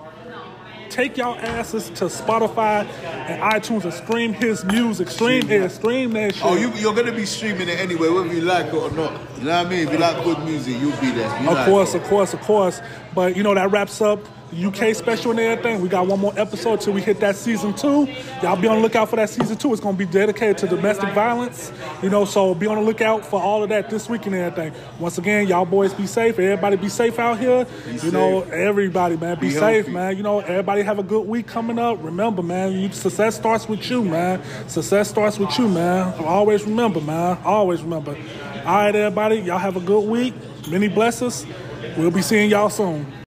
Take 0.89 1.15
y'all 1.15 1.35
asses 1.39 1.89
to 1.91 2.05
Spotify 2.05 2.85
and 3.05 3.41
iTunes 3.41 3.85
and 3.85 3.93
stream 3.93 4.33
his 4.33 4.65
music. 4.65 5.07
Stream 5.07 5.49
it. 5.49 5.69
Stream 5.71 6.11
that 6.11 6.33
oh, 6.33 6.33
shit. 6.33 6.43
Oh, 6.43 6.55
you, 6.55 6.69
you're 6.81 6.93
gonna 6.93 7.13
be 7.13 7.25
streaming 7.25 7.69
it 7.69 7.79
anyway, 7.79 8.09
whether 8.09 8.33
you 8.33 8.41
like 8.41 8.65
it 8.67 8.73
or 8.73 8.91
not. 8.91 9.13
You 9.37 9.45
know 9.45 9.57
what 9.57 9.67
I 9.67 9.69
mean? 9.69 9.87
If 9.87 9.93
you 9.93 9.99
like 9.99 10.21
good 10.25 10.39
music, 10.43 10.75
you'll 10.81 10.91
be 10.99 11.11
there. 11.11 11.29
You 11.41 11.49
Of 11.49 11.55
like 11.55 11.65
course, 11.65 11.95
it. 11.95 12.01
of 12.01 12.07
course, 12.09 12.33
of 12.33 12.41
course. 12.41 12.81
But 13.15 13.37
you 13.37 13.43
know 13.43 13.53
that 13.55 13.71
wraps 13.71 14.01
up 14.01 14.19
UK 14.53 14.93
special 14.93 15.31
and 15.31 15.39
everything. 15.39 15.81
We 15.81 15.87
got 15.87 16.07
one 16.07 16.19
more 16.19 16.33
episode 16.37 16.81
till 16.81 16.93
we 16.93 17.01
hit 17.01 17.19
that 17.21 17.35
season 17.35 17.73
two. 17.73 18.05
Y'all 18.43 18.59
be 18.59 18.67
on 18.67 18.77
the 18.77 18.81
lookout 18.81 19.09
for 19.09 19.15
that 19.15 19.29
season 19.29 19.57
two. 19.57 19.71
It's 19.71 19.81
gonna 19.81 19.95
be 19.97 20.05
dedicated 20.05 20.57
to 20.59 20.67
domestic 20.67 21.13
violence. 21.13 21.71
You 22.03 22.09
know, 22.09 22.25
so 22.25 22.53
be 22.53 22.67
on 22.67 22.75
the 22.75 22.81
lookout 22.83 23.25
for 23.25 23.41
all 23.41 23.63
of 23.63 23.69
that 23.69 23.89
this 23.89 24.09
week 24.09 24.25
and 24.25 24.35
everything. 24.35 24.73
Once 24.99 25.17
again, 25.17 25.47
y'all 25.47 25.65
boys 25.65 25.93
be 25.93 26.05
safe. 26.05 26.37
Everybody 26.37 26.75
be 26.75 26.89
safe 26.89 27.17
out 27.17 27.39
here. 27.39 27.65
you 28.03 28.11
know, 28.11 28.41
everybody, 28.43 29.15
man, 29.17 29.35
be, 29.39 29.47
Be 29.47 29.53
safe, 29.53 29.85
healthy. 29.85 29.91
man. 29.91 30.17
You 30.17 30.23
know, 30.23 30.39
everybody 30.41 30.81
have 30.81 30.99
a 30.99 31.03
good 31.03 31.27
week 31.27 31.47
coming 31.47 31.79
up. 31.79 31.97
Remember, 32.03 32.41
man, 32.43 32.73
you, 32.73 32.91
success 32.91 33.35
starts 33.35 33.69
with 33.69 33.89
you, 33.89 34.03
man. 34.03 34.41
Success 34.67 35.09
starts 35.09 35.39
with 35.39 35.57
you, 35.57 35.67
man. 35.69 36.13
Always 36.25 36.63
remember, 36.65 36.99
man. 37.01 37.37
Always 37.45 37.81
remember. 37.83 38.17
All 38.65 38.75
right, 38.75 38.93
everybody, 38.95 39.37
y'all 39.37 39.57
have 39.57 39.75
a 39.77 39.79
good 39.81 40.07
week. 40.07 40.33
Many 40.69 40.87
blessings. 40.87 41.45
We'll 41.97 42.11
be 42.11 42.21
seeing 42.21 42.49
y'all 42.49 42.69
soon. 42.69 43.11